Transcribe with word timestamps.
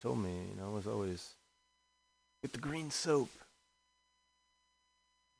told 0.00 0.18
me, 0.18 0.30
you 0.50 0.56
know, 0.60 0.70
it 0.70 0.74
was 0.74 0.86
always 0.86 1.34
get 2.42 2.52
the 2.52 2.58
green 2.58 2.90
soap. 2.90 3.30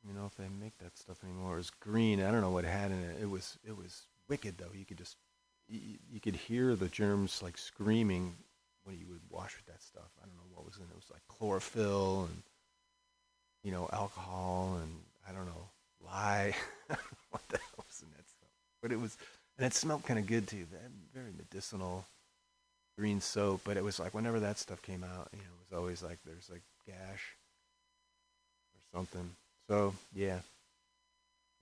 You 0.07 0.15
know, 0.15 0.27
if 0.27 0.35
they 0.37 0.49
make 0.61 0.79
that 0.79 0.97
stuff 0.97 1.23
anymore, 1.25 1.55
it 1.55 1.59
was 1.59 1.71
green. 1.71 2.23
I 2.23 2.31
don't 2.31 2.41
know 2.41 2.51
what 2.51 2.65
it 2.65 2.71
had 2.71 2.91
in 2.91 3.03
it. 3.03 3.19
It 3.21 3.31
was 3.31 3.59
it 3.67 3.77
was 3.77 4.07
wicked 4.29 4.57
though. 4.59 4.73
You 4.75 4.87
could 4.87 4.97
just 4.97 5.17
you, 5.69 5.99
you 6.11 6.21
could 6.21 6.37
hear 6.37 6.75
the 6.75 6.89
germs 6.89 7.43
like 7.43 7.59
screaming 7.59 8.35
when 8.85 8.99
you 8.99 9.07
would 9.09 9.21
wash 9.29 9.57
with 9.57 9.67
that 9.67 9.83
stuff. 9.83 10.11
I 10.23 10.27
don't 10.27 10.37
know 10.37 10.55
what 10.55 10.65
was 10.65 10.77
in 10.77 10.85
it. 10.85 10.89
It 10.91 10.97
was 10.97 11.11
like 11.11 11.23
chlorophyll 11.29 12.29
and 12.31 12.43
you 13.63 13.73
know 13.73 13.89
alcohol 13.93 14.79
and 14.83 14.91
I 15.29 15.33
don't 15.33 15.47
know 15.47 15.69
lye. 16.03 16.55
what 17.31 17.47
the 17.49 17.59
hell 17.59 17.85
was 17.87 18.03
in 18.03 18.09
that 18.17 18.27
stuff? 18.27 18.49
But 18.81 18.93
it 18.93 19.01
was 19.01 19.19
and 19.59 19.67
it 19.67 19.75
smelled 19.75 20.05
kind 20.05 20.19
of 20.19 20.27
good 20.27 20.49
too. 20.49 20.65
Very 21.13 21.33
medicinal 21.37 22.07
green 23.01 23.21
soap. 23.21 23.63
But 23.65 23.79
it 23.79 23.85
was 23.85 23.99
like 23.99 24.15
whenever 24.15 24.41
that 24.41 24.59
stuff 24.59 24.83
came 24.83 25.03
out, 25.03 25.29
you 25.33 25.39
know, 25.39 25.45
it 25.45 25.71
was 25.71 25.79
always 25.79 26.03
like 26.03 26.19
there's 26.27 26.51
like 26.51 26.63
gash 26.87 27.37
or 28.75 28.99
something. 28.99 29.31
So 29.69 29.95
yeah. 30.15 30.41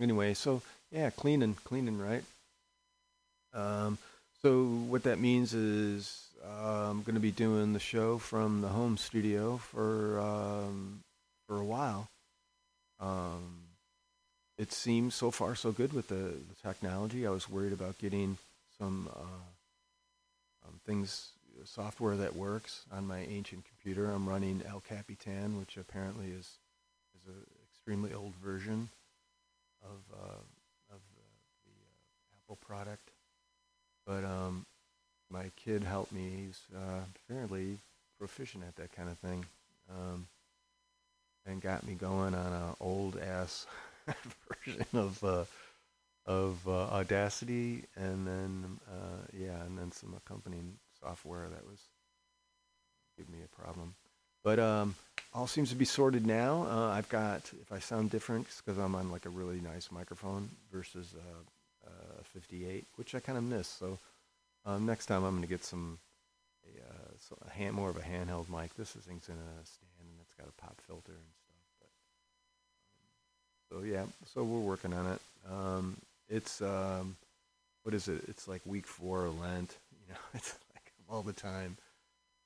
Anyway, 0.00 0.34
so 0.34 0.62
yeah, 0.90 1.10
cleaning, 1.10 1.54
cleaning, 1.64 1.98
right? 1.98 2.24
Um, 3.54 3.98
so 4.42 4.64
what 4.64 5.04
that 5.04 5.18
means 5.18 5.54
is 5.54 6.26
uh, 6.44 6.90
I'm 6.90 7.02
going 7.02 7.14
to 7.14 7.20
be 7.20 7.30
doing 7.30 7.72
the 7.72 7.80
show 7.80 8.18
from 8.18 8.60
the 8.60 8.68
home 8.68 8.96
studio 8.96 9.58
for 9.58 10.20
um, 10.20 11.00
for 11.46 11.58
a 11.58 11.64
while. 11.64 12.08
Um, 13.00 13.60
it 14.58 14.72
seems 14.72 15.14
so 15.14 15.30
far 15.30 15.54
so 15.54 15.70
good 15.70 15.92
with 15.92 16.08
the, 16.08 16.14
the 16.14 16.54
technology. 16.62 17.26
I 17.26 17.30
was 17.30 17.48
worried 17.48 17.72
about 17.72 17.98
getting 17.98 18.38
some 18.78 19.08
uh, 19.14 19.44
um, 20.68 20.80
things, 20.86 21.30
software 21.64 22.16
that 22.16 22.36
works 22.36 22.84
on 22.92 23.06
my 23.06 23.20
ancient 23.20 23.64
computer. 23.64 24.10
I'm 24.10 24.28
running 24.28 24.62
El 24.68 24.80
Capitan, 24.80 25.58
which 25.58 25.76
apparently 25.76 26.26
is 26.26 26.58
is 27.14 27.26
an 27.26 27.34
extremely 27.70 28.14
old 28.14 28.34
version 28.36 28.88
of 29.82 29.98
uh, 30.12 30.94
of 30.94 31.00
the, 31.14 31.22
the 31.66 31.72
uh, 31.72 32.36
Apple 32.44 32.56
product. 32.56 33.10
But 34.06 34.24
um, 34.24 34.66
my 35.30 35.50
kid 35.56 35.82
helped 35.82 36.12
me. 36.12 36.46
He's 36.46 36.60
uh, 36.76 37.00
fairly 37.28 37.78
proficient 38.18 38.64
at 38.64 38.76
that 38.76 38.92
kind 38.92 39.08
of 39.08 39.18
thing, 39.18 39.44
um, 39.90 40.26
and 41.46 41.60
got 41.60 41.86
me 41.86 41.94
going 41.94 42.34
on 42.34 42.52
an 42.52 42.74
old 42.80 43.18
ass 43.18 43.66
version 44.66 44.86
of 44.94 45.22
uh, 45.24 45.44
of 46.28 46.68
uh, 46.68 46.72
Audacity, 46.72 47.84
and 47.96 48.26
then 48.26 48.78
uh, 48.86 49.22
yeah, 49.32 49.64
and 49.64 49.78
then 49.78 49.90
some 49.90 50.14
accompanying 50.14 50.74
software 51.00 51.48
that 51.48 51.66
was 51.66 51.80
giving 53.16 53.32
me 53.32 53.38
a 53.42 53.62
problem. 53.62 53.94
But 54.44 54.58
um, 54.58 54.94
all 55.34 55.46
seems 55.46 55.70
to 55.70 55.74
be 55.74 55.86
sorted 55.86 56.26
now. 56.26 56.66
Uh, 56.70 56.90
I've 56.90 57.08
got 57.08 57.50
if 57.62 57.72
I 57.72 57.78
sound 57.78 58.10
different 58.10 58.46
because 58.58 58.78
I'm 58.78 58.94
on 58.94 59.10
like 59.10 59.24
a 59.24 59.30
really 59.30 59.60
nice 59.60 59.90
microphone 59.90 60.50
versus 60.70 61.14
uh, 61.16 61.88
uh, 61.88 62.22
58, 62.34 62.84
which 62.96 63.14
I 63.14 63.20
kind 63.20 63.38
of 63.38 63.44
miss. 63.44 63.66
So 63.66 63.98
um, 64.66 64.84
next 64.84 65.06
time 65.06 65.24
I'm 65.24 65.32
going 65.32 65.42
to 65.42 65.48
get 65.48 65.64
some 65.64 65.98
a, 66.66 66.80
uh, 66.80 67.08
so 67.18 67.38
a 67.46 67.50
hand 67.50 67.74
more 67.74 67.88
of 67.88 67.96
a 67.96 68.00
handheld 68.00 68.50
mic. 68.50 68.74
This 68.74 68.90
thing's 68.90 69.28
in 69.28 69.34
a 69.34 69.64
stand 69.64 69.88
and 70.00 70.20
it's 70.20 70.34
got 70.34 70.46
a 70.46 70.60
pop 70.60 70.78
filter 70.86 71.12
and 71.12 71.32
stuff. 71.46 71.90
But 73.70 73.76
um, 73.76 73.82
so 73.82 73.90
yeah, 73.90 74.04
so 74.34 74.44
we're 74.44 74.58
working 74.58 74.92
on 74.92 75.06
it. 75.06 75.20
Um, 75.50 75.96
it's 76.28 76.60
um, 76.60 77.16
what 77.82 77.94
is 77.94 78.08
it? 78.08 78.22
It's 78.28 78.48
like 78.48 78.60
week 78.64 78.86
four 78.86 79.26
of 79.26 79.40
Lent. 79.40 79.76
You 80.08 80.14
know, 80.14 80.20
it's 80.32 80.56
like 80.74 80.94
all 81.10 81.20
the 81.20 81.34
time 81.34 81.76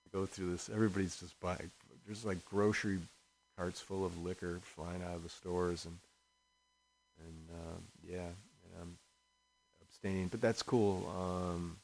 to 0.03 0.11
go 0.11 0.27
through 0.27 0.51
this. 0.51 0.69
Everybody's 0.69 1.21
just 1.21 1.39
buying. 1.39 1.71
There's 2.05 2.25
like 2.25 2.45
grocery 2.45 2.99
carts 3.57 3.81
full 3.81 4.05
of 4.05 4.21
liquor 4.21 4.59
flying 4.65 5.01
out 5.05 5.15
of 5.15 5.23
the 5.23 5.29
stores 5.29 5.85
and 5.85 5.97
and 7.21 7.49
um, 7.53 7.83
yeah, 8.05 8.19
and 8.19 8.73
I'm 8.81 8.97
abstaining, 9.83 10.29
but 10.29 10.41
that's 10.41 10.63
cool. 10.63 11.09
Um, 11.17 11.77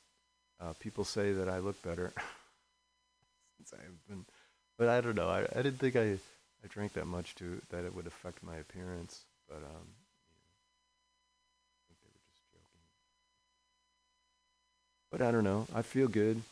uh, 0.61 0.73
people 0.81 1.05
say 1.05 1.33
that 1.33 1.49
I 1.49 1.59
look 1.59 1.81
better 1.83 2.13
since 3.57 3.73
I've 3.73 4.09
been, 4.09 4.25
but 4.77 4.89
I 4.89 5.01
don't 5.01 5.15
know. 5.15 5.29
I, 5.29 5.43
I 5.43 5.63
didn't 5.63 5.79
think 5.79 5.97
I, 5.97 6.13
I 6.13 6.67
drank 6.69 6.95
that 6.95 7.07
much 7.07 7.35
to 7.37 7.61
that 7.71 7.85
it 7.85 7.95
would 7.95 8.07
affect 8.07 8.43
my 8.43 8.57
appearance, 8.57 9.25
but 9.49 9.59
um, 9.59 9.87
But 15.11 15.23
I 15.23 15.31
don't 15.31 15.45
know. 15.45 15.67
I 15.75 15.83
feel 15.83 16.09
good. 16.09 16.43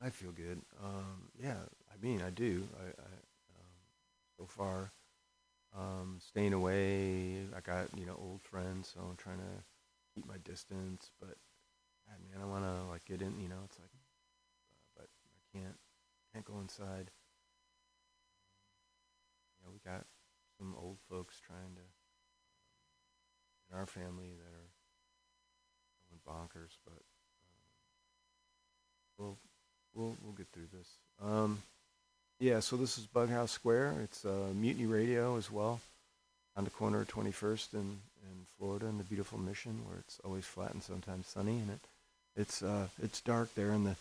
I 0.00 0.10
feel 0.10 0.32
good. 0.32 0.60
Um, 0.82 1.30
yeah, 1.42 1.56
I 1.90 2.04
mean, 2.04 2.20
I 2.20 2.30
do. 2.30 2.68
I, 2.78 2.84
I 2.88 3.06
um, 3.58 3.74
so 4.38 4.46
far, 4.46 4.92
um, 5.76 6.18
staying 6.20 6.52
away. 6.52 7.46
I 7.56 7.60
got 7.60 7.88
you 7.96 8.04
know 8.06 8.18
old 8.20 8.42
friends, 8.42 8.92
so 8.94 9.00
I'm 9.00 9.16
trying 9.16 9.38
to 9.38 9.64
keep 10.14 10.26
my 10.26 10.36
distance, 10.44 11.10
but 11.20 11.36
God, 12.06 12.18
man, 12.30 12.42
I 12.42 12.46
want 12.46 12.64
to 12.64 12.90
like 12.90 13.04
get 13.06 13.22
in. 13.22 13.40
You 13.40 13.48
know, 13.48 13.62
it's 13.64 13.78
like, 13.78 13.90
uh, 13.94 14.82
but 14.96 15.08
I 15.08 15.58
can't. 15.58 15.76
Can't 16.32 16.44
go 16.44 16.58
inside. 16.60 17.10
You 19.54 19.66
know, 19.66 19.72
we 19.72 19.78
got 19.88 20.04
some 20.58 20.74
old 20.76 20.98
folks 21.08 21.40
trying 21.40 21.74
to 21.76 21.82
in 23.70 23.78
our 23.78 23.86
family 23.86 24.34
that 24.36 24.52
are 24.52 24.73
bonkers, 26.28 26.76
but 26.84 27.00
um, 27.00 27.66
we'll 29.18 29.36
we'll 29.94 30.16
we'll 30.22 30.32
get 30.32 30.48
through 30.52 30.68
this. 30.72 30.88
Um, 31.22 31.62
yeah, 32.40 32.60
so 32.60 32.76
this 32.76 32.98
is 32.98 33.06
Bughouse 33.06 33.50
Square. 33.50 33.94
It's 34.02 34.24
uh, 34.24 34.48
Mutiny 34.54 34.86
Radio 34.86 35.36
as 35.36 35.50
well, 35.50 35.80
on 36.56 36.64
the 36.64 36.70
corner 36.70 37.02
of 37.02 37.08
21st 37.08 37.74
and 37.74 37.98
in 38.22 38.46
Florida 38.58 38.86
in 38.86 38.98
the 38.98 39.04
beautiful 39.04 39.38
Mission, 39.38 39.80
where 39.86 39.98
it's 39.98 40.20
always 40.24 40.44
flat 40.44 40.72
and 40.72 40.82
sometimes 40.82 41.26
sunny, 41.28 41.58
and 41.58 41.70
it 41.70 41.80
it's 42.36 42.62
uh, 42.62 42.88
it's 43.02 43.20
dark 43.20 43.54
there, 43.54 43.70
and 43.70 43.86
the 43.86 43.96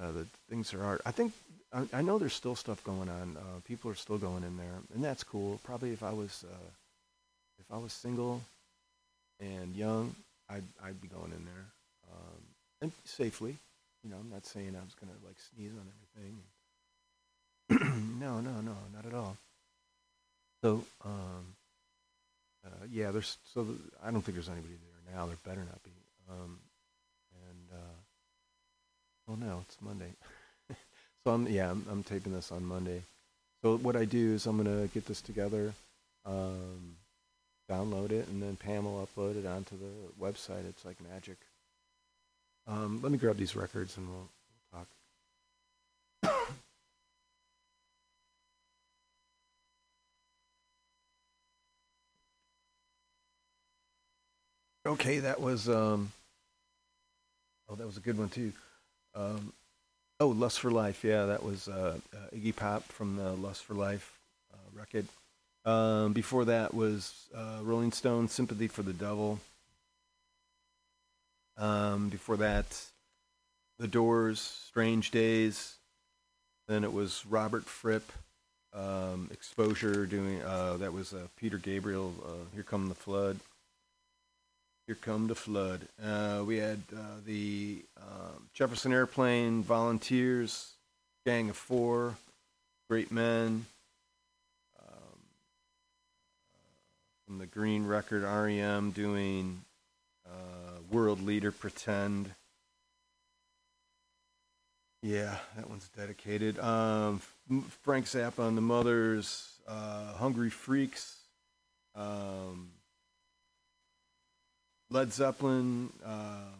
uh, 0.00 0.12
the 0.12 0.26
things 0.48 0.72
are 0.74 0.82
art. 0.82 1.00
I 1.04 1.10
think 1.10 1.32
I, 1.72 1.84
I 1.92 2.02
know 2.02 2.18
there's 2.18 2.34
still 2.34 2.56
stuff 2.56 2.82
going 2.84 3.08
on. 3.08 3.36
Uh, 3.36 3.60
people 3.64 3.90
are 3.90 3.94
still 3.94 4.18
going 4.18 4.44
in 4.44 4.56
there, 4.56 4.74
and 4.94 5.04
that's 5.04 5.24
cool. 5.24 5.60
Probably 5.64 5.92
if 5.92 6.02
I 6.02 6.12
was 6.12 6.44
uh, 6.50 6.70
if 7.58 7.66
I 7.70 7.78
was 7.78 7.92
single 7.92 8.42
and 9.40 9.74
young, 9.74 10.14
I'd 10.48 10.64
I'd 10.82 11.00
be 11.00 11.08
going 11.08 11.32
in 11.32 11.44
there 11.44 11.66
um, 12.10 12.42
and 12.82 12.92
safely. 13.04 13.56
You 14.04 14.10
know, 14.10 14.16
I'm 14.20 14.30
not 14.30 14.46
saying 14.46 14.76
I 14.76 14.84
was 14.84 14.94
gonna 14.94 15.16
like 15.24 15.36
sneeze 15.54 15.72
on 15.72 15.88
everything. 16.14 16.42
no, 18.20 18.40
no, 18.40 18.60
no, 18.60 18.76
not 18.94 19.06
at 19.06 19.14
all. 19.14 19.36
So, 20.62 20.84
um, 21.04 21.56
uh, 22.64 22.86
yeah, 22.90 23.10
there's 23.10 23.38
so 23.52 23.66
I 24.04 24.10
don't 24.10 24.22
think 24.22 24.36
there's 24.36 24.48
anybody 24.48 24.74
there 24.74 25.14
now. 25.14 25.26
There 25.26 25.36
better 25.44 25.60
not 25.60 25.82
be. 25.82 25.90
Um, 26.30 26.58
Oh 29.28 29.34
no, 29.34 29.62
it's 29.66 29.76
Monday. 29.80 30.12
so 31.24 31.32
I'm 31.32 31.48
yeah, 31.48 31.70
I'm, 31.70 31.84
I'm 31.90 32.02
taping 32.04 32.32
this 32.32 32.52
on 32.52 32.64
Monday. 32.64 33.02
So 33.62 33.76
what 33.78 33.96
I 33.96 34.04
do 34.04 34.34
is 34.34 34.46
I'm 34.46 34.56
gonna 34.56 34.86
get 34.88 35.06
this 35.06 35.20
together, 35.20 35.74
um, 36.24 36.96
download 37.70 38.12
it, 38.12 38.28
and 38.28 38.42
then 38.42 38.56
Pam 38.56 38.84
will 38.84 39.06
upload 39.06 39.36
it 39.36 39.46
onto 39.46 39.76
the 39.76 40.24
website. 40.24 40.68
It's 40.68 40.84
like 40.84 40.96
magic. 41.10 41.38
Um, 42.66 43.00
let 43.02 43.12
me 43.12 43.18
grab 43.18 43.36
these 43.36 43.54
records 43.54 43.96
and 43.96 44.08
we'll, 44.08 44.28
we'll 44.72 44.86
talk. 46.32 46.48
okay, 54.86 55.20
that 55.20 55.40
was 55.40 55.68
um, 55.68 56.10
oh, 57.68 57.76
that 57.76 57.86
was 57.86 57.96
a 57.96 58.00
good 58.00 58.18
one 58.18 58.30
too. 58.30 58.52
Um, 59.14 59.52
oh, 60.18 60.28
Lust 60.28 60.58
for 60.58 60.70
Life. 60.70 61.04
Yeah, 61.04 61.26
that 61.26 61.44
was 61.44 61.68
uh, 61.68 61.98
uh, 62.12 62.36
Iggy 62.36 62.54
Pop 62.54 62.82
from 62.84 63.16
the 63.16 63.32
Lust 63.32 63.64
for 63.64 63.74
Life 63.74 64.18
uh, 64.52 64.56
record. 64.78 65.06
Um, 65.66 66.12
before 66.12 66.44
that 66.44 66.72
was 66.74 67.26
uh, 67.36 67.58
Rolling 67.62 67.90
Stone, 67.90 68.28
Sympathy 68.28 68.68
for 68.68 68.82
the 68.82 68.92
Devil. 68.92 69.40
Um, 71.58 72.08
before 72.08 72.36
that, 72.36 72.80
The 73.80 73.88
Doors, 73.88 74.40
Strange 74.40 75.10
Days. 75.10 75.74
Then 76.68 76.84
it 76.84 76.92
was 76.92 77.26
Robert 77.28 77.64
Fripp, 77.64 78.12
um, 78.72 79.28
Exposure, 79.32 80.06
doing 80.06 80.40
uh, 80.42 80.76
that 80.76 80.92
was 80.92 81.12
uh, 81.12 81.26
Peter 81.36 81.58
Gabriel, 81.58 82.14
Here 82.54 82.62
Come 82.62 82.88
the 82.88 82.94
Flood. 82.94 83.40
Here 84.86 84.96
Come 85.00 85.26
the 85.26 85.34
Flood. 85.34 85.80
Uh, 86.00 86.44
we 86.46 86.58
had 86.58 86.80
uh, 86.96 87.18
the 87.24 87.82
um, 88.00 88.46
Jefferson 88.54 88.92
Airplane 88.92 89.64
Volunteers, 89.64 90.74
Gang 91.24 91.50
of 91.50 91.56
Four, 91.56 92.14
Great 92.88 93.10
Men. 93.10 93.66
From 97.26 97.38
the 97.38 97.46
Green 97.46 97.86
Record, 97.86 98.22
REM 98.22 98.92
doing 98.92 99.62
uh, 100.26 100.78
World 100.90 101.20
Leader 101.20 101.50
Pretend. 101.50 102.30
Yeah, 105.02 105.36
that 105.56 105.68
one's 105.68 105.88
dedicated. 105.96 106.58
Um, 106.60 107.20
Frank 107.82 108.06
Zappa 108.06 108.46
and 108.46 108.56
the 108.56 108.62
Mothers, 108.62 109.50
uh, 109.66 110.12
Hungry 110.14 110.50
Freaks, 110.50 111.16
um, 111.96 112.70
Led 114.90 115.12
Zeppelin. 115.12 115.90
Um, 116.04 116.54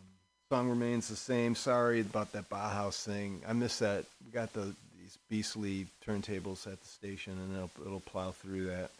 song 0.50 0.68
remains 0.68 1.08
the 1.08 1.16
same. 1.16 1.54
Sorry 1.54 2.00
about 2.00 2.32
that 2.32 2.50
Bauhaus 2.50 3.02
thing. 3.04 3.40
I 3.46 3.52
miss 3.52 3.78
that. 3.78 4.04
We 4.24 4.32
got 4.32 4.52
the 4.52 4.74
these 5.00 5.18
beastly 5.28 5.86
turntables 6.04 6.66
at 6.66 6.80
the 6.80 6.88
station, 6.88 7.34
and 7.34 7.54
it'll 7.54 7.86
it'll 7.86 8.00
plow 8.00 8.32
through 8.32 8.66
that. 8.66 8.90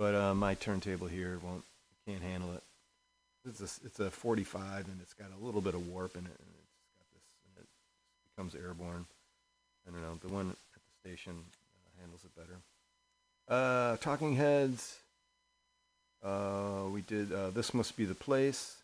But 0.00 0.14
uh, 0.14 0.34
my 0.34 0.54
turntable 0.54 1.08
here 1.08 1.38
won't 1.44 1.62
can't 2.06 2.22
handle 2.22 2.54
it. 2.54 2.62
It's 3.46 3.60
a 3.60 3.86
it's 3.86 4.00
a 4.00 4.10
45, 4.10 4.86
and 4.86 4.98
it's 5.02 5.12
got 5.12 5.28
a 5.38 5.44
little 5.44 5.60
bit 5.60 5.74
of 5.74 5.86
warp 5.88 6.16
in 6.16 6.24
it, 6.24 6.38
and 6.38 6.48
it's 6.58 6.72
got 6.98 7.06
this, 7.12 7.22
and 7.44 7.62
it 7.62 7.68
becomes 8.34 8.54
airborne. 8.54 9.04
I 9.86 9.90
don't 9.90 10.00
know. 10.00 10.18
The 10.26 10.32
one 10.32 10.48
at 10.48 10.80
the 10.82 11.10
station 11.10 11.34
uh, 11.34 12.00
handles 12.00 12.22
it 12.24 12.34
better. 12.34 12.56
Uh, 13.46 13.98
Talking 13.98 14.36
Heads. 14.36 14.96
Uh, 16.24 16.84
we 16.90 17.02
did 17.02 17.30
uh, 17.30 17.50
This 17.50 17.74
Must 17.74 17.94
Be 17.94 18.06
the 18.06 18.14
Place 18.14 18.76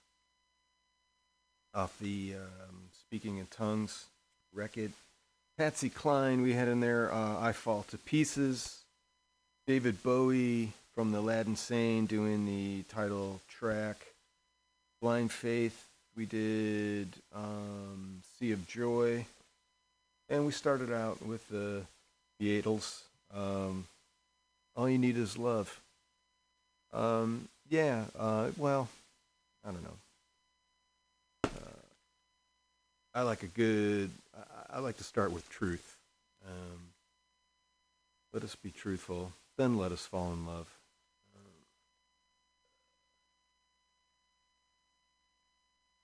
off 1.74 1.98
the 1.98 2.34
um, 2.34 2.76
Speaking 2.92 3.38
in 3.38 3.46
Tongues 3.46 4.04
record. 4.52 4.92
Patsy 5.56 5.88
Cline, 5.88 6.42
we 6.42 6.52
had 6.52 6.68
in 6.68 6.80
there 6.80 7.10
uh, 7.10 7.40
I 7.40 7.52
Fall 7.52 7.86
to 7.88 7.96
Pieces. 7.96 8.80
David 9.66 10.02
Bowie 10.02 10.74
from 10.96 11.12
the 11.12 11.19
Aladdin 11.19 11.56
Sane 11.56 12.06
doing 12.06 12.46
the 12.46 12.82
title 12.84 13.38
track. 13.50 13.98
Blind 15.02 15.31
Faith, 15.31 15.88
we 16.16 16.25
did 16.25 17.08
um, 17.34 18.22
Sea 18.38 18.52
of 18.52 18.66
Joy. 18.66 19.26
And 20.31 20.46
we 20.46 20.52
started 20.52 20.90
out 20.90 21.20
with 21.25 21.46
the 21.50 21.82
Beatles. 22.40 23.02
Um, 23.34 23.84
All 24.75 24.88
You 24.88 24.96
Need 24.96 25.19
Is 25.19 25.37
Love. 25.37 25.78
Um, 26.94 27.46
yeah, 27.69 28.04
uh, 28.19 28.49
well, 28.56 28.88
I 29.66 29.72
don't 29.72 29.84
know. 29.84 29.99
Uh, 31.44 31.82
I 33.14 33.20
like 33.20 33.42
a 33.42 33.49
good. 33.49 34.10
I, 34.34 34.76
I 34.76 34.78
like 34.78 34.96
to 34.96 35.04
start 35.04 35.31
with 35.31 35.46
truth. 35.50 35.99
Um, 36.49 36.78
let 38.32 38.42
us 38.44 38.56
be 38.56 38.70
truthful, 38.70 39.32
then 39.58 39.76
let 39.76 39.92
us 39.92 40.06
fall 40.06 40.32
in 40.32 40.46
love. 40.46 40.75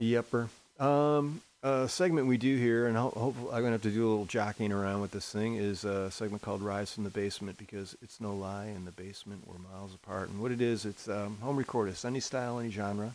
Yepper. 0.03 0.49
Um, 0.79 1.41
a 1.63 1.89
segment 1.89 2.27
we 2.27 2.37
do 2.37 2.57
here, 2.57 2.89
and 2.89 2.97
hopefully 2.97 3.49
I'm 3.53 3.61
gonna 3.61 3.73
have 3.73 3.83
to 3.83 3.91
do 3.91 4.07
a 4.07 4.11
little 4.11 4.27
jockeying 4.27 4.73
around 4.73 5.01
with 5.01 5.13
this 5.13 5.31
thing. 5.31 5.55
Is 5.55 5.85
a 5.85 6.11
segment 6.11 6.43
called 6.43 6.61
"Rise 6.61 6.93
from 6.93 7.05
the 7.05 7.11
Basement" 7.11 7.57
because 7.57 7.97
it's 8.03 8.21
no 8.21 8.35
lie. 8.35 8.67
In 8.67 8.85
the 8.85 8.91
basement, 8.91 9.47
we're 9.47 9.59
miles 9.59 9.95
apart, 9.95 10.29
and 10.29 10.41
what 10.41 10.51
it 10.51 10.61
is, 10.61 10.85
it's 10.85 11.09
um, 11.09 11.39
home 11.41 11.57
recorded, 11.57 11.97
any 12.05 12.21
style, 12.21 12.59
any 12.59 12.71
genre. 12.71 13.15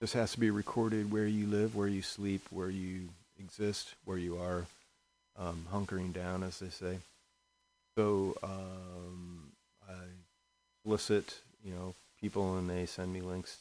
This 0.00 0.12
has 0.14 0.32
to 0.32 0.40
be 0.40 0.50
recorded 0.50 1.12
where 1.12 1.26
you 1.26 1.46
live, 1.46 1.76
where 1.76 1.86
you 1.86 2.02
sleep, 2.02 2.42
where 2.50 2.70
you 2.70 3.10
exist, 3.38 3.94
where 4.04 4.18
you 4.18 4.38
are 4.38 4.66
um, 5.38 5.66
hunkering 5.72 6.12
down, 6.12 6.42
as 6.42 6.58
they 6.58 6.70
say. 6.70 6.98
So 7.96 8.36
um, 8.42 9.52
I 9.88 9.94
solicit, 10.82 11.38
you 11.64 11.72
know, 11.72 11.94
people, 12.20 12.58
and 12.58 12.68
they 12.68 12.86
send 12.86 13.12
me 13.12 13.20
links 13.20 13.58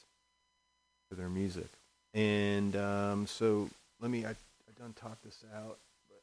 to 1.09 1.15
their 1.15 1.29
music. 1.29 1.67
And 2.13 2.75
um, 2.75 3.27
so 3.27 3.69
let 4.01 4.11
me, 4.11 4.25
I, 4.25 4.31
I 4.31 4.33
done 4.77 4.93
talk 4.93 5.21
this 5.23 5.43
out, 5.55 5.77
but 6.09 6.21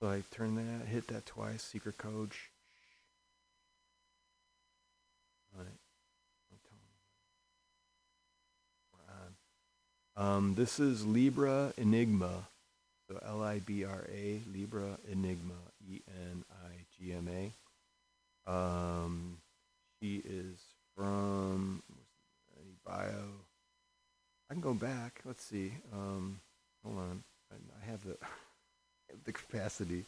so 0.00 0.08
I 0.08 0.22
turn 0.30 0.54
that, 0.54 0.86
hit 0.86 1.08
that 1.08 1.26
twice, 1.26 1.62
secret 1.62 1.98
code. 1.98 2.30
On. 5.58 5.66
Um, 10.16 10.54
this 10.56 10.80
is 10.80 11.06
Libra 11.06 11.72
Enigma. 11.78 12.48
So 13.08 13.18
L 13.24 13.42
I 13.42 13.60
B 13.60 13.84
R 13.84 14.04
A, 14.12 14.40
Libra 14.52 14.98
Enigma, 15.10 15.54
E 15.88 16.00
N 16.08 16.44
I 16.50 16.72
G 16.98 17.12
M 17.12 17.28
A. 18.46 18.50
Um, 18.52 19.38
she 20.02 20.16
is 20.16 20.58
from 20.98 21.80
any 22.60 22.74
bio. 22.84 23.28
I 24.50 24.54
can 24.54 24.60
go 24.60 24.74
back. 24.74 25.20
Let's 25.24 25.44
see. 25.44 25.72
Um, 25.92 26.40
hold 26.84 26.98
on. 26.98 27.22
I, 27.52 27.54
I 27.54 27.90
have 27.90 28.02
the 28.04 28.16
the 29.24 29.32
capacity. 29.32 30.04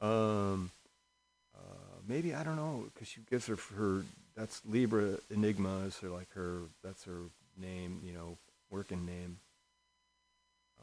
Um, 0.00 0.70
uh, 1.56 2.00
maybe 2.06 2.34
I 2.34 2.44
don't 2.44 2.56
know 2.56 2.84
because 2.92 3.08
she 3.08 3.20
gives 3.30 3.46
her 3.46 3.56
her 3.76 4.04
that's 4.36 4.60
Libra 4.68 5.16
Enigma 5.30 5.78
is 5.86 5.98
her 6.00 6.08
like 6.08 6.30
her 6.34 6.58
that's 6.84 7.04
her 7.04 7.20
name. 7.58 8.02
You 8.04 8.12
know, 8.12 8.36
working 8.70 9.06
name. 9.06 9.38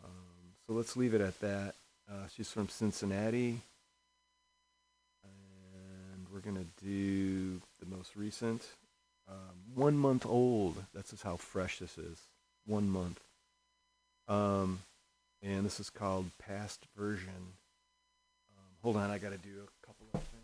Um, 0.04 0.56
so 0.66 0.74
let's 0.74 0.98
leave 0.98 1.14
it 1.14 1.22
at 1.22 1.40
that. 1.42 1.76
Uh, 2.10 2.28
she's 2.36 2.50
from 2.50 2.68
Cincinnati. 2.70 3.62
And 5.24 6.26
we're 6.34 6.40
to 6.56 6.66
do 6.84 7.62
the 7.80 7.96
most 7.96 8.16
recent. 8.16 8.64
Um, 9.30 9.76
one 9.76 9.98
month 9.98 10.26
old. 10.26 10.84
That's 10.94 11.12
just 11.12 11.24
how 11.24 11.38
fresh 11.38 11.80
this 11.80 11.98
is. 11.98 12.18
One 12.66 12.90
month. 12.90 13.20
Um, 14.28 14.80
and 15.42 15.66
this 15.66 15.80
is 15.80 15.90
called 15.90 16.30
Past 16.40 16.86
Version. 16.98 17.54
Um, 18.58 18.74
hold 18.82 18.98
on, 18.98 19.10
I 19.10 19.18
got 19.18 19.32
to 19.32 19.38
do 19.38 19.50
a 19.50 19.86
couple 19.86 20.08
of 20.14 20.22
things. 20.22 20.44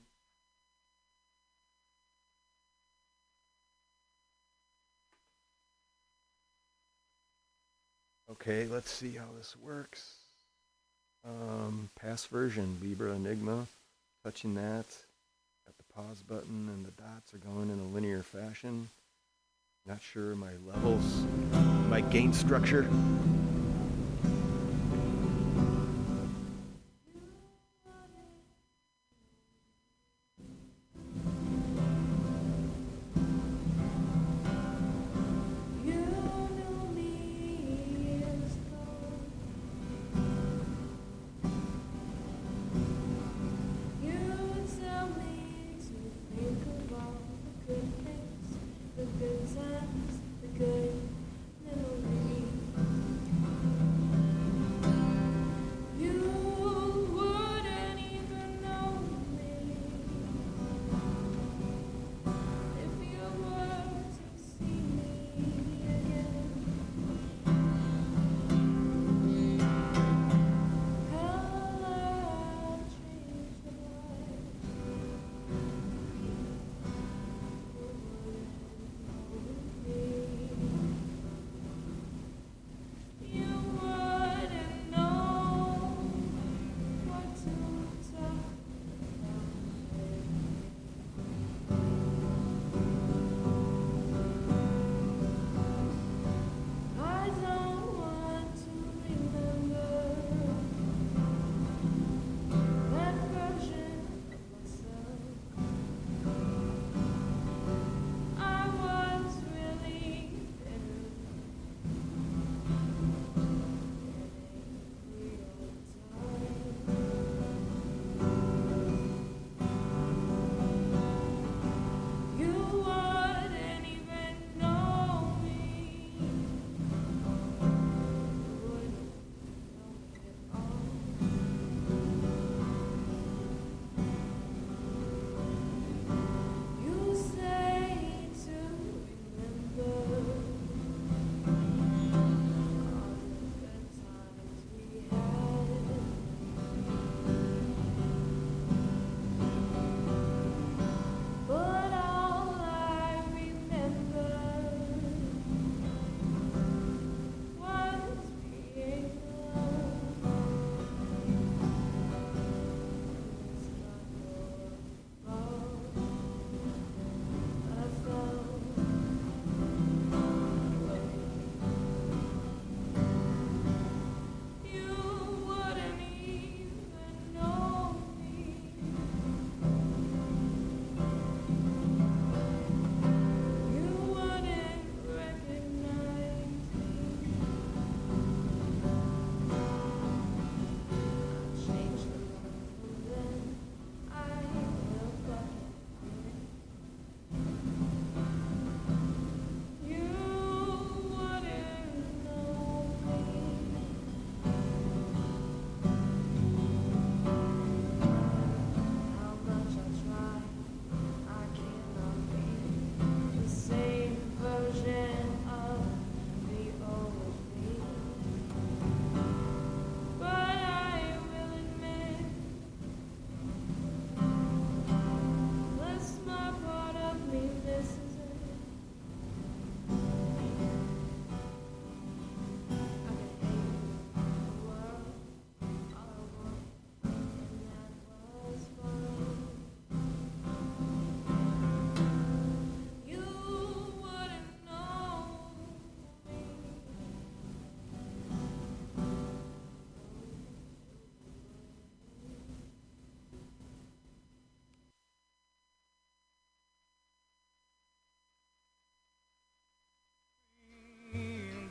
Okay, 8.32 8.68
let's 8.68 8.92
see 8.92 9.14
how 9.14 9.26
this 9.38 9.56
works. 9.58 10.16
Um, 11.24 11.90
past 12.00 12.28
version, 12.30 12.78
Libra 12.82 13.14
Enigma. 13.14 13.68
Touching 14.24 14.56
that. 14.56 14.86
Pause 15.96 16.24
button 16.24 16.68
and 16.68 16.86
the 16.86 16.92
dots 16.92 17.34
are 17.34 17.38
going 17.38 17.70
in 17.70 17.80
a 17.80 17.88
linear 17.88 18.22
fashion. 18.22 18.90
Not 19.86 20.02
sure 20.02 20.36
my 20.36 20.52
levels, 20.66 21.26
my 21.88 22.02
gain 22.02 22.34
structure. 22.34 22.86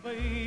baby. 0.04 0.43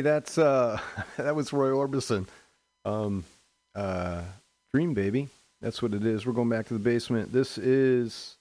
That's 0.00 0.38
uh, 0.38 0.80
that 1.16 1.34
was 1.34 1.52
Roy 1.52 1.68
Orbison. 1.68 2.26
Um, 2.84 3.24
uh, 3.74 4.22
Dream 4.72 4.94
Baby. 4.94 5.28
That's 5.60 5.80
what 5.80 5.94
it 5.94 6.04
is. 6.04 6.26
We're 6.26 6.32
going 6.32 6.48
back 6.50 6.66
to 6.66 6.74
the 6.74 6.80
basement. 6.80 7.32
This 7.32 7.58
is. 7.58 8.36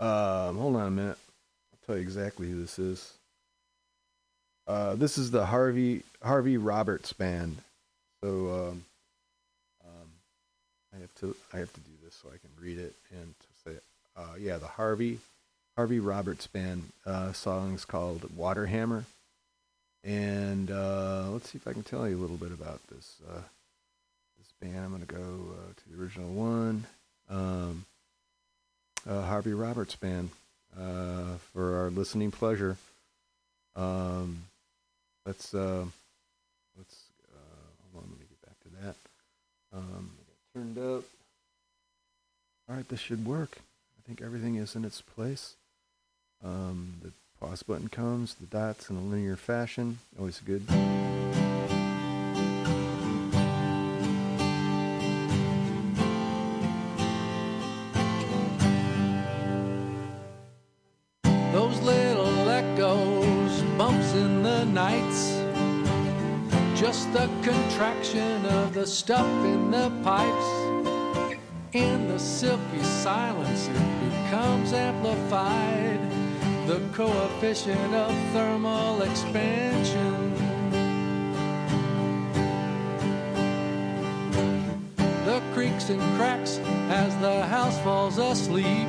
Um, 0.00 0.56
hold 0.56 0.76
on 0.76 0.86
a 0.86 0.90
minute. 0.90 1.18
I'll 1.72 1.86
tell 1.86 1.96
you 1.96 2.02
exactly 2.02 2.48
who 2.48 2.60
this 2.60 2.78
is. 2.78 3.12
Uh, 4.66 4.94
this 4.94 5.16
is 5.16 5.30
the 5.30 5.46
Harvey 5.46 6.02
Harvey 6.22 6.56
Roberts 6.58 7.12
band. 7.12 7.56
So 8.22 8.28
um, 8.28 8.84
um, 9.84 10.08
I 10.94 11.00
have 11.00 11.14
to 11.20 11.36
I 11.52 11.58
have 11.58 11.72
to 11.72 11.80
do 11.80 11.90
this 12.04 12.14
so 12.14 12.28
I 12.28 12.36
can 12.38 12.50
read 12.60 12.78
it 12.78 12.94
and 13.10 13.34
to 13.38 13.70
say. 13.70 13.76
Uh, 14.16 14.34
yeah, 14.38 14.58
the 14.58 14.66
Harvey 14.66 15.18
Harvey 15.76 16.00
Roberts 16.00 16.46
band 16.46 16.90
uh, 17.06 17.32
song 17.32 17.74
is 17.74 17.84
called 17.84 18.22
Waterhammer. 18.36 19.04
And 20.04 20.70
uh, 20.70 21.28
let's 21.30 21.50
see 21.50 21.58
if 21.58 21.66
I 21.66 21.72
can 21.72 21.82
tell 21.82 22.08
you 22.08 22.16
a 22.16 22.20
little 22.22 22.36
bit 22.36 22.52
about 22.52 22.80
this 22.88 23.16
uh, 23.28 23.40
this 24.38 24.52
band. 24.60 24.84
I'm 24.84 24.90
going 24.90 25.04
to 25.04 25.14
go 25.14 25.20
uh, 25.20 25.72
to 25.76 25.88
the 25.90 26.00
original 26.00 26.30
one, 26.30 26.86
um, 27.28 27.84
uh, 29.08 29.22
Harvey 29.22 29.52
Roberts 29.52 29.96
Band, 29.96 30.30
uh, 30.78 31.36
for 31.52 31.78
our 31.78 31.90
listening 31.90 32.30
pleasure. 32.30 32.76
Um, 33.74 34.44
let's 35.26 35.52
uh, 35.52 35.84
let's 36.76 36.96
hold 37.92 38.04
on. 38.04 38.10
Let 38.10 38.20
me 38.20 38.26
get 38.28 38.42
back 38.42 38.60
to 38.60 38.86
that. 38.86 38.96
Um, 39.76 40.10
turned 40.54 40.78
up. 40.78 41.04
All 42.68 42.76
right, 42.76 42.88
this 42.88 43.00
should 43.00 43.24
work. 43.24 43.58
I 43.58 44.06
think 44.06 44.22
everything 44.22 44.56
is 44.56 44.76
in 44.76 44.84
its 44.84 45.00
place. 45.00 45.54
Um, 46.44 46.94
the 47.02 47.12
pause 47.40 47.62
button 47.62 47.88
comes, 47.88 48.34
the 48.34 48.46
dots 48.46 48.90
in 48.90 48.96
a 48.96 49.00
linear 49.00 49.36
fashion, 49.36 49.98
always 50.18 50.40
good. 50.40 50.66
Those 61.52 61.80
little 61.80 62.48
echoes, 62.48 63.62
bumps 63.76 64.12
in 64.14 64.42
the 64.42 64.64
nights. 64.64 65.36
Just 66.78 67.12
the 67.12 67.28
contraction 67.42 68.46
of 68.46 68.74
the 68.74 68.86
stuff 68.86 69.26
in 69.44 69.70
the 69.70 69.90
pipes. 70.02 71.36
In 71.72 72.08
the 72.08 72.18
silky 72.18 72.82
silence, 72.82 73.68
it 73.68 74.10
becomes 74.10 74.72
amplified. 74.72 76.27
The 76.68 76.86
coefficient 76.92 77.94
of 77.94 78.14
thermal 78.34 79.00
expansion. 79.00 80.34
The 85.24 85.40
creaks 85.54 85.88
and 85.88 86.02
cracks 86.18 86.58
as 86.90 87.16
the 87.22 87.46
house 87.46 87.78
falls 87.78 88.18
asleep. 88.18 88.86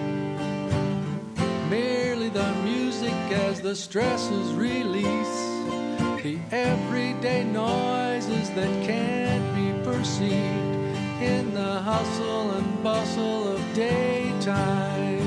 Merely 1.70 2.28
the 2.28 2.52
music 2.66 3.14
as 3.48 3.62
the 3.62 3.78
stresses 3.78 4.54
release 4.56 5.40
the 6.22 6.38
everyday 6.52 7.46
noises 7.46 8.50
that 8.50 8.86
can't 8.86 9.56
be 9.56 9.72
perceived 9.90 10.76
in 11.24 11.54
the 11.54 11.80
hustle 11.80 12.52
and 12.52 12.84
bustle 12.84 13.56
of 13.56 13.74
daytime 13.74 15.19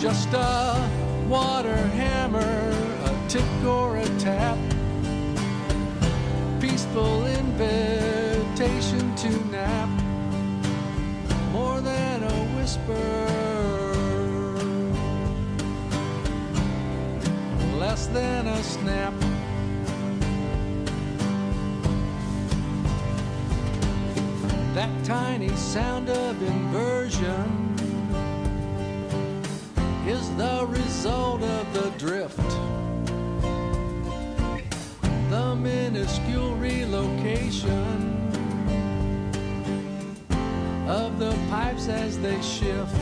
just 0.00 0.32
a 0.32 0.90
water 1.28 1.76
hammer 1.76 2.70
a 3.04 3.28
tick 3.28 3.44
or 3.66 3.98
a 3.98 4.08
tap. 4.18 4.56
Peaceful 6.58 7.26
invitation 7.26 9.14
to 9.14 9.28
nap. 9.50 9.90
More 11.52 11.82
than 11.82 12.22
a 12.22 12.32
whisper, 12.56 13.26
less 17.78 18.06
than 18.06 18.46
a 18.46 18.62
snap. 18.62 19.12
That 24.72 25.04
tiny 25.04 25.54
sound 25.56 26.08
of 26.08 26.42
inversion 26.42 27.69
is 30.10 30.28
the 30.36 30.66
result 30.66 31.40
of 31.40 31.72
the 31.72 31.88
drift. 31.90 32.50
The 35.30 35.54
minuscule 35.54 36.56
relocation 36.56 37.86
of 40.88 41.20
the 41.20 41.30
pipes 41.48 41.86
as 41.86 42.18
they 42.18 42.42
shift 42.42 42.92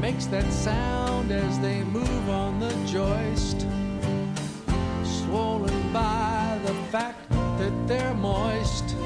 makes 0.00 0.24
that 0.26 0.50
sound 0.50 1.30
as 1.30 1.60
they 1.60 1.84
move 1.84 2.30
on 2.30 2.60
the 2.60 2.74
joist 2.86 3.66
swollen 5.04 5.92
by 5.92 6.58
the 6.64 6.74
fact 6.90 7.28
that 7.58 7.74
they're 7.86 8.14
moist 8.14 8.96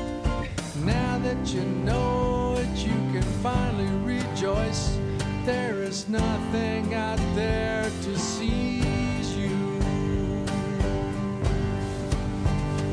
now 0.85 1.19
that 1.19 1.53
you 1.53 1.63
know 1.63 2.57
it 2.57 2.87
you 2.87 2.95
can 3.13 3.23
finally 3.43 4.06
rejoice 4.47 4.97
there 5.45 5.83
is 5.83 6.09
nothing 6.09 6.95
out 6.95 7.19
there 7.35 7.85
to 8.03 8.17
seize 8.17 9.37
you 9.37 9.75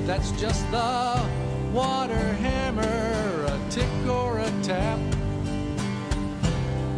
that's 0.06 0.32
just 0.32 0.70
the 0.72 1.22
water 1.72 2.34
hammer, 2.46 3.46
a 3.46 3.70
tick 3.70 3.90
or 4.08 4.40
a 4.40 4.52
tap. 4.62 5.00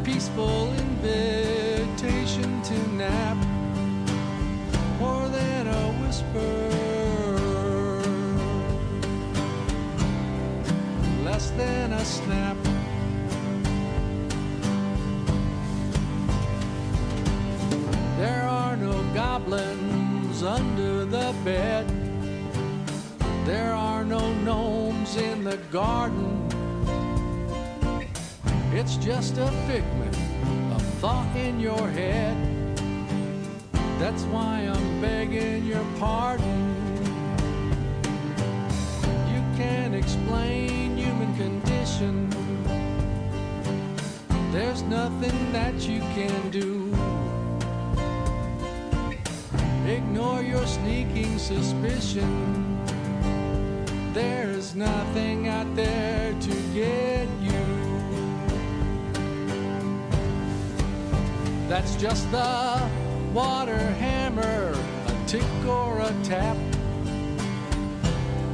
Peaceful 0.03 0.73
invitation 0.73 2.61
to 2.61 2.87
nap, 2.89 3.37
more 4.99 5.29
than 5.29 5.67
a 5.67 5.91
whisper, 6.01 6.69
less 11.23 11.51
than 11.51 11.93
a 11.93 12.05
snap. 12.05 12.64
There 18.25 18.47
are 18.47 18.75
no 18.75 19.03
goblins 19.13 20.41
under 20.41 21.05
the 21.05 21.35
bed. 21.43 21.85
There 23.45 23.71
are 23.71 24.03
no 24.03 24.33
gnomes 24.45 25.15
in 25.15 25.43
the 25.43 25.57
garden. 25.71 26.31
It's 28.73 28.95
just 28.97 29.37
a 29.37 29.51
figment 29.67 30.17
of 30.73 30.81
thought 31.01 31.35
in 31.35 31.59
your 31.59 31.87
head. 31.91 32.35
That's 33.99 34.23
why 34.33 34.71
I'm 34.73 35.01
begging 35.01 35.63
your 35.63 35.85
pardon. 35.99 36.63
You 39.33 39.41
can't 39.55 39.93
explain 39.93 40.97
human 40.97 41.31
condition. 41.37 42.27
There's 44.51 44.81
nothing 44.81 45.51
that 45.51 45.75
you 45.87 45.99
can 46.17 46.49
do. 46.49 46.84
Ignore 49.95 50.41
your 50.41 50.67
sneaking 50.67 51.39
suspicion. 51.39 52.83
There's 54.13 54.75
nothing 54.75 55.47
out 55.47 55.73
there 55.73 56.33
to 56.33 56.55
get 56.73 57.29
you. 57.41 57.65
That's 61.69 61.95
just 61.95 62.29
the 62.29 62.89
water 63.33 63.77
hammer, 63.77 64.75
a 65.07 65.27
tick 65.27 65.65
or 65.65 66.01
a 66.01 66.13
tap. 66.23 66.57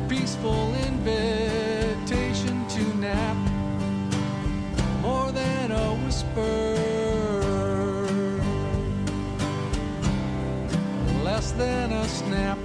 Peaceful 0.08 0.76
invitation 0.86 2.68
to 2.68 2.84
nap, 2.98 3.38
more 5.02 5.32
than 5.32 5.72
a 5.72 5.96
whisper, 6.06 6.71
than 11.54 11.92
a 11.92 12.08
snap. 12.08 12.61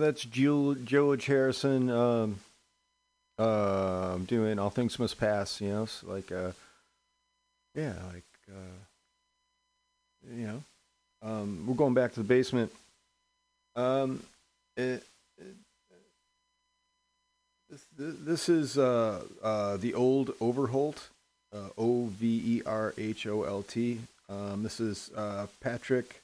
That's 0.00 0.24
George 0.24 1.26
Harrison. 1.26 1.90
Um, 1.90 2.40
uh, 3.38 4.18
doing 4.18 4.58
all 4.58 4.70
things 4.70 4.98
must 4.98 5.18
pass. 5.18 5.60
You 5.60 5.68
know, 5.68 5.82
s 5.84 6.02
like 6.06 6.30
uh, 6.32 6.52
yeah, 7.74 7.94
like 8.12 8.24
uh, 8.50 8.78
you 10.34 10.46
know, 10.46 10.62
um, 11.22 11.64
we're 11.66 11.74
going 11.74 11.94
back 11.94 12.12
to 12.14 12.20
the 12.20 12.28
basement. 12.28 12.72
Um, 13.76 14.22
it, 14.76 15.04
it, 15.38 15.54
this, 17.70 17.84
this 17.96 18.48
is 18.48 18.76
uh, 18.76 19.22
uh, 19.42 19.76
the 19.76 19.94
old 19.94 20.34
Overholt, 20.40 21.08
uh, 21.54 21.68
O 21.78 22.06
V 22.06 22.42
E 22.44 22.62
R 22.66 22.92
H 22.98 23.26
O 23.26 23.44
L 23.44 23.62
T. 23.62 24.00
Um, 24.28 24.62
this 24.62 24.80
is 24.80 25.10
uh, 25.16 25.46
Patrick 25.60 26.22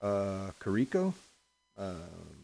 uh, 0.00 0.50
Carico 0.60 1.14
um, 1.78 2.35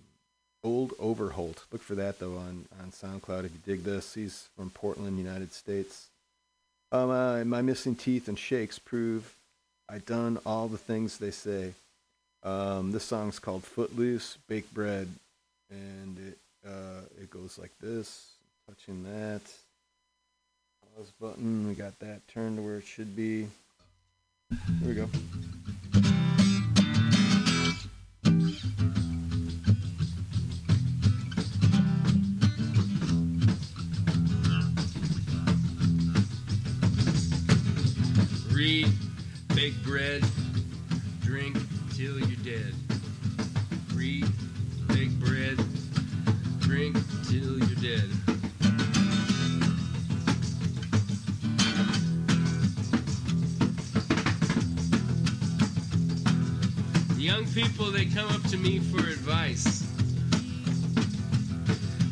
Old 0.65 0.93
Overholt. 0.99 1.65
Look 1.73 1.83
for 1.83 1.95
that 1.97 2.19
though 2.19 2.37
on 2.37 2.67
on 2.81 2.91
SoundCloud 2.91 3.45
if 3.45 3.53
you 3.53 3.61
dig 3.65 3.85
this. 3.85 4.15
He's 4.15 4.49
from 4.57 4.71
Portland, 4.71 5.19
United 5.19 5.53
States. 5.53 6.09
Um, 6.93 7.11
uh, 7.11 7.45
my 7.45 7.63
missing 7.63 7.95
teeth 7.95 8.29
and 8.29 8.39
shakes 8.39 8.79
prove 8.79 9.35
I 9.89 9.99
done 9.99 10.39
all 10.47 10.69
the 10.69 10.79
things 10.79 11.19
they 11.19 11.31
say. 11.31 11.73
Um, 12.45 12.93
this 12.93 13.05
song's 13.05 13.39
called 13.39 13.65
Footloose, 13.65 14.39
Baked 14.49 14.73
Bread, 14.73 15.09
and 15.71 16.19
it 16.19 16.39
uh, 16.67 17.03
it 17.21 17.31
goes 17.31 17.59
like 17.59 17.73
this. 17.81 18.29
Touching 18.69 19.03
that 19.05 19.43
pause 20.97 21.13
button, 21.21 21.67
we 21.67 21.75
got 21.75 21.99
that 21.99 22.27
turned 22.29 22.57
to 22.57 22.63
where 22.63 22.77
it 22.77 22.87
should 22.87 23.17
be. 23.17 23.49
Here 24.51 24.89
we 24.89 24.95
go. 24.95 25.09
Bake 39.63 39.83
bread, 39.85 40.25
drink 41.21 41.57
till 41.95 42.19
you're 42.19 42.45
dead. 42.45 42.75
Read, 43.95 44.27
bake 44.89 45.13
bread, 45.21 45.57
drink 46.59 46.97
till 47.29 47.61
you're 47.61 47.77
dead. 47.77 48.09
Young 57.17 57.47
people, 57.55 57.93
they 57.93 58.07
come 58.07 58.29
up 58.31 58.43
to 58.51 58.57
me 58.57 58.81
for 58.81 58.99
advice. 58.99 59.87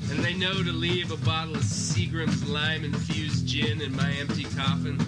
And 0.09 0.21
they 0.21 0.35
know 0.35 0.55
to 0.55 0.71
leave 0.71 1.11
a 1.11 1.17
bottle 1.27 1.57
of 1.57 1.63
Seagram's 1.63 2.49
lime 2.49 2.85
infused 2.85 3.45
gin 3.49 3.81
in 3.81 3.93
my 3.97 4.13
empty 4.21 4.45
coffin. 4.45 5.05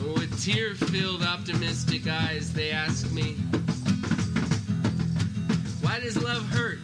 And 0.00 0.14
with 0.14 0.44
tear 0.44 0.74
filled, 0.74 1.22
optimistic 1.22 2.06
eyes, 2.06 2.52
they 2.52 2.70
ask 2.70 3.10
me, 3.12 3.34
Why 5.82 6.00
does 6.00 6.22
love 6.22 6.42
hurt? 6.50 6.78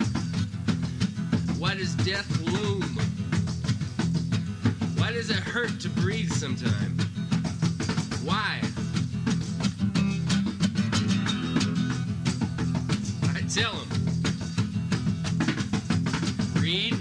Why 1.58 1.74
does 1.74 1.94
death 1.96 2.28
loom? 2.42 2.82
Why 4.98 5.12
does 5.12 5.30
it 5.30 5.36
hurt 5.36 5.80
to 5.80 5.88
breathe 5.88 6.30
sometimes? 6.30 7.02
Why? 8.24 8.60
I 13.34 13.40
tell 13.48 13.72
them, 13.72 13.88
read, 16.60 16.94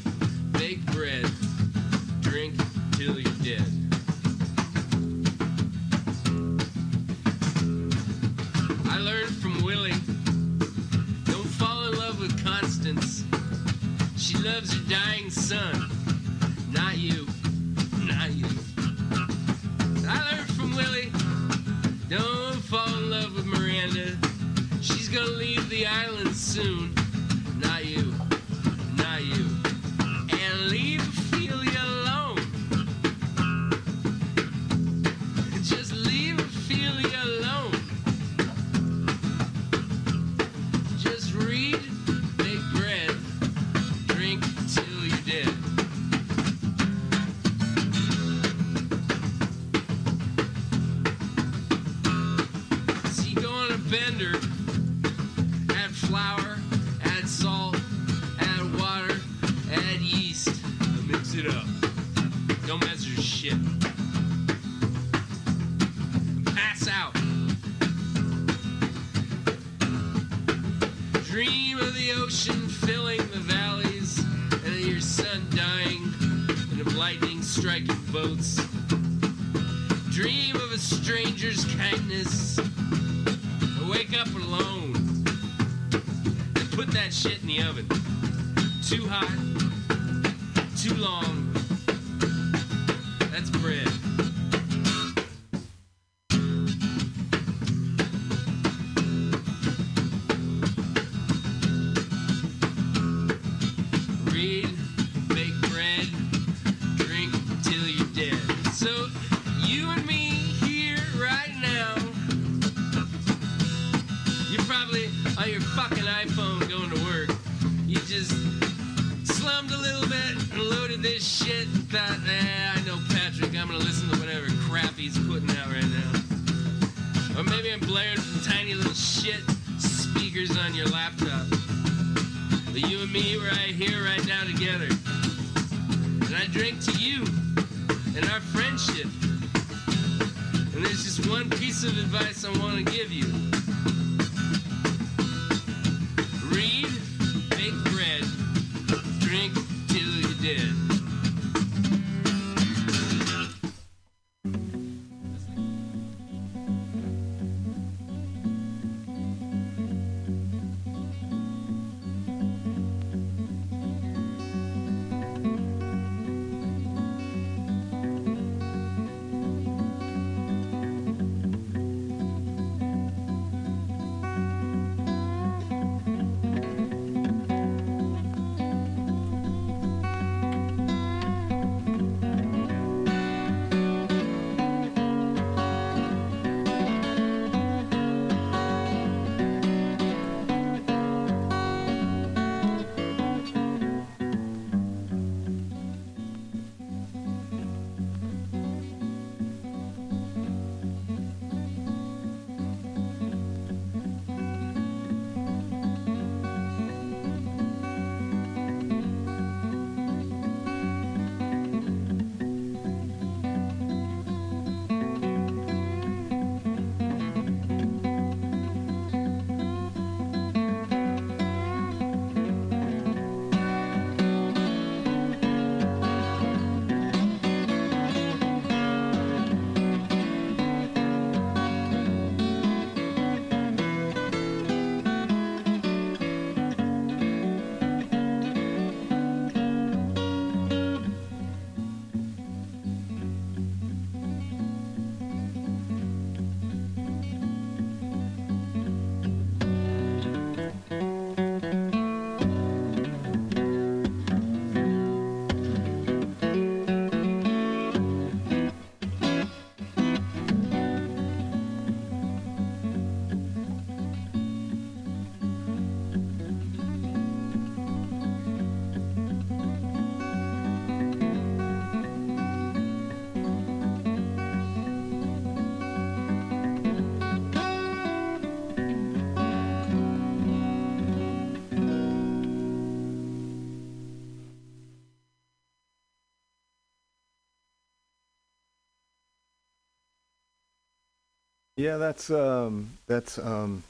Yeah, 291.86 291.98
that's 291.98 292.32
um, 292.32 292.98
that's 293.06 293.38
um, 293.38 293.84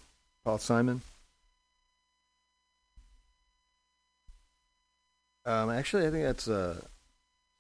Paul 0.44 0.58
Simon. 0.58 1.00
Um, 5.46 5.70
actually, 5.70 6.06
I 6.06 6.10
think 6.10 6.26
that's 6.26 6.50
uh, 6.50 6.76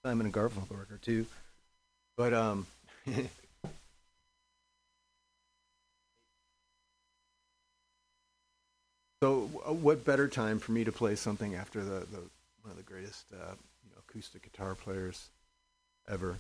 Simon 0.04 0.26
and 0.26 0.36
Garfunkel 0.36 0.78
record 0.78 1.02
too. 1.02 1.26
But 2.17 2.34
um, 2.34 2.67
so 9.24 9.50
uh, 9.65 9.71
what 9.71 10.04
better 10.04 10.28
time 10.28 10.60
for 10.60 10.74
me 10.74 10.84
to 10.84 10.91
play 10.91 11.15
something 11.15 11.56
after 11.56 11.82
the, 11.82 12.02
the 12.12 12.19
one 12.62 12.71
of 12.71 12.76
the 12.76 12.84
greatest 12.84 13.24
uh, 13.32 13.54
you 13.86 13.91
know, 13.91 14.02
acoustic 14.10 14.41
guitar 14.43 14.76
players 14.76 15.30
ever? 16.10 16.39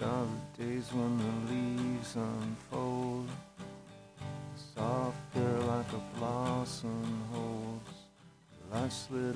saw 0.00 0.24
the 0.24 0.64
days 0.64 0.88
when 0.94 1.18
the 1.18 1.52
leaves 1.52 2.16
unfold, 2.16 3.28
softer 4.74 5.58
like 5.66 5.92
a 5.92 6.18
blossom 6.18 7.22
holds. 7.30 7.96
Life 8.72 8.92
slips. 8.92 9.29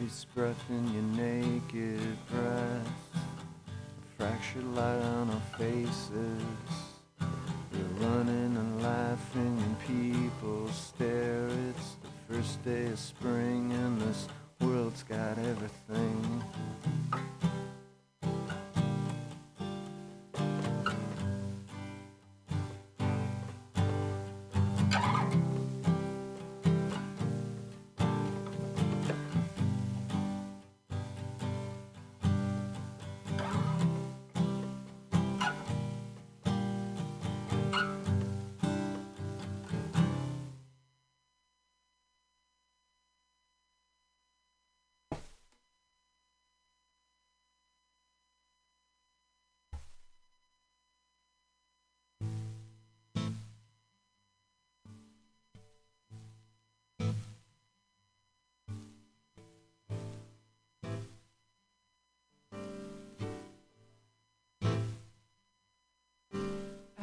be 0.00 0.08
scratching 0.08 0.88
your 0.94 1.26
naked 1.26 2.16
breast, 2.30 2.90
Fractured 4.16 4.64
light 4.74 5.02
on 5.02 5.28
our 5.28 5.58
faces. 5.58 6.42
We're 7.20 8.06
running 8.08 8.56
and 8.56 8.82
laughing 8.82 9.62
and 9.62 9.78
people 9.80 10.68
stare. 10.68 11.48
It's 11.68 11.96
the 12.02 12.34
first 12.34 12.64
day 12.64 12.86
of 12.86 12.98
spring 12.98 13.72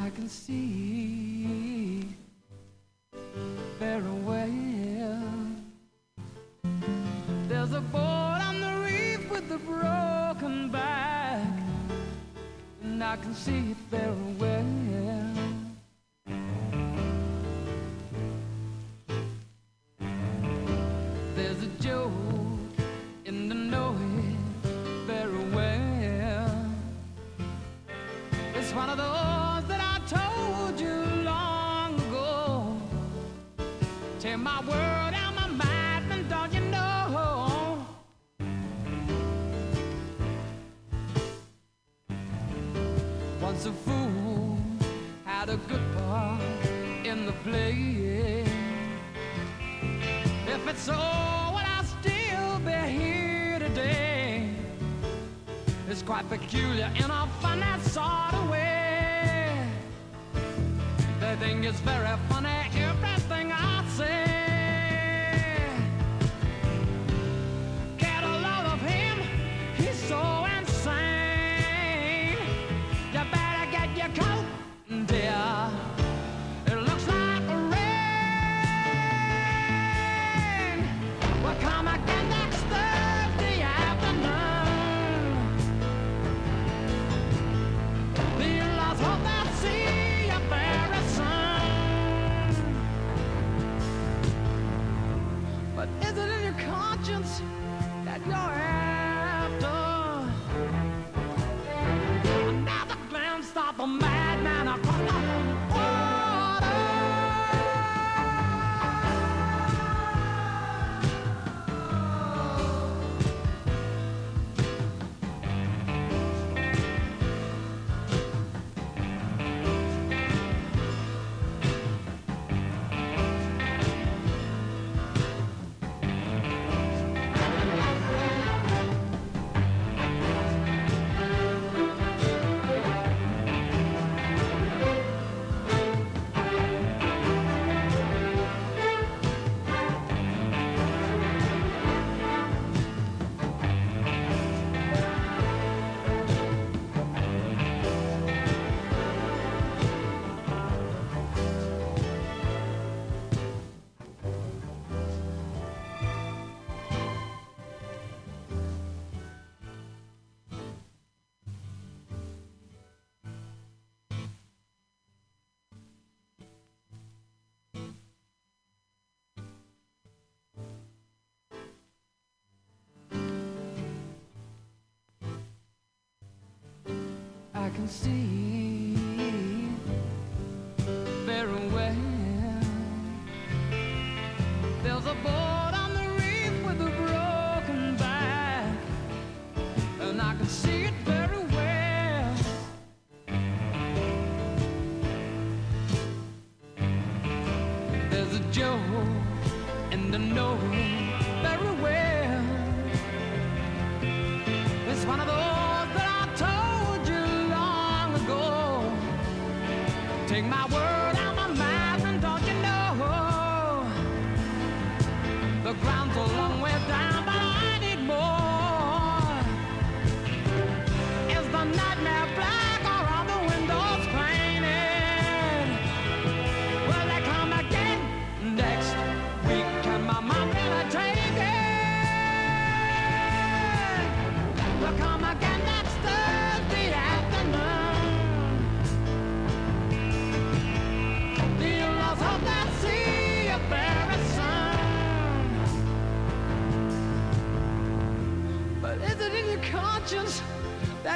I 0.07 0.09
can 0.09 0.29
see 0.29 2.07
very 3.77 4.01
well. 4.23 5.21
There's 7.49 7.73
a 7.73 7.81
boat 7.81 8.39
on 8.47 8.61
the 8.61 8.85
reef 8.85 9.29
with 9.29 9.51
a 9.51 9.57
broken 9.57 10.69
back, 10.71 11.45
and 12.83 13.03
I 13.03 13.17
can 13.17 13.35
see 13.35 13.71
it 13.71 13.77
very 13.91 14.33
well. 14.39 14.96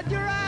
You're 0.09 0.19
after? 0.19 0.40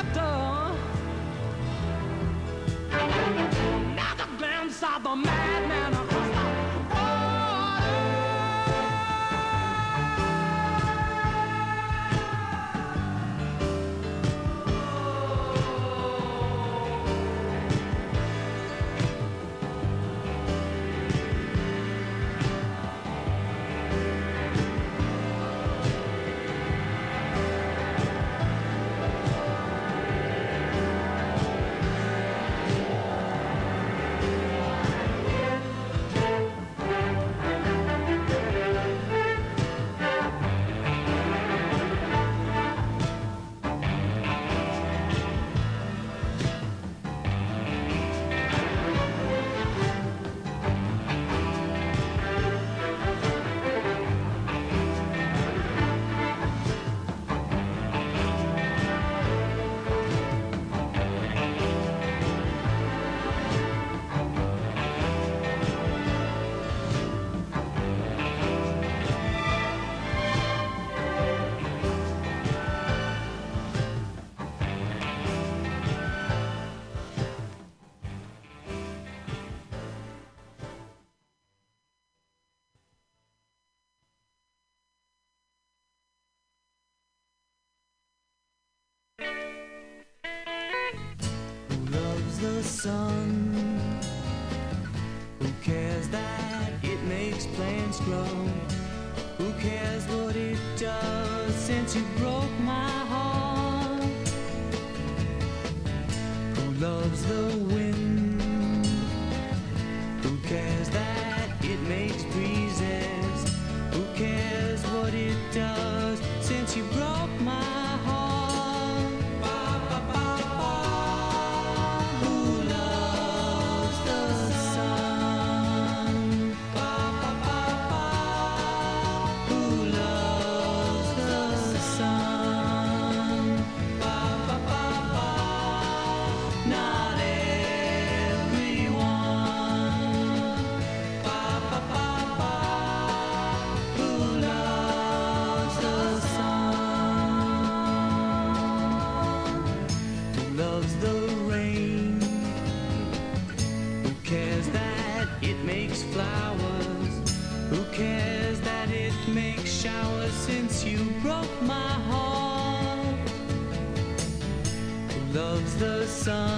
Sun? 166.23 166.52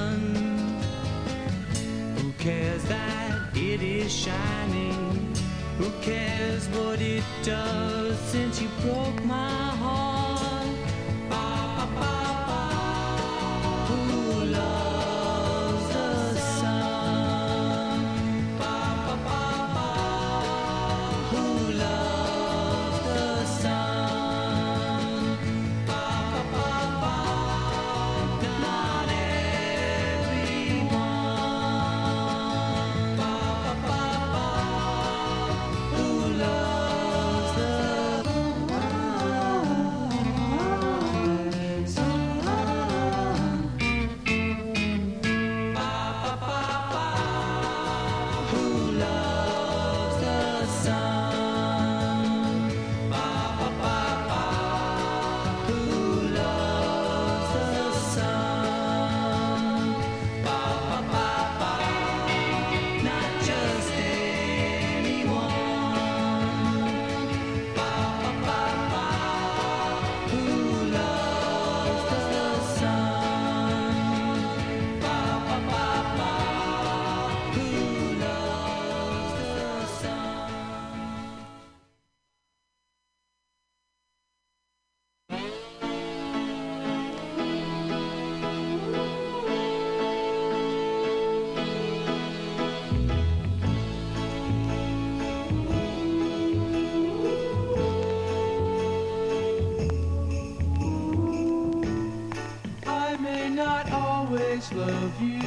love 104.73 105.21
you, 105.21 105.41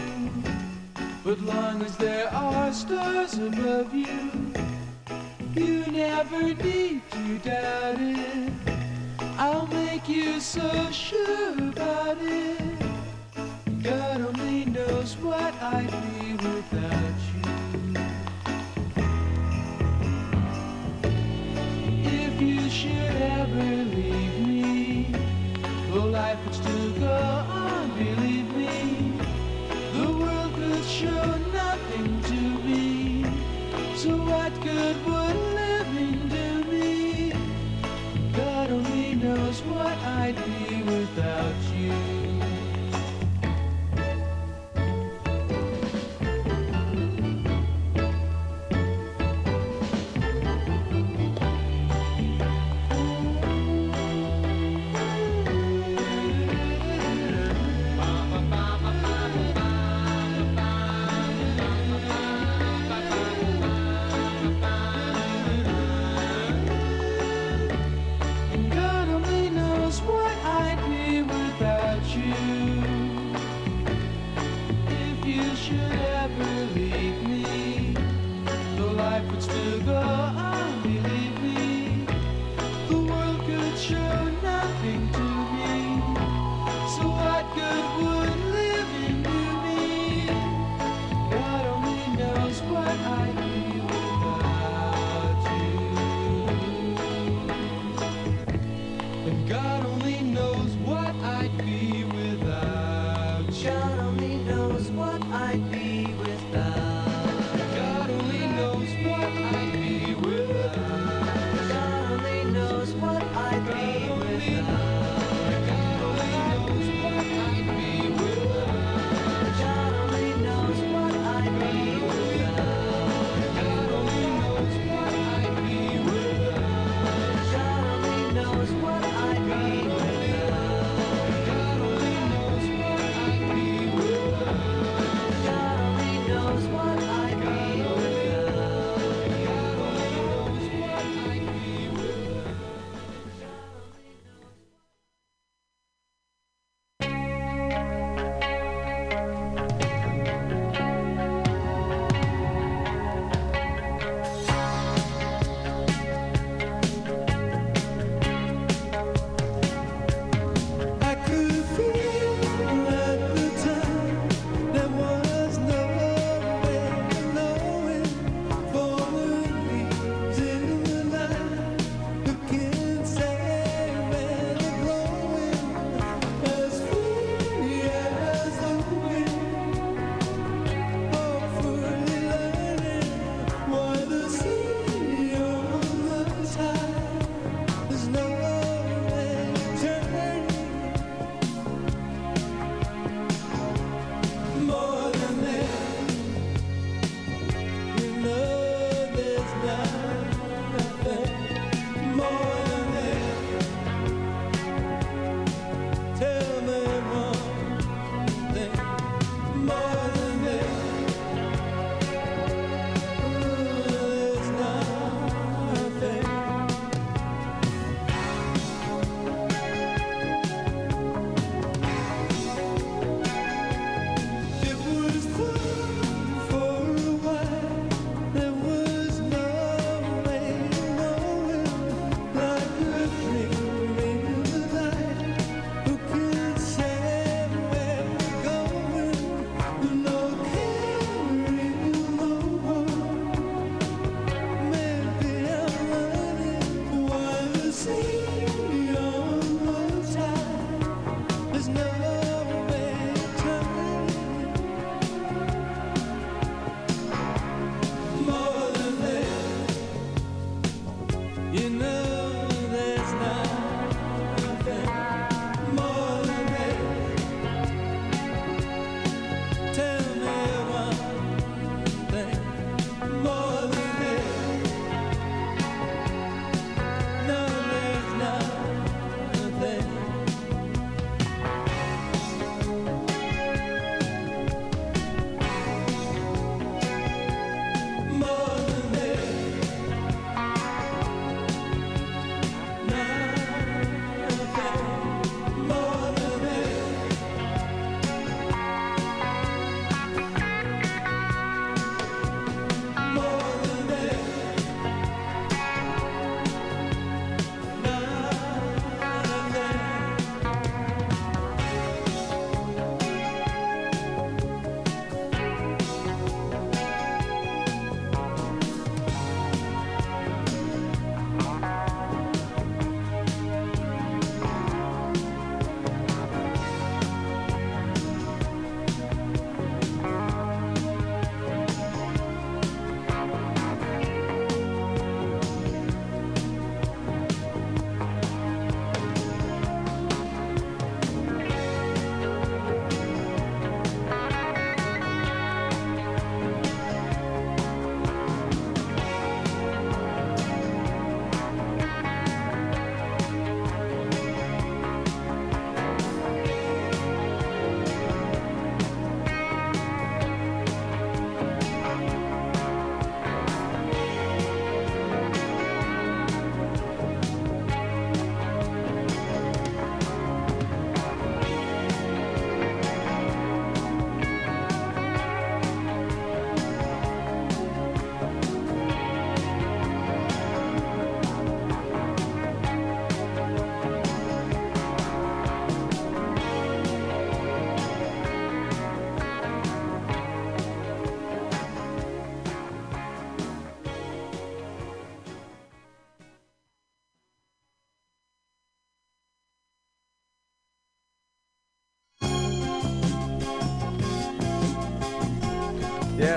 but 1.24 1.40
long 1.40 1.82
as 1.82 1.96
there 1.96 2.28
are 2.32 2.72
stars 2.72 3.34
above 3.38 3.92
you, 3.94 4.52
you 5.54 5.84
never 5.86 6.54
need 6.54 7.02
to 7.10 7.38
doubt 7.38 7.96
it. 7.98 8.52
I'll 9.38 9.66
make 9.66 10.08
you 10.08 10.40
so 10.40 10.90
sure. 10.90 11.37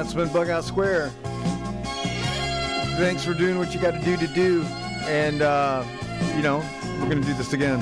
It's 0.01 0.15
been 0.15 0.29
Bugout 0.29 0.63
Square. 0.63 1.09
Thanks 2.97 3.23
for 3.23 3.35
doing 3.35 3.59
what 3.59 3.71
you 3.73 3.79
got 3.79 3.93
to 3.93 3.99
do 4.03 4.17
to 4.17 4.27
do. 4.27 4.63
And, 5.03 5.43
uh, 5.43 5.85
you 6.35 6.41
know, 6.41 6.63
we're 6.99 7.07
going 7.09 7.21
to 7.21 7.27
do 7.27 7.35
this 7.35 7.53
again. 7.53 7.79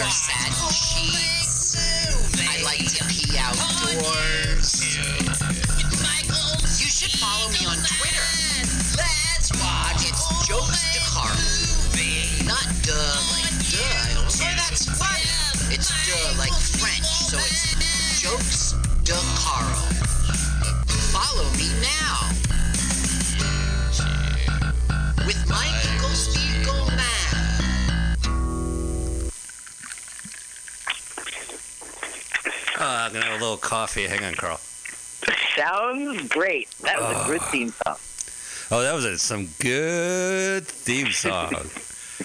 are 0.00 0.10
sheets. 0.70 1.76
I 2.38 2.62
like 2.62 2.86
to 2.94 3.04
pee 3.06 3.36
outdoors. 3.36 4.77
little 33.48 33.68
coffee. 33.68 34.06
Hang 34.06 34.24
on, 34.24 34.34
Carl. 34.34 34.58
Sounds 35.56 36.28
great. 36.28 36.70
That 36.82 37.00
was 37.00 37.08
oh. 37.08 37.18
a 37.18 37.22
ah. 37.22 37.26
good 37.26 37.42
theme 37.42 37.70
song. 37.70 37.96
Oh, 38.70 38.82
that 38.82 38.94
was 38.94 39.04
a, 39.04 39.18
some 39.18 39.48
good 39.60 40.66
theme 40.66 41.10
song. 41.12 41.50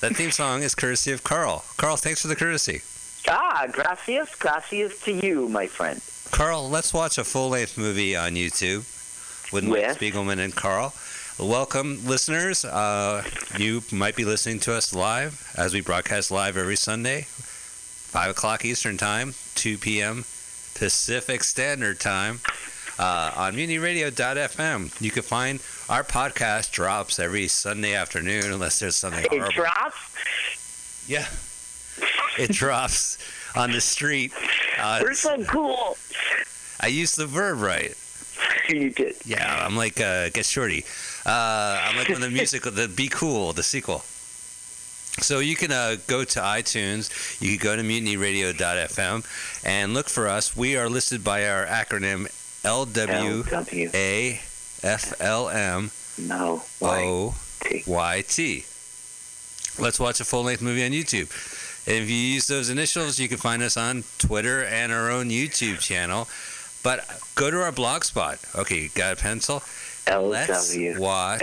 that 0.00 0.12
theme 0.14 0.30
song 0.30 0.62
is 0.62 0.74
courtesy 0.74 1.10
of 1.10 1.24
Carl. 1.24 1.64
Carl, 1.76 1.96
thanks 1.96 2.22
for 2.22 2.28
the 2.28 2.36
courtesy. 2.36 2.82
Ah, 3.28 3.66
gracias, 3.70 4.34
gracias 4.36 5.00
to 5.00 5.12
you, 5.12 5.48
my 5.48 5.66
friend. 5.66 6.00
Carl, 6.30 6.70
let's 6.70 6.94
watch 6.94 7.18
a 7.18 7.24
full 7.24 7.50
length 7.50 7.76
movie 7.76 8.16
on 8.16 8.32
YouTube 8.32 8.86
with, 9.52 9.68
with 9.68 9.84
Mike 9.88 9.98
Spiegelman 9.98 10.38
and 10.38 10.54
Carl. 10.54 10.94
Welcome, 11.38 12.06
listeners. 12.06 12.64
Uh, 12.64 13.24
you 13.58 13.82
might 13.90 14.14
be 14.14 14.24
listening 14.24 14.60
to 14.60 14.74
us 14.74 14.94
live 14.94 15.52
as 15.56 15.74
we 15.74 15.80
broadcast 15.80 16.30
live 16.30 16.56
every 16.56 16.76
Sunday, 16.76 17.22
5 17.22 18.30
o'clock 18.30 18.64
Eastern 18.64 18.96
Time, 18.96 19.34
2 19.56 19.78
p.m. 19.78 20.24
Pacific 20.74 21.44
Standard 21.44 22.00
Time 22.00 22.40
uh, 22.98 23.32
on 23.36 23.54
MutinyRadio.fm, 23.54 25.00
You 25.00 25.10
can 25.10 25.22
find 25.22 25.60
our 25.88 26.04
podcast 26.04 26.70
drops 26.72 27.18
every 27.18 27.48
Sunday 27.48 27.94
afternoon, 27.94 28.44
unless 28.52 28.78
there's 28.78 28.96
something. 28.96 29.24
It 29.24 29.30
horrible. 29.30 29.52
drops. 29.52 31.04
Yeah, 31.08 31.26
it 32.38 32.50
drops 32.52 33.18
on 33.56 33.72
the 33.72 33.80
street. 33.80 34.32
Uh, 34.78 35.00
We're 35.02 35.14
so 35.14 35.42
cool. 35.44 35.96
I 36.80 36.86
used 36.88 37.16
the 37.16 37.26
verb 37.26 37.60
right. 37.60 37.94
You 38.68 38.90
did. 38.90 39.16
Yeah, 39.24 39.64
I'm 39.66 39.76
like 39.76 40.00
uh, 40.00 40.28
get 40.30 40.46
shorty. 40.46 40.84
Uh, 41.26 41.80
I'm 41.84 41.96
like 41.96 42.10
on 42.10 42.20
the 42.20 42.30
musical, 42.30 42.70
the 42.70 42.86
Be 42.88 43.08
Cool, 43.08 43.52
the 43.52 43.62
sequel. 43.62 44.04
So 45.22 45.38
you 45.40 45.56
can 45.56 45.70
uh, 45.70 45.96
go 46.06 46.24
to 46.24 46.40
iTunes. 46.40 47.40
You 47.40 47.58
can 47.58 47.64
go 47.64 47.76
to 47.76 47.82
mutinyradio.fm 47.82 49.64
and 49.64 49.94
look 49.94 50.08
for 50.08 50.28
us. 50.28 50.56
We 50.56 50.76
are 50.76 50.88
listed 50.88 51.22
by 51.22 51.48
our 51.48 51.66
acronym 51.66 52.28
W. 52.62 53.42
LWAFLM. 53.42 54.38
No. 56.28 56.62
O 56.82 57.34
T. 57.60 57.82
Y 57.86 58.24
T. 58.26 58.64
Let's 59.78 60.00
watch 60.00 60.20
a 60.20 60.24
full 60.24 60.42
length 60.42 60.62
movie 60.62 60.84
on 60.84 60.90
YouTube. 60.90 61.30
And 61.86 61.96
if 62.02 62.10
you 62.10 62.16
use 62.16 62.46
those 62.46 62.68
initials, 62.68 63.18
you 63.18 63.28
can 63.28 63.38
find 63.38 63.62
us 63.62 63.76
on 63.76 64.04
Twitter 64.18 64.64
and 64.64 64.92
our 64.92 65.10
own 65.10 65.30
YouTube 65.30 65.78
channel. 65.78 66.28
But 66.82 67.06
go 67.34 67.50
to 67.50 67.62
our 67.62 67.72
blog 67.72 68.04
spot. 68.04 68.38
Okay, 68.54 68.88
got 68.94 69.14
a 69.14 69.16
pencil? 69.16 69.62
L 70.06 70.26
Let's 70.28 70.74
watch 70.98 71.42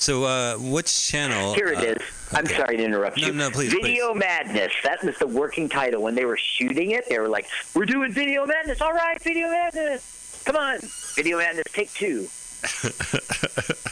So, 0.00 0.24
uh, 0.24 0.56
which 0.56 1.08
channel? 1.08 1.52
Here 1.52 1.68
it 1.68 1.78
uh, 1.78 1.82
is. 1.82 2.02
I'm 2.32 2.46
sorry 2.46 2.78
to 2.78 2.82
interrupt 2.82 3.20
No, 3.20 3.26
you. 3.26 3.32
no, 3.34 3.50
please, 3.50 3.70
Video 3.70 4.14
Madness. 4.14 4.72
That 4.82 5.04
was 5.04 5.18
the 5.18 5.26
working 5.26 5.68
title. 5.68 6.02
When 6.02 6.14
they 6.14 6.24
were 6.24 6.38
shooting 6.38 6.92
it, 6.92 7.06
they 7.08 7.18
were 7.18 7.28
like, 7.28 7.46
"We're 7.74 7.84
doing 7.84 8.10
Video 8.10 8.46
Madness. 8.46 8.80
All 8.80 8.94
right, 8.94 9.20
Video 9.22 9.48
Madness. 9.48 10.42
Come 10.46 10.56
on, 10.56 10.78
Video 11.16 11.36
Madness. 11.36 11.64
Take 11.72 11.92
two. 11.92 12.28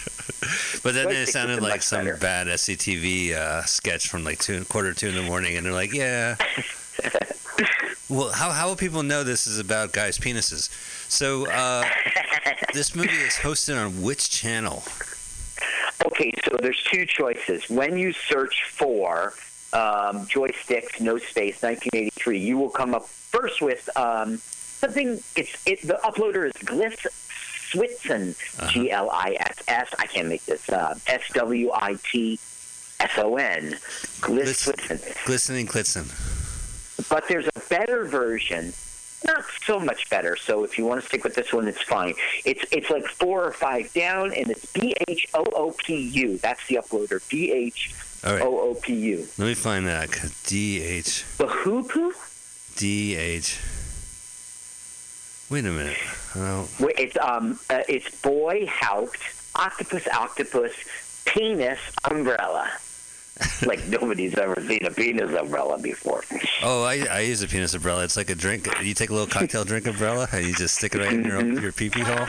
But 0.82 0.94
then 0.94 1.10
it 1.10 1.28
sounded 1.28 1.60
like 1.60 1.82
some 1.82 2.04
better. 2.04 2.16
bad 2.16 2.46
SCTV 2.46 3.34
uh, 3.34 3.62
sketch 3.64 4.08
from 4.08 4.24
like 4.24 4.38
two, 4.38 4.64
quarter 4.66 4.94
two 4.94 5.08
in 5.08 5.14
the 5.14 5.22
morning, 5.22 5.56
and 5.56 5.66
they're 5.66 5.72
like, 5.74 5.92
"Yeah." 5.92 6.36
well, 8.08 8.30
how 8.30 8.50
how 8.50 8.68
will 8.68 8.76
people 8.76 9.02
know 9.02 9.24
this 9.24 9.46
is 9.46 9.58
about 9.58 9.92
guys' 9.92 10.18
penises? 10.18 10.70
So, 11.10 11.46
uh, 11.50 11.84
this 12.72 12.94
movie 12.94 13.10
is 13.10 13.34
hosted 13.34 13.76
on 13.84 14.00
which 14.00 14.30
channel? 14.30 14.82
Okay, 16.12 16.32
so 16.44 16.56
there's 16.60 16.82
two 16.84 17.04
choices. 17.06 17.68
When 17.68 17.96
you 17.98 18.12
search 18.12 18.64
for 18.70 19.34
um, 19.72 20.26
joysticks, 20.26 21.00
no 21.00 21.18
space, 21.18 21.62
1983, 21.62 22.38
you 22.38 22.56
will 22.58 22.70
come 22.70 22.94
up 22.94 23.06
first 23.06 23.60
with 23.60 23.88
um, 23.96 24.38
something. 24.38 25.20
It's 25.36 25.66
it. 25.66 25.82
The 25.82 25.98
uploader 26.04 26.46
is 26.46 26.52
Gliss 26.64 27.06
Switson, 27.72 28.30
Uh-huh. 28.60 28.70
G 28.70 28.90
L 28.90 29.10
I 29.10 29.36
S 29.40 29.56
S. 29.68 29.88
I 29.98 30.06
can't 30.06 30.28
make 30.28 30.44
this. 30.46 30.68
Uh, 30.70 30.98
S 31.06 31.22
W 31.34 31.70
I 31.74 31.96
T 32.10 32.38
S 33.00 33.10
O 33.18 33.36
N. 33.36 33.72
Gliss 34.20 34.44
Gliss- 34.44 34.72
Switson. 34.72 35.24
Glistening 35.26 35.66
Klitzen. 35.66 36.06
But 37.10 37.28
there's 37.28 37.46
a 37.54 37.60
better 37.68 38.04
version. 38.06 38.72
Not 39.26 39.44
so 39.66 39.80
much 39.80 40.08
better. 40.10 40.36
So 40.36 40.62
if 40.64 40.78
you 40.78 40.84
want 40.86 41.00
to 41.00 41.06
stick 41.06 41.24
with 41.24 41.34
this 41.34 41.52
one, 41.52 41.66
it's 41.66 41.82
fine. 41.82 42.14
It's 42.44 42.64
it's 42.70 42.88
like 42.88 43.04
four 43.06 43.44
or 43.44 43.52
five 43.52 43.92
down, 43.92 44.32
and 44.32 44.48
it's 44.50 44.66
B 44.66 44.94
H 45.08 45.26
O 45.34 45.44
O 45.54 45.74
P 45.76 45.96
U. 45.96 46.38
That's 46.38 46.64
the 46.68 46.76
uploader. 46.76 47.20
B 47.28 47.50
H. 47.52 47.92
O 48.24 48.60
O 48.70 48.74
P 48.74 48.94
U. 48.94 49.26
Let 49.38 49.46
me 49.46 49.54
find 49.54 49.86
that. 49.86 50.10
D 50.44 50.82
H 50.82 51.24
Bahoopoo? 51.38 52.12
D 52.76 53.16
H. 53.16 53.58
Wait 55.50 55.64
a 55.64 55.70
minute. 55.70 55.96
Wait, 56.78 56.98
It's 56.98 57.16
um, 57.16 57.58
uh, 57.70 57.82
it's 57.88 58.20
boy 58.20 58.66
haupt, 58.70 59.18
octopus, 59.54 60.06
octopus, 60.08 60.74
penis, 61.24 61.78
umbrella. 62.04 62.70
like 63.66 63.86
nobody's 63.86 64.36
ever 64.36 64.60
seen 64.66 64.84
a 64.84 64.90
penis 64.90 65.32
umbrella 65.32 65.78
before. 65.78 66.24
oh 66.62 66.82
I, 66.84 67.06
I 67.10 67.20
use 67.20 67.42
a 67.42 67.46
penis 67.48 67.74
umbrella. 67.74 68.04
It's 68.04 68.16
like 68.16 68.30
a 68.30 68.34
drink. 68.34 68.66
You 68.82 68.94
take 68.94 69.10
a 69.10 69.12
little 69.12 69.28
cocktail 69.28 69.64
drink 69.64 69.86
umbrella 69.86 70.28
and 70.32 70.46
you 70.46 70.54
just 70.54 70.76
stick 70.76 70.94
it 70.94 70.98
right 70.98 71.12
in 71.12 71.24
your 71.24 71.42
your 71.60 71.72
pee 71.72 71.90
pee 71.90 72.00
hole. 72.00 72.26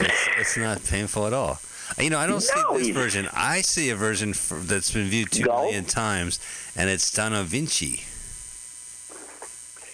It's 0.00 0.28
it's 0.38 0.56
not 0.56 0.84
painful 0.84 1.26
at 1.26 1.32
all. 1.32 1.60
You 1.98 2.10
know, 2.10 2.18
I 2.18 2.26
don't 2.26 2.40
see 2.42 2.60
this 2.76 2.88
version. 2.88 3.28
I 3.34 3.60
see 3.60 3.90
a 3.90 3.94
version 3.96 4.32
for, 4.34 4.56
that's 4.58 4.90
been 4.90 5.06
viewed 5.08 5.30
two 5.30 5.44
No. 5.44 5.62
million 5.64 5.84
times, 5.84 6.40
and 6.74 6.90
it's 6.90 7.12
Donna 7.12 7.42
Vinci. 7.44 8.02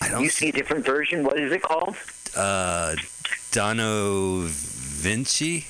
I 0.00 0.08
don't 0.08 0.22
You 0.22 0.30
see 0.30 0.46
see 0.46 0.48
a 0.48 0.52
different 0.52 0.86
version. 0.86 1.24
What 1.24 1.38
is 1.38 1.52
it 1.52 1.62
called? 1.62 1.96
uh, 2.36 2.94
Dono 3.52 4.42
Vinci. 4.46 5.66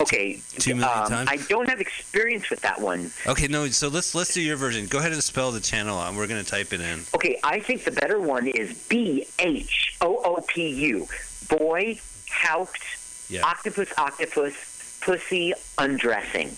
Okay. 0.00 0.40
Two 0.58 0.74
million 0.74 0.98
um, 0.98 1.08
times? 1.08 1.28
I 1.30 1.36
don't 1.48 1.68
have 1.68 1.80
experience 1.80 2.48
with 2.50 2.60
that 2.62 2.80
one. 2.80 3.10
Okay, 3.26 3.48
no. 3.48 3.66
So 3.68 3.88
let's 3.88 4.14
let's 4.14 4.32
do 4.34 4.40
your 4.40 4.56
version. 4.56 4.86
Go 4.86 4.98
ahead 4.98 5.12
and 5.12 5.22
spell 5.22 5.52
the 5.52 5.60
channel, 5.60 6.00
and 6.00 6.16
we're 6.16 6.26
gonna 6.26 6.42
type 6.42 6.72
it 6.72 6.80
in. 6.80 7.00
Okay, 7.14 7.38
I 7.44 7.60
think 7.60 7.84
the 7.84 7.90
better 7.92 8.18
one 8.20 8.46
is 8.46 8.72
B 8.88 9.26
H 9.38 9.96
O 10.00 10.16
O 10.24 10.44
P 10.48 10.68
U. 10.68 11.06
Boy 11.48 11.98
haupt, 12.32 12.80
Yeah. 13.28 13.42
octopus, 13.44 13.92
octopus, 13.98 14.54
pussy, 15.02 15.52
undressing. 15.78 16.56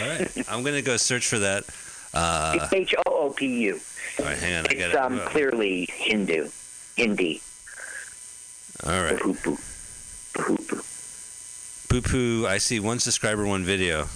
All 0.00 0.08
right. 0.08 0.48
I'm 0.50 0.62
gonna 0.64 0.82
go 0.82 0.96
search 0.96 1.26
for 1.28 1.38
that. 1.40 1.64
Uh, 2.12 2.58
It's 2.60 2.72
H 2.72 2.94
O 3.06 3.10
O 3.26 3.30
P 3.30 3.46
U. 3.66 3.80
all 4.18 4.24
right, 4.24 4.38
hang 4.38 4.54
on. 4.56 4.66
I 4.66 4.74
got 4.74 4.80
It's 4.90 4.94
it. 4.94 4.96
um, 4.96 5.20
clearly 5.26 5.88
Hindu. 5.92 6.48
Hindi. 6.96 7.40
All 8.84 8.90
right. 9.02 9.16
Bahoopoo. 9.18 9.58
Bahoopoo. 10.34 10.84
Poo 11.94 12.02
poo. 12.02 12.46
I 12.48 12.58
see 12.58 12.80
one 12.80 12.98
subscriber, 12.98 13.46
one 13.46 13.62
video. 13.62 14.08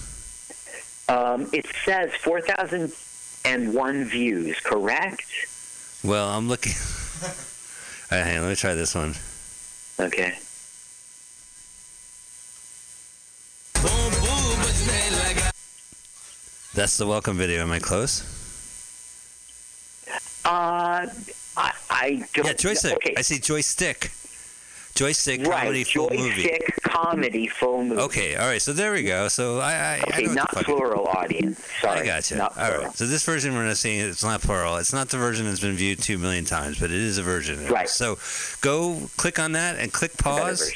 Um, 1.07 1.49
it 1.53 1.65
says 1.85 2.13
4,001 2.15 4.03
views, 4.03 4.59
correct? 4.59 5.25
Well, 6.03 6.27
I'm 6.27 6.47
looking. 6.47 6.73
Right, 8.11 8.23
hang 8.23 8.37
on. 8.37 8.43
Let 8.45 8.49
me 8.49 8.55
try 8.55 8.73
this 8.73 8.95
one. 8.95 9.13
Okay. 9.99 10.33
That's 16.73 16.97
the 16.97 17.05
welcome 17.05 17.37
video. 17.37 17.61
Am 17.61 17.71
I 17.71 17.77
close? 17.77 18.23
Uh, 20.43 21.05
I, 21.55 21.71
I 21.91 22.25
don't 22.33 22.47
Yeah, 22.47 22.53
joystick. 22.53 22.93
Okay. 22.95 23.13
I 23.15 23.21
see 23.21 23.37
joystick. 23.37 24.11
Joystick 24.95 25.45
right, 25.45 25.59
comedy 25.59 25.83
full 25.83 26.09
movie. 26.09 26.41
joystick 26.41 26.78
comedy 26.89 27.47
full 27.47 27.83
movie. 27.83 28.01
Okay, 28.01 28.35
all 28.35 28.47
right. 28.47 28.61
So 28.61 28.73
there 28.73 28.91
we 28.93 29.03
go. 29.03 29.27
So 29.27 29.59
I, 29.59 29.71
I, 29.73 29.75
I 29.95 29.99
Okay, 30.07 30.23
know 30.25 30.33
not 30.33 30.49
plural 30.51 31.07
audience. 31.07 31.63
Sorry. 31.81 32.01
I 32.01 32.05
gotcha. 32.05 32.35
Not 32.35 32.57
All 32.57 32.65
plural. 32.67 32.83
right. 32.85 32.95
So 32.95 33.05
this 33.05 33.23
version 33.25 33.53
we're 33.53 33.65
not 33.65 33.77
seeing 33.77 33.99
it's 34.01 34.23
not 34.23 34.41
plural. 34.41 34.77
It's 34.77 34.93
not 34.93 35.09
the 35.09 35.17
version 35.17 35.45
that's 35.45 35.59
been 35.59 35.75
viewed 35.75 36.01
two 36.01 36.17
million 36.17 36.45
times, 36.45 36.79
but 36.79 36.91
it 36.91 36.97
is 36.97 37.17
a 37.17 37.23
version. 37.23 37.65
Right. 37.67 37.89
So 37.89 38.17
go 38.61 39.09
click 39.17 39.39
on 39.39 39.51
that 39.53 39.77
and 39.77 39.91
click 39.93 40.17
pause 40.17 40.71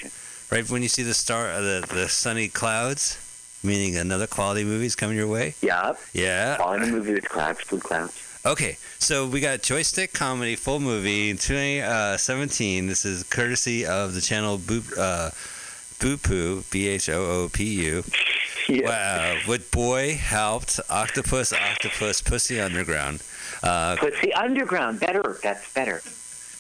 right 0.52 0.70
when 0.70 0.82
you 0.84 0.88
see 0.90 1.04
the 1.04 1.14
star, 1.14 1.48
uh, 1.50 1.62
the 1.62 1.86
the 1.94 2.08
sunny 2.10 2.48
clouds, 2.48 3.18
meaning 3.64 3.98
another 3.98 4.28
quality 4.28 4.64
movie 4.64 4.86
is 4.86 4.96
coming 4.96 5.18
your 5.18 5.28
way. 5.28 5.56
Yep. 5.62 6.00
Yeah. 6.14 6.58
On 6.60 6.82
the 6.82 6.88
movie 6.88 7.14
with 7.14 7.28
clouds, 7.30 7.64
blue 7.66 7.80
clouds. 7.80 8.30
Okay, 8.46 8.76
so 9.00 9.26
we 9.26 9.40
got 9.40 9.62
Joystick 9.62 10.12
Comedy 10.12 10.58
full 10.58 10.82
movie 10.82 11.30
in 11.30 11.38
2017. 11.38 12.88
This 12.88 13.06
is 13.06 13.24
courtesy 13.24 13.86
of 13.86 14.14
the 14.14 14.20
channel 14.20 14.58
Boop, 14.58 14.92
uh, 14.98 15.30
Bhoopu, 16.00 16.70
B 16.72 16.88
H 16.88 17.10
O 17.10 17.44
O 17.44 17.50
P 17.52 17.64
U. 17.86 18.04
Yeah. 18.70 18.88
Wow. 18.88 19.40
What 19.46 19.72
boy 19.72 20.16
helped 20.16 20.80
Octopus, 20.90 21.52
Octopus, 21.52 22.22
Pussy 22.22 22.62
Underground. 22.62 23.22
Uh, 23.62 23.98
Pussy 23.98 24.34
Underground, 24.34 25.02
better. 25.02 25.38
That's 25.44 25.74
better. 25.74 26.02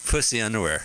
pussy 0.06 0.42
Underwear. 0.42 0.82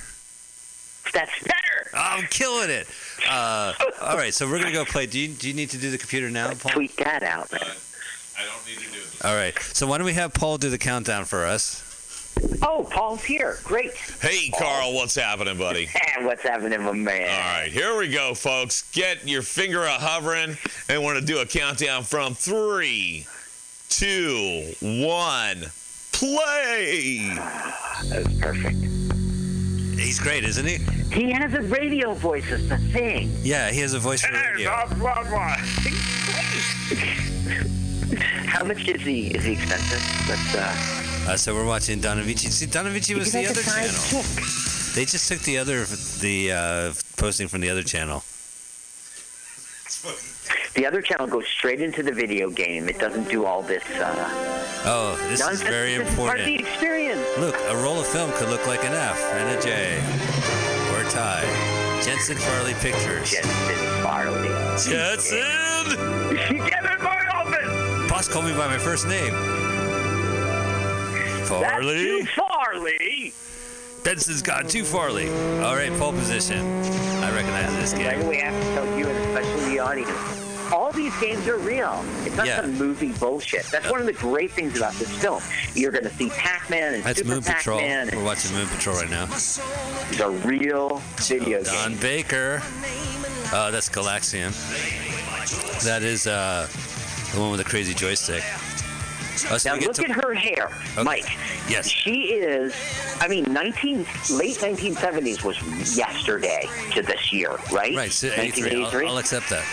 That's 1.13 1.43
better. 1.43 1.91
Oh, 1.93 2.19
I'm 2.19 2.25
killing 2.29 2.71
it. 2.71 2.87
Uh, 3.29 3.73
all 4.01 4.17
right, 4.17 4.33
so 4.33 4.49
we're 4.49 4.61
gonna 4.61 4.71
go 4.71 4.85
play. 4.85 5.07
Do 5.07 5.19
you 5.19 5.27
do 5.29 5.49
you 5.49 5.55
need 5.55 5.71
to 5.71 5.79
do 5.79 5.91
the 5.91 5.99
computer 5.99 6.31
now, 6.31 6.55
Paul? 6.55 6.71
Tweet 6.71 6.97
that 6.99 7.25
out. 7.25 7.53
I 7.53 7.59
don't 7.59 8.67
need 8.69 8.79
to 8.79 8.93
do 8.93 8.99
it. 9.01 9.25
All 9.25 9.35
right. 9.35 9.59
So 9.61 9.89
why 9.89 9.99
don't 9.99 10.05
we 10.07 10.13
have 10.15 10.33
Paul 10.33 10.59
do 10.59 10.71
the 10.71 10.79
countdown 10.79 11.25
for 11.25 11.45
us? 11.45 11.83
Oh, 12.63 12.87
Paul's 12.91 13.25
here. 13.25 13.59
Great. 13.65 13.93
Hey, 14.21 14.51
Carl, 14.59 14.95
what's 14.95 15.15
happening, 15.15 15.59
buddy? 15.59 15.89
And 16.17 16.27
what's 16.27 16.43
happening, 16.43 16.83
my 16.83 16.93
man? 16.93 17.29
All 17.31 17.61
right, 17.61 17.71
here 17.71 17.97
we 17.97 18.09
go, 18.09 18.35
folks. 18.35 18.91
Get 18.91 19.29
your 19.29 19.43
finger 19.43 19.85
a 19.85 19.93
hovering, 19.93 20.59
and 20.89 21.01
we're 21.05 21.13
going 21.13 21.21
to 21.21 21.27
do 21.27 21.39
a 21.39 21.47
countdown 21.47 22.03
from 22.03 22.35
three, 22.35 23.25
two, 23.89 24.73
one, 24.81 25.67
play. 26.11 27.37
That's 28.09 28.37
perfect. 28.41 28.79
He's 29.97 30.19
great, 30.19 30.43
isn't 30.43 30.67
he? 30.67 30.79
He 31.13 31.31
has 31.31 31.55
a 31.55 31.63
radio 31.63 32.15
voice. 32.15 32.51
It's 32.51 32.69
the 32.69 32.79
thing. 32.79 33.31
Yeah, 33.43 33.71
he 33.71 33.81
has 33.81 33.95
a 33.95 34.01
voice 34.01 34.23
for 34.25 34.33
radio. 34.33 34.71
How 38.47 38.65
much 38.65 38.89
is 38.89 39.03
he? 39.03 39.29
Is 39.29 39.45
he 39.45 39.53
expensive? 39.53 40.03
Let's. 40.29 40.55
Uh, 40.57 41.08
Uh, 41.29 41.37
so 41.37 41.55
we're 41.55 41.67
watching 41.67 42.01
Donavici. 42.01 42.49
See, 42.51 42.67
Donavici 42.67 43.15
was 43.15 43.33
the 43.33 43.45
other 43.47 43.61
channel. 43.63 43.91
sidekick. 43.91 44.95
They 44.95 45.05
just 45.05 45.29
took 45.29 45.41
the 45.41 45.59
other 45.59 45.85
the 46.21 46.53
uh, 46.53 46.93
posting 47.19 47.49
from 47.49 47.61
the 47.61 47.69
other 47.69 47.83
channel. 47.83 48.23
The 50.75 50.87
other 50.87 51.03
channel 51.03 51.27
goes 51.27 51.47
straight 51.47 51.83
into 51.83 52.03
the 52.03 52.13
video 52.13 52.51
game. 52.51 52.89
It 52.89 52.99
doesn't 52.99 53.29
do 53.29 53.45
all 53.45 53.63
this 53.63 53.83
uh, 53.91 54.83
Oh, 54.87 55.17
this 55.29 55.33
is 55.35 55.41
nonsense. 55.41 55.69
very 55.69 55.99
This 55.99 56.09
is 56.09 56.15
part 56.17 56.39
of 56.41 56.47
the 56.47 56.55
important. 56.55 56.61
experience. 56.61 57.27
Look, 57.39 57.57
a 57.69 57.77
roll 57.83 57.99
of 58.01 58.07
film 58.07 58.31
could 58.35 58.49
look 58.49 58.67
like 58.67 58.85
an 58.85 58.93
F 58.95 59.21
and 59.35 59.59
a 59.59 59.61
J 59.61 59.99
or 60.95 61.07
a 61.07 61.11
tie. 61.11 61.45
Jensen 62.03 62.37
Farley 62.39 62.75
Pictures. 62.75 63.33
Jensen 63.33 64.03
Farley. 64.03 64.49
Jensen! 64.79 65.37
Get 66.65 66.85
in 66.85 67.03
my 67.05 67.27
office. 67.35 68.11
Boss 68.11 68.29
called 68.29 68.47
me 68.47 68.53
by 68.53 68.67
my 68.69 68.79
first 68.79 69.07
name. 69.09 69.35
That's 71.49 71.71
Farley. 71.73 72.05
too 72.05 72.27
Farley. 72.37 73.33
Benson's 74.05 74.43
gone 74.43 74.67
too 74.69 74.85
Farley. 74.85 75.29
All 75.63 75.75
right, 75.75 75.93
pole 75.99 76.13
position. 76.13 76.61
I 77.23 77.33
recognize 77.35 77.75
this 77.77 77.93
By 77.93 77.99
the 78.15 78.21
game. 78.21 78.29
way, 78.29 78.43
I 78.43 78.51
have 78.51 78.63
to 78.63 78.75
tell 78.75 78.99
you 78.99 79.07
and 79.09 79.37
especially 79.37 79.75
the 79.75 79.79
audience, 79.81 80.73
all 80.73 80.93
these 80.93 81.19
games 81.21 81.47
are 81.49 81.57
real. 81.59 82.05
It's 82.25 82.37
not 82.37 82.47
Yeah. 82.47 82.61
some 82.61 82.75
movie 82.79 83.13
bullshit. 83.13 83.65
That's 83.67 83.91
one 83.91 84.01
of 84.01 84.07
the 84.07 84.13
great 84.13 84.53
things 84.53 84.77
about 84.77 84.93
this 84.95 85.11
film. 85.19 85.43
You're 85.75 85.91
going 85.93 86.05
to 86.05 86.15
see 86.15 86.29
Pac-Man 86.31 86.95
and 86.95 87.03
That's 87.05 87.19
Super 87.19 87.31
Moon 87.31 87.43
Patrol. 87.43 87.79
Pac-Man. 87.81 88.11
We're 88.17 88.25
watching 88.25 88.53
Moon 88.55 88.69
Patrol 88.69 88.97
right 88.97 89.11
now. 89.11 89.25
It's 89.25 89.59
a 90.21 90.31
real 90.31 91.03
video 91.17 91.63
Don 91.65 91.93
game. 91.93 92.01
Baker. 92.01 92.63
Uh, 93.53 93.71
that's 93.71 93.89
Galaxian. 93.89 94.53
That 95.85 96.03
is 96.03 96.27
uh, 96.27 96.69
the 97.35 97.41
one 97.41 97.51
with 97.51 97.59
the 97.59 97.65
crazy 97.65 97.95
joystick. 97.95 98.43
Uh, 99.47 99.59
so 99.59 99.75
Now 99.75 99.81
look 99.81 99.95
to- 99.97 100.05
at 100.05 100.11
her 100.11 100.35
hair, 100.35 100.71
Okay. 100.93 101.03
Mike. 101.03 101.29
Yes. 101.69 101.89
She 101.89 102.33
is. 102.35 102.75
I 103.21 103.29
mean, 103.29 103.45
19 103.53 104.07
late 104.31 104.57
1970s 104.57 105.43
was 105.45 105.97
yesterday 105.97 106.69
to 106.93 107.03
this 107.03 107.33
year, 107.33 107.57
right? 107.73 107.95
Right, 107.97 108.13
so 108.13 108.29
83. 108.35 108.85
I'll, 108.85 109.09
I'll 109.09 109.19
accept 109.19 109.49
that. 109.51 109.65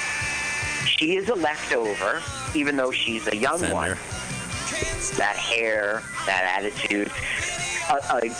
She 0.87 1.15
is 1.17 1.29
a 1.29 1.35
leftover, 1.35 2.21
even 2.57 2.75
though 2.77 2.91
she's 2.91 3.27
a 3.27 3.35
young 3.35 3.61
one. 3.71 3.97
That 5.17 5.35
hair, 5.35 6.01
that 6.25 6.57
attitude. 6.57 7.11
Uh, 7.89 7.99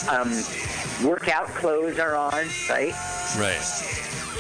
uh, 0.10 0.22
um, 0.22 1.08
workout 1.08 1.48
clothes 1.50 2.00
are 2.00 2.16
on, 2.16 2.32
right? 2.70 2.94
Right. 3.38 3.62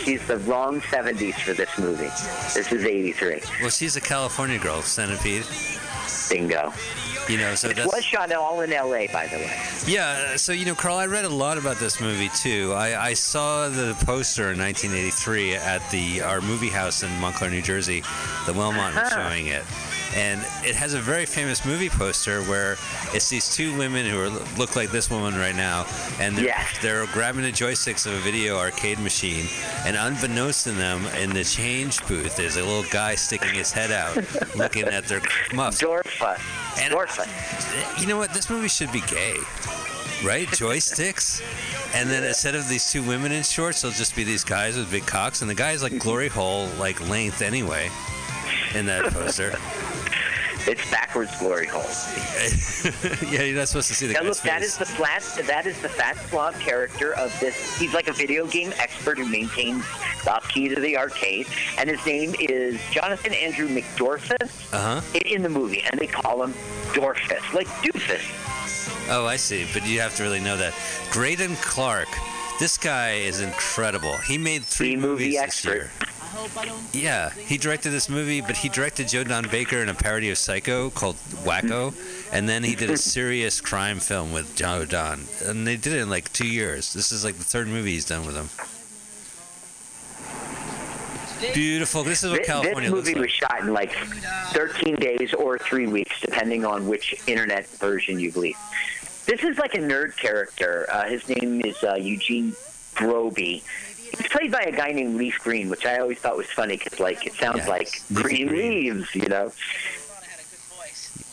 She's 0.03 0.25
the 0.27 0.37
wrong 0.39 0.81
70s 0.81 1.35
for 1.35 1.53
this 1.53 1.69
movie. 1.77 2.05
This 2.53 2.71
is 2.71 2.83
83. 2.85 3.41
Well, 3.61 3.69
she's 3.69 3.95
a 3.95 4.01
California 4.01 4.59
girl, 4.59 4.81
Centipede. 4.81 5.45
Bingo. 6.29 6.73
You 7.29 7.37
know, 7.37 7.55
so 7.55 7.69
It 7.69 7.77
was 7.85 8.03
shot 8.05 8.31
all 8.31 8.61
in 8.61 8.71
L.A., 8.71 9.07
by 9.07 9.25
the 9.27 9.37
way. 9.37 9.59
yeah. 9.87 10.35
So 10.35 10.51
you 10.51 10.63
know, 10.65 10.75
Carl, 10.75 10.97
I 10.97 11.07
read 11.07 11.25
a 11.25 11.29
lot 11.29 11.57
about 11.57 11.77
this 11.77 11.99
movie 11.99 12.29
too. 12.29 12.73
I, 12.75 13.07
I 13.09 13.13
saw 13.15 13.67
the 13.67 13.95
poster 14.05 14.51
in 14.51 14.59
1983 14.59 15.55
at 15.55 15.81
the 15.89 16.21
our 16.21 16.41
movie 16.41 16.69
house 16.69 17.01
in 17.01 17.09
Montclair, 17.19 17.49
New 17.49 17.61
Jersey. 17.63 18.01
The 18.45 18.53
Wellmont 18.53 18.93
was 18.95 19.11
Uh-huh. 19.11 19.29
showing 19.29 19.47
it, 19.47 19.63
and 20.15 20.39
it 20.63 20.75
has 20.75 20.93
a 20.93 20.99
very 20.99 21.25
famous 21.25 21.65
movie 21.65 21.89
poster 21.89 22.41
where 22.43 22.77
it's 23.13 23.29
these 23.29 23.53
two 23.53 23.77
women 23.77 24.05
who 24.05 24.19
are, 24.19 24.29
look 24.57 24.75
like 24.75 24.89
this 24.91 25.09
woman 25.09 25.35
right 25.35 25.55
now, 25.55 25.85
and 26.19 26.35
they're, 26.37 26.45
Yes. 26.45 26.77
they're 26.81 27.05
grabbing 27.07 27.41
the 27.43 27.51
joysticks 27.51 28.05
of 28.05 28.13
a 28.13 28.19
video 28.19 28.57
arcade 28.57 28.99
machine, 28.99 29.45
and 29.85 29.95
unbeknownst 29.97 30.63
to 30.65 30.71
them, 30.71 31.05
in 31.21 31.31
the 31.31 31.43
change 31.43 32.05
booth, 32.07 32.35
there's 32.37 32.55
a 32.57 32.63
little 32.63 32.89
guy 32.91 33.15
sticking 33.15 33.53
his 33.53 33.71
head 33.71 33.91
out, 33.91 34.15
looking 34.55 34.83
at 34.85 35.05
their 35.07 35.21
muffs. 35.53 35.81
Dorfa. 35.81 36.39
And- 36.79 36.93
Dorfa. 36.93 37.99
You 37.99 38.07
know 38.07 38.17
what? 38.17 38.33
This 38.33 38.49
movie 38.49 38.67
should 38.69 38.91
be 38.91 39.01
gay, 39.01 39.35
right? 40.23 40.47
Joysticks, 40.51 41.41
and 41.93 42.09
then 42.09 42.23
instead 42.23 42.55
of 42.55 42.67
these 42.69 42.89
two 42.91 43.03
women 43.03 43.31
in 43.31 43.43
shorts, 43.43 43.81
they'll 43.81 43.91
just 43.91 44.15
be 44.15 44.23
these 44.23 44.43
guys 44.43 44.77
with 44.77 44.89
big 44.89 45.05
cocks, 45.05 45.41
and 45.41 45.49
the 45.49 45.55
guy's 45.55 45.83
like 45.83 45.97
glory 45.99 46.27
hole 46.29 46.67
like 46.79 47.05
length 47.09 47.41
anyway. 47.41 47.89
In 48.73 48.85
that 48.87 49.05
poster, 49.13 49.51
It's 50.67 50.89
backwards 50.89 51.37
glory 51.39 51.67
hole. 51.67 51.83
yeah, 53.31 53.43
you're 53.43 53.57
not 53.57 53.67
supposed 53.67 53.87
to 53.89 53.93
see 53.95 54.07
the 54.07 54.13
Now 54.13 54.21
look, 54.23 54.37
that 54.41 54.61
is 54.63 54.77
the 54.77 54.85
flat. 54.85 55.21
That 55.45 55.65
is 55.67 55.79
the 55.81 55.89
fat 55.89 56.17
slob 56.29 56.55
character 56.55 57.13
of 57.15 57.37
this. 57.39 57.77
He's 57.77 57.93
like 57.93 58.07
a 58.07 58.13
video 58.13 58.47
game 58.47 58.73
expert 58.79 59.17
who 59.19 59.27
maintains 59.27 59.83
the 60.23 60.41
key 60.49 60.67
to 60.69 60.79
the 60.81 60.97
arcade, 60.97 61.47
and 61.77 61.89
his 61.89 62.03
name 62.05 62.35
is 62.39 62.79
Jonathan 62.91 63.33
Andrew 63.33 63.67
McDorfus 63.67 64.73
Uh 64.73 64.99
huh. 65.01 65.19
in 65.25 65.41
the 65.43 65.49
movie, 65.49 65.83
and 65.83 65.99
they 65.99 66.07
call 66.07 66.43
him 66.43 66.53
Dorfus, 66.93 67.53
like 67.53 67.67
doofus. 67.83 68.23
Oh, 69.09 69.25
I 69.27 69.35
see. 69.35 69.67
But 69.73 69.85
you 69.87 69.99
have 70.01 70.15
to 70.15 70.23
really 70.23 70.39
know 70.39 70.57
that. 70.57 70.73
Greydon 71.11 71.55
Clark. 71.61 72.07
This 72.59 72.77
guy 72.77 73.15
is 73.15 73.41
incredible. 73.41 74.15
He 74.17 74.37
made 74.37 74.63
three 74.63 74.95
B-movie 74.95 75.25
movies 75.25 75.37
expert. 75.37 75.69
this 75.69 75.75
year. 75.75 75.91
Yeah, 76.93 77.29
he 77.31 77.57
directed 77.57 77.89
this 77.91 78.09
movie, 78.09 78.41
but 78.41 78.55
he 78.57 78.69
directed 78.69 79.07
Joe 79.07 79.23
Don 79.23 79.47
Baker 79.49 79.77
in 79.81 79.89
a 79.89 79.93
parody 79.93 80.29
of 80.31 80.37
Psycho 80.37 80.89
called 80.89 81.15
Wacko, 81.45 81.93
and 82.31 82.47
then 82.47 82.63
he 82.63 82.75
did 82.75 82.89
a 82.89 82.97
serious 82.97 83.61
crime 83.61 83.99
film 83.99 84.31
with 84.33 84.55
Joe 84.55 84.85
Don, 84.85 85.21
and 85.43 85.65
they 85.65 85.75
did 85.77 85.93
it 85.93 85.99
in 86.01 86.09
like 86.09 86.31
two 86.33 86.47
years. 86.47 86.93
This 86.93 87.11
is 87.11 87.23
like 87.23 87.35
the 87.35 87.43
third 87.43 87.67
movie 87.67 87.91
he's 87.91 88.05
done 88.05 88.25
with 88.25 88.35
him. 88.35 88.49
Beautiful. 91.53 92.03
This 92.03 92.23
is 92.23 92.31
what 92.31 92.41
Thi- 92.41 92.45
California 92.47 92.89
this 92.89 92.95
movie 92.95 93.13
like. 93.13 93.21
was 93.21 93.31
shot 93.31 93.59
in 93.61 93.73
like 93.73 93.91
13 94.53 94.95
days 94.95 95.33
or 95.33 95.57
three 95.59 95.85
weeks, 95.87 96.19
depending 96.21 96.65
on 96.65 96.87
which 96.87 97.13
internet 97.27 97.67
version 97.67 98.19
you 98.19 98.31
believe. 98.31 98.55
This 99.25 99.43
is 99.43 99.57
like 99.57 99.73
a 99.75 99.79
nerd 99.79 100.15
character. 100.17 100.87
Uh, 100.91 101.03
his 101.05 101.27
name 101.27 101.61
is 101.65 101.83
uh, 101.83 101.95
Eugene 101.95 102.55
Broby. 102.95 103.63
He's 104.17 104.27
played 104.27 104.51
by 104.51 104.61
a 104.61 104.71
guy 104.71 104.91
named 104.91 105.15
Leif 105.17 105.39
Green, 105.43 105.69
which 105.69 105.85
I 105.85 105.99
always 105.99 106.17
thought 106.19 106.37
was 106.37 106.47
funny 106.47 106.77
because, 106.77 106.99
like, 106.99 107.25
it 107.25 107.33
sounds 107.33 107.59
Yeah, 107.59 107.67
like 107.69 108.01
green, 108.13 108.47
leaves, 108.49 109.13
you 109.15 109.27
know. 109.27 109.51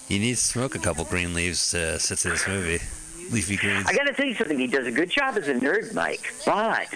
You 0.09 0.19
need 0.19 0.33
to 0.35 0.41
smoke 0.41 0.75
a 0.75 0.79
couple 0.79 1.05
green 1.05 1.33
leaves 1.33 1.71
to 1.71 1.99
sit 1.99 2.19
to 2.19 2.31
this 2.31 2.47
movie. 2.47 2.81
Leafy 3.31 3.57
greens. 3.57 3.87
I 3.89 3.95
got 3.95 4.05
to 4.05 4.13
tell 4.13 4.27
you 4.27 4.35
something. 4.35 4.59
He 4.59 4.67
does 4.67 4.87
a 4.87 4.91
good 4.91 5.09
job 5.09 5.39
as 5.39 5.49
a 5.49 5.55
nerd, 5.55 5.95
Mike, 5.95 6.35
but 6.45 6.87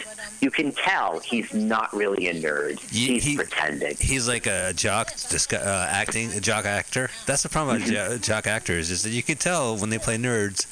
you 0.43 0.51
can 0.51 0.71
tell 0.73 1.21
he's 1.21 1.55
not 1.55 1.95
really 1.95 2.29
a 2.29 2.35
nerd. 2.35 2.79
He's 2.91 3.25
he- 3.25 3.37
pretending. 3.37 3.97
He's 3.99 4.29
like 4.29 4.47
a 4.47 4.73
jock 4.75 5.13
uh, 5.53 5.57
acting, 5.89 6.33
a 6.33 6.41
jock 6.41 6.67
actor. 6.67 7.09
That's 7.25 7.43
the 7.43 7.49
problem 7.49 7.81
Mm-hmm. 7.81 7.91
about 7.95 8.11
jo- 8.11 8.19
jock 8.19 8.47
actors 8.47 8.91
is 8.91 9.03
that 9.05 9.11
you 9.11 9.23
can 9.23 9.37
tell 9.39 9.77
when 9.79 9.89
they 9.89 9.99
play 9.99 10.19
nerds, 10.19 10.67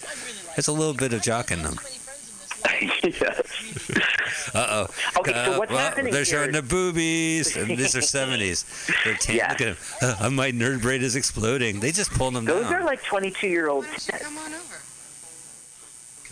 there's 0.54 0.68
a 0.68 0.72
little 0.72 0.92
bit 0.92 1.14
of 1.14 1.22
jock 1.22 1.50
in 1.50 1.62
them. 1.62 1.76
Yes. 3.02 3.90
Uh 4.54 4.86
oh. 4.88 5.20
Okay, 5.20 5.32
so 5.32 5.58
what's 5.58 5.70
well, 5.72 5.80
happening 5.80 6.12
They're 6.12 6.24
showing 6.24 6.50
is- 6.50 6.56
the 6.56 6.62
boobies. 6.62 7.56
And 7.56 7.68
these 7.76 7.96
are 7.96 8.00
70s. 8.00 8.86
They're 9.04 9.14
tan. 9.14 9.36
Yeah. 9.36 9.50
Look 9.50 9.60
at 9.62 9.66
him. 9.68 9.76
Uh, 10.20 10.30
my 10.30 10.52
nerd 10.52 10.80
braid 10.82 11.02
is 11.02 11.16
exploding. 11.16 11.80
They 11.80 11.90
just 11.90 12.12
pulled 12.12 12.36
him 12.36 12.44
Those 12.44 12.62
down. 12.64 12.74
are 12.74 12.84
like 12.84 13.02
22 13.02 13.48
year 13.48 13.68
olds. 13.68 14.08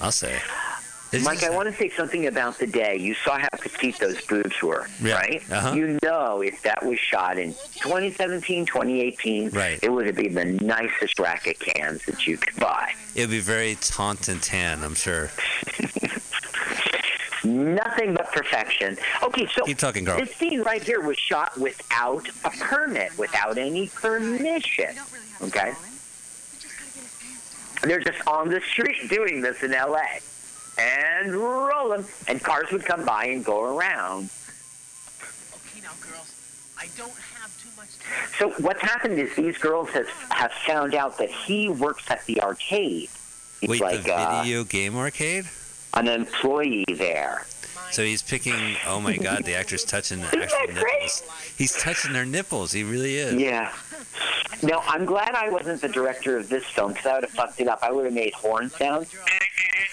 I'll 0.00 0.12
say. 0.12 0.38
It's 1.12 1.24
Mike, 1.24 1.40
just- 1.40 1.52
I 1.52 1.54
want 1.56 1.68
to 1.68 1.74
say 1.74 1.88
something 1.90 2.26
about 2.26 2.58
the 2.58 2.66
day. 2.66 2.96
You 2.96 3.14
saw 3.14 3.38
how 3.38 3.48
petite 3.60 3.98
those 3.98 4.24
boobs 4.26 4.62
were, 4.62 4.86
Yeah. 5.02 5.14
right? 5.16 5.42
Uh-huh. 5.50 5.74
You 5.74 5.98
know, 6.02 6.42
if 6.42 6.62
that 6.62 6.84
was 6.84 6.98
shot 6.98 7.38
in 7.38 7.52
2017, 7.80 8.66
2018, 8.66 9.50
Right. 9.50 9.78
it 9.82 9.90
would 9.90 10.06
have 10.06 10.16
been 10.16 10.34
the 10.34 10.44
nicest 10.44 11.18
racket 11.18 11.58
cans 11.60 12.04
that 12.06 12.26
you 12.26 12.36
could 12.38 12.56
buy. 12.56 12.92
It'd 13.14 13.30
be 13.30 13.40
very 13.40 13.74
taunt 13.80 14.28
and 14.28 14.40
tan, 14.42 14.82
I'm 14.84 14.94
sure. 14.94 15.30
Nothing 17.44 18.14
but 18.14 18.30
perfection. 18.32 18.96
Okay, 19.22 19.46
so 19.46 19.64
Keep 19.64 19.78
talking, 19.78 20.04
Carl. 20.04 20.18
this 20.20 20.34
scene 20.36 20.62
right 20.62 20.82
here 20.82 21.00
was 21.00 21.16
shot 21.18 21.58
without 21.58 22.28
a 22.44 22.50
permit, 22.50 23.16
without 23.18 23.58
any 23.58 23.88
permission. 23.88 24.94
Okay? 25.42 25.72
They're 27.82 28.00
just 28.00 28.26
on 28.28 28.48
the 28.48 28.60
street 28.60 29.08
doing 29.10 29.40
this 29.40 29.62
in 29.62 29.72
LA. 29.72 30.00
And 30.78 31.34
rolling. 31.34 32.04
And 32.28 32.42
cars 32.42 32.70
would 32.70 32.84
come 32.84 33.04
by 33.04 33.26
and 33.26 33.44
go 33.44 33.76
around. 33.76 34.30
Okay, 35.54 35.80
now, 35.82 35.90
girls, 36.00 36.32
I 36.78 36.86
don't 36.96 37.10
have 37.10 37.60
too 37.60 37.68
much 37.76 37.98
time. 37.98 38.28
So 38.38 38.50
what's 38.64 38.80
happened 38.80 39.18
is 39.18 39.34
these 39.34 39.58
girls 39.58 39.90
have, 39.90 40.08
have 40.30 40.52
found 40.52 40.94
out 40.94 41.18
that 41.18 41.30
he 41.30 41.68
works 41.68 42.08
at 42.10 42.24
the 42.26 42.40
arcade. 42.40 43.10
He's 43.60 43.68
Wait, 43.68 43.80
like 43.80 44.04
the 44.04 44.14
uh, 44.14 44.42
video 44.42 44.64
game 44.64 44.96
arcade? 44.96 45.46
An 45.94 46.08
employee 46.08 46.84
there. 46.88 47.46
So 47.90 48.02
he's 48.02 48.22
picking. 48.22 48.76
Oh 48.86 49.00
my 49.00 49.16
God, 49.18 49.44
the 49.44 49.54
actor's 49.54 49.84
touching 49.84 50.20
the 50.20 50.26
actual 50.42 50.66
great? 50.66 50.74
nipples. 50.74 51.22
He's 51.58 51.74
touching 51.76 52.14
their 52.14 52.24
nipples. 52.24 52.72
He 52.72 52.84
really 52.84 53.16
is. 53.16 53.34
Yeah. 53.34 53.70
No, 54.62 54.80
I'm 54.86 55.04
glad 55.04 55.34
I 55.34 55.50
wasn't 55.50 55.82
the 55.82 55.88
director 55.88 56.36
of 56.38 56.48
this 56.48 56.64
film 56.64 56.92
because 56.92 57.06
I 57.06 57.14
would 57.14 57.24
have 57.24 57.32
fucked 57.32 57.60
it 57.60 57.68
up. 57.68 57.80
I 57.82 57.90
would 57.90 58.04
have 58.06 58.14
made 58.14 58.32
horn 58.32 58.70
sounds. 58.70 59.12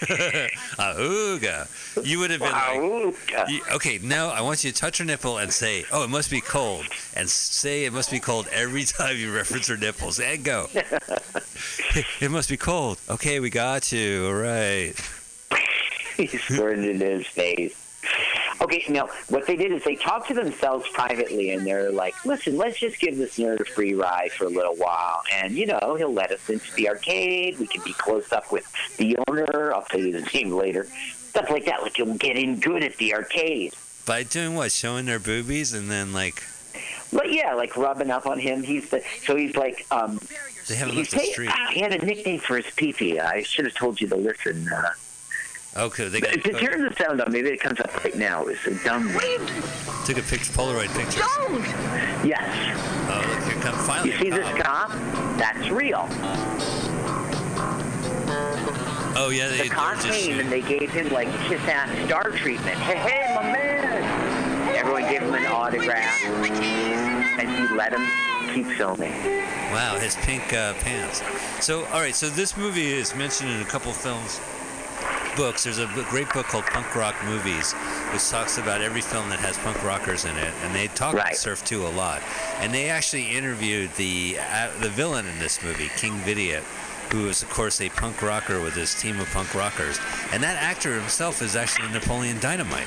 Auga. 0.78 1.68
You 2.06 2.20
would 2.20 2.30
have 2.30 2.40
been 2.40 2.52
like, 2.52 3.50
you- 3.50 3.62
okay, 3.72 3.98
now 4.02 4.28
I 4.30 4.40
want 4.40 4.64
you 4.64 4.70
to 4.70 4.76
touch 4.76 4.98
her 4.98 5.04
nipple 5.04 5.38
and 5.38 5.52
say, 5.52 5.84
oh, 5.92 6.04
it 6.04 6.08
must 6.10 6.30
be 6.30 6.40
cold. 6.40 6.86
And 7.14 7.28
say 7.28 7.84
it 7.84 7.92
must 7.92 8.10
be 8.10 8.20
cold 8.20 8.48
every 8.52 8.84
time 8.98 9.16
you 9.18 9.34
reference 9.34 9.66
her 9.68 9.76
nipples. 9.76 10.20
And 10.20 10.42
go. 10.44 10.68
it 12.20 12.30
must 12.30 12.48
be 12.48 12.56
cold. 12.56 12.98
Okay, 13.10 13.40
we 13.40 13.50
got 13.50 13.92
you. 13.92 14.26
All 14.26 14.34
right. 14.34 14.94
He 16.26 16.38
squirted 16.38 16.84
in 16.84 17.00
his 17.00 17.26
face. 17.26 17.76
Okay, 18.62 18.82
now 18.88 19.08
what 19.28 19.46
they 19.46 19.56
did 19.56 19.72
is 19.72 19.84
they 19.84 19.94
talked 19.96 20.28
to 20.28 20.34
themselves 20.34 20.86
privately, 20.92 21.50
and 21.50 21.66
they're 21.66 21.90
like, 21.90 22.14
"Listen, 22.24 22.56
let's 22.56 22.78
just 22.78 22.98
give 23.00 23.16
this 23.16 23.38
nerd 23.38 23.60
a 23.60 23.64
free 23.64 23.94
ride 23.94 24.32
for 24.32 24.44
a 24.44 24.48
little 24.48 24.74
while, 24.76 25.22
and 25.32 25.52
you 25.52 25.66
know, 25.66 25.96
he'll 25.98 26.12
let 26.12 26.30
us 26.30 26.48
into 26.48 26.72
the 26.74 26.88
arcade. 26.88 27.58
We 27.58 27.66
can 27.66 27.82
be 27.84 27.92
close 27.92 28.32
up 28.32 28.52
with 28.52 28.70
the 28.96 29.18
owner. 29.28 29.72
I'll 29.74 29.82
tell 29.82 30.00
you 30.00 30.12
the 30.12 30.28
name 30.34 30.50
later. 30.52 30.84
Stuff 30.84 31.50
like 31.50 31.66
that. 31.66 31.82
Like 31.82 31.96
he'll 31.96 32.14
get 32.14 32.36
in 32.36 32.58
good 32.60 32.82
at 32.82 32.96
the 32.96 33.14
arcade. 33.14 33.74
By 34.06 34.22
doing 34.24 34.54
what? 34.54 34.72
Showing 34.72 35.04
their 35.06 35.18
boobies 35.18 35.72
and 35.74 35.90
then, 35.90 36.12
like, 36.12 36.42
But 37.12 37.32
yeah, 37.32 37.54
like 37.54 37.76
rubbing 37.76 38.10
up 38.10 38.26
on 38.26 38.38
him. 38.38 38.62
He's 38.62 38.88
the 38.90 39.02
so 39.24 39.36
he's 39.36 39.56
like 39.56 39.86
um. 39.90 40.18
they 40.68 40.74
haven't 40.74 40.94
He's 40.96 41.12
left 41.12 41.24
the 41.26 41.32
street. 41.32 41.50
ah, 41.52 41.68
he 41.70 41.80
had 41.80 41.92
a 41.92 42.04
nickname 42.04 42.40
for 42.40 42.56
his 42.56 42.66
peepee. 42.66 43.20
I 43.20 43.42
should 43.42 43.66
have 43.66 43.74
told 43.74 44.00
you 44.00 44.08
to 44.08 44.16
listen. 44.16 44.68
Uh, 44.72 44.90
Okay, 45.76 46.08
they 46.08 46.20
got, 46.20 46.32
if 46.34 46.44
you 46.44 46.52
turn 46.58 46.82
the 46.82 46.92
sound 46.96 47.20
on, 47.20 47.30
maybe 47.30 47.48
it 47.50 47.60
comes 47.60 47.78
up 47.78 47.94
right 48.02 48.16
now. 48.16 48.44
It's 48.46 48.66
a 48.66 48.74
dumb. 48.82 49.06
Way. 49.14 49.38
Took 50.04 50.18
a 50.18 50.22
picture, 50.22 50.52
Polaroid 50.52 50.88
picture. 50.96 51.20
Don't. 51.20 51.64
Yes. 52.26 52.42
Oh, 53.08 53.24
look, 53.30 53.52
here 53.52 53.62
comes 53.62 53.86
finally. 53.86 54.10
You 54.10 54.18
see 54.18 54.30
this 54.30 54.48
cop? 54.60 54.90
That's 55.38 55.68
real. 55.70 56.08
Oh, 59.16 59.30
yeah, 59.32 59.48
they, 59.48 59.58
The 59.58 59.62
they're 59.64 59.72
cop 59.72 59.94
just 59.96 60.08
came 60.08 60.20
shooting. 60.22 60.40
and 60.40 60.50
they 60.50 60.62
gave 60.62 60.90
him 60.90 61.08
like 61.10 61.28
kiss 61.46 61.60
ass 61.62 62.06
star 62.06 62.30
treatment. 62.30 62.76
Hey, 62.78 62.96
hey, 62.96 63.34
my 63.34 63.42
man! 63.42 64.74
Everyone 64.76 65.02
gave 65.02 65.22
him 65.22 65.34
an 65.34 65.46
autograph, 65.46 66.24
and 66.24 67.68
he 67.68 67.74
let 67.76 67.92
him 67.92 68.06
keep 68.54 68.66
filming. 68.76 69.12
Wow, 69.72 69.98
his 70.00 70.16
pink 70.16 70.52
uh, 70.52 70.74
pants. 70.74 71.22
So, 71.64 71.84
all 71.86 72.00
right, 72.00 72.14
so 72.14 72.28
this 72.28 72.56
movie 72.56 72.86
is 72.92 73.14
mentioned 73.14 73.50
in 73.50 73.60
a 73.60 73.64
couple 73.64 73.92
films, 73.92 74.40
books. 75.36 75.64
There's 75.64 75.78
a 75.78 75.86
great 76.08 76.32
book 76.32 76.46
called 76.46 76.64
Punk 76.64 76.94
Rock 76.94 77.14
Movies, 77.24 77.72
which 78.12 78.28
talks 78.28 78.58
about 78.58 78.80
every 78.80 79.00
film 79.00 79.28
that 79.30 79.38
has 79.40 79.56
punk 79.58 79.82
rockers 79.84 80.24
in 80.24 80.36
it, 80.36 80.52
and 80.62 80.74
they 80.74 80.88
talk 80.88 81.14
about 81.14 81.36
Surf 81.36 81.64
2 81.64 81.86
a 81.86 81.88
lot. 81.88 82.22
And 82.58 82.72
they 82.72 82.88
actually 82.88 83.30
interviewed 83.30 83.90
the 83.94 84.36
uh, 84.38 84.70
the 84.80 84.88
villain 84.88 85.26
in 85.26 85.38
this 85.38 85.62
movie, 85.62 85.90
King 85.96 86.14
Vidiot, 86.20 86.62
who 87.12 87.28
is, 87.28 87.42
of 87.42 87.50
course, 87.50 87.80
a 87.80 87.88
punk 87.90 88.22
rocker 88.22 88.60
with 88.60 88.74
his 88.74 88.94
team 89.00 89.18
of 89.20 89.28
punk 89.30 89.54
rockers. 89.54 89.98
And 90.32 90.42
that 90.42 90.56
actor 90.62 90.98
himself 90.98 91.42
is 91.42 91.56
actually 91.56 91.88
Napoleon 91.92 92.38
Dynamite. 92.40 92.86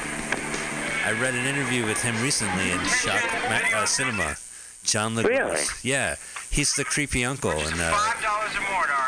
I 1.06 1.12
read 1.20 1.36
an 1.36 1.46
interview 1.46 1.86
with 1.86 2.02
him 2.02 2.16
recently 2.22 2.72
in 2.72 2.80
Shock 2.86 3.24
uh, 3.74 3.86
Cinema. 3.86 4.36
John 4.84 5.16
LaGrosse. 5.16 5.28
Really? 5.28 5.62
Yeah, 5.82 6.16
he's 6.50 6.74
the 6.74 6.84
creepy 6.84 7.26
uncle. 7.26 7.52
And 7.52 7.80
uh, 7.80 7.92
Five 7.92 8.22
dollars 8.22 8.56
or 8.56 8.62
more, 8.72 8.88
Dar. 8.88 8.94
Beautiful 8.94 8.94
snack. 8.94 9.03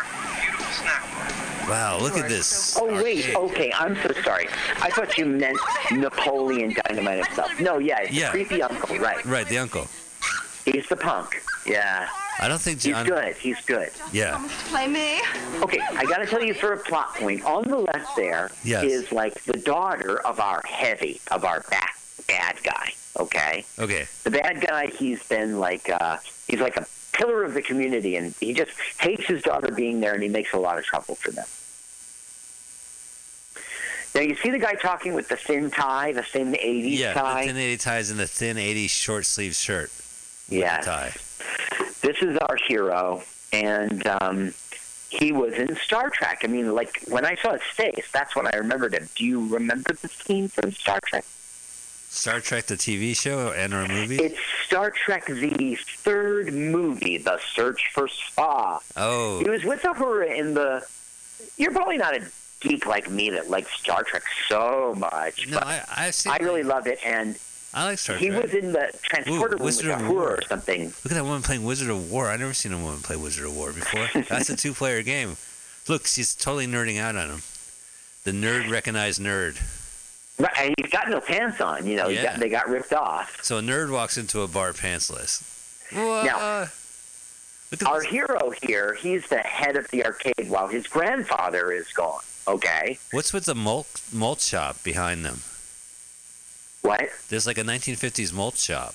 Wow, 1.67 1.99
look 2.01 2.17
at 2.17 2.29
this. 2.29 2.77
Oh 2.79 3.01
wait, 3.03 3.35
okay, 3.35 3.71
I'm 3.77 3.95
so 3.97 4.11
sorry. 4.23 4.47
I 4.81 4.89
thought 4.89 5.17
you 5.17 5.25
meant 5.25 5.57
Napoleon 5.91 6.73
Dynamite 6.85 7.25
himself. 7.25 7.59
No, 7.59 7.77
yeah, 7.79 8.01
it's 8.01 8.13
Yeah. 8.13 8.31
creepy 8.31 8.61
uncle, 8.61 8.97
right? 8.97 9.23
Right, 9.25 9.47
the 9.47 9.57
uncle. 9.57 9.87
He's 10.65 10.87
the 10.87 10.95
punk. 10.95 11.41
Yeah, 11.65 12.07
I 12.39 12.47
don't 12.47 12.61
think 12.61 12.81
he's 12.81 12.95
good. 13.03 13.35
He's 13.37 13.61
good. 13.65 13.89
Yeah. 14.11 14.43
Play 14.69 14.87
me. 14.87 15.19
Okay, 15.61 15.79
I 15.79 16.05
got 16.05 16.17
to 16.17 16.25
tell 16.25 16.43
you 16.43 16.53
for 16.53 16.73
a 16.73 16.77
plot 16.77 17.15
point. 17.15 17.43
On 17.43 17.63
the 17.63 17.77
left 17.77 18.15
there 18.15 18.47
is 18.63 18.81
Yes. 18.81 19.11
like 19.11 19.33
the 19.45 19.57
daughter 19.57 20.19
of 20.25 20.39
our 20.39 20.61
heavy, 20.67 21.21
of 21.31 21.45
our 21.45 21.63
bad, 21.69 21.89
bad 22.27 22.55
guy. 22.63 22.93
Okay, 23.19 23.63
Okay. 23.79 24.07
the 24.23 24.31
bad 24.31 24.59
guy. 24.61 24.87
He's 24.87 25.23
been 25.23 25.59
like 25.59 25.89
uh, 25.89 26.17
he's 26.47 26.59
like 26.59 26.77
a 26.77 26.85
pillar 27.17 27.43
of 27.43 27.53
the 27.53 27.61
community, 27.61 28.15
and 28.17 28.33
he 28.39 28.53
just 28.53 28.71
hates 28.99 29.25
his 29.25 29.41
daughter 29.41 29.71
being 29.71 29.99
there, 30.01 30.13
and 30.13 30.21
he 30.23 30.29
makes 30.29 30.53
a 30.53 30.57
lot 30.57 30.77
of 30.77 30.83
trouble 30.83 31.15
for 31.15 31.31
them. 31.31 31.45
Now 34.13 34.21
you 34.21 34.35
see 34.35 34.49
the 34.49 34.59
guy 34.59 34.75
talking 34.75 35.13
with 35.13 35.27
the 35.27 35.35
thin 35.35 35.69
tie, 35.71 36.13
the 36.13 36.23
thin 36.23 36.53
'80s 36.53 36.97
Yeah, 36.97 37.13
tie. 37.13 37.41
the 37.41 37.47
thin 37.47 37.57
80 37.57 37.77
ties 37.77 38.09
and 38.11 38.19
the 38.19 38.27
thin 38.27 38.57
80 38.57 38.87
short 38.87 39.25
sleeve 39.25 39.55
shirt. 39.55 39.91
yeah, 40.47 40.79
Tie. 40.81 41.13
this 42.01 42.21
is 42.21 42.37
our 42.37 42.55
hero, 42.67 43.23
and 43.51 44.05
um, 44.07 44.53
he 45.09 45.31
was 45.33 45.53
in 45.55 45.75
Star 45.75 46.09
Trek. 46.09 46.41
I 46.43 46.47
mean, 46.47 46.73
like 46.73 47.01
when 47.09 47.25
I 47.25 47.35
saw 47.35 47.53
his 47.53 47.61
face, 47.63 48.09
that's 48.13 48.35
when 48.37 48.47
I 48.47 48.55
remembered 48.57 48.93
him. 48.93 49.09
Do 49.15 49.25
you 49.25 49.47
remember 49.53 49.91
the 49.93 50.07
scene 50.07 50.47
from 50.47 50.71
Star 50.71 50.99
Trek? 51.05 51.25
Star 52.15 52.39
Trek, 52.39 52.65
the 52.65 52.75
TV 52.75 53.15
show 53.15 53.51
and 53.51 53.73
or 53.73 53.87
movie? 53.87 54.15
It's 54.17 54.39
Star 54.65 54.89
Trek, 54.91 55.25
the 55.25 55.75
third 55.97 56.53
movie, 56.53 57.17
The 57.17 57.39
Search 57.53 57.89
for 57.93 58.07
Spock. 58.07 58.81
oh, 58.95 59.39
He 59.39 59.49
was 59.49 59.63
with 59.63 59.81
Uhura 59.83 60.35
in 60.35 60.53
the. 60.53 60.85
You're 61.57 61.71
probably 61.71 61.97
not 61.97 62.15
a 62.15 62.21
geek 62.61 62.85
like 62.85 63.09
me 63.11 63.29
that 63.31 63.49
likes 63.49 63.71
Star 63.73 64.03
Trek 64.03 64.23
so 64.47 64.95
much, 64.97 65.47
no, 65.49 65.59
but 65.59 65.67
I, 65.67 65.83
I've 65.95 66.15
seen 66.15 66.31
I 66.33 66.37
really 66.37 66.63
love 66.63 66.87
it. 66.87 66.99
And 67.05 67.37
I 67.73 67.83
like 67.85 67.99
Star 67.99 68.17
Trek. 68.17 68.23
he 68.23 68.31
was 68.35 68.53
in 68.53 68.71
the 68.71 68.89
transporter 69.03 69.37
Ooh, 69.37 69.41
room 69.43 69.51
with 69.51 69.61
Wizard 69.61 69.91
of 69.91 69.99
Uhura 69.99 70.09
War. 70.13 70.31
or 70.35 70.41
something. 70.47 70.85
Look 70.85 71.05
at 71.07 71.11
that 71.15 71.23
woman 71.25 71.41
playing 71.41 71.63
Wizard 71.65 71.89
of 71.89 72.09
War. 72.11 72.29
I've 72.29 72.39
never 72.39 72.53
seen 72.53 72.71
a 72.71 72.77
woman 72.79 73.01
play 73.01 73.17
Wizard 73.17 73.45
of 73.45 73.55
War 73.55 73.73
before. 73.73 74.07
That's 74.29 74.49
a 74.49 74.55
two 74.55 74.73
player 74.73 75.03
game. 75.03 75.35
Look, 75.89 76.07
she's 76.07 76.33
totally 76.33 76.65
nerding 76.65 76.99
out 76.99 77.15
on 77.15 77.29
him. 77.29 77.41
The 78.23 78.31
nerd 78.31 78.71
recognized 78.71 79.21
nerd. 79.21 79.57
Right, 80.37 80.51
and 80.59 80.73
he's 80.81 80.91
got 80.91 81.07
no 81.09 81.21
pants 81.21 81.61
on. 81.61 81.85
You 81.87 81.95
know, 81.95 82.07
Yeah. 82.09 82.23
got, 82.23 82.39
they 82.39 82.49
got 82.49 82.67
ripped 82.69 82.91
off. 82.93 83.37
So 83.41 83.57
a 83.57 83.61
nerd 83.61 83.89
walks 83.91 84.17
into 84.17 84.41
a 84.41 84.47
bar 84.47 84.73
pantsless. 84.73 85.41
What? 85.93 86.25
Now- 86.25 86.69
Look 87.71 87.83
Our 87.89 88.01
this. 88.01 88.09
hero 88.11 88.51
here, 88.61 88.93
he's 88.93 89.27
the 89.27 89.39
head 89.39 89.75
of 89.75 89.87
the 89.89 90.05
arcade 90.05 90.49
while 90.49 90.67
his 90.67 90.85
grandfather 90.87 91.71
is 91.71 91.87
gone. 91.93 92.21
Okay, 92.47 92.99
What's 93.11 93.33
with 93.33 93.45
the 93.45 93.55
malt, 93.55 93.87
malt 94.13 94.39
shop 94.39 94.83
behind 94.83 95.25
them? 95.25 95.41
what? 96.81 97.09
There's 97.29 97.47
like 97.47 97.57
a 97.57 97.63
1950s 97.63 98.31
malt 98.31 98.55
shop. 98.57 98.93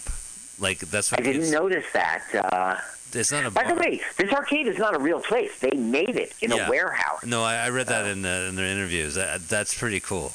Like 0.61 0.78
that's 0.78 1.12
I 1.12 1.16
didn't 1.16 1.51
notice 1.51 1.86
that. 1.95 2.22
Uh, 2.32 2.76
It's 3.12 3.32
not 3.32 3.45
a 3.45 3.51
by 3.51 3.64
bar. 3.64 3.74
the 3.74 3.80
way, 3.80 4.01
this 4.18 4.32
arcade 4.32 4.68
is 4.68 4.78
not 4.78 4.95
a 4.95 4.99
real 5.01 5.20
place. 5.20 5.59
They 5.59 5.70
made 5.76 6.11
it 6.16 6.32
in 6.41 6.53
Yeah. 6.53 6.66
a 6.68 6.70
warehouse. 6.70 7.24
No, 7.24 7.43
I, 7.43 7.57
I 7.57 7.70
read 7.70 7.88
that 7.88 8.05
Oh. 8.05 8.09
in, 8.09 8.22
the, 8.22 8.47
in 8.51 8.55
their 8.55 8.66
interviews. 8.66 9.16
That, 9.16 9.49
that's 9.49 9.76
pretty 9.76 9.99
cool. 9.99 10.32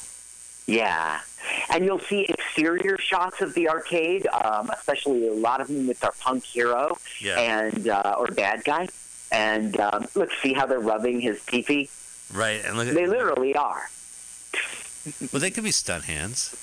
Yeah. 0.66 1.20
And 1.70 1.84
you'll 1.84 2.00
see 2.00 2.26
exterior 2.28 2.98
shots 2.98 3.40
of 3.40 3.54
the 3.54 3.68
arcade, 3.68 4.26
um, 4.28 4.68
especially 4.70 5.28
a 5.28 5.32
lot 5.32 5.60
of 5.60 5.68
them 5.68 5.86
with 5.86 6.02
our 6.04 6.12
punk 6.20 6.44
hero 6.44 6.96
Yeah. 7.20 7.38
and 7.40 7.88
uh, 7.88 8.16
or 8.18 8.26
bad 8.28 8.64
guy. 8.64 8.88
And 9.30 9.78
um, 9.80 10.06
look, 10.14 10.30
see 10.42 10.52
how 10.52 10.66
they're 10.66 10.80
rubbing 10.80 11.20
his 11.20 11.40
pee 11.46 11.88
Right, 12.32 12.64
and 12.64 12.76
look 12.76 12.88
at 12.88 12.94
They 12.94 13.06
literally 13.06 13.54
are. 13.54 13.88
well, 15.32 15.40
they 15.40 15.50
could 15.50 15.62
be 15.64 15.70
stunt 15.70 16.04
hands. 16.04 16.54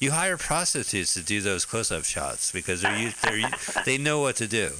You 0.00 0.10
hire 0.10 0.36
prostitutes 0.36 1.14
to 1.14 1.22
do 1.22 1.40
those 1.40 1.64
close-up 1.64 2.04
shots 2.04 2.52
because 2.52 2.82
they're, 2.82 3.14
they're 3.22 3.50
they 3.86 3.96
know 3.96 4.20
what 4.20 4.36
to 4.36 4.46
do, 4.46 4.72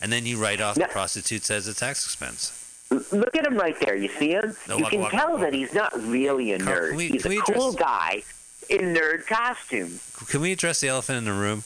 and 0.00 0.10
then 0.10 0.24
you 0.24 0.38
write 0.38 0.60
off 0.62 0.76
the 0.76 0.82
Yeah. 0.82 0.86
prostitutes 0.86 1.50
as 1.50 1.66
a 1.68 1.74
tax 1.74 2.06
expense. 2.06 2.52
Look 2.90 3.36
at 3.36 3.46
him 3.46 3.56
right 3.56 3.78
there. 3.80 3.94
You 3.94 4.08
see 4.08 4.32
him? 4.32 4.54
No, 4.68 4.76
you 4.76 4.82
walk, 4.82 4.90
can 4.90 5.00
walk, 5.00 5.10
tell 5.12 5.32
walk. 5.32 5.40
that 5.42 5.54
he's 5.54 5.72
not 5.72 5.92
really 6.02 6.52
a 6.52 6.58
nerd. 6.58 6.88
Can 6.88 6.96
we, 6.96 7.08
he's 7.08 7.24
a 7.24 7.28
address, 7.28 7.56
cool 7.56 7.72
guy 7.72 8.22
in 8.68 8.94
nerd 8.94 9.26
costume. 9.26 10.00
Can 10.28 10.40
we 10.40 10.52
address 10.52 10.80
the 10.80 10.88
elephant 10.88 11.18
in 11.18 11.24
the 11.24 11.32
room? 11.32 11.62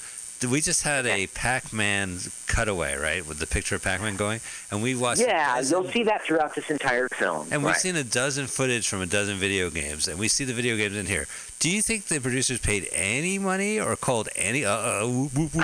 We 0.50 0.60
just 0.60 0.82
had 0.82 1.06
a 1.06 1.26
Pac-Man 1.28 2.18
cutaway, 2.48 2.96
right, 2.96 3.26
with 3.26 3.38
the 3.38 3.46
picture 3.46 3.76
of 3.76 3.82
Pac-Man 3.82 4.16
going, 4.16 4.40
and 4.70 4.82
we 4.82 4.94
watched. 4.94 5.22
Yeah, 5.22 5.56
dozen, 5.56 5.82
you'll 5.82 5.90
see 5.90 6.02
that 6.02 6.22
throughout 6.22 6.54
this 6.54 6.70
entire 6.70 7.08
film. 7.08 7.48
And 7.50 7.64
we've 7.64 7.76
seen 7.76 7.96
a 7.96 8.04
dozen 8.04 8.46
footage 8.46 8.86
from 8.86 9.00
a 9.00 9.06
dozen 9.06 9.38
video 9.38 9.70
games, 9.70 10.06
and 10.06 10.18
we 10.18 10.28
see 10.28 10.44
the 10.44 10.52
video 10.52 10.76
games 10.76 10.96
in 10.96 11.06
here. 11.06 11.26
Do 11.60 11.70
you 11.70 11.80
think 11.80 12.06
the 12.06 12.20
producers 12.20 12.58
paid 12.60 12.88
any 12.92 13.38
money 13.38 13.80
or 13.80 13.96
called 13.96 14.28
any? 14.36 14.66
Uh. 14.66 15.06
Look 15.06 15.54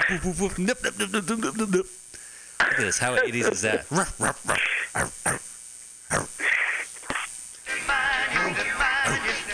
at 2.60 2.76
this. 2.78 2.98
How 2.98 3.16
80s 3.16 3.52
is 3.52 3.60
that? 3.62 3.84
Arr. 6.10 6.26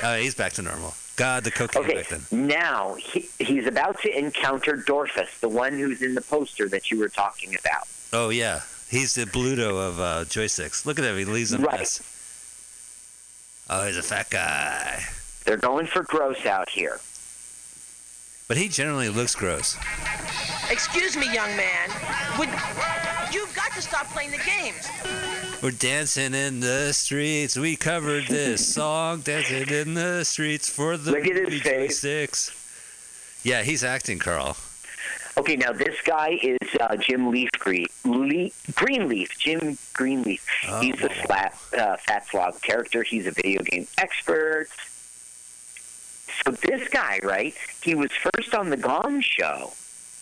Oh, 0.02 0.16
he's 0.18 0.34
back 0.34 0.52
to 0.54 0.62
normal. 0.62 0.94
God, 1.16 1.44
the 1.44 1.50
cocaine 1.50 1.82
Okay, 1.82 1.94
back 1.94 2.08
then. 2.08 2.46
now 2.46 2.94
he, 2.94 3.28
he's 3.38 3.66
about 3.66 3.98
to 4.02 4.16
encounter 4.18 4.76
Dorfus, 4.76 5.40
the 5.40 5.48
one 5.48 5.72
who's 5.72 6.02
in 6.02 6.14
the 6.14 6.20
poster 6.20 6.68
that 6.68 6.90
you 6.90 6.98
were 6.98 7.08
talking 7.08 7.56
about. 7.58 7.88
Oh 8.12 8.28
yeah, 8.28 8.60
he's 8.90 9.14
the 9.14 9.24
Bluto 9.24 9.78
of 9.88 9.98
uh, 9.98 10.24
joysticks. 10.26 10.84
Look 10.84 10.98
at 10.98 11.04
him. 11.04 11.16
He 11.16 11.24
leaves 11.24 11.52
a 11.52 11.58
Right. 11.58 11.80
mess. 11.80 12.02
Oh, 13.70 13.86
he's 13.86 13.96
a 13.96 14.02
fat 14.02 14.28
guy. 14.30 15.02
They're 15.44 15.56
going 15.56 15.86
for 15.86 16.02
gross 16.04 16.44
out 16.46 16.68
here. 16.68 17.00
But 18.46 18.58
he 18.58 18.68
generally 18.68 19.08
looks 19.08 19.34
gross. 19.34 19.76
Excuse 20.70 21.16
me, 21.16 21.32
young 21.34 21.56
man. 21.56 21.88
Would 22.38 22.48
you've 23.32 23.54
got 23.54 23.72
to 23.72 23.82
stop 23.82 24.06
playing 24.06 24.30
the 24.30 24.38
games? 24.38 24.88
We're 25.62 25.70
dancing 25.70 26.34
in 26.34 26.60
the 26.60 26.92
streets. 26.92 27.56
We 27.56 27.76
covered 27.76 28.26
this 28.26 28.74
song, 28.74 29.20
dancing 29.20 29.68
in 29.68 29.94
the 29.94 30.24
streets 30.24 30.68
for 30.68 30.96
the 30.96 31.12
Look 31.12 31.26
at 31.26 31.36
his 31.50 31.62
face. 31.62 32.00
joysticks. 32.04 33.42
Yeah, 33.44 33.62
he's 33.62 33.84
acting, 33.84 34.18
Carl. 34.18 34.56
Okay, 35.38 35.56
now 35.56 35.72
this 35.72 36.00
guy 36.02 36.38
is 36.42 36.58
uh, 36.80 36.96
Jim 36.96 37.30
Leaf 37.30 37.50
Green, 37.58 37.86
Le- 38.04 38.50
Greenleaf. 38.74 39.38
Jim 39.38 39.76
Greenleaf. 39.92 40.46
Oh. 40.68 40.80
He's 40.80 40.96
the 40.96 41.10
flat, 41.10 41.54
uh, 41.78 41.96
fat 41.98 42.26
slob 42.26 42.60
character. 42.62 43.02
He's 43.02 43.26
a 43.26 43.30
video 43.32 43.62
game 43.62 43.86
expert. 43.98 44.68
So 46.44 46.52
this 46.52 46.88
guy, 46.88 47.20
right? 47.22 47.54
He 47.82 47.94
was 47.94 48.10
first 48.12 48.54
on 48.54 48.70
the 48.70 48.76
Gong 48.76 49.20
Show. 49.20 49.72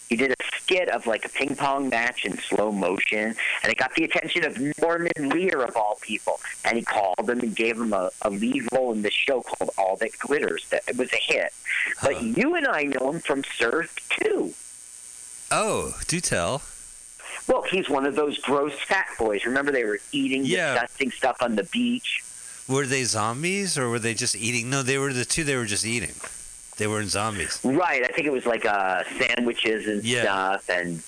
He 0.09 0.16
did 0.16 0.31
a 0.32 0.35
skit 0.60 0.89
of 0.90 1.06
like 1.06 1.24
a 1.24 1.28
ping 1.28 1.56
pong 1.56 1.89
match 1.89 2.24
in 2.24 2.36
slow 2.36 2.70
motion, 2.70 3.35
and 3.62 3.72
it 3.72 3.76
got 3.78 3.94
the 3.94 4.05
attention 4.05 4.44
of 4.44 4.59
Norman 4.81 5.10
Lear 5.31 5.62
of 5.62 5.76
all 5.76 5.98
people. 6.02 6.39
And 6.64 6.76
he 6.76 6.85
called 6.85 7.28
him 7.28 7.40
and 7.40 7.56
gave 7.56 7.76
him 7.81 7.93
a, 7.93 8.10
a 8.22 8.31
lead 8.31 8.64
role 8.72 8.93
in 8.93 9.02
this 9.02 9.14
show 9.14 9.40
called 9.43 9.70
All 9.78 9.97
That 9.97 10.18
Glitters. 10.18 10.68
That 10.70 10.82
it 10.89 10.97
was 10.97 11.12
a 11.12 11.16
hit. 11.16 11.52
But 12.02 12.14
Huh. 12.14 12.20
you 12.20 12.55
and 12.55 12.66
I 12.66 12.82
know 12.85 13.10
him 13.12 13.20
from 13.20 13.44
Surf 13.44 13.97
too. 14.10 14.55
Oh, 15.51 15.94
do 16.06 16.20
tell. 16.20 16.62
Well, 17.47 17.62
he's 17.70 17.89
one 17.90 18.06
of 18.06 18.14
those 18.16 18.39
gross 18.39 18.72
fat 18.86 19.06
boys. 19.18 19.44
Remember, 19.44 19.70
they 19.72 19.85
were 19.85 20.01
eating 20.12 20.44
Yeah. 20.44 20.72
disgusting 20.74 21.10
stuff 21.10 21.36
on 21.43 21.56
the 21.56 21.64
beach. 21.64 22.22
Were 22.66 22.86
they 22.86 23.05
zombies 23.05 23.76
or 23.76 23.90
were 23.90 23.98
they 23.98 24.14
just 24.14 24.35
eating? 24.36 24.70
No, 24.70 24.82
they 24.82 24.97
were 24.97 25.12
the 25.12 25.24
two. 25.26 25.44
They 25.44 25.56
were 25.56 25.66
just 25.66 25.85
eating. 25.85 26.14
They 26.76 26.86
were 26.86 27.01
in 27.01 27.09
zombies. 27.09 27.60
Right. 27.64 28.02
I 28.02 28.09
think 28.09 28.26
it 28.26 28.32
was 28.32 28.46
like 28.46 28.64
uh, 28.66 29.05
sandwiches 29.18 29.86
and 29.86 30.02
Yeah. 30.05 30.22
stuff. 30.59 30.68
And 30.70 31.02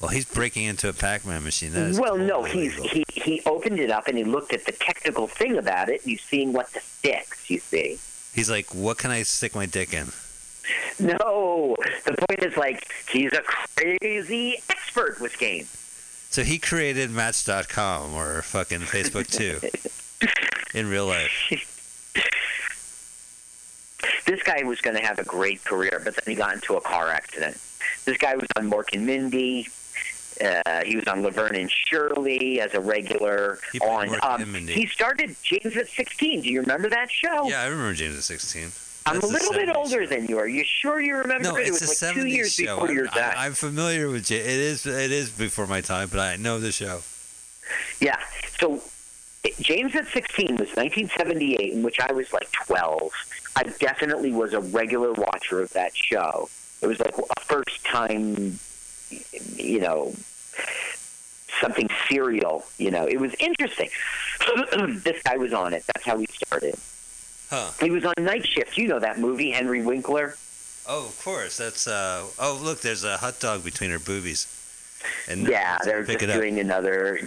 Well, 0.00 0.10
he's 0.10 0.24
breaking 0.24 0.64
into 0.64 0.88
a 0.88 0.92
Pac-Man 0.92 1.44
machine. 1.44 1.72
That 1.72 1.88
is 1.88 2.00
well, 2.00 2.16
no, 2.16 2.42
he's 2.44 2.74
he 2.74 3.04
he 3.08 3.42
opened 3.46 3.78
it 3.80 3.90
up 3.90 4.08
and 4.08 4.16
he 4.18 4.24
looked 4.24 4.52
at 4.52 4.64
the 4.64 4.72
technical 4.72 5.26
thing 5.26 5.56
about 5.58 5.88
it. 5.88 6.02
And 6.02 6.10
he's 6.10 6.22
seeing 6.22 6.52
what 6.52 6.72
the 6.72 6.80
sticks. 6.80 7.48
You 7.50 7.58
see. 7.60 7.98
He's 8.34 8.50
like, 8.50 8.74
what 8.74 8.98
can 8.98 9.10
I 9.10 9.22
stick 9.22 9.54
my 9.54 9.66
dick 9.66 9.92
in? 9.92 10.08
No, 11.00 11.76
the 12.04 12.14
point 12.28 12.42
is 12.42 12.56
like 12.56 12.92
he's 13.10 13.32
a 13.32 13.42
crazy 13.42 14.62
expert 14.68 15.20
with 15.20 15.38
games. 15.38 15.68
So 16.30 16.42
he 16.44 16.58
created 16.58 17.10
Match.com 17.10 18.14
or 18.14 18.42
fucking 18.42 18.80
Facebook 18.80 19.26
too, 19.30 19.60
in 20.78 20.88
real 20.88 21.06
life. 21.06 21.30
This 24.26 24.42
guy 24.42 24.62
was 24.64 24.80
going 24.80 24.96
to 24.96 25.02
have 25.02 25.18
a 25.18 25.24
great 25.24 25.64
career, 25.64 26.00
but 26.04 26.14
then 26.14 26.22
he 26.26 26.34
got 26.34 26.54
into 26.54 26.76
a 26.76 26.80
car 26.80 27.08
accident. 27.10 27.58
This 28.04 28.16
guy 28.16 28.36
was 28.36 28.46
on 28.56 28.70
Mork 28.70 28.92
and 28.92 29.06
Mindy. 29.06 29.68
Uh, 30.44 30.84
he 30.84 30.94
was 30.94 31.08
on 31.08 31.22
Laverne 31.22 31.56
and 31.56 31.70
Shirley 31.70 32.60
as 32.60 32.72
a 32.74 32.80
regular. 32.80 33.58
He 33.72 33.80
on 33.80 34.08
Mork 34.08 34.24
um, 34.24 34.42
and 34.42 34.52
Mindy. 34.52 34.72
he 34.74 34.86
started 34.86 35.34
James 35.42 35.76
at 35.76 35.88
16. 35.88 36.42
Do 36.42 36.48
you 36.48 36.60
remember 36.60 36.88
that 36.90 37.10
show? 37.10 37.48
Yeah, 37.48 37.62
I 37.62 37.66
remember 37.66 37.94
James 37.94 38.16
at 38.16 38.22
16. 38.22 38.70
I'm 39.06 39.14
That's 39.20 39.24
a 39.26 39.32
little 39.32 39.52
bit 39.52 39.74
older 39.74 40.04
show. 40.04 40.10
than 40.10 40.26
you. 40.26 40.38
Are 40.38 40.46
you 40.46 40.64
sure 40.64 41.00
you 41.00 41.16
remember 41.16 41.48
No, 41.48 41.56
it? 41.56 41.66
It 41.66 41.70
was 41.72 41.82
a 41.82 41.86
like 42.06 42.14
70s 42.14 42.22
two 42.22 42.26
years 42.26 42.52
show. 42.52 42.76
before 42.80 42.92
your 42.92 43.06
I'm, 43.06 43.12
time. 43.12 43.34
I, 43.36 43.46
am 43.46 43.52
familiar 43.54 44.08
with 44.10 44.26
J- 44.26 44.36
it. 44.38 44.46
Is 44.46 44.86
it 44.86 45.10
is 45.10 45.30
before 45.30 45.66
my 45.66 45.80
time, 45.80 46.08
but 46.10 46.20
I 46.20 46.36
know 46.36 46.60
the 46.60 46.70
show. 46.72 47.00
Yeah. 48.00 48.18
So 48.60 48.80
James 49.60 49.94
at 49.96 50.06
16 50.08 50.50
was 50.56 50.68
1978, 50.76 51.72
in 51.72 51.82
which 51.82 51.98
I 52.00 52.12
was 52.12 52.32
like 52.32 52.50
12. 52.52 53.10
I 53.56 53.64
definitely 53.80 54.32
was 54.32 54.52
a 54.52 54.60
regular 54.60 55.12
watcher 55.12 55.60
of 55.60 55.72
that 55.72 55.96
show. 55.96 56.48
It 56.80 56.86
was 56.86 57.00
like 57.00 57.14
a 57.18 57.40
first 57.40 57.84
time, 57.84 58.58
you 59.56 59.80
know, 59.80 60.14
something 61.60 61.88
serial. 62.08 62.64
You 62.78 62.90
know, 62.90 63.06
it 63.06 63.20
was 63.20 63.34
interesting. 63.38 63.88
this 65.02 65.22
guy 65.22 65.36
was 65.36 65.52
on 65.52 65.74
it. 65.74 65.84
That's 65.86 66.06
how 66.06 66.18
he 66.18 66.26
started. 66.26 66.76
Huh? 67.50 67.70
He 67.80 67.90
was 67.90 68.04
on 68.04 68.14
Night 68.18 68.46
Shift. 68.46 68.76
You 68.76 68.88
know 68.88 69.00
that 69.00 69.18
movie, 69.18 69.50
Henry 69.50 69.82
Winkler? 69.82 70.36
Oh, 70.86 71.06
of 71.06 71.20
course. 71.24 71.56
That's 71.56 71.86
uh. 71.86 72.26
Oh, 72.38 72.60
look, 72.62 72.80
there's 72.80 73.04
a 73.04 73.16
hot 73.16 73.40
dog 73.40 73.64
between 73.64 73.90
her 73.90 73.98
boobies. 73.98 74.46
And 75.28 75.46
Yeah, 75.46 75.78
they're 75.84 76.04
just 76.04 76.18
doing 76.18 76.58
another 76.58 77.20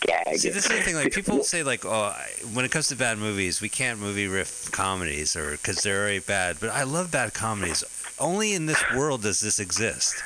gag. 0.00 0.36
See, 0.38 0.48
this 0.50 0.64
is 0.66 0.68
the 0.70 0.82
thing. 0.82 0.94
Like 0.94 1.12
people 1.12 1.42
say, 1.52 1.62
like, 1.62 1.84
oh, 1.84 1.90
I- 2.14 2.30
when 2.52 2.64
it 2.64 2.70
comes 2.70 2.88
to 2.88 2.96
bad 2.96 3.18
movies, 3.18 3.60
we 3.60 3.68
can't 3.68 3.98
movie 4.00 4.26
riff 4.28 4.70
comedies, 4.72 5.36
or 5.36 5.52
because 5.52 5.82
they're 5.82 6.00
already 6.00 6.20
bad. 6.20 6.56
But 6.60 6.70
I 6.70 6.82
love 6.84 7.10
bad 7.10 7.34
comedies. 7.34 7.84
Only 8.18 8.54
in 8.54 8.66
this 8.66 8.82
world 8.96 9.22
does 9.22 9.40
this 9.40 9.60
exist, 9.60 10.20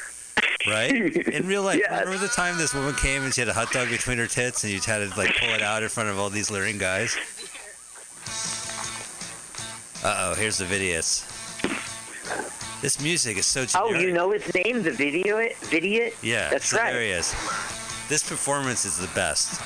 right? 0.67 0.91
In 0.93 1.47
real 1.47 1.63
life, 1.63 1.79
Yes. 1.83 2.05
remember 2.07 2.19
the 2.27 2.33
time 2.33 2.57
this 2.57 2.73
woman 2.75 2.95
came 2.95 3.23
and 3.23 3.35
she 3.35 3.41
had 3.43 3.49
a 3.49 3.53
hot 3.53 3.71
dog 3.73 3.91
between 3.91 4.17
her 4.19 4.27
tits, 4.27 4.65
and 4.65 4.73
you 4.73 4.81
had 4.81 4.99
to 5.11 5.19
like 5.19 5.37
pull 5.39 5.51
it 5.51 5.61
out 5.63 5.83
in 5.83 5.89
front 5.91 6.09
of 6.09 6.19
all 6.19 6.31
these 6.31 6.51
leering 6.51 6.79
guys. 6.79 7.15
Uh 10.05 10.31
oh, 10.31 10.35
here's 10.35 10.59
the 10.59 10.65
videos. 10.65 11.29
This 12.81 13.01
music 13.01 13.37
is 13.39 13.47
so 13.47 13.65
Oh, 13.77 13.93
you 13.95 14.11
know 14.13 14.31
his 14.33 14.53
name, 14.55 14.83
the 14.83 14.91
video 14.91 15.47
video. 15.65 16.11
Yeah, 16.23 16.49
that's 16.51 16.67
so 16.71 16.79
right. 16.79 16.93
there 16.93 17.03
he 17.03 17.11
is. 17.11 17.33
This 18.12 18.22
performance 18.22 18.84
is 18.84 18.98
the 18.98 19.09
best. 19.14 19.59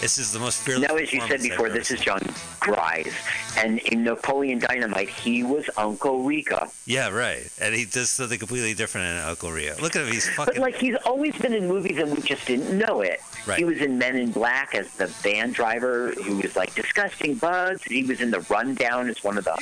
This 0.00 0.18
is 0.18 0.30
the 0.30 0.38
most 0.38 0.62
fearless. 0.62 0.88
Now, 0.88 0.94
as 0.94 1.12
you 1.12 1.20
said 1.22 1.42
before, 1.42 1.68
this 1.68 1.90
is 1.90 1.98
Jon 1.98 2.20
Gries, 2.60 3.12
and 3.58 3.80
in 3.80 4.04
Napoleon 4.04 4.60
Dynamite, 4.60 5.08
he 5.08 5.42
was 5.42 5.68
Uncle 5.76 6.22
Rico. 6.22 6.68
Yeah, 6.84 7.08
right. 7.08 7.50
And 7.60 7.74
he 7.74 7.84
does 7.84 8.10
something 8.10 8.38
completely 8.38 8.74
different 8.74 9.08
in 9.08 9.16
Uncle 9.28 9.50
Rico. 9.50 9.74
Look 9.82 9.96
at 9.96 10.06
him. 10.06 10.12
He's 10.12 10.28
fucking. 10.28 10.54
But 10.54 10.62
like, 10.62 10.76
he's 10.76 10.94
always 11.04 11.36
been 11.38 11.52
in 11.52 11.66
movies, 11.66 11.98
and 11.98 12.14
we 12.14 12.22
just 12.22 12.46
didn't 12.46 12.78
know 12.78 13.00
it. 13.00 13.20
Right. 13.46 13.58
He 13.58 13.64
was 13.64 13.80
in 13.80 13.96
Men 13.96 14.16
in 14.16 14.32
Black 14.32 14.74
as 14.74 14.90
the 14.94 15.06
van 15.06 15.52
driver 15.52 16.10
who 16.10 16.38
was 16.38 16.56
like 16.56 16.74
disgusting 16.74 17.36
bugs. 17.36 17.84
He 17.84 18.02
was 18.02 18.20
in 18.20 18.30
The 18.32 18.40
Rundown 18.40 19.08
as 19.08 19.22
one 19.22 19.38
of 19.38 19.44
the 19.44 19.52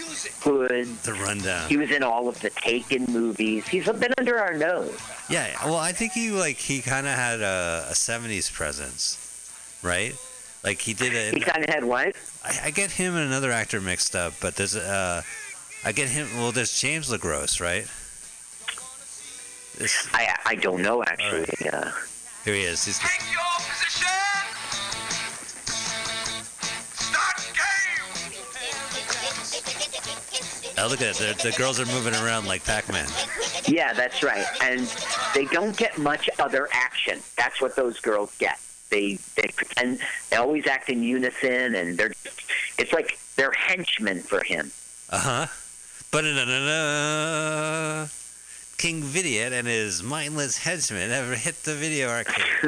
hoods. 0.40 1.02
the 1.02 1.12
rundown. 1.12 1.68
He 1.68 1.76
was 1.76 1.90
in 1.90 2.02
all 2.02 2.28
of 2.28 2.40
the 2.40 2.48
Taken 2.50 3.04
movies. 3.12 3.68
He's 3.68 3.84
been 3.84 4.14
under 4.16 4.38
our 4.38 4.54
nose. 4.54 4.98
Yeah. 5.28 5.54
Well, 5.64 5.76
I 5.76 5.92
think 5.92 6.12
he 6.12 6.30
like 6.30 6.56
he 6.56 6.80
kind 6.80 7.06
of 7.06 7.12
had 7.12 7.40
a, 7.40 7.86
a 7.90 7.92
'70s 7.94 8.50
presence, 8.50 9.18
right? 9.82 10.14
Like 10.62 10.80
he 10.80 10.94
did 10.94 11.12
it. 11.12 11.34
He 11.34 11.42
a. 11.42 11.44
kind 11.44 11.62
of 11.62 11.68
had 11.68 11.84
what? 11.84 12.16
I, 12.42 12.60
I 12.64 12.70
get 12.70 12.90
him 12.90 13.14
and 13.14 13.26
another 13.26 13.52
actor 13.52 13.80
mixed 13.82 14.16
up, 14.16 14.32
but 14.40 14.56
there's 14.56 14.76
uh, 14.76 15.20
I 15.84 15.92
get 15.92 16.08
him. 16.08 16.26
Well, 16.36 16.52
there's 16.52 16.80
James 16.80 17.10
LaGrosse, 17.10 17.60
right? 17.60 17.86
This, 19.78 20.08
I 20.14 20.34
I 20.46 20.54
don't 20.54 20.80
know 20.80 21.02
actually. 21.02 21.68
Uh, 21.70 21.90
here 22.44 22.54
he 22.54 22.62
is. 22.62 22.84
He's 22.84 22.98
Take 22.98 23.22
your 23.32 23.40
position. 23.56 24.08
Start 26.94 27.38
game. 27.54 28.04
oh, 30.78 30.88
look 30.88 31.00
at 31.00 31.18
it. 31.20 31.38
The, 31.38 31.50
the 31.50 31.56
girls 31.56 31.80
are 31.80 31.86
moving 31.86 32.14
around 32.14 32.46
like 32.46 32.64
Pac-Man. 32.64 33.08
Yeah, 33.66 33.94
that's 33.94 34.22
right. 34.22 34.44
And 34.62 34.86
they 35.34 35.46
don't 35.46 35.74
get 35.76 35.96
much 35.98 36.28
other 36.38 36.68
action. 36.72 37.20
That's 37.36 37.60
what 37.62 37.76
those 37.76 37.98
girls 38.00 38.36
get. 38.38 38.58
They 38.90 39.18
they 39.36 39.48
pretend 39.56 40.00
they 40.30 40.36
always 40.36 40.66
act 40.66 40.90
in 40.90 41.02
unison, 41.02 41.74
and 41.74 41.96
they're 41.96 42.12
it's 42.78 42.92
like 42.92 43.18
they're 43.36 43.52
henchmen 43.52 44.20
for 44.20 44.44
him. 44.44 44.70
Uh 45.10 45.18
huh. 45.18 45.46
But 46.12 46.24
King 48.84 49.00
Vidiot 49.00 49.54
and 49.54 49.66
his 49.66 50.02
mindless 50.02 50.58
henchmen 50.58 51.08
have 51.08 51.38
hit 51.38 51.54
the 51.62 51.74
video 51.74 52.10
arcade. 52.10 52.34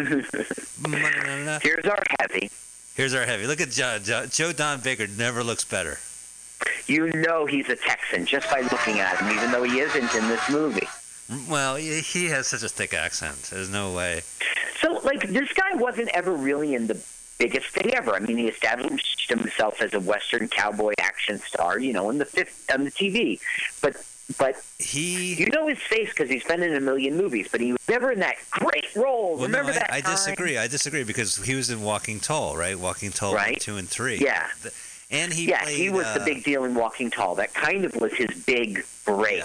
Mmm. 0.80 1.62
Here's 1.62 1.84
our 1.84 2.02
heavy. 2.18 2.50
Here's 2.94 3.12
our 3.12 3.26
heavy. 3.26 3.46
Look 3.46 3.60
at 3.60 3.68
Joe, 3.68 3.98
Joe, 4.02 4.24
Joe 4.24 4.52
Don 4.52 4.80
Baker. 4.80 5.06
Never 5.08 5.44
looks 5.44 5.66
better. 5.66 5.98
You 6.86 7.12
know 7.12 7.44
he's 7.44 7.68
a 7.68 7.76
Texan 7.76 8.24
just 8.24 8.50
by 8.50 8.62
looking 8.62 8.98
at 8.98 9.18
him, 9.18 9.30
even 9.36 9.52
though 9.52 9.62
he 9.62 9.80
isn't 9.80 10.14
in 10.14 10.28
this 10.28 10.40
movie. 10.48 10.88
Well, 11.50 11.76
he 11.76 12.00
he 12.00 12.28
has 12.28 12.46
such 12.46 12.62
a 12.62 12.70
thick 12.70 12.94
accent. 12.94 13.36
There's 13.52 13.68
no 13.68 13.92
way. 13.92 14.22
So, 14.80 14.94
like, 15.04 15.28
this 15.28 15.52
guy 15.52 15.74
wasn't 15.74 16.08
ever 16.14 16.32
really 16.32 16.74
in 16.74 16.86
the 16.86 16.98
biggest 17.38 17.66
thing 17.66 17.92
ever. 17.92 18.14
I 18.14 18.20
mean, 18.20 18.38
he 18.38 18.48
established 18.48 19.28
himself 19.28 19.82
as 19.82 19.92
a 19.92 20.00
Western 20.00 20.48
cowboy 20.48 20.94
action 20.98 21.40
star, 21.40 21.78
you 21.78 21.92
know, 21.92 22.08
in 22.08 22.16
the 22.16 22.24
fifth 22.24 22.70
on 22.72 22.84
the 22.84 22.90
TV. 22.90 23.38
But, 23.82 24.02
but 24.38 24.56
he, 24.78 25.34
you 25.34 25.46
know 25.50 25.66
his 25.68 25.78
face 25.78 26.08
because 26.10 26.28
he's 26.28 26.44
been 26.44 26.62
in 26.62 26.74
a 26.74 26.80
million 26.80 27.16
movies. 27.16 27.48
But 27.50 27.60
he 27.60 27.72
was 27.72 27.80
never 27.88 28.10
in 28.10 28.18
that 28.20 28.36
great 28.50 28.86
role. 28.96 29.34
Well, 29.36 29.44
Remember 29.46 29.70
no, 29.72 29.76
I, 29.76 29.80
that? 29.80 29.92
I 29.92 30.00
time? 30.00 30.12
disagree. 30.12 30.58
I 30.58 30.66
disagree 30.66 31.04
because 31.04 31.36
he 31.36 31.54
was 31.54 31.70
in 31.70 31.82
Walking 31.82 32.18
Tall, 32.20 32.56
right? 32.56 32.78
Walking 32.78 33.10
Tall 33.12 33.30
one, 33.32 33.36
Right. 33.42 33.60
two, 33.60 33.76
and 33.76 33.88
three. 33.88 34.18
Yeah. 34.18 34.46
The- 34.62 34.72
And 35.10 35.32
he 35.32 35.48
yeah, 35.48 35.62
played, 35.62 35.76
he 35.78 35.88
was 35.90 36.04
the 36.14 36.22
uh, 36.22 36.24
big 36.24 36.42
deal 36.42 36.64
in 36.64 36.74
Walking 36.74 37.10
Tall. 37.10 37.36
That 37.36 37.54
kind 37.54 37.84
of 37.84 37.94
was 37.96 38.12
his 38.14 38.30
big 38.44 38.84
break. 39.04 39.44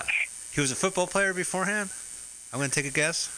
He 0.53 0.59
was 0.59 0.71
a 0.71 0.75
football 0.75 1.05
player 1.07 1.33
beforehand. 1.33 1.91
I'm 2.51 2.59
going 2.59 2.71
to 2.71 2.75
take 2.75 2.89
a 2.89 2.93
guess. 2.93 3.29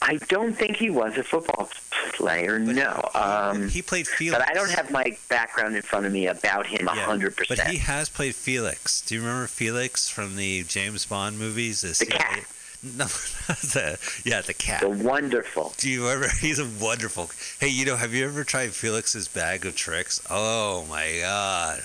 I 0.00 0.16
don't 0.28 0.52
think 0.54 0.76
he 0.76 0.90
was 0.90 1.16
a 1.18 1.24
football 1.24 1.68
player. 2.14 2.58
no. 2.58 3.02
Um, 3.14 3.68
he 3.68 3.82
played 3.82 4.06
Felix. 4.06 4.38
But 4.38 4.48
I 4.48 4.54
don't 4.54 4.70
have 4.70 4.90
my 4.90 5.16
background 5.28 5.74
in 5.76 5.82
front 5.82 6.06
of 6.06 6.12
me 6.12 6.28
about 6.28 6.66
him 6.66 6.86
a 6.88 6.94
Yeah, 6.94 7.02
hundred 7.04 7.34
But 7.36 7.48
percent. 7.48 7.68
he 7.70 7.78
has 7.78 8.08
played 8.08 8.34
Felix. 8.34 9.00
Do 9.02 9.14
you 9.16 9.20
remember 9.20 9.46
Felix 9.48 10.08
from 10.08 10.36
the 10.36 10.62
James 10.64 11.04
Bond 11.04 11.38
movies? 11.38 11.80
The 11.82 12.06
cat. 12.06 12.44
No, 12.80 13.06
the, 13.48 13.98
yeah, 14.24 14.40
the 14.40 14.54
cat. 14.54 14.82
The 14.82 14.88
wonderful. 14.88 15.74
Do 15.78 15.90
you 15.90 16.08
ever? 16.10 16.28
He's 16.40 16.60
a 16.60 16.68
wonderful. 16.80 17.28
Hey, 17.58 17.72
you 17.72 17.84
know, 17.84 17.96
have 17.96 18.14
you 18.14 18.24
ever 18.24 18.44
tried 18.44 18.72
Felix's 18.72 19.26
bag 19.26 19.66
of 19.66 19.74
tricks? 19.74 20.22
Oh 20.30 20.86
my 20.88 21.18
god. 21.20 21.82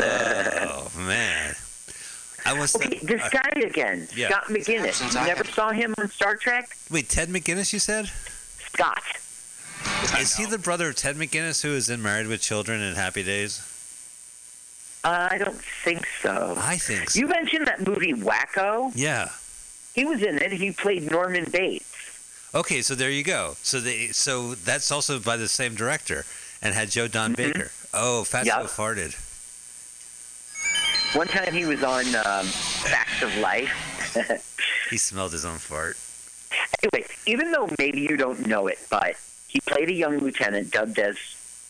Oh 0.00 0.90
man. 0.98 1.54
I 2.46 2.58
was. 2.58 2.74
Okay, 2.76 2.98
this 3.02 3.28
guy 3.30 3.48
again, 3.56 4.06
Yeah. 4.14 4.28
Scott 4.28 4.44
McGinnis. 4.44 5.00
You 5.14 5.26
never 5.26 5.44
saw 5.44 5.70
him 5.70 5.94
on 5.98 6.08
Star 6.10 6.36
Trek? 6.36 6.68
Wait, 6.90 7.08
Ted 7.08 7.28
McGinnis? 7.28 7.72
You 7.72 7.78
said? 7.78 8.10
Scott. 8.72 9.02
Is 10.18 10.36
he 10.36 10.44
the 10.44 10.58
brother 10.58 10.88
of 10.90 10.96
Ted 10.96 11.16
McGinnis 11.16 11.62
who 11.62 11.70
is 11.74 11.88
in 11.90 12.02
Married 12.02 12.26
with 12.26 12.40
Children 12.40 12.80
and 12.80 12.96
Happy 12.96 13.22
Days? 13.22 13.60
Uh, 15.04 15.28
I 15.30 15.38
don't 15.38 15.60
think 15.84 16.06
so. 16.22 16.54
I 16.58 16.76
think 16.78 17.10
so. 17.10 17.18
You 17.18 17.28
mentioned 17.28 17.66
that 17.66 17.86
movie 17.86 18.14
Wacko. 18.14 18.92
Yeah. 18.94 19.28
He 19.94 20.04
was 20.04 20.22
in 20.22 20.38
it. 20.38 20.52
He 20.52 20.70
played 20.72 21.10
Norman 21.10 21.44
Bates. 21.50 22.50
Okay, 22.54 22.80
so 22.82 22.94
there 22.94 23.10
you 23.10 23.22
go. 23.24 23.56
So 23.62 23.80
they 23.80 24.08
so 24.08 24.54
that's 24.54 24.90
also 24.90 25.18
by 25.18 25.36
the 25.36 25.48
same 25.48 25.74
director 25.74 26.24
and 26.62 26.74
had 26.74 26.90
Joe 26.90 27.08
Don 27.08 27.34
Baker. 27.34 27.70
Oh, 27.92 28.24
Fatso 28.26 28.46
Yup. 28.46 28.66
farted. 28.66 29.14
One 31.14 31.28
time 31.28 31.52
he 31.52 31.64
was 31.64 31.84
on 31.84 32.04
um, 32.16 32.44
Facts 32.46 33.22
of 33.22 33.36
Life. 33.38 34.50
He 34.90 34.98
smelled 34.98 35.32
his 35.32 35.44
own 35.44 35.56
fart. 35.56 35.96
anyway, 36.82 37.08
even 37.26 37.50
though 37.50 37.68
maybe 37.78 38.00
you 38.02 38.16
don't 38.16 38.46
know 38.46 38.66
it, 38.66 38.78
but 38.90 39.14
he 39.48 39.58
played 39.60 39.88
a 39.88 39.92
young 39.92 40.18
lieutenant 40.18 40.70
dubbed 40.70 40.98
as 40.98 41.16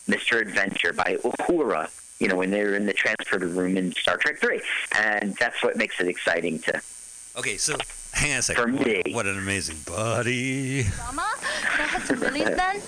Mr. 0.08 0.40
Adventure 0.40 0.92
by 0.92 1.16
Uhura, 1.22 1.88
you 2.20 2.26
know, 2.28 2.36
when 2.36 2.50
they 2.50 2.62
were 2.64 2.74
in 2.74 2.86
the 2.86 2.92
transporter 2.92 3.46
room 3.46 3.76
in 3.76 3.92
Star 3.92 4.16
Trek 4.16 4.38
3. 4.40 4.60
And 4.98 5.34
that's 5.36 5.62
what 5.62 5.76
makes 5.76 6.00
it 6.00 6.08
exciting 6.08 6.58
to. 6.60 6.82
Okay, 7.36 7.56
so 7.56 7.76
hang 8.12 8.32
on 8.32 8.38
a 8.38 8.42
second. 8.42 8.62
For 8.62 8.84
me. 8.84 9.02
What, 9.06 9.14
what 9.14 9.26
an 9.26 9.38
amazing 9.38 9.76
buddy. 9.86 10.84
Mama, 11.06 11.28
could 11.62 11.80
I 11.80 11.84
have 11.84 12.04
some 12.04 12.20
relief 12.20 12.44
then? 12.46 12.82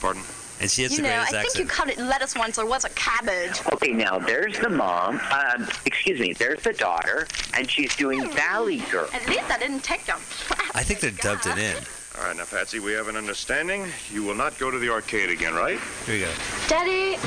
Pardon? 0.00 0.22
And 0.60 0.70
she 0.70 0.82
has 0.84 0.92
you 0.92 0.98
the 0.98 1.02
know, 1.02 1.10
I 1.10 1.30
greatest 1.30 1.32
think 1.32 1.44
accent. 1.44 1.64
you 1.64 1.70
called 1.70 1.88
it 1.90 1.98
lettuce 1.98 2.34
once, 2.34 2.58
or 2.58 2.64
was 2.66 2.84
it 2.84 2.94
cabbage? 2.94 3.60
Okay, 3.74 3.92
now 3.92 4.18
there's 4.18 4.58
the 4.58 4.70
mom. 4.70 5.20
Um, 5.30 5.68
excuse 5.84 6.18
me, 6.18 6.32
there's 6.32 6.62
the 6.62 6.72
daughter, 6.72 7.26
and 7.54 7.70
she's 7.70 7.94
doing 7.94 8.30
Valley 8.30 8.78
Girl. 8.90 9.08
At 9.12 9.28
least 9.28 9.50
I 9.50 9.58
didn't 9.58 9.84
take 9.84 10.06
them. 10.06 10.18
I 10.74 10.82
think 10.82 11.00
they 11.00 11.10
dubbed 11.10 11.46
it 11.46 11.58
in. 11.58 11.76
All 12.18 12.24
right, 12.24 12.36
now, 12.36 12.44
Patsy, 12.46 12.78
we 12.80 12.92
have 12.92 13.08
an 13.08 13.16
understanding. 13.16 13.86
You 14.10 14.22
will 14.22 14.34
not 14.34 14.58
go 14.58 14.70
to 14.70 14.78
the 14.78 14.88
arcade 14.88 15.28
again, 15.28 15.52
right? 15.52 15.78
Here 16.06 16.14
we 16.14 16.20
go. 16.20 16.32
Daddy, 16.68 17.18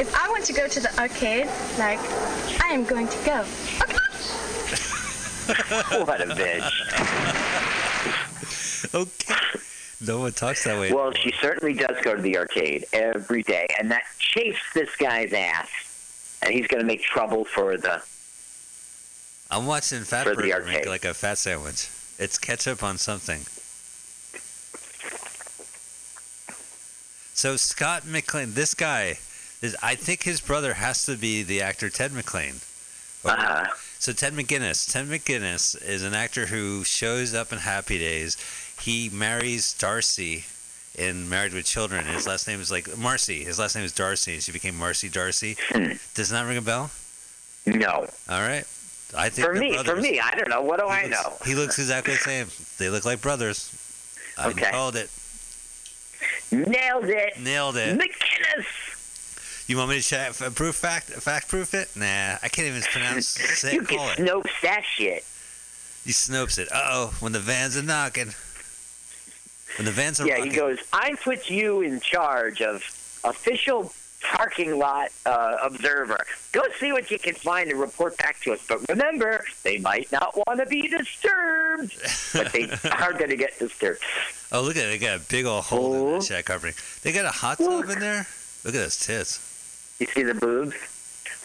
if 0.00 0.12
I 0.20 0.28
want 0.28 0.44
to 0.46 0.52
go 0.52 0.66
to 0.66 0.80
the 0.80 0.98
arcade, 1.00 1.46
like, 1.78 2.00
I 2.60 2.70
am 2.72 2.84
going 2.84 3.06
to 3.06 3.18
go. 3.24 3.44
Okay. 3.82 3.98
what 6.04 6.20
a 6.20 6.26
bitch. 6.34 6.70
okay. 8.94 9.34
No 10.06 10.20
one 10.20 10.32
talks 10.32 10.64
that 10.64 10.78
way. 10.78 10.92
Well, 10.92 11.12
she 11.12 11.32
certainly 11.40 11.74
does 11.74 11.96
go 12.02 12.14
to 12.14 12.22
the 12.22 12.36
arcade 12.36 12.84
every 12.92 13.42
day, 13.42 13.66
and 13.78 13.90
that 13.90 14.02
chafes 14.18 14.60
this 14.74 14.94
guy's 14.96 15.32
ass. 15.32 15.68
And 16.42 16.52
he's 16.52 16.66
going 16.66 16.82
to 16.82 16.86
make 16.86 17.02
trouble 17.02 17.44
for 17.44 17.76
the. 17.76 18.02
I'm 19.50 19.66
watching 19.66 20.02
Fat 20.02 20.24
For 20.24 20.34
the 20.34 20.42
Burger 20.42 20.64
make 20.66 20.86
like 20.86 21.04
a 21.04 21.14
fat 21.14 21.38
sandwich. 21.38 21.88
It's 22.18 22.38
ketchup 22.38 22.82
on 22.82 22.98
something. 22.98 23.40
So 27.34 27.56
Scott 27.56 28.06
McLean, 28.06 28.54
this 28.54 28.74
guy, 28.74 29.18
is, 29.60 29.76
I 29.82 29.96
think 29.96 30.22
his 30.22 30.40
brother 30.40 30.74
has 30.74 31.04
to 31.06 31.16
be 31.16 31.42
the 31.42 31.62
actor 31.62 31.90
Ted 31.90 32.12
McLean. 32.12 32.54
Uh-huh. 33.24 33.66
So 33.98 34.12
Ted 34.12 34.34
McGinnis, 34.34 34.90
Ted 34.90 35.06
McGinnis 35.06 35.82
is 35.82 36.02
an 36.02 36.14
actor 36.14 36.46
who 36.46 36.84
shows 36.84 37.34
up 37.34 37.52
in 37.52 37.58
Happy 37.58 37.98
Days. 37.98 38.36
He 38.84 39.08
marries 39.08 39.72
Darcy 39.74 40.44
in 40.94 41.26
Married 41.30 41.54
with 41.54 41.64
Children. 41.64 42.04
His 42.04 42.26
last 42.26 42.46
name 42.46 42.60
is 42.60 42.70
like 42.70 42.98
Marcy. 42.98 43.42
His 43.42 43.58
last 43.58 43.74
name 43.74 43.84
is 43.84 43.92
Darcy, 43.92 44.34
and 44.34 44.42
she 44.42 44.52
became 44.52 44.76
Marcy 44.76 45.08
Darcy. 45.08 45.56
Does 46.14 46.30
not 46.30 46.46
ring 46.46 46.58
a 46.58 46.62
bell? 46.62 46.90
No. 47.64 48.06
All 48.28 48.40
right. 48.42 48.64
I 49.16 49.30
think 49.30 49.46
For 49.46 49.54
me, 49.54 49.74
for 49.82 49.96
me, 49.96 50.20
I 50.20 50.32
don't 50.34 50.50
know. 50.50 50.60
What 50.60 50.80
do 50.80 50.86
I 50.86 51.04
looks- 51.06 51.10
know? 51.24 51.32
He 51.46 51.54
looks 51.54 51.78
exactly 51.78 52.12
the 52.14 52.20
same. 52.20 52.48
They 52.78 52.90
look 52.90 53.06
like 53.06 53.22
brothers. 53.22 53.70
I 54.36 54.48
Okay. 54.48 54.70
called 54.70 54.96
it. 54.96 55.08
Nailed 56.50 57.04
it. 57.06 57.38
Nailed 57.40 57.76
it. 57.78 57.98
McGinnis. 57.98 58.66
You 59.66 59.78
want 59.78 59.88
me 59.90 60.02
to 60.02 60.06
check, 60.06 60.34
proof 60.54 60.74
fact 60.76 61.06
fact 61.08 61.48
proof 61.48 61.72
it? 61.72 61.88
Nah, 61.96 62.36
I 62.42 62.48
can't 62.50 62.68
even 62.68 62.82
pronounce. 62.82 63.28
Say 63.58 63.74
You 63.74 63.80
it, 63.80 63.88
can 63.88 63.96
call 63.98 64.10
it. 64.10 64.18
Snopes 64.18 64.60
that 64.62 64.82
shit. 64.84 65.24
He 66.04 66.12
snopes 66.12 66.58
it. 66.58 66.70
Uh 66.70 66.82
oh, 66.90 67.14
when 67.20 67.32
the 67.32 67.40
vans 67.40 67.78
are 67.78 67.82
knocking. 67.82 68.34
When 69.78 69.84
the 69.86 69.92
vans 69.92 70.20
are 70.20 70.26
Yeah, 70.26 70.34
rocking. 70.34 70.50
he 70.50 70.56
goes, 70.56 70.78
I 70.92 71.14
put 71.22 71.50
you 71.50 71.80
in 71.82 72.00
charge 72.00 72.62
of 72.62 72.82
official 73.24 73.92
parking 74.22 74.78
lot 74.78 75.08
uh, 75.26 75.56
observer. 75.62 76.24
Go 76.52 76.62
see 76.80 76.92
what 76.92 77.10
you 77.10 77.18
can 77.18 77.34
find 77.34 77.70
and 77.70 77.78
report 77.78 78.16
back 78.16 78.40
to 78.42 78.52
us. 78.54 78.60
But 78.66 78.80
remember, 78.88 79.44
they 79.64 79.78
might 79.78 80.10
not 80.12 80.34
want 80.36 80.60
to 80.60 80.66
be 80.66 80.88
disturbed. 80.88 81.94
But 82.32 82.52
they 82.52 82.68
are 82.90 83.12
going 83.12 83.30
to 83.30 83.36
get 83.36 83.58
disturbed. 83.58 84.00
Oh, 84.52 84.62
look 84.62 84.76
at 84.76 84.84
it. 84.84 84.86
They 84.86 84.98
got 84.98 85.16
a 85.18 85.22
big 85.28 85.44
old 85.44 85.64
hole 85.64 86.14
in 86.14 86.18
the 86.20 86.24
shack 86.24 86.46
covering. 86.46 86.74
They 87.02 87.12
got 87.12 87.24
a 87.26 87.30
hot 87.30 87.58
tub 87.58 87.88
in 87.90 87.98
there? 88.00 88.26
Look 88.64 88.74
at 88.74 88.78
those 88.78 88.96
tits. 88.98 89.96
You 90.00 90.06
see 90.06 90.22
the 90.22 90.34
boobs? 90.34 90.74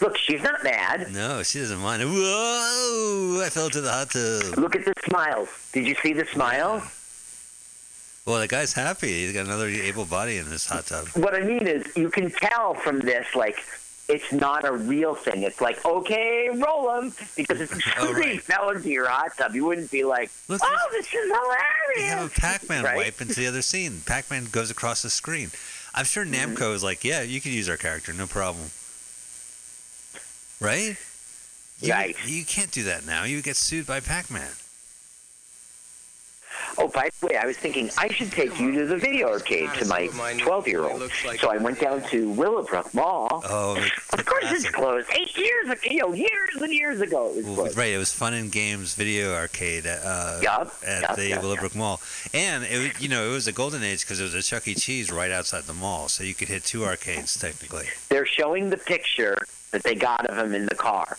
Look, 0.02 0.18
she's 0.18 0.42
not 0.42 0.64
mad. 0.64 1.12
No, 1.12 1.44
she 1.44 1.60
doesn't 1.60 1.80
mind. 1.80 2.02
Whoa! 2.04 3.44
I 3.46 3.50
fell 3.50 3.66
into 3.66 3.82
the 3.82 3.92
hot 3.92 4.12
tub. 4.12 4.58
Look 4.58 4.76
at 4.76 4.86
the 4.86 4.94
smiles. 5.08 5.50
Did 5.74 5.86
you 5.88 5.96
see 6.02 6.14
the 6.14 6.26
smile? 6.26 6.82
Well, 8.30 8.40
the 8.40 8.48
guy's 8.48 8.74
happy. 8.74 9.26
He's 9.26 9.34
got 9.34 9.48
another 9.48 9.66
able 9.68 10.06
body 10.06 10.38
in 10.38 10.48
this 10.52 10.68
hot 10.68 10.86
tub. 10.86 11.08
What 11.16 11.34
I 11.34 11.40
mean 11.42 11.66
is, 11.66 11.92
you 11.98 12.12
can 12.12 12.30
tell 12.30 12.76
from 12.76 13.00
this, 13.00 13.26
like, 13.34 13.58
it's 14.08 14.32
not 14.32 14.66
a 14.66 14.72
real 14.72 15.16
thing. 15.16 15.42
It's 15.42 15.60
like, 15.62 15.84
okay, 15.84 16.48
roll 16.54 16.94
them. 16.94 17.12
Because 17.36 17.60
if 17.60 17.72
somebody 17.98 18.38
fell 18.38 18.70
into 18.70 18.90
your 18.90 19.08
hot 19.10 19.32
tub, 19.36 19.56
you 19.56 19.66
wouldn't 19.66 19.90
be 19.90 20.04
like, 20.04 20.30
Look, 20.48 20.62
oh, 20.64 20.88
this 20.92 21.08
is 21.08 21.12
hilarious. 21.12 21.96
They 21.96 22.04
have 22.04 22.28
a 22.28 22.30
Pac-Man 22.30 22.84
Right? 22.84 22.98
wipe 22.98 23.20
into 23.20 23.34
the 23.34 23.48
other 23.48 23.64
scene. 23.64 24.02
Pac-Man 24.06 24.46
goes 24.52 24.70
across 24.70 25.02
the 25.02 25.10
screen. 25.10 25.50
I'm 25.96 26.06
sure 26.06 26.24
Mm-hmm. 26.24 26.54
Namco 26.56 26.76
is 26.76 26.84
like, 26.84 27.04
yeah, 27.04 27.24
you 27.24 27.42
can 27.42 27.52
use 27.52 27.68
our 27.68 27.78
character, 27.78 28.14
no 28.14 28.28
problem. 28.28 28.70
Right? 30.60 30.98
You, 31.82 31.92
Right. 31.94 32.16
You 32.28 32.46
can't 32.46 32.70
do 32.70 32.84
that 32.84 33.08
now. 33.08 33.24
You 33.24 33.42
get 33.42 33.56
sued 33.56 33.88
by 33.88 34.02
Pac-Man. 34.02 34.52
Oh, 36.78 36.88
by 36.88 37.10
the 37.20 37.28
way, 37.28 37.36
I 37.38 37.46
was 37.46 37.58
thinking 37.58 37.90
I 37.98 38.08
should 38.10 38.32
take 38.32 38.60
you 38.60 38.72
to 38.72 38.86
the 38.86 38.98
video 38.98 39.30
arcade 39.30 39.70
to 39.80 39.86
my 39.86 40.08
12 40.40 40.68
year 40.68 40.84
old. 40.84 41.10
So 41.40 41.50
I 41.52 41.58
went 41.58 41.80
down 41.80 42.02
to 42.10 42.30
Willowbrook 42.32 42.94
Mall. 42.94 43.42
Oh, 43.46 43.76
Of 44.14 44.26
course 44.26 44.46
it's 44.52 44.70
closed. 44.70 45.10
Eight 45.14 45.36
years 45.38 45.70
ago, 45.70 45.82
you 45.84 46.00
know, 46.00 46.14
years 46.14 46.56
and 46.62 46.72
years 46.74 47.02
ago 47.02 47.30
it 47.32 47.38
was 47.38 47.46
closed. 47.46 47.78
right. 47.78 47.94
It 47.94 47.98
was 47.98 48.14
Fun 48.14 48.34
and 48.34 48.52
Games 48.52 48.94
Video 48.96 49.34
Arcade 49.34 49.88
uh, 49.88 50.40
Yup, 50.42 50.74
at 50.86 51.02
yup, 51.02 51.16
the 51.16 51.30
yup, 51.30 51.42
Willowbrook 51.42 51.76
Mall, 51.76 52.00
and 52.34 52.64
it 52.64 52.78
was, 52.94 53.02
you 53.02 53.10
know 53.10 53.30
it 53.30 53.34
was 53.34 53.48
a 53.48 53.52
golden 53.54 53.84
age 53.84 54.02
because 54.02 54.20
it 54.20 54.24
was 54.24 54.36
a 54.36 54.42
Chuck 54.42 54.68
E. 54.68 54.76
Cheese 54.76 55.12
right 55.12 55.32
outside 55.32 55.64
the 55.64 55.74
mall, 55.74 56.08
so 56.08 56.24
you 56.24 56.34
could 56.34 56.48
hit 56.48 56.64
two 56.64 56.86
arcades 56.86 57.38
technically. 57.40 57.86
They're 58.10 58.26
showing 58.26 58.70
the 58.70 58.78
picture 58.78 59.38
that 59.72 59.84
they 59.84 59.96
got 59.96 60.26
of 60.28 60.38
him 60.38 60.54
in 60.56 60.66
the 60.66 60.76
car. 60.76 61.18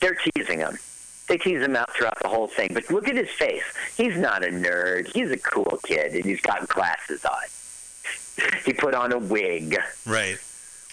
They're 0.00 0.16
teasing 0.34 0.58
him. 0.60 0.78
They 1.28 1.38
tease 1.38 1.60
him 1.60 1.74
out 1.74 1.92
throughout 1.92 2.18
the 2.20 2.28
whole 2.28 2.46
thing. 2.46 2.70
But 2.72 2.88
look 2.90 3.08
at 3.08 3.16
his 3.16 3.30
face. 3.30 3.64
He's 3.96 4.16
not 4.16 4.44
a 4.44 4.48
nerd. 4.48 5.08
He's 5.12 5.30
a 5.32 5.36
cool 5.38 5.78
kid, 5.84 6.14
and 6.14 6.24
he's 6.24 6.40
got 6.40 6.68
glasses 6.68 7.24
on. 7.24 8.52
He 8.64 8.72
put 8.72 8.94
on 8.94 9.12
a 9.12 9.18
wig. 9.18 9.76
Right. 10.06 10.36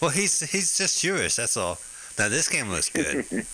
Well, 0.01 0.10
he's 0.11 0.39
he's 0.49 0.77
just 0.77 1.01
Jewish. 1.01 1.35
That's 1.35 1.55
all. 1.57 1.77
Now 2.18 2.30
this 2.30 2.47
game 2.47 2.69
looks 2.69 2.89
good. 2.89 3.26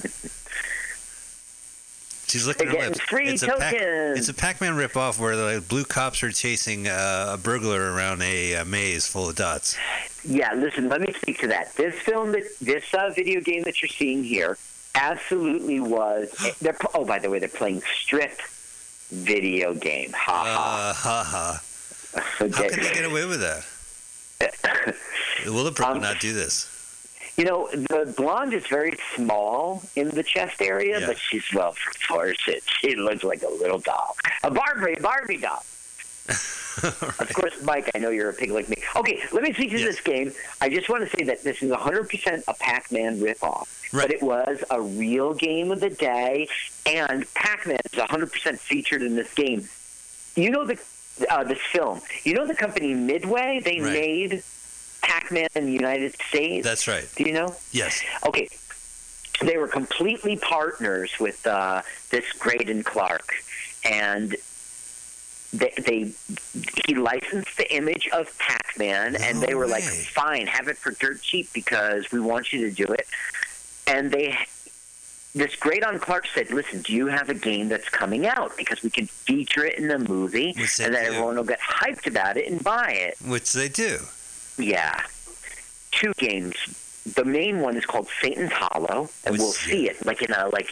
She's 2.27 2.45
licking 2.45 2.67
They're 2.67 2.75
her 2.75 2.81
getting 2.89 2.93
lips. 2.93 3.05
free 3.09 3.27
it's, 3.27 3.41
a 3.41 3.47
Pac- 3.47 3.73
tokens. 3.73 4.19
it's 4.19 4.29
a 4.29 4.33
Pac-Man 4.35 4.73
ripoff 4.73 5.19
where 5.19 5.35
the 5.35 5.61
blue 5.67 5.83
cops 5.83 6.21
are 6.21 6.31
chasing 6.31 6.87
uh, 6.87 7.31
a 7.33 7.37
burglar 7.39 7.91
around 7.93 8.21
a, 8.21 8.57
uh 8.57 8.65
maze 8.65 9.07
full 9.07 9.29
of 9.29 9.35
dots. 9.35 9.75
Yeah, 10.23 10.53
listen, 10.53 10.89
let 10.89 11.01
me 11.01 11.11
speak 11.13 11.39
to 11.39 11.47
that. 11.47 11.73
This 11.75 11.95
film, 11.95 12.31
that 12.33 12.43
this 12.61 12.93
uh, 12.93 13.09
video 13.15 13.41
game 13.41 13.63
that 13.63 13.81
you're 13.81 13.89
seeing 13.89 14.23
here, 14.23 14.59
absolutely 14.99 15.79
was. 15.79 16.29
They're, 16.61 16.77
oh, 16.93 17.05
by 17.05 17.19
the 17.19 17.29
way, 17.29 17.39
they're 17.39 17.49
playing 17.49 17.81
strip 18.01 18.39
video 19.09 19.73
game. 19.73 20.11
Ha 20.13 20.41
Uh, 20.41 20.93
ha 20.93 21.23
ha. 21.23 21.61
ha. 22.13 22.21
How 22.39 22.47
can 22.69 22.81
they 22.83 22.93
get 22.93 23.05
away 23.05 23.25
with 23.25 23.39
that? 23.39 23.65
Willowbrook 25.45 25.87
Um, 25.87 25.93
would 25.95 26.01
not 26.03 26.19
do 26.19 26.33
this. 26.33 26.67
You 27.37 27.45
know, 27.45 27.69
the 27.71 28.13
blonde 28.17 28.53
is 28.53 28.67
very 28.67 28.93
small 29.15 29.81
in 29.95 30.09
the 30.09 30.23
chest 30.23 30.61
area, 30.61 30.99
Yeah. 30.99 31.07
but 31.07 31.17
she's 31.17 31.45
well 31.53 31.73
proportioned. 31.73 32.61
She 32.81 32.95
looks 32.95 33.23
like 33.23 33.43
a 33.43 33.47
little 33.49 33.79
doll, 33.79 34.15
a 34.43 34.51
Barbie, 34.51 34.97
Barbie 35.01 35.37
doll. 35.37 35.63
Of 36.81 37.33
course, 37.33 37.61
Mike, 37.63 37.89
I 37.93 37.97
know 37.99 38.09
you're 38.09 38.29
a 38.29 38.33
pig 38.33 38.51
like 38.51 38.69
me. 38.69 38.77
Okay, 38.95 39.21
let 39.33 39.43
me 39.43 39.51
speak 39.51 39.71
to 39.71 39.77
this 39.79 39.99
game. 39.99 40.31
I 40.61 40.69
just 40.69 40.87
want 40.87 41.03
to 41.03 41.17
say 41.17 41.25
that 41.25 41.43
this 41.43 41.61
is 41.61 41.71
100% 41.71 42.43
a 42.47 42.53
Pac-Man 42.53 43.19
ripoff, 43.19 43.67
but 43.93 44.11
it 44.11 44.21
was 44.21 44.63
a 44.69 44.81
real 44.81 45.33
game 45.33 45.71
of 45.71 45.79
the 45.79 45.89
day, 45.89 46.47
and 46.85 47.31
Pac-Man 47.33 47.79
is 47.91 47.99
100% 47.99 48.59
featured 48.59 49.01
in 49.01 49.15
this 49.15 49.33
game. 49.33 49.67
You 50.35 50.51
know 50.51 50.65
the 50.65 50.79
uh, 51.29 51.43
this 51.43 51.59
film. 51.73 51.99
You 52.23 52.33
know 52.35 52.47
the 52.47 52.55
company 52.55 52.93
Midway. 52.93 53.59
They 53.63 53.81
Right. 53.81 53.91
made 53.93 54.43
Pac-Man 55.01 55.47
in 55.55 55.65
the 55.65 55.71
United 55.73 56.13
States. 56.21 56.63
That's 56.65 56.87
right. 56.87 57.05
Do 57.15 57.23
you 57.23 57.33
know? 57.33 57.55
Yes. 57.71 58.01
Okay. 58.25 58.47
They 59.41 59.57
were 59.57 59.67
completely 59.67 60.35
partners 60.37 61.11
with 61.19 61.45
uh, 61.47 61.81
this 62.11 62.25
Greydon 62.39 62.83
Clark, 62.85 63.33
and 63.85 64.35
they, 65.53 65.73
they 65.85 66.11
he 66.85 66.93
licensed 66.95 67.57
the 67.57 67.73
image 67.73 68.07
of 68.09 68.37
Pac-Man, 68.37 69.15
and 69.15 69.41
they 69.41 69.55
were 69.55 69.65
like, 69.67 69.83
"Fine, 69.83 70.47
have 70.47 70.67
it 70.67 70.77
for 70.77 70.91
dirt 70.91 71.21
cheap 71.21 71.49
because 71.53 72.11
we 72.11 72.19
want 72.19 72.51
you 72.53 72.69
to 72.69 72.71
do 72.85 72.91
it." 72.93 73.07
And 73.89 74.11
they, 74.11 74.37
this 75.33 75.55
Greydon 75.55 75.99
Clark 75.99 76.27
said, 76.27 76.51
"Listen, 76.51 76.81
do 76.81 76.93
you 76.93 77.07
have 77.07 77.29
a 77.29 77.33
game 77.33 77.69
that's 77.69 77.89
coming 77.89 78.27
out 78.27 78.55
because 78.57 78.83
we 78.83 78.89
can 78.89 79.07
feature 79.07 79.65
it 79.65 79.79
in 79.79 79.87
the 79.87 79.99
movie, 79.99 80.53
and 80.57 80.67
then 80.77 80.91
do. 80.91 80.97
everyone 80.97 81.35
will 81.35 81.43
get 81.43 81.59
hyped 81.59 82.05
about 82.07 82.37
it 82.37 82.49
and 82.51 82.63
buy 82.63 82.91
it." 82.91 83.15
Which 83.25 83.53
they 83.53 83.67
do. 83.67 83.97
Yeah. 84.57 85.01
Two 85.91 86.13
games. 86.17 86.55
The 87.15 87.25
main 87.25 87.59
one 87.61 87.75
is 87.75 87.85
called 87.85 88.07
Satan's 88.21 88.51
Hollow, 88.51 89.09
and 89.25 89.33
Which- 89.33 89.39
we'll 89.39 89.51
see 89.53 89.89
it 89.89 90.05
like 90.05 90.21
in 90.21 90.31
a 90.31 90.47
like. 90.49 90.71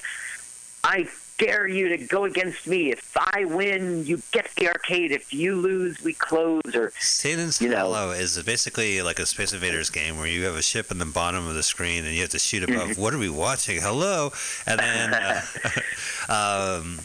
I 0.83 1.07
dare 1.37 1.67
you 1.67 1.89
to 1.89 1.97
go 1.97 2.25
against 2.25 2.67
me. 2.67 2.91
If 2.91 3.15
I 3.15 3.45
win, 3.45 4.05
you 4.05 4.21
get 4.31 4.49
the 4.55 4.67
arcade. 4.67 5.11
If 5.11 5.33
you 5.33 5.55
lose, 5.55 6.01
we 6.03 6.13
close. 6.13 6.61
Or 6.73 6.91
Satan's 6.99 7.61
you 7.61 7.69
know, 7.69 7.77
Hollow 7.77 8.11
is 8.11 8.41
basically 8.43 9.01
like 9.01 9.19
a 9.19 9.25
Space 9.25 9.53
Invaders 9.53 9.89
game 9.89 10.17
where 10.17 10.27
you 10.27 10.45
have 10.45 10.55
a 10.55 10.61
ship 10.61 10.91
in 10.91 10.97
the 10.97 11.05
bottom 11.05 11.47
of 11.47 11.53
the 11.53 11.63
screen 11.63 12.05
and 12.05 12.13
you 12.13 12.21
have 12.21 12.31
to 12.31 12.39
shoot 12.39 12.63
above. 12.63 12.89
Mm-hmm. 12.89 13.01
What 13.01 13.13
are 13.13 13.19
we 13.19 13.29
watching? 13.29 13.79
Hello, 13.81 14.31
and 14.65 14.79
then 14.79 15.13
uh, 16.29 16.79
um, 16.81 16.99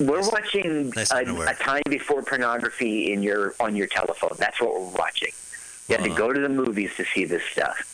we're 0.00 0.28
watching 0.28 0.90
nice 0.94 1.10
a, 1.10 1.24
a 1.24 1.54
time 1.54 1.82
before 1.88 2.22
pornography 2.22 3.12
in 3.12 3.22
your 3.22 3.54
on 3.58 3.74
your 3.74 3.86
telephone. 3.86 4.36
That's 4.38 4.60
what 4.60 4.74
we're 4.74 4.98
watching. 4.98 5.32
You 5.88 5.96
have 5.96 6.04
to 6.04 6.14
go 6.14 6.32
to 6.32 6.40
the 6.40 6.50
movies 6.50 6.94
to 6.96 7.04
see 7.04 7.24
this 7.24 7.42
stuff. 7.44 7.86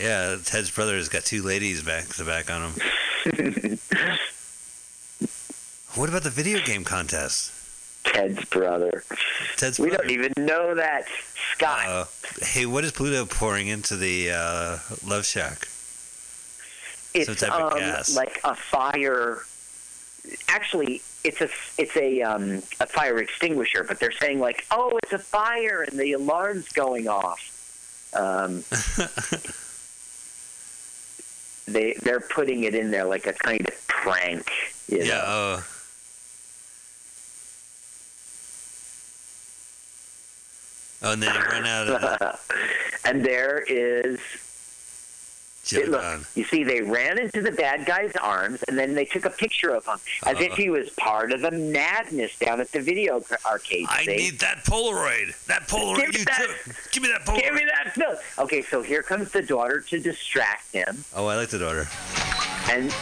yeah, 0.00 0.36
Ted's 0.44 0.70
brother 0.70 0.96
has 0.96 1.08
got 1.08 1.24
two 1.24 1.42
ladies 1.42 1.82
back 1.82 2.06
to 2.14 2.24
back 2.24 2.50
on 2.50 2.70
him. 2.70 3.78
what 5.94 6.08
about 6.08 6.22
the 6.22 6.30
video 6.30 6.60
game 6.60 6.84
contest? 6.84 7.52
Ted's 8.04 8.44
brother. 8.46 9.04
Ted's 9.56 9.78
brother. 9.78 9.90
we 9.90 9.96
don't 9.96 10.10
even 10.10 10.32
know 10.38 10.74
that. 10.74 11.06
Scott. 11.54 11.86
Uh, 11.86 12.04
hey, 12.42 12.66
what 12.66 12.84
is 12.84 12.92
Pluto 12.92 13.26
pouring 13.26 13.68
into 13.68 13.96
the 13.96 14.30
uh, 14.30 14.78
Love 15.06 15.24
Shack? 15.24 15.68
it's 17.14 17.26
Some 17.26 17.36
type 17.36 17.52
of 17.52 17.72
um, 17.72 17.78
gas. 17.78 18.16
like 18.16 18.40
a 18.44 18.54
fire. 18.54 19.42
Actually, 20.48 21.02
it's 21.24 21.40
a 21.40 21.48
it's 21.78 21.96
a 21.96 22.22
um, 22.22 22.62
a 22.80 22.86
fire 22.86 23.18
extinguisher, 23.18 23.84
but 23.84 24.00
they're 24.00 24.12
saying 24.12 24.40
like, 24.40 24.64
oh, 24.70 24.98
it's 25.02 25.12
a 25.12 25.18
fire, 25.18 25.82
and 25.82 25.98
the 25.98 26.12
alarm's 26.12 26.68
going 26.68 27.08
off. 27.08 27.50
Um, 28.14 28.64
they 31.72 31.94
they're 32.02 32.20
putting 32.20 32.64
it 32.64 32.74
in 32.74 32.90
there 32.90 33.04
like 33.04 33.26
a 33.26 33.32
kind 33.32 33.66
of 33.68 33.86
prank. 33.88 34.50
You 34.88 34.98
know? 34.98 35.04
Yeah. 35.04 35.22
Uh, 35.24 35.62
oh, 41.02 41.12
and 41.12 41.22
then 41.22 41.34
you 41.34 41.40
run 41.40 41.66
out 41.66 41.88
of 41.88 42.00
the... 42.00 42.38
and 43.04 43.24
there 43.24 43.58
is. 43.68 44.18
It- 45.70 45.88
look, 45.88 46.02
you 46.34 46.44
see, 46.44 46.64
they 46.64 46.82
ran 46.82 47.18
into 47.18 47.40
the 47.40 47.52
bad 47.52 47.86
guy's 47.86 48.14
arms, 48.16 48.64
and 48.66 48.76
then 48.76 48.94
they 48.94 49.04
took 49.04 49.24
a 49.24 49.30
picture 49.30 49.70
of 49.70 49.86
him 49.86 49.98
as 50.26 50.40
if 50.40 50.50
Uh-oh. 50.50 50.56
he 50.56 50.70
was 50.70 50.90
part 50.90 51.30
of 51.32 51.40
the 51.40 51.52
madness 51.52 52.36
down 52.38 52.60
at 52.60 52.72
the 52.72 52.80
video 52.80 53.22
arcade. 53.46 53.86
I 53.88 54.04
see? 54.04 54.16
need 54.16 54.40
that 54.40 54.64
Polaroid. 54.64 55.46
That 55.46 55.68
Polaroid 55.68 55.96
Give 55.98 56.12
me 56.14 56.18
you 56.18 56.24
that- 56.24 56.46
took. 56.64 56.90
Give 56.92 57.02
me 57.04 57.08
that 57.10 57.24
Polaroid. 57.24 57.42
Give 57.42 57.54
me 57.54 57.64
that. 57.66 58.18
Okay, 58.38 58.62
so 58.62 58.82
here 58.82 59.02
comes 59.04 59.30
the 59.30 59.42
daughter 59.42 59.80
to 59.80 60.00
distract 60.00 60.72
him, 60.72 61.04
Oh, 61.14 61.26
I 61.26 61.36
like 61.36 61.48
the 61.50 61.60
daughter. 61.60 61.86
And 62.70 62.92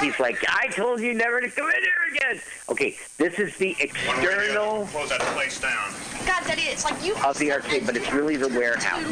he's 0.00 0.18
like, 0.20 0.42
"I 0.48 0.68
told 0.68 1.00
you 1.00 1.14
never 1.14 1.40
to 1.40 1.48
come 1.50 1.68
in 1.70 1.82
here 1.82 2.16
again." 2.16 2.42
Okay, 2.68 2.96
this 3.16 3.38
is 3.38 3.56
the 3.56 3.76
external 3.80 4.86
Close 4.86 5.08
that 5.10 5.20
place 5.20 5.60
down. 5.60 5.92
God, 6.26 6.44
Daddy, 6.46 6.62
it's 6.62 6.84
like 6.84 7.02
you. 7.02 7.16
of 7.24 7.38
the 7.38 7.52
arcade, 7.52 7.86
but 7.86 7.96
it's 7.96 8.12
really 8.12 8.36
the 8.36 8.48
warehouse. 8.48 9.02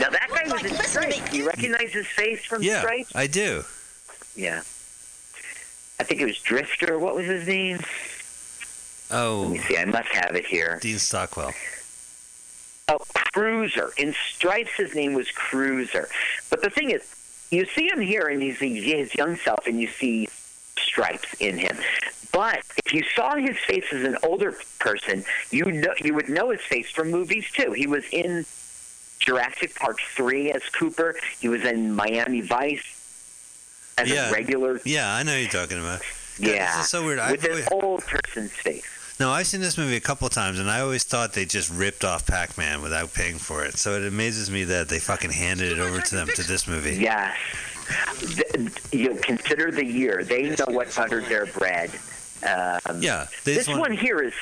Now 0.00 0.10
that 0.10 0.28
guy 0.30 0.50
was 0.52 0.64
in 0.64 0.74
Stripes. 0.76 1.32
You 1.32 1.46
recognize 1.46 1.92
his 1.92 2.06
face 2.06 2.44
from 2.44 2.62
Yeah, 2.62 2.80
Stripes? 2.80 3.12
I 3.14 3.26
do. 3.26 3.64
Yeah. 4.34 4.62
I 6.00 6.04
think 6.04 6.20
it 6.20 6.26
was 6.26 6.38
Drifter. 6.38 6.98
What 6.98 7.14
was 7.14 7.26
his 7.26 7.46
name? 7.46 7.78
Oh. 9.10 9.42
Let 9.42 9.50
me 9.50 9.58
see. 9.58 9.76
I 9.76 9.84
must 9.84 10.08
have 10.08 10.34
it 10.34 10.46
here. 10.46 10.78
Dean 10.80 10.98
Stockwell. 10.98 11.52
Oh, 12.88 12.98
Cruiser. 13.34 13.92
In 13.98 14.14
Stripes, 14.34 14.72
his 14.76 14.94
name 14.94 15.12
was 15.14 15.30
Cruiser. 15.30 16.08
But 16.50 16.62
the 16.62 16.70
thing 16.70 16.90
is, 16.90 17.02
you 17.52 17.66
see 17.66 17.88
him 17.88 18.00
here, 18.00 18.26
and 18.28 18.42
you 18.42 18.54
see 18.54 18.80
his 18.80 19.14
young 19.14 19.36
self, 19.36 19.66
and 19.66 19.80
you 19.80 19.88
see 19.88 20.28
Stripes 20.78 21.34
in 21.40 21.58
him. 21.58 21.76
But 22.32 22.62
if 22.84 22.92
you 22.94 23.02
saw 23.14 23.34
his 23.36 23.58
face 23.58 23.84
as 23.92 24.04
an 24.04 24.16
older 24.22 24.56
person, 24.78 25.22
you 25.50 25.70
know 25.70 25.92
you 26.00 26.14
would 26.14 26.28
know 26.30 26.50
his 26.50 26.62
face 26.62 26.90
from 26.90 27.10
movies 27.10 27.46
too. 27.52 27.72
He 27.72 27.86
was 27.86 28.04
in 28.10 28.46
Jurassic 29.20 29.74
Park 29.74 29.98
three 30.16 30.50
as 30.50 30.62
Cooper. 30.70 31.14
He 31.40 31.48
was 31.48 31.62
in 31.64 31.92
Miami 31.94 32.40
Vice 32.40 33.94
as 33.98 34.08
Yeah. 34.08 34.30
a 34.30 34.32
regular. 34.32 34.80
Yeah, 34.84 35.14
I 35.14 35.22
know 35.22 35.36
you're 35.36 35.50
talking 35.50 35.78
about. 35.78 36.00
God, 36.40 36.48
Yeah, 36.48 36.76
This 36.76 36.84
is 36.86 36.90
so 36.90 37.04
weird. 37.04 37.18
I've 37.18 37.32
with 37.32 37.44
an 37.44 37.50
always, 37.50 37.68
old 37.70 38.02
person's 38.06 38.52
face. 38.52 38.86
No, 39.20 39.30
I've 39.30 39.46
seen 39.46 39.60
this 39.60 39.78
movie 39.78 39.96
a 39.96 40.00
couple 40.00 40.28
times, 40.28 40.58
and 40.58 40.68
I 40.70 40.80
always 40.80 41.04
thought 41.04 41.32
they 41.32 41.44
just 41.44 41.70
ripped 41.70 42.04
off 42.04 42.26
Pac-Man 42.26 42.82
without 42.82 43.12
paying 43.14 43.38
for 43.38 43.64
it. 43.64 43.76
So 43.76 43.92
it 43.92 44.06
amazes 44.06 44.50
me 44.50 44.64
that 44.64 44.88
they 44.88 44.98
fucking 44.98 45.30
handed 45.30 45.70
it 45.72 45.78
over 45.78 46.00
to 46.00 46.14
them 46.14 46.28
to 46.34 46.42
this 46.42 46.66
movie. 46.66 46.96
Yes. 46.96 47.36
Th- 48.20 48.70
You 48.92 49.14
consider 49.16 49.70
the 49.70 49.84
year. 49.84 50.24
They 50.24 50.50
know 50.50 50.64
what 50.68 50.94
buttered 50.96 51.26
their 51.26 51.46
bread. 51.46 51.90
Um, 52.46 53.00
Yeah, 53.00 53.26
This 53.44 53.68
want- 53.68 53.80
one 53.80 53.92
here 53.92 54.22
is. 54.22 54.34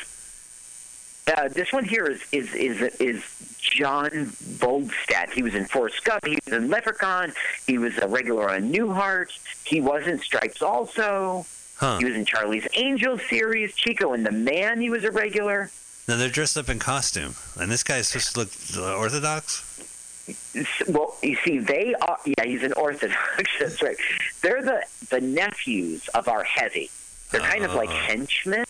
Uh, 1.37 1.49
this 1.49 1.73
one 1.73 1.85
here 1.85 2.07
is 2.07 2.23
is 2.33 2.53
is 2.55 2.81
is 2.99 3.23
John 3.61 4.11
Voldstad. 4.11 5.31
He 5.31 5.43
was 5.43 5.55
in 5.55 5.65
Forrest 5.67 6.03
Gump. 6.05 6.25
He 6.27 6.39
was 6.45 6.53
in 6.55 6.69
Leprechaun. 6.71 7.33
He 7.67 7.79
was 7.79 7.97
a 7.99 8.09
regular 8.09 8.51
on 8.51 8.73
Newhart. 8.73 9.29
He 9.65 9.81
was 9.81 10.07
in 10.07 10.19
Stripes 10.21 10.61
also. 10.63 11.47
Huh. 11.81 11.97
He 11.99 12.05
was 12.05 12.15
in 12.15 12.27
Charlie's 12.27 12.69
Angels 12.75 13.23
series. 13.31 13.75
Chico 13.75 14.13
and 14.13 14.25
the 14.25 14.31
Man. 14.33 14.81
He 14.83 14.91
was 14.91 15.03
a 15.05 15.11
regular. 15.11 15.71
Now 16.07 16.17
they're 16.19 16.29
dressed 16.29 16.59
up 16.59 16.69
in 16.69 16.79
costume, 16.79 17.35
and 17.59 17.71
this 17.71 17.83
guy's 17.83 18.09
supposed 18.09 18.35
to 18.75 18.81
look 18.81 18.99
orthodox. 18.99 19.65
Well, 20.89 21.17
you 21.23 21.37
see, 21.45 21.59
they 21.59 21.95
are. 21.95 22.19
Yeah, 22.27 22.45
he's 22.45 22.63
an 22.63 22.73
Orthodox. 22.75 23.49
That's 23.61 23.83
right. 23.83 23.97
They're 24.43 24.63
the 24.63 24.85
the 25.09 25.21
nephews 25.21 26.07
of 26.09 26.29
our 26.29 26.45
heavy. 26.45 26.91
They're 27.31 27.41
kind 27.41 27.65
of 27.65 27.75
like 27.75 27.89
Oh. 27.89 27.93
henchmen. 27.93 28.65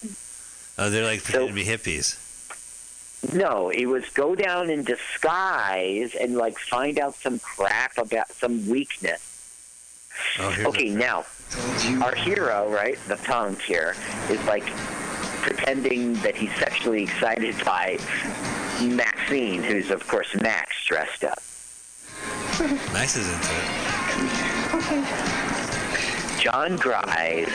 Oh, 0.79 0.89
they're 0.89 1.05
like 1.05 1.23
pretending 1.25 1.49
to 1.49 1.55
be 1.55 1.65
hippies. 1.65 2.17
No, 3.35 3.69
it 3.71 3.87
was 3.87 4.09
go 4.11 4.35
down 4.35 4.71
in 4.71 4.85
disguise 4.85 6.15
and 6.15 6.37
like 6.37 6.59
find 6.59 6.99
out 6.99 7.15
some 7.17 7.39
crap 7.41 7.99
about 7.99 8.31
some 8.33 8.67
weakness. 8.69 9.21
Oh, 10.39 10.55
Okay, 10.69 10.89
now 10.91 11.25
our 12.03 12.15
hero, 12.15 12.71
right, 12.71 12.99
the 13.09 13.17
punk 13.17 13.61
here, 13.61 13.95
is 14.29 14.43
like 14.45 14.67
pretending 15.43 16.15
that 16.15 16.37
he's 16.37 16.55
sexually 16.57 17.03
excited 17.03 17.55
by 17.65 17.99
Maxine, 18.83 19.63
who's 19.63 19.91
of 19.91 20.07
course 20.07 20.35
Max 20.41 20.85
dressed 20.87 21.25
up. 21.25 21.39
Max 22.93 23.17
is 23.17 23.27
into 23.29 23.53
it. 23.53 24.75
Okay. 24.75 25.41
Jon 26.41 26.77
Gries 26.77 27.49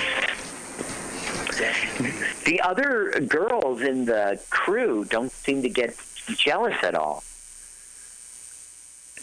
The 2.45 2.61
other 2.61 3.11
girls 3.27 3.81
in 3.81 4.05
the 4.05 4.39
crew 4.49 5.05
don't 5.05 5.31
seem 5.31 5.61
to 5.61 5.69
get 5.69 5.95
jealous 6.27 6.75
at 6.83 6.95
all. 6.95 7.23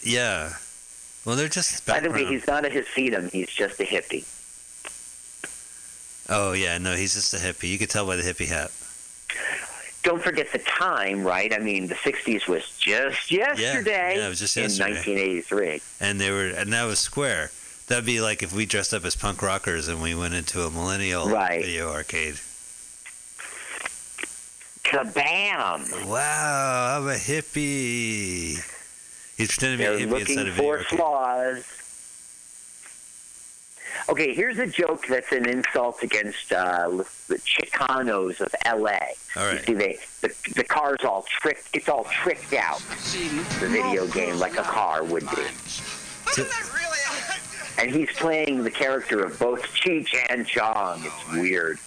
Yeah. 0.02 0.54
Well, 1.24 1.36
they're 1.36 1.48
just 1.48 1.86
Background. 1.86 2.12
By 2.14 2.18
the 2.18 2.24
way, 2.24 2.30
he's 2.30 2.46
not 2.46 2.64
a 2.64 2.70
Hasidim. 2.70 3.30
He's 3.30 3.50
just 3.50 3.78
a 3.80 3.84
hippie. 3.84 4.24
Oh 6.28 6.52
yeah, 6.52 6.78
no, 6.78 6.94
he's 6.94 7.14
just 7.14 7.34
a 7.34 7.38
hippie. 7.38 7.68
You 7.70 7.78
could 7.78 7.90
tell 7.90 8.06
by 8.06 8.16
the 8.16 8.22
hippie 8.22 8.46
hat. 8.48 8.70
Don't 10.02 10.22
forget 10.22 10.50
the 10.52 10.58
time, 10.58 11.22
right? 11.24 11.52
I 11.54 11.58
mean, 11.58 11.86
the 11.86 11.94
60s 11.94 12.48
was 12.48 12.76
just 12.76 13.30
yesterday 13.30 14.16
yeah, 14.16 14.26
it 14.26 14.28
was 14.28 14.40
just 14.40 14.56
in 14.56 14.64
1983. 14.64 15.80
And 16.00 16.20
they 16.20 16.30
were, 16.32 16.46
and 16.48 16.72
that 16.72 16.84
was 16.84 16.98
square. 16.98 17.50
That'd 17.86 18.04
be 18.06 18.20
like 18.20 18.42
if 18.42 18.52
we 18.52 18.66
dressed 18.66 18.92
up 18.94 19.04
as 19.04 19.14
punk 19.14 19.42
rockers 19.42 19.86
and 19.88 20.02
we 20.02 20.14
went 20.16 20.34
into 20.34 20.62
a 20.62 20.70
millennial 20.70 21.28
Right. 21.28 21.62
video 21.62 21.92
arcade. 21.92 22.34
Kabam! 24.84 26.06
Wow, 26.08 26.98
I'm 26.98 27.08
a 27.08 27.14
hippie. 27.14 28.56
He's 29.36 29.48
pretending 29.48 29.78
to 29.78 29.96
be 29.96 30.02
a 30.04 30.06
hippie 30.06 30.10
looking 30.10 30.38
inside 30.38 30.48
a 30.48 30.50
video 30.50 30.62
for 30.62 30.78
arcade. 30.78 30.98
flaws. 30.98 31.64
Okay, 34.08 34.34
here's 34.34 34.58
a 34.58 34.66
joke 34.66 35.06
that's 35.06 35.32
an 35.32 35.48
insult 35.48 36.02
against 36.02 36.52
uh, 36.52 36.88
the 37.28 37.36
Chicanos 37.36 38.40
of 38.40 38.54
L.A. 38.64 38.98
All 39.36 39.46
right. 39.46 39.54
You 39.54 39.64
see, 39.64 39.74
they, 39.74 39.98
the 40.20 40.34
the 40.56 40.64
car's 40.64 41.04
all 41.04 41.24
tricked. 41.40 41.68
It's 41.72 41.88
all 41.88 42.04
tricked 42.04 42.52
out. 42.52 42.78
The 43.60 43.68
video 43.68 44.06
game, 44.08 44.38
like 44.38 44.58
a 44.58 44.62
car 44.62 45.04
would 45.04 45.28
be. 45.30 45.42
And 47.78 47.90
he's 47.90 48.10
playing 48.12 48.62
the 48.62 48.70
character 48.70 49.24
of 49.24 49.38
both 49.38 49.62
Cheech 49.62 50.14
and 50.28 50.46
Chong. 50.46 51.02
It's 51.04 51.32
weird. 51.32 51.78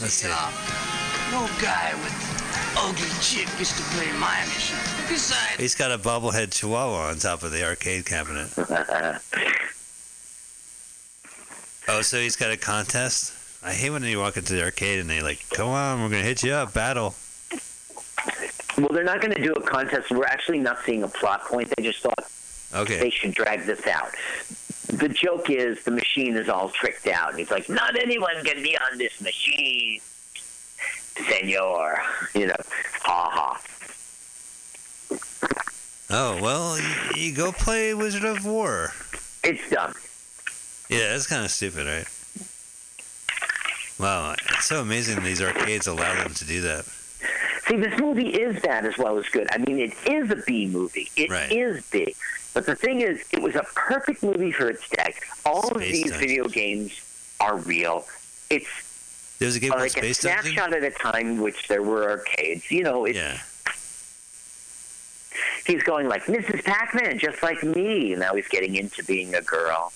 Let's 0.00 0.12
see. 0.12 0.28
No 0.28 1.48
guy 1.60 1.94
with 2.04 2.74
ugly 2.76 3.08
chick 3.20 3.48
gets 3.58 3.74
to 3.76 3.82
play 3.96 4.12
my 4.18 4.38
mission. 4.42 4.76
Besides, 5.08 5.56
He's 5.58 5.74
got 5.74 5.90
a 5.90 5.98
bobblehead 5.98 6.52
chihuahua 6.52 7.08
on 7.08 7.16
top 7.18 7.42
of 7.42 7.52
the 7.52 7.64
arcade 7.66 8.04
cabinet. 8.04 8.50
Oh, 11.88 12.02
so 12.02 12.18
he's 12.20 12.36
got 12.36 12.50
a 12.50 12.56
contest? 12.56 13.32
I 13.64 13.72
hate 13.72 13.90
when 13.90 14.02
you 14.02 14.18
walk 14.18 14.36
into 14.36 14.52
the 14.52 14.62
arcade 14.62 15.00
and 15.00 15.08
they 15.08 15.20
like, 15.22 15.44
come 15.50 15.68
on, 15.68 16.02
we're 16.02 16.10
gonna 16.10 16.22
hit 16.22 16.42
you 16.42 16.52
up, 16.52 16.74
battle. 16.74 17.14
Well, 18.76 18.90
they're 18.92 19.02
not 19.02 19.20
going 19.20 19.34
to 19.34 19.42
do 19.42 19.52
a 19.54 19.60
contest. 19.60 20.08
We're 20.12 20.24
actually 20.24 20.60
not 20.60 20.78
seeing 20.86 21.02
a 21.02 21.08
plot 21.08 21.42
point. 21.46 21.72
They 21.76 21.82
just 21.82 22.00
thought 22.00 22.30
Okay. 22.72 23.00
they 23.00 23.10
should 23.10 23.32
drag 23.34 23.64
this 23.64 23.84
out. 23.88 24.10
The 24.86 25.08
joke 25.08 25.50
is 25.50 25.82
the 25.84 25.90
machine 25.90 26.36
is 26.36 26.48
all 26.48 26.68
tricked 26.68 27.08
out. 27.08 27.36
He's 27.36 27.50
like, 27.50 27.68
not 27.68 27.96
anyone 27.98 28.44
can 28.44 28.62
be 28.62 28.78
on 28.78 28.96
this 28.98 29.20
machine, 29.20 30.00
senor. 31.26 32.00
You 32.36 32.46
know, 32.46 32.54
ha 33.02 33.30
ha. 33.32 33.60
Oh 36.10 36.40
well, 36.40 36.78
you, 36.78 37.22
you 37.22 37.34
go 37.34 37.50
play 37.50 37.94
Wizard 37.94 38.24
of 38.24 38.46
War. 38.46 38.92
It's 39.42 39.68
dumb. 39.70 39.92
Yeah, 40.88 41.10
that's 41.10 41.26
kind 41.26 41.44
of 41.44 41.50
stupid, 41.50 41.86
right? 41.86 42.06
Wow, 43.98 44.34
it's 44.50 44.64
so 44.66 44.80
amazing 44.80 45.22
these 45.24 45.42
arcades 45.42 45.86
allow 45.86 46.14
them 46.22 46.32
to 46.34 46.44
do 46.46 46.60
that. 46.62 46.84
See, 47.66 47.76
this 47.76 47.98
movie 48.00 48.28
is 48.28 48.60
bad 48.62 48.86
as 48.86 48.96
well 48.96 49.18
as 49.18 49.26
good. 49.28 49.48
I 49.50 49.58
mean, 49.58 49.78
it 49.80 49.92
is 50.06 50.30
a 50.30 50.36
B 50.36 50.66
movie. 50.68 51.10
It 51.16 51.24
is 51.24 51.74
Right. 51.76 51.84
big. 51.90 52.14
But 52.54 52.64
the 52.66 52.74
thing 52.76 53.00
is, 53.02 53.22
it 53.32 53.42
was 53.42 53.54
a 53.56 53.64
perfect 53.74 54.22
movie 54.22 54.52
for 54.52 54.68
its 54.70 54.88
day. 54.88 55.14
All 55.44 55.68
of 55.68 55.80
these 55.80 56.04
Dungeon. 56.04 56.18
video 56.20 56.48
games 56.48 56.92
are 57.40 57.56
real. 57.56 58.06
It's 58.50 58.66
There's 59.38 59.56
a 59.56 59.60
game 59.60 59.70
like 59.70 59.88
a 59.96 60.00
Space 60.14 60.22
Dungeon. 60.22 60.52
snapshot 60.52 60.72
at 60.72 60.82
a 60.84 60.90
time 60.90 61.28
in 61.32 61.42
which 61.42 61.68
there 61.68 61.82
were 61.82 62.08
arcades. 62.10 62.70
You 62.70 62.84
know, 62.84 63.04
it's, 63.04 63.16
Yeah. 63.18 63.38
he's 65.66 65.82
going 65.82 66.08
like 66.08 66.24
Mrs. 66.24 66.64
Pac-Man, 66.64 67.18
just 67.18 67.42
like 67.42 67.62
me. 67.62 68.14
Now 68.14 68.34
he's 68.34 68.48
getting 68.48 68.76
into 68.76 69.04
being 69.04 69.34
a 69.34 69.42
girl. 69.42 69.92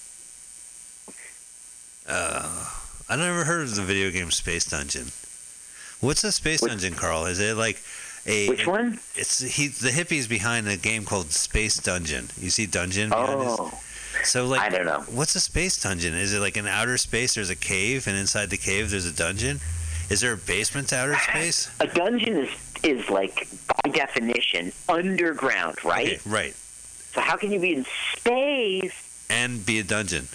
Uh, 2.09 2.67
I 3.09 3.17
never 3.17 3.45
heard 3.45 3.63
of 3.63 3.77
the 3.77 3.83
video 3.83 4.11
game 4.11 4.31
Space 4.31 4.65
Dungeon. 4.65 5.07
What's 6.01 6.25
a 6.25 6.33
Space 6.33 6.61
Dungeon, 6.61 6.95
Carl? 6.95 7.27
Is 7.27 7.39
it 7.41 7.57
like 7.57 7.81
a 8.27 8.49
Which 8.49 8.67
one? 8.67 8.99
It's 9.15 9.39
he. 9.41 9.69
The 9.69 9.91
hippies 9.91 10.29
behind 10.29 10.69
a 10.69 10.77
game 10.77 11.05
called 11.05 11.31
Space 11.31 11.77
Dungeon. 11.79 12.29
You 12.41 12.51
see 12.51 12.67
Dungeon. 12.67 13.11
Oh, 13.13 13.73
So 14.25 14.47
like, 14.47 14.61
I 14.61 14.69
don't 14.69 14.87
know. 14.87 15.01
What's 15.11 15.35
a 15.35 15.41
space 15.41 15.81
dungeon? 15.83 16.15
Is 16.15 16.33
it 16.33 16.41
like 16.41 16.57
an 16.57 16.67
outer 16.67 16.97
space? 16.99 17.35
There's 17.35 17.51
a 17.51 17.57
cave, 17.57 18.07
and 18.07 18.17
inside 18.17 18.51
the 18.51 18.57
cave 18.57 18.91
there's 18.91 19.07
a 19.07 19.13
dungeon. 19.13 19.61
Is 20.11 20.21
there 20.21 20.33
a 20.33 20.37
basement 20.37 20.89
to 20.89 20.97
outer 20.97 21.17
space? 21.17 21.71
a 21.81 21.87
dungeon 21.87 22.37
is 22.37 22.51
is 22.83 23.09
like 23.11 23.49
by 23.69 23.91
definition 23.91 24.73
underground, 24.89 25.85
right? 25.85 26.07
Okay, 26.07 26.21
right. 26.27 26.55
So 27.15 27.21
how 27.21 27.37
can 27.37 27.53
you 27.53 27.61
be 27.61 27.75
in 27.75 27.85
space? 28.17 29.27
And 29.31 29.65
be 29.65 29.79
a 29.79 29.85
dungeon. 29.85 30.29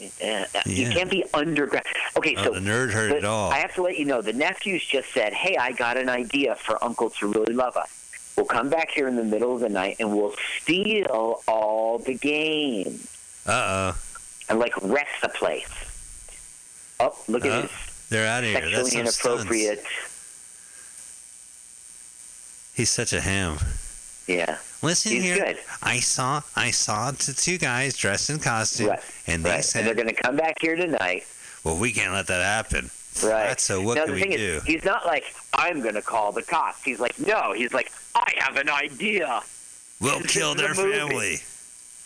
Uh, 0.00 0.44
You 0.66 0.90
can't 0.90 1.10
be 1.10 1.24
underground. 1.32 1.86
Okay, 2.16 2.34
Oh, 2.36 2.44
so 2.44 2.50
the 2.54 2.60
nerd 2.60 2.90
heard 2.92 3.12
the- 3.12 3.16
it 3.18 3.24
all. 3.24 3.50
I 3.50 3.58
have 3.58 3.74
to 3.74 3.82
let 3.82 3.96
you 3.96 4.04
know 4.04 4.20
the 4.22 4.32
nephews 4.32 4.84
just 4.84 5.12
said, 5.12 5.32
"Hey, 5.32 5.56
I 5.56 5.72
got 5.72 5.96
an 5.96 6.08
idea 6.08 6.56
for 6.56 6.82
Uncle 6.82 7.10
to 7.10 7.26
really 7.28 7.54
love 7.54 7.76
us. 7.76 7.88
We'll 8.36 8.46
come 8.46 8.68
back 8.68 8.90
here 8.90 9.06
in 9.06 9.14
the 9.16 9.22
middle 9.24 9.54
of 9.54 9.60
the 9.60 9.68
night 9.68 9.96
and 10.00 10.14
we'll 10.16 10.34
steal 10.60 11.42
all 11.46 11.98
the 11.98 12.14
games 12.14 13.06
Uh 13.46 13.92
oh. 13.94 13.96
and 14.48 14.58
like 14.58 14.72
wreck 14.82 15.08
the 15.22 15.28
place." 15.28 15.68
Oh, 17.00 17.14
look 17.28 17.44
at 17.44 17.52
Oh, 17.52 17.62
this 17.62 17.70
they're 18.10 18.26
out 18.28 18.42
of 18.44 18.50
here. 18.50 18.60
That's 18.60 18.90
sexually 18.92 19.10
some 19.10 19.32
inappropriate. 19.32 19.78
stunts. 19.80 20.10
He's 22.74 22.90
such 22.90 23.12
a 23.12 23.20
ham. 23.20 23.58
Yeah, 24.26 24.58
Listen 24.84 25.12
He's 25.12 25.22
here. 25.22 25.36
good. 25.44 25.58
I 25.82 25.98
saw 26.00 26.42
I 26.54 26.70
saw 26.70 27.10
the 27.10 27.32
two 27.36 27.58
guys 27.58 27.96
dressed 27.96 28.30
in 28.30 28.38
costume, 28.38 28.88
Right, 28.90 29.00
and 29.26 29.44
they 29.44 29.48
right. 29.50 29.56
And 29.56 29.64
said, 29.64 29.86
they're 29.86 29.94
going 29.94 30.08
to 30.08 30.14
come 30.14 30.36
back 30.36 30.56
here 30.60 30.76
tonight. 30.76 31.24
"Well, 31.64 31.76
we 31.78 31.92
can't 31.92 32.12
let 32.12 32.26
that 32.28 32.42
happen." 32.42 32.90
Right. 33.22 33.58
So 33.60 33.80
what 33.80 33.94
now, 33.96 34.04
can 34.06 34.14
we 34.14 34.24
do? 34.24 34.36
is, 34.36 34.64
he's 34.64 34.84
not 34.84 35.06
like, 35.06 35.24
I'm 35.54 35.80
going 35.82 35.94
to 35.94 36.02
call 36.02 36.32
the 36.32 36.42
cops. 36.42 36.82
He's 36.82 36.98
like, 36.98 37.16
no. 37.24 37.52
He's 37.52 37.72
like, 37.72 37.92
I 38.16 38.32
have 38.38 38.56
an 38.56 38.68
idea. 38.68 39.40
We'll 40.00 40.18
This 40.18 40.32
kill 40.32 40.56
their 40.56 40.74
family. 40.74 41.36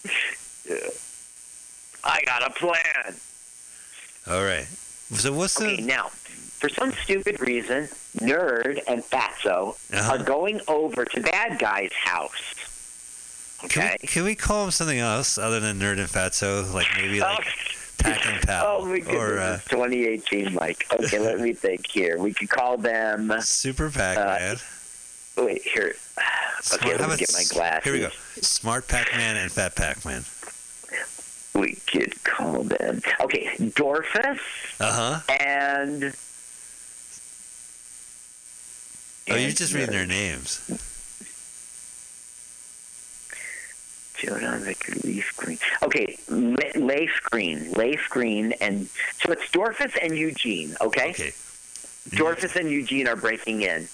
I 2.05 2.21
got 2.27 2.47
a 2.47 2.51
plan. 2.51 3.15
All 4.29 4.45
right. 4.45 4.67
So 5.15 5.33
what's 5.33 5.59
Okay, 5.61 5.77
the? 5.77 5.83
now, 5.87 6.09
for 6.09 6.69
some 6.69 6.93
stupid 6.93 7.41
reason, 7.41 7.89
Nerd 8.19 8.81
and 8.87 9.03
Fatso 9.03 9.77
Uh-huh. 9.93 10.13
are 10.15 10.23
going 10.23 10.61
over 10.69 11.05
to 11.07 11.21
Bad 11.23 11.59
Guy's 11.59 11.93
house. 11.95 12.55
Can 13.61 13.67
Okay? 13.83 13.97
we, 14.01 14.07
can 14.09 14.25
we 14.25 14.35
call 14.35 14.65
him 14.65 14.71
something 14.71 14.99
else 14.99 15.37
other 15.39 15.59
than 15.61 15.79
Nerd 15.81 15.99
and 15.99 16.09
Fatso? 16.09 16.73
Like 16.73 16.87
maybe 16.97 17.21
like 17.21 17.45
Pack 17.99 18.25
and 18.27 18.41
Pal 18.47 18.65
Oh, 18.81 18.85
my 18.87 18.99
goodness. 19.01 19.15
or 19.17 19.39
uh, 19.41 19.57
2018, 19.69 20.55
Mike. 20.55 20.87
Okay, 20.93 21.19
let 21.19 21.41
me 21.41 21.53
think 21.53 21.87
here. 21.89 22.19
We 22.19 22.33
could 22.33 22.49
call 22.49 22.77
them. 22.79 23.33
Super 23.41 23.91
Pac-Man. 23.91 24.57
Wait, 25.37 25.63
here. 25.63 25.95
Okay, 26.75 26.97
let 26.97 27.09
me 27.11 27.17
get 27.17 27.33
my 27.33 27.45
glasses. 27.49 27.85
Here 27.85 27.93
we 27.93 27.99
go. 28.01 28.11
Smart 28.41 28.87
Pac-Man 28.89 29.37
and 29.37 29.51
Fat 29.51 29.75
Pac-Man. 29.75 30.25
We 31.61 31.75
could 31.91 32.23
call 32.23 32.63
them. 32.63 33.01
Okay, 33.21 33.49
Dorfus 33.59 34.39
Uh 34.79 35.21
huh. 35.21 35.35
and. 35.41 36.15
Oh, 39.31 39.37
you're 39.37 39.51
just 39.51 39.75
reading 39.75 39.91
their 39.91 40.07
names. 40.07 40.61
Jordan 44.19 44.65
Leif 45.05 45.37
Green. 45.37 45.59
Okay, 45.83 46.19
Le- 46.29 46.79
Leif 46.79 47.21
Green. 47.31 47.73
Leif 47.73 48.09
Green, 48.11 48.53
and 48.61 48.89
so 49.23 49.33
it's 49.33 49.49
Dorfus 49.51 49.97
and 50.03 50.17
Eugene, 50.17 50.77
okay? 50.81 51.11
Okay. 51.11 51.33
Dorfus 52.11 52.57
and 52.57 52.71
Eugene 52.71 53.07
are 53.07 53.17
breaking 53.17 53.63
in. 53.63 53.89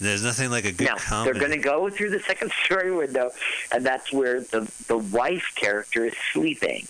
There's 0.00 0.24
nothing 0.24 0.50
like 0.50 0.64
a 0.64 0.72
good 0.72 0.88
Now, 0.88 1.24
they're 1.24 1.34
going 1.34 1.52
to 1.52 1.56
go 1.56 1.88
through 1.88 2.10
the 2.10 2.20
second 2.20 2.52
story 2.64 2.94
window, 2.94 3.30
and 3.72 3.84
that's 3.86 4.12
where 4.12 4.40
the, 4.40 4.70
the 4.88 4.98
wife 4.98 5.52
character 5.54 6.04
is 6.04 6.14
sleeping. 6.32 6.86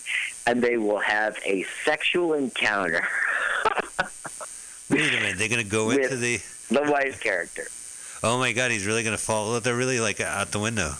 And 0.46 0.62
they 0.62 0.76
will 0.76 0.98
have 0.98 1.38
a 1.44 1.64
sexual 1.84 2.34
encounter. 2.34 3.06
Wait 4.90 5.00
a 5.00 5.16
minute. 5.16 5.38
They're 5.38 5.48
going 5.48 5.62
to 5.62 5.70
go 5.70 5.90
into 5.90 6.16
the. 6.16 6.38
the 6.70 6.82
wife 6.90 7.20
character. 7.20 7.64
Oh 8.22 8.38
my 8.38 8.52
God! 8.52 8.70
He's 8.70 8.86
really 8.86 9.02
going 9.02 9.16
to 9.16 9.22
fall. 9.22 9.58
They're 9.60 9.76
really 9.76 10.00
like 10.00 10.20
out 10.20 10.50
the 10.50 10.58
window. 10.58 10.94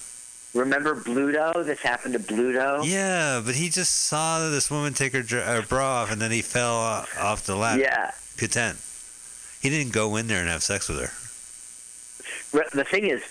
Remember 0.55 0.95
Bluto? 0.95 1.65
This 1.65 1.81
happened 1.81 2.15
to 2.15 2.21
Bluto? 2.21 2.83
Yeah, 2.85 3.43
but 3.45 3.55
he 3.57 3.69
just 3.69 3.93
saw 4.07 4.49
this 4.51 4.71
woman 4.71 4.95
take 4.95 5.13
her, 5.13 5.23
her 5.23 5.63
bra 5.63 6.03
off, 6.03 6.13
and 6.13 6.23
then 6.23 6.31
he 6.31 6.43
fell 6.43 6.75
off 6.77 7.45
the 7.45 7.57
ladder. 7.57 7.83
Yeah. 7.83 8.13
Content. 8.37 8.79
He 9.61 9.69
didn't 9.71 9.93
go 9.93 10.15
in 10.17 10.27
there 10.29 10.41
and 10.41 10.49
have 10.49 10.63
sex 10.63 10.89
with 10.89 11.01
her. 11.01 11.11
The 12.73 12.85
thing 12.85 13.07
is, 13.07 13.23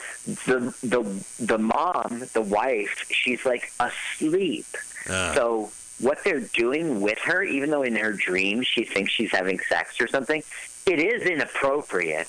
the 0.46 0.74
the 0.84 1.24
the 1.40 1.58
mom, 1.58 2.24
the 2.34 2.42
wife, 2.42 3.06
she's 3.10 3.46
like 3.46 3.72
asleep. 3.80 4.66
Uh, 5.10 5.34
So 5.34 5.72
what 6.00 6.22
they're 6.26 6.42
doing 6.42 7.00
with 7.00 7.20
her, 7.20 7.42
even 7.42 7.70
though 7.70 7.84
in 7.84 7.96
her 7.96 8.12
dreams 8.12 8.68
she 8.68 8.84
thinks 8.84 9.14
she's 9.14 9.32
having 9.32 9.60
sex 9.70 10.02
or 10.02 10.08
something, 10.08 10.44
it 10.86 11.00
is 11.00 11.24
inappropriate. 11.24 12.28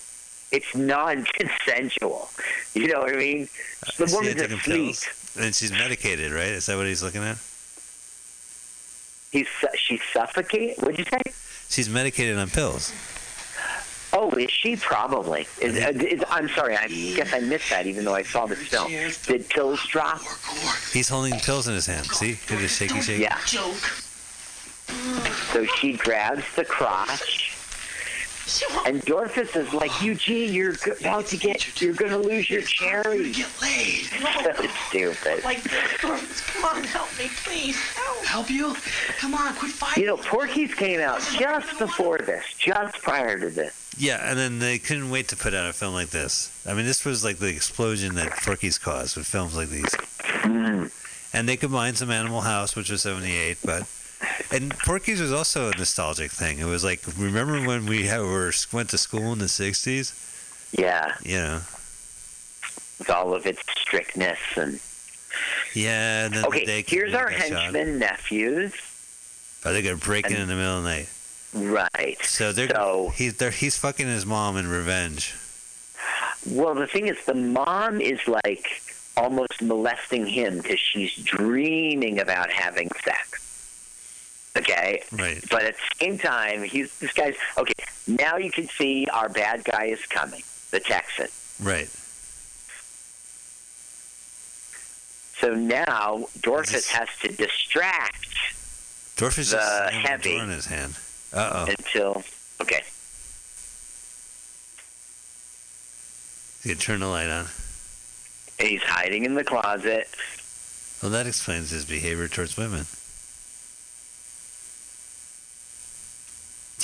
It's 0.55 0.75
non-consensual. 0.77 2.29
You 2.75 2.87
know 2.89 3.01
what 3.01 3.15
I 3.15 3.17
mean? 3.17 3.49
The 3.99 4.07
she 4.07 4.15
woman's 4.15 4.41
asleep. 4.41 4.61
pills? 4.63 5.09
And 5.37 5.53
she's 5.53 5.73
medicated, 5.73 6.31
right? 6.31 6.47
Is 6.49 6.67
that 6.67 6.77
what 6.77 6.87
he's 6.87 7.03
looking 7.03 7.23
at? 7.23 7.39
He's 9.33 9.49
su- 9.61 9.77
she's 9.77 10.01
suffocating. 10.13 10.77
What'd 10.79 10.99
you 10.99 11.05
say? 11.05 11.21
She's 11.69 11.89
medicated 11.89 12.39
on 12.39 12.49
pills. 12.51 12.93
Oh, 14.13 14.31
is 14.31 14.49
she 14.49 14.77
probably? 14.77 15.49
Is, 15.61 15.77
uh, 15.77 15.91
is, 15.93 16.23
I'm 16.31 16.49
sorry. 16.51 16.77
I 16.77 16.87
guess 16.87 17.33
I 17.35 17.41
missed 17.41 17.69
that, 17.71 17.87
even 17.89 18.05
though 18.05 18.15
I 18.15 18.23
saw 18.23 18.47
this 18.47 18.61
film. 18.69 18.93
Did 19.27 19.49
pills 19.49 19.85
drop? 19.89 20.21
He's 20.93 21.09
holding 21.09 21.35
pills 21.41 21.67
in 21.67 21.75
his 21.75 21.87
hand. 21.87 22.07
See? 22.07 22.35
he's 22.35 22.63
a 22.63 22.69
shaky, 22.69 23.01
shaky. 23.01 23.23
Yeah. 23.23 23.37
So 25.53 25.65
she 25.81 25.95
grabs 25.95 26.45
the 26.55 26.65
crotch, 26.65 27.54
and 28.87 29.01
Dorfus 29.03 29.57
is 29.57 29.73
like, 29.73 30.03
"Eugene, 30.03 30.53
you're 30.53 30.73
g- 30.73 30.93
about 31.01 31.27
to 31.27 31.37
get, 31.37 31.81
you're 31.81 31.95
going 31.95 32.11
to 32.13 32.19
lose 32.19 32.51
your 32.51 32.63
cherry." 32.63 33.33
Get 33.33 33.49
laid. 33.63 34.05
so 34.45 34.67
stupid. 34.89 35.45
Like 35.45 35.63
this, 35.63 35.73
Dorfus, 35.73 36.47
come 36.47 36.77
on, 36.77 36.85
help 36.85 37.09
me, 37.19 37.29
please. 37.43 37.77
Help. 37.77 38.25
Help 38.25 38.51
you? 38.51 38.77
Come 39.19 39.35
on, 39.35 39.55
quit 39.55 39.73
fighting. 39.73 40.03
You 40.03 40.09
know, 40.09 40.17
Porky's 40.19 40.75
came 40.75 41.01
out 41.01 41.21
just 41.33 41.79
before 41.79 42.19
this, 42.19 42.45
just 42.59 43.01
prior 43.03 43.39
to 43.39 43.49
this. 43.49 43.93
Yeah, 43.97 44.29
and 44.29 44.39
then 44.39 44.59
they 44.59 44.79
couldn't 44.79 45.11
wait 45.11 45.29
to 45.29 45.37
put 45.37 45.55
out 45.55 45.69
a 45.69 45.73
film 45.73 45.95
like 45.95 46.11
this. 46.11 46.51
I 46.67 46.75
mean, 46.75 46.85
this 46.85 47.05
was 47.05 47.25
like 47.25 47.39
the 47.39 47.49
explosion 47.49 48.15
that 48.17 48.33
Porky's 48.45 48.77
caused 48.79 49.17
with 49.17 49.27
films 49.27 49.57
like 49.57 49.69
these. 49.69 49.95
Mm. 50.43 50.91
And 51.33 51.49
they 51.49 51.57
combined 51.57 51.97
some 51.97 52.11
Animal 52.11 52.43
House, 52.43 52.77
which 52.77 52.91
was 52.91 53.03
78, 53.03 53.59
but. 53.65 53.89
And 54.53 54.71
Porky's 54.79 55.21
was 55.21 55.33
also 55.33 55.71
a 55.71 55.77
nostalgic 55.77 56.31
thing. 56.31 56.59
It 56.59 56.65
was 56.67 56.85
like, 56.85 57.01
remember 57.19 57.61
when 57.67 57.87
we 57.87 58.07
had, 58.07 58.21
were, 58.21 58.53
went 58.73 58.91
to 58.91 58.99
school 58.99 59.33
in 59.33 59.39
the 59.39 59.47
60s? 59.47 60.21
Yeah, 60.79 61.15
You 61.23 61.37
know? 61.39 61.61
with 62.99 63.11
all 63.11 63.35
of 63.35 63.47
its 63.47 63.63
strictness 63.77 64.39
and. 64.57 64.81
Yeah, 65.75 66.27
and 66.27 66.35
then 66.35 66.45
Okay, 66.47 66.85
here's 66.87 67.13
our 67.15 67.31
got 67.31 67.41
shot. 67.49 67.73
nephews. 67.73 68.73
Are 69.65 69.73
they 69.73 69.83
going 69.83 69.99
to 69.99 70.05
break 70.05 70.27
in 70.31 70.37
in 70.37 70.47
the 70.49 70.55
middle 70.55 70.79
of 70.79 70.85
the 70.85 70.89
night? 70.91 71.09
Right. 71.55 72.23
So 72.23 72.53
they're, 72.53 72.69
so, 72.69 73.13
he's, 73.15 73.37
they're, 73.37 73.51
he's 73.51 73.77
fucking 73.77 74.07
his 74.07 74.25
mom 74.27 74.57
in 74.57 74.69
revenge. 74.69 75.35
Well, 76.49 76.75
the 76.75 76.87
thing 76.87 77.07
is, 77.07 77.25
the 77.25 77.35
mom 77.35 78.01
is 78.01 78.21
like 78.29 78.67
almost 79.17 79.63
molesting 79.63 80.27
him 80.27 80.59
because 80.59 80.79
she's 80.81 81.15
dreaming 81.17 82.21
about 82.21 82.51
having 82.51 82.91
sex. 83.05 83.41
Okay. 84.57 85.03
Right. 85.13 85.43
But 85.51 85.65
at 85.65 85.75
the 85.75 86.05
same 86.05 86.19
time, 86.19 86.63
he's 86.63 86.97
this 86.99 87.13
guy's 87.13 87.37
okay. 87.59 87.73
Now 88.07 88.37
you 88.37 88.51
can 88.51 88.69
see 88.69 89.09
our 89.13 89.29
bad 89.29 89.65
guy 89.65 89.87
is 89.87 90.05
coming, 90.07 90.43
the 90.71 90.81
Texan. 90.81 91.29
Right. 91.63 91.89
So 95.39 95.55
now 95.55 96.29
Dorfus 96.41 96.89
has 96.89 97.09
to 97.23 97.29
distract 97.29 98.25
Dorf 99.17 99.39
is 99.39 99.51
the 99.51 99.57
the 99.57 99.91
heavy 99.93 100.37
in 100.37 100.49
his 100.49 100.67
hand. 100.67 100.95
Uh 101.33 101.67
oh. 101.67 101.73
until 101.77 102.23
okay. 102.61 102.83
You 106.63 106.71
can 106.71 106.79
turn 106.79 107.01
the 107.01 107.07
light 107.07 107.29
on. 107.29 107.47
And 108.59 108.69
he's 108.69 108.83
hiding 108.83 109.25
in 109.25 109.35
the 109.35 109.45
closet. 109.45 110.09
Well, 111.03 111.11
that 111.13 111.27
explains 111.27 111.71
his 111.71 111.85
behavior 111.85 112.29
towards 112.29 112.57
women. 112.57 112.87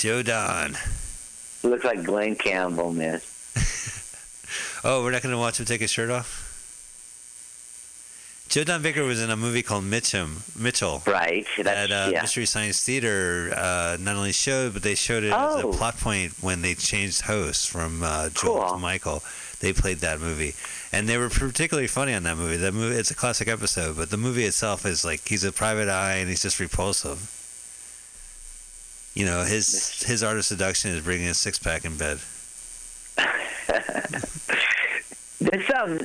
Joe 0.01 0.23
Don. 0.23 0.75
He 1.61 1.67
looks 1.67 1.83
like 1.85 2.03
Glen 2.03 2.35
Campbell, 2.35 2.91
man. 2.91 3.21
Oh, 4.83 5.03
we're 5.03 5.11
not 5.11 5.21
going 5.21 5.31
to 5.31 5.37
watch 5.37 5.59
him 5.59 5.65
take 5.67 5.79
his 5.79 5.91
shirt 5.91 6.09
off? 6.09 6.47
Joe 8.49 8.63
Don 8.63 8.81
Baker 8.81 9.03
was 9.03 9.21
in 9.21 9.29
a 9.29 9.37
movie 9.37 9.61
called 9.61 9.83
Mitchum, 9.83 10.41
Mitchell. 10.59 11.03
Right. 11.05 11.45
That 11.59 11.91
uh, 11.91 12.09
yeah. 12.11 12.21
Mystery 12.23 12.47
Science 12.47 12.83
Theater 12.83 13.53
uh, 13.55 13.97
not 13.99 14.15
only 14.15 14.31
showed, 14.31 14.73
but 14.73 14.81
they 14.81 14.95
showed 14.95 15.23
it 15.23 15.31
Oh. 15.35 15.59
as 15.59 15.63
a 15.65 15.77
plot 15.77 15.97
point 15.99 16.33
when 16.41 16.63
they 16.63 16.73
changed 16.73 17.21
hosts 17.21 17.67
from 17.67 18.01
uh, 18.01 18.29
Joel 18.29 18.59
Cool. 18.63 18.69
to 18.73 18.77
Michael. 18.79 19.23
They 19.59 19.71
played 19.71 19.97
that 19.99 20.19
movie, 20.19 20.55
and 20.91 21.07
they 21.07 21.19
were 21.19 21.29
particularly 21.29 21.87
funny 21.87 22.15
on 22.15 22.23
that 22.23 22.35
movie. 22.37 22.57
That 22.57 22.73
movie, 22.73 22.95
it's 22.95 23.11
a 23.11 23.15
classic 23.15 23.47
episode, 23.47 23.95
but 23.97 24.09
the 24.09 24.17
movie 24.17 24.45
itself 24.45 24.83
is 24.87 25.05
like 25.05 25.27
he's 25.27 25.43
a 25.43 25.51
private 25.51 25.89
eye 25.89 26.15
and 26.15 26.27
he's 26.27 26.41
just 26.41 26.59
repulsive. 26.59 27.29
You 29.13 29.25
know, 29.25 29.43
his 29.43 30.03
his 30.03 30.23
art 30.23 30.37
of 30.37 30.45
seduction 30.45 30.91
is 30.91 31.01
bringing 31.03 31.27
a 31.27 31.33
six 31.33 31.59
pack 31.59 31.85
in 31.85 31.97
bed. 31.97 32.19
This 35.41 35.71
um, 35.71 35.99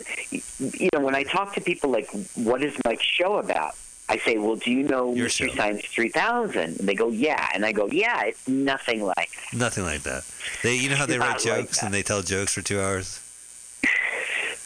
you 0.59 0.89
know, 0.95 1.01
when 1.01 1.15
I 1.15 1.23
talk 1.23 1.53
to 1.55 1.61
people 1.61 1.91
like, 1.91 2.09
"What 2.37 2.63
is 2.63 2.75
my 2.87 2.97
show 2.99 3.37
about?" 3.37 3.75
I 4.09 4.17
say, 4.17 4.39
"Well, 4.39 4.57
do 4.57 4.71
you 4.71 4.83
know 4.83 5.13
Your 5.13 5.25
Mystery 5.25 5.51
show. 5.51 5.57
Science 5.57 5.85
3000?" 5.85 6.57
And 6.81 6.89
they 6.89 6.95
go, 6.95 7.11
"Yeah," 7.11 7.47
and 7.53 7.65
I 7.67 7.73
go, 7.73 7.87
"Yeah, 7.87 8.25
it's 8.25 8.49
nothing 8.49 9.03
like." 9.03 9.29
Nothing 9.53 9.85
like 9.85 10.05
that. 10.05 10.25
They, 10.63 10.77
you 10.77 10.89
know 10.89 10.97
how 10.97 11.05
they 11.05 11.19
write 11.19 11.41
jokes 11.41 11.81
that. 11.81 11.87
and 11.87 11.95
they 11.95 12.03
tell 12.03 12.23
jokes 12.23 12.55
for 12.55 12.63
two 12.63 12.81
hours. 12.81 13.21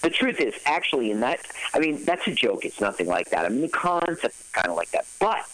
The 0.02 0.10
truth 0.10 0.40
is, 0.40 0.54
actually, 0.64 1.10
in 1.10 1.18
that, 1.20 1.40
I 1.74 1.80
mean, 1.80 2.04
that's 2.04 2.26
a 2.28 2.34
joke. 2.34 2.64
It's 2.64 2.80
nothing 2.80 3.08
like 3.08 3.30
that. 3.30 3.44
I 3.44 3.48
mean, 3.48 3.62
the 3.62 3.68
concept 3.68 4.24
is 4.34 4.50
kind 4.52 4.68
of 4.68 4.76
like 4.76 4.92
that. 4.92 5.04
But 5.18 5.44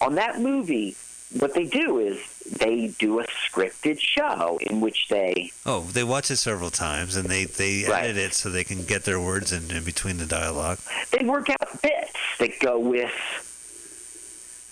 on 0.00 0.16
that 0.16 0.40
movie, 0.40 0.96
what 1.38 1.54
they 1.54 1.64
do 1.64 1.98
is 1.98 2.18
they 2.60 2.88
do 2.98 3.18
a 3.20 3.24
scripted 3.24 3.98
show 3.98 4.58
in 4.60 4.80
which 4.80 5.08
they 5.08 5.50
Oh, 5.66 5.80
they 5.92 6.04
watch 6.04 6.30
it 6.30 6.36
several 6.36 6.70
times 6.70 7.16
and 7.16 7.28
they 7.28 7.44
they 7.46 7.84
Right. 7.88 8.04
edit 8.04 8.16
it 8.18 8.34
so 8.34 8.50
they 8.50 8.64
can 8.64 8.84
get 8.84 9.04
their 9.04 9.20
words 9.20 9.52
in, 9.52 9.70
in 9.70 9.82
between 9.84 10.18
the 10.18 10.26
dialogue. 10.26 10.78
they 11.10 11.24
work 11.24 11.48
out 11.50 11.82
bits 11.82 12.12
that 12.38 12.58
go 12.60 12.78
with 12.78 13.12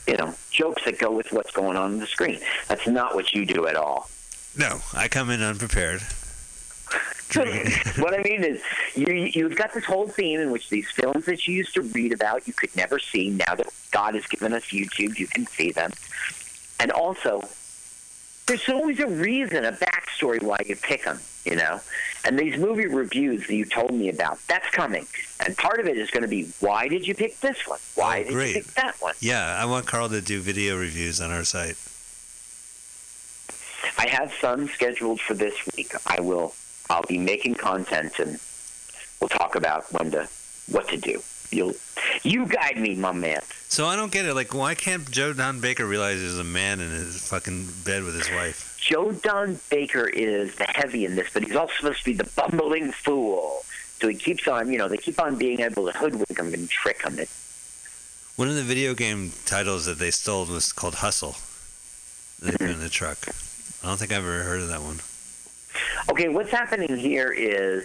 you 0.07 0.17
know 0.17 0.35
jokes 0.51 0.85
that 0.85 0.99
go 0.99 1.11
with 1.13 1.33
what's 1.33 1.51
going 1.53 1.77
on 1.77 1.93
on 1.93 1.99
the 1.99 2.07
screen. 2.07 2.39
That's 2.69 2.87
not 2.87 3.15
what 3.15 3.33
you 3.33 3.45
do 3.47 3.67
at 3.67 3.77
all. 3.77 4.09
No, 4.57 4.81
I 4.95 5.09
come 5.09 5.31
in 5.31 5.43
unprepared. 5.43 6.03
what 7.35 8.13
I 8.13 8.23
mean 8.23 8.45
is, 8.45 8.61
you 8.95 9.07
you've 9.15 9.57
got 9.57 9.73
this 9.73 9.85
whole 9.87 10.07
theme 10.07 10.39
in 10.41 10.51
which 10.51 10.69
these 10.69 10.91
films 10.91 11.25
that 11.25 11.47
you 11.49 11.55
used 11.55 11.73
to 11.75 11.81
read 11.81 12.13
about 12.13 12.47
you 12.47 12.53
could 12.53 12.75
never 12.77 12.99
see. 12.99 13.31
Now 13.31 13.55
that 13.55 13.69
God 13.91 14.15
has 14.15 14.27
given 14.27 14.53
us 14.53 14.65
YouTube, 14.65 15.19
you 15.19 15.27
can 15.27 15.47
see 15.47 15.73
them. 15.73 15.93
And 16.81 16.91
also, 16.91 17.43
there's 18.47 18.69
always 18.69 18.99
a 19.01 19.07
reason, 19.07 19.65
a 19.65 19.73
backstory 19.73 20.43
why 20.43 20.59
you 20.67 20.77
pick 20.77 21.05
them. 21.05 21.21
You 21.45 21.57
know, 21.57 21.81
and 22.25 22.39
these 22.39 22.57
movie 22.57 22.87
reviews 22.87 23.49
that 23.49 23.55
you 23.55 23.65
told 23.65 23.93
me 23.93 24.09
about, 24.11 24.39
that's 24.47 24.69
coming. 24.71 25.09
And 25.45 25.57
part 25.57 25.81
of 25.81 25.89
it 25.89 25.99
is 25.99 26.09
going 26.13 26.23
to 26.23 26.29
be, 26.29 26.45
why 26.61 26.87
did 26.87 27.05
you 27.05 27.17
pick 27.17 27.41
this 27.41 27.67
one? 27.67 27.81
Why 27.97 28.21
Oh, 28.21 28.23
did 28.23 28.33
great. 28.33 28.49
you 28.55 28.63
pick 28.63 28.75
that 28.75 28.95
one? 29.01 29.15
Yeah, 29.19 29.59
I 29.61 29.65
want 29.65 29.87
Carl 29.87 30.09
to 30.11 30.21
do 30.21 30.39
video 30.41 30.79
reviews 30.79 31.21
on 31.21 31.33
our 31.33 31.43
site. 31.43 31.75
I 33.99 34.07
have 34.09 34.33
some 34.41 34.69
scheduled 34.69 35.21
for 35.21 35.35
this 35.35 35.55
week. 35.77 35.93
I 36.07 36.21
will. 36.21 36.55
I'll 36.89 37.03
be 37.09 37.19
making 37.19 37.57
content, 37.57 38.19
and 38.21 38.39
we'll 39.21 39.29
talk 39.29 39.57
about 39.57 39.93
when 39.93 40.13
to, 40.13 40.29
what 40.71 40.89
to 40.91 40.97
do. 40.97 41.21
You'll, 41.53 41.75
you 42.23 42.47
guide 42.47 42.79
me, 42.79 42.95
my 42.95 43.13
man. 43.13 43.41
So 43.69 43.87
I 43.87 43.97
don't 43.97 44.13
get 44.13 44.27
it. 44.27 44.35
Like, 44.35 44.55
why 44.55 44.75
can't 44.75 45.11
Joe 45.11 45.33
Don 45.33 45.61
Baker 45.61 45.87
realize 45.87 46.21
there's 46.21 46.39
a 46.39 46.45
man 46.45 46.81
in 46.81 46.91
his 46.91 47.29
fucking 47.29 47.69
bed 47.85 48.03
with 48.05 48.15
his 48.15 48.31
wife? 48.31 48.77
Joe 48.81 49.13
Don 49.13 49.59
Baker 49.71 50.09
is 50.09 50.57
the 50.57 50.65
heavy 50.65 51.05
in 51.05 51.15
this, 51.15 51.29
but 51.33 51.45
he's 51.45 51.57
also 51.57 51.73
supposed 51.79 52.01
to 52.01 52.05
be 52.05 52.15
the 52.15 52.29
bumbling 52.37 52.93
fool. 52.93 53.63
So 54.01 54.09
he 54.09 54.15
keeps 54.17 54.49
on, 54.49 54.71
you 54.73 54.79
know, 54.79 54.89
they 54.89 54.97
keep 54.97 55.21
on 55.21 55.37
being 55.37 55.61
able 55.61 55.87
to 55.91 55.97
hoodwink 55.97 56.37
him 56.39 56.53
and 56.53 56.69
trick 56.69 57.03
him. 57.03 57.19
It, 57.19 57.29
One 58.37 58.49
of 58.49 58.57
the 58.57 58.63
video 58.63 58.95
game 58.95 59.33
titles 59.47 59.87
that 59.87 59.99
they 59.99 60.11
stole 60.11 60.45
was 60.47 60.73
called 60.73 60.97
Hustle. 60.97 61.37
They 62.43 62.57
put 62.57 62.71
in 62.71 62.81
the 62.81 62.89
truck. 62.89 63.19
I 63.85 63.87
don't 63.87 63.99
think 63.99 64.11
I've 64.11 64.19
ever 64.19 64.43
heard 64.43 64.61
of 64.61 64.69
that 64.69 64.83
one. 64.83 64.99
okay, 66.11 66.29
what's 66.29 66.51
happening 66.51 66.97
here 66.97 67.31
is 67.31 67.85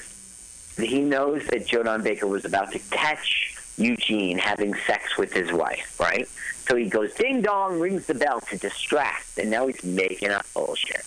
that 0.78 0.88
he 0.88 1.02
knows 1.02 1.46
that 1.48 1.68
Joe 1.68 1.84
Don 1.84 2.02
Baker 2.04 2.26
was 2.28 2.46
about 2.46 2.72
to 2.72 2.80
catch 2.90 3.57
Eugene 3.78 4.38
having 4.38 4.74
sex 4.86 5.18
with 5.18 5.34
his 5.34 5.52
wife, 5.52 6.00
right? 6.00 6.28
So 6.68 6.76
he 6.76 6.90
goes 6.90 7.14
ding 7.14 7.42
dong, 7.42 7.80
rings 7.80 8.08
the 8.08 8.16
bell 8.16 8.42
to 8.42 8.58
distract, 8.58 9.38
and 9.38 9.50
now 9.50 9.68
he's 9.68 9.84
making 9.84 10.30
up 10.30 10.46
bullshit. 10.54 11.06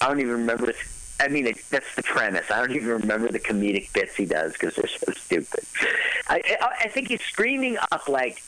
I 0.00 0.08
don't 0.08 0.20
even 0.20 0.32
remember. 0.32 0.72
I 1.20 1.28
mean, 1.28 1.46
it, 1.46 1.58
that's 1.70 1.96
the 1.96 2.02
premise. 2.02 2.50
I 2.50 2.60
don't 2.60 2.70
even 2.76 2.88
remember 2.88 3.32
the 3.32 3.40
comedic 3.40 3.92
bits 3.92 4.14
he 4.14 4.26
does 4.26 4.52
because 4.52 4.76
they're 4.76 4.86
so 4.86 5.12
stupid. 5.12 5.64
I, 6.28 6.40
I, 6.60 6.84
I 6.84 6.88
think 6.88 7.08
he's 7.08 7.22
screaming 7.22 7.76
up 7.90 8.08
like, 8.08 8.40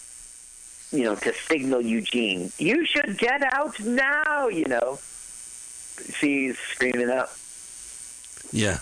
you 0.93 1.03
know, 1.03 1.17
to 1.17 1.33
signal 1.33 1.81
Eugene, 1.81 2.53
"You 2.59 2.85
should 2.85 3.19
get 3.19 3.43
out 3.53 3.81
now!" 3.81 4.49
You 4.49 4.67
know. 4.67 4.99
See, 5.01 6.47
he's 6.47 6.59
screaming 6.59 7.11
up. 7.11 7.33
Yeah. 8.53 8.79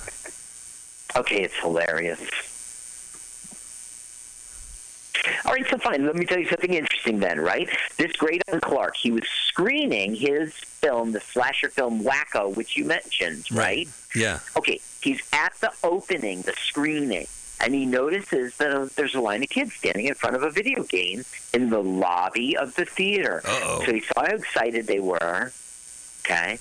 Okay, 1.16 1.42
it's 1.42 1.56
hilarious. 1.56 2.20
All 5.44 5.52
right, 5.52 5.66
so 5.68 5.78
fine. 5.78 6.06
Let 6.06 6.14
me 6.14 6.24
tell 6.24 6.38
you 6.38 6.46
something 6.48 6.74
interesting 6.74 7.18
then, 7.18 7.40
right? 7.40 7.68
This 7.96 8.12
great 8.12 8.42
on 8.52 8.60
Clark, 8.60 8.96
he 8.96 9.10
was 9.10 9.24
screening 9.46 10.14
his 10.14 10.52
film, 10.54 11.12
the 11.12 11.20
slasher 11.20 11.68
film 11.68 12.02
Wacko, 12.04 12.54
which 12.54 12.76
you 12.76 12.84
mentioned, 12.84 13.50
right? 13.50 13.88
Yeah. 14.14 14.40
Okay, 14.56 14.80
he's 15.00 15.20
at 15.32 15.54
the 15.60 15.72
opening, 15.82 16.42
the 16.42 16.52
screening, 16.52 17.26
and 17.60 17.74
he 17.74 17.84
notices 17.86 18.56
that 18.58 18.70
uh, 18.70 18.88
there's 18.96 19.14
a 19.14 19.20
line 19.20 19.42
of 19.42 19.48
kids 19.48 19.74
standing 19.74 20.06
in 20.06 20.14
front 20.14 20.36
of 20.36 20.42
a 20.42 20.50
video 20.50 20.82
game 20.84 21.24
in 21.52 21.70
the 21.70 21.82
lobby 21.82 22.56
of 22.56 22.74
the 22.76 22.84
theater. 22.84 23.42
Uh-oh. 23.44 23.82
So 23.84 23.92
he 23.92 24.00
saw 24.00 24.26
how 24.26 24.34
excited 24.34 24.86
they 24.86 25.00
were. 25.00 25.52
Okay, 26.30 26.58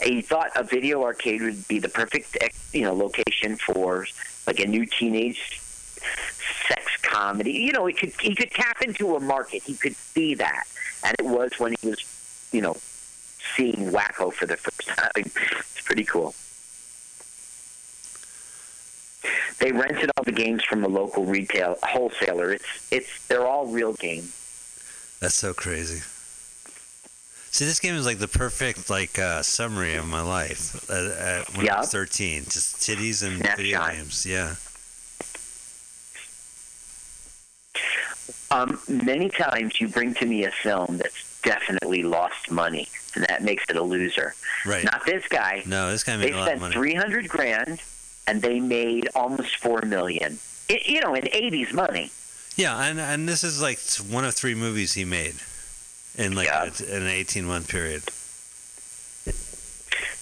and 0.00 0.10
he 0.10 0.20
thought 0.22 0.50
a 0.54 0.62
video 0.62 1.02
arcade 1.02 1.42
would 1.42 1.66
be 1.66 1.80
the 1.80 1.88
perfect, 1.88 2.36
eh, 2.40 2.48
you 2.72 2.82
know, 2.82 2.94
location 2.94 3.56
for 3.56 4.06
like 4.46 4.60
a 4.60 4.66
new 4.66 4.86
teenage 4.86 5.60
sex 6.68 6.96
comedy. 7.02 7.50
You 7.50 7.72
know, 7.72 7.86
he 7.86 7.94
could 7.94 8.12
he 8.20 8.36
could 8.36 8.52
tap 8.52 8.80
into 8.80 9.16
a 9.16 9.20
market. 9.20 9.64
He 9.64 9.74
could 9.74 9.96
see 9.96 10.34
that, 10.34 10.64
and 11.04 11.16
it 11.18 11.24
was 11.24 11.52
when 11.58 11.74
he 11.80 11.88
was, 11.88 11.98
you 12.52 12.60
know, 12.60 12.76
seeing 13.56 13.90
Wacko 13.90 14.32
for 14.32 14.46
the 14.46 14.56
first 14.56 14.86
time. 14.86 15.10
It's 15.16 15.80
pretty 15.82 16.04
cool. 16.04 16.32
They 19.58 19.72
rented 19.72 20.12
all 20.16 20.22
the 20.22 20.30
games 20.30 20.62
from 20.62 20.84
a 20.84 20.88
local 20.88 21.24
retail 21.24 21.76
wholesaler. 21.82 22.52
It's 22.52 22.92
it's 22.92 23.26
they're 23.26 23.46
all 23.46 23.66
real 23.66 23.94
games. 23.94 24.32
That's 25.18 25.34
so 25.34 25.52
crazy. 25.52 26.02
See, 27.50 27.64
this 27.64 27.80
game 27.80 27.94
is 27.94 28.04
like 28.04 28.18
the 28.18 28.28
perfect 28.28 28.90
like 28.90 29.18
uh, 29.18 29.42
summary 29.42 29.94
of 29.94 30.06
my 30.06 30.20
life 30.20 30.88
uh, 30.90 30.94
uh, 30.94 31.44
when 31.54 31.68
I 31.68 31.80
was 31.80 31.90
13. 31.90 32.44
Just 32.44 32.76
titties 32.76 33.26
and 33.26 33.42
video 33.56 33.86
games. 33.88 34.26
Yeah. 34.26 34.54
Um, 38.50 38.80
many 38.88 39.28
times 39.28 39.80
you 39.80 39.88
bring 39.88 40.14
to 40.14 40.26
me 40.26 40.44
a 40.44 40.50
film 40.50 40.98
that's 40.98 41.40
definitely 41.42 42.02
lost 42.02 42.50
money, 42.50 42.88
and 43.14 43.24
that 43.24 43.42
makes 43.42 43.64
it 43.68 43.76
a 43.76 43.82
loser. 43.82 44.34
Right. 44.64 44.84
Not 44.84 45.04
this 45.04 45.26
guy. 45.28 45.62
No, 45.66 45.90
this 45.90 46.04
guy 46.04 46.16
They 46.16 46.26
made 46.26 46.34
a 46.34 46.38
lot 46.38 46.52
of 46.52 46.58
spent 46.58 46.72
three 46.72 46.94
hundred 46.94 47.28
grand, 47.28 47.80
and 48.26 48.40
they 48.40 48.60
made 48.60 49.08
almost 49.14 49.56
four 49.56 49.82
million. 49.82 50.38
It, 50.68 50.86
you 50.86 51.00
know, 51.00 51.14
in 51.14 51.24
'80s 51.24 51.72
money. 51.72 52.10
Yeah, 52.56 52.78
and 52.82 52.98
and 52.98 53.28
this 53.28 53.44
is 53.44 53.60
like 53.60 53.78
one 54.10 54.24
of 54.24 54.34
three 54.34 54.54
movies 54.54 54.94
he 54.94 55.04
made 55.04 55.34
in 56.18 56.34
like 56.34 56.48
a- 56.48 56.72
an 56.94 57.06
18 57.06 57.44
month 57.46 57.68
period. 57.68 58.02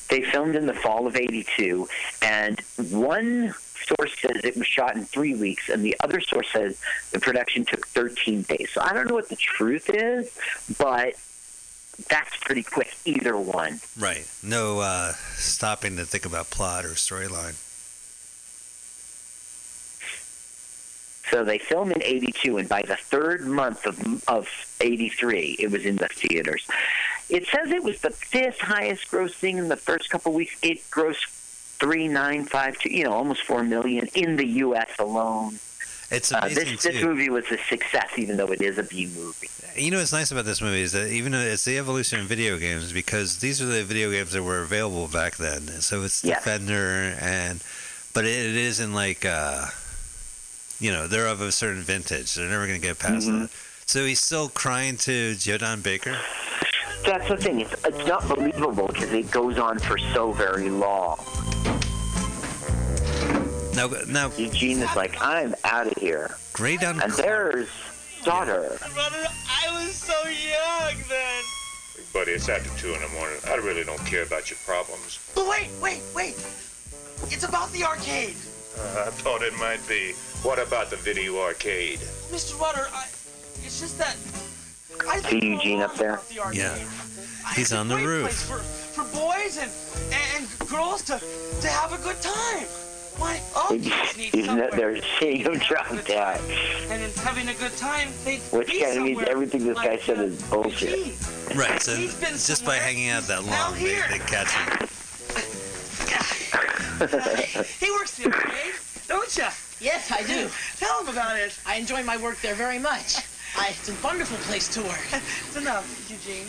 They 0.08 0.22
filmed 0.22 0.54
in 0.54 0.66
the 0.66 0.74
fall 0.74 1.08
of 1.08 1.16
'82, 1.16 1.88
and 2.22 2.60
one 2.90 3.52
source 3.98 4.12
says 4.20 4.44
it 4.44 4.56
was 4.56 4.66
shot 4.66 4.94
in 4.94 5.04
three 5.04 5.34
weeks, 5.34 5.68
and 5.68 5.84
the 5.84 5.96
other 6.00 6.20
source 6.20 6.46
says 6.52 6.78
the 7.10 7.18
production 7.18 7.64
took 7.64 7.86
13 7.88 8.42
days. 8.42 8.70
So 8.72 8.80
I 8.82 8.92
don't 8.92 9.08
know 9.08 9.14
what 9.14 9.28
the 9.28 9.36
truth 9.36 9.90
is, 9.92 10.30
but 10.78 11.14
that's 12.08 12.36
pretty 12.40 12.62
quick. 12.62 12.94
Either 13.04 13.36
one. 13.36 13.80
Right. 13.98 14.26
No 14.44 14.78
uh, 14.78 15.12
stopping 15.34 15.96
to 15.96 16.04
think 16.04 16.24
about 16.24 16.50
plot 16.50 16.84
or 16.84 16.90
storyline. 16.90 17.54
So 21.30 21.44
they 21.44 21.58
filmed 21.58 21.92
in 21.92 22.02
'82, 22.02 22.58
and 22.58 22.68
by 22.68 22.82
the 22.82 22.96
third 22.96 23.46
month 23.46 23.84
of 23.86 23.98
of 24.28 24.48
'83, 24.80 25.56
it 25.58 25.70
was 25.70 25.84
in 25.84 25.96
the 25.96 26.08
theaters. 26.08 26.66
It 27.28 27.46
says 27.48 27.70
it 27.70 27.82
was 27.82 28.00
the 28.00 28.10
fifth 28.10 28.60
highest 28.60 29.10
grossing 29.10 29.58
in 29.58 29.68
the 29.68 29.76
first 29.76 30.10
couple 30.10 30.32
weeks. 30.32 30.56
It 30.62 30.78
grossed 30.90 31.26
three 31.78 32.06
nine 32.08 32.44
five 32.44 32.78
two, 32.78 32.90
you 32.90 33.04
know, 33.04 33.12
almost 33.12 33.42
four 33.42 33.64
million 33.64 34.08
in 34.14 34.36
the 34.36 34.46
U.S. 34.66 34.90
alone. 34.98 35.58
It's 36.08 36.30
Uh, 36.32 36.38
amazing 36.42 36.64
this 36.74 36.82
this 36.84 37.00
too. 37.00 37.06
movie 37.06 37.28
was 37.30 37.44
a 37.50 37.58
success, 37.68 38.10
even 38.16 38.36
though 38.36 38.52
it 38.52 38.62
is 38.62 38.78
a 38.78 38.84
B 38.84 39.06
movie. 39.16 39.48
You 39.74 39.90
know 39.90 39.98
what's 39.98 40.12
nice 40.12 40.30
about 40.30 40.44
this 40.44 40.62
movie 40.62 40.80
is 40.82 40.92
that 40.92 41.08
even 41.10 41.32
though 41.32 41.40
it's 41.40 41.64
the 41.64 41.76
evolution 41.78 42.20
of 42.20 42.26
video 42.26 42.56
games 42.58 42.92
because 42.92 43.38
these 43.40 43.60
are 43.60 43.66
the 43.66 43.82
video 43.82 44.12
games 44.12 44.30
that 44.32 44.44
were 44.44 44.62
available 44.62 45.08
back 45.08 45.36
then. 45.36 45.62
So 45.82 46.04
it's 46.04 46.22
Yeah. 46.24 46.36
Defender 46.36 47.16
and 47.20 47.60
but 48.14 48.24
it, 48.24 48.30
it 48.30 48.56
isn't 48.56 48.94
like 48.94 49.24
uh, 49.26 49.66
you 50.80 50.92
know 50.92 51.06
they're 51.06 51.26
of 51.26 51.40
a 51.40 51.52
certain 51.52 51.82
vintage. 51.82 52.34
They're 52.34 52.48
never 52.48 52.66
going 52.66 52.80
to 52.80 52.86
get 52.86 52.98
past 52.98 53.26
Mm-hmm. 53.26 53.42
that. 53.42 53.50
So 53.86 54.04
he's 54.04 54.20
still 54.20 54.48
crying 54.48 54.96
to 54.98 55.34
Joe 55.36 55.58
Don 55.58 55.80
Baker. 55.80 56.16
That's 57.04 57.28
the 57.28 57.36
thing. 57.36 57.60
It's, 57.60 57.72
it's 57.84 58.06
not 58.06 58.26
believable 58.26 58.88
because 58.88 59.12
it 59.12 59.30
goes 59.30 59.58
on 59.58 59.78
for 59.78 59.96
so 59.96 60.32
very 60.32 60.70
long. 60.70 61.18
Now, 63.74 63.88
now 64.08 64.32
Eugene 64.36 64.78
is 64.78 64.96
like, 64.96 65.16
I'm 65.20 65.54
out 65.64 65.86
of 65.86 65.92
here. 65.98 66.34
Great 66.54 66.80
down. 66.80 67.00
And 67.02 67.12
there's 67.12 67.68
daughter. 68.24 68.78
I 68.82 69.68
was 69.84 69.94
so 69.94 70.14
young 70.26 70.94
then. 71.08 71.42
Buddy, 72.12 72.32
it's 72.32 72.48
after 72.48 72.70
two 72.80 72.94
in 72.94 73.00
the 73.02 73.08
morning. 73.10 73.38
I 73.46 73.54
really 73.56 73.84
don't 73.84 74.04
care 74.06 74.22
about 74.22 74.50
your 74.50 74.58
problems. 74.64 75.20
But 75.34 75.46
wait, 75.48 75.68
wait, 75.80 76.00
wait. 76.14 76.34
It's 77.30 77.44
about 77.44 77.70
the 77.72 77.84
arcade. 77.84 78.34
Uh, 78.78 79.04
I 79.06 79.10
thought 79.10 79.42
it 79.42 79.52
might 79.60 79.86
be. 79.86 80.12
What 80.46 80.60
about 80.60 80.90
the 80.90 80.96
video 80.96 81.40
arcade? 81.40 81.98
Mr. 82.30 82.56
Rutter, 82.60 82.86
I, 82.94 83.06
it's 83.64 83.80
just 83.80 83.98
that 83.98 84.16
I 85.10 85.18
See 85.28 85.44
Eugene 85.44 85.82
up 85.82 85.96
there? 85.96 86.20
Yeah. 86.52 86.78
He's 87.56 87.72
on 87.72 87.88
the 87.88 87.96
roof. 87.96 88.30
for, 88.32 88.58
for 88.58 89.02
boys 89.12 89.58
and, 89.58 89.72
and, 90.14 90.46
and 90.48 90.68
girls 90.68 91.02
to, 91.06 91.18
to 91.60 91.66
have 91.66 91.92
a 91.92 91.98
good 91.98 92.22
time. 92.22 92.64
Why? 93.18 93.42
Oh, 93.56 93.76
He's, 93.76 94.30
he's 94.30 94.46
not, 94.46 94.70
they're 94.70 95.02
seeing 95.18 95.40
him 95.40 95.58
drop 95.58 95.88
down. 96.04 96.38
and 96.90 97.02
in 97.02 97.10
having 97.14 97.48
a 97.48 97.54
good 97.54 97.76
time, 97.76 98.10
they 98.24 98.36
Which 98.56 98.68
be 98.68 98.82
kind 98.82 98.98
of 98.98 99.02
means 99.02 99.22
everything 99.26 99.64
this 99.64 99.80
guy 99.80 99.96
said 99.96 100.18
uh, 100.18 100.22
is 100.22 100.40
bullshit. 100.42 101.16
Right. 101.56 101.82
So 101.82 101.96
just 101.96 102.64
by 102.64 102.76
hanging 102.76 103.08
out 103.08 103.24
that 103.24 103.42
long, 103.42 103.74
they, 103.74 104.00
they 104.10 104.20
catch 104.20 104.52
him. 104.52 104.88
He 107.80 107.90
works 107.90 108.16
the 108.16 108.26
arcade, 108.26 108.74
don't 109.08 109.36
ya? 109.36 109.50
Yes, 109.80 110.10
I 110.10 110.22
do. 110.22 110.48
Tell 110.78 111.04
them 111.04 111.12
about 111.14 111.38
it. 111.38 111.58
I 111.66 111.76
enjoy 111.76 112.02
my 112.02 112.16
work 112.16 112.40
there 112.40 112.54
very 112.54 112.78
much. 112.78 113.16
I, 113.56 113.68
it's 113.70 113.88
a 113.88 113.94
wonderful 114.04 114.36
place 114.38 114.68
to 114.74 114.82
work. 114.82 115.06
It's 115.12 115.56
enough, 115.56 116.10
Eugene. 116.10 116.48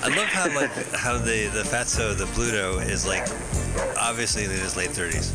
I 0.00 0.08
love 0.08 0.28
how 0.28 0.46
like 0.54 0.70
how 0.94 1.18
the 1.18 1.48
the 1.48 1.62
Fatso 1.62 2.16
the 2.16 2.24
Bluto 2.26 2.80
is 2.88 3.04
like 3.06 3.26
obviously 3.98 4.44
in 4.44 4.50
his 4.50 4.76
late 4.76 4.90
thirties. 4.90 5.32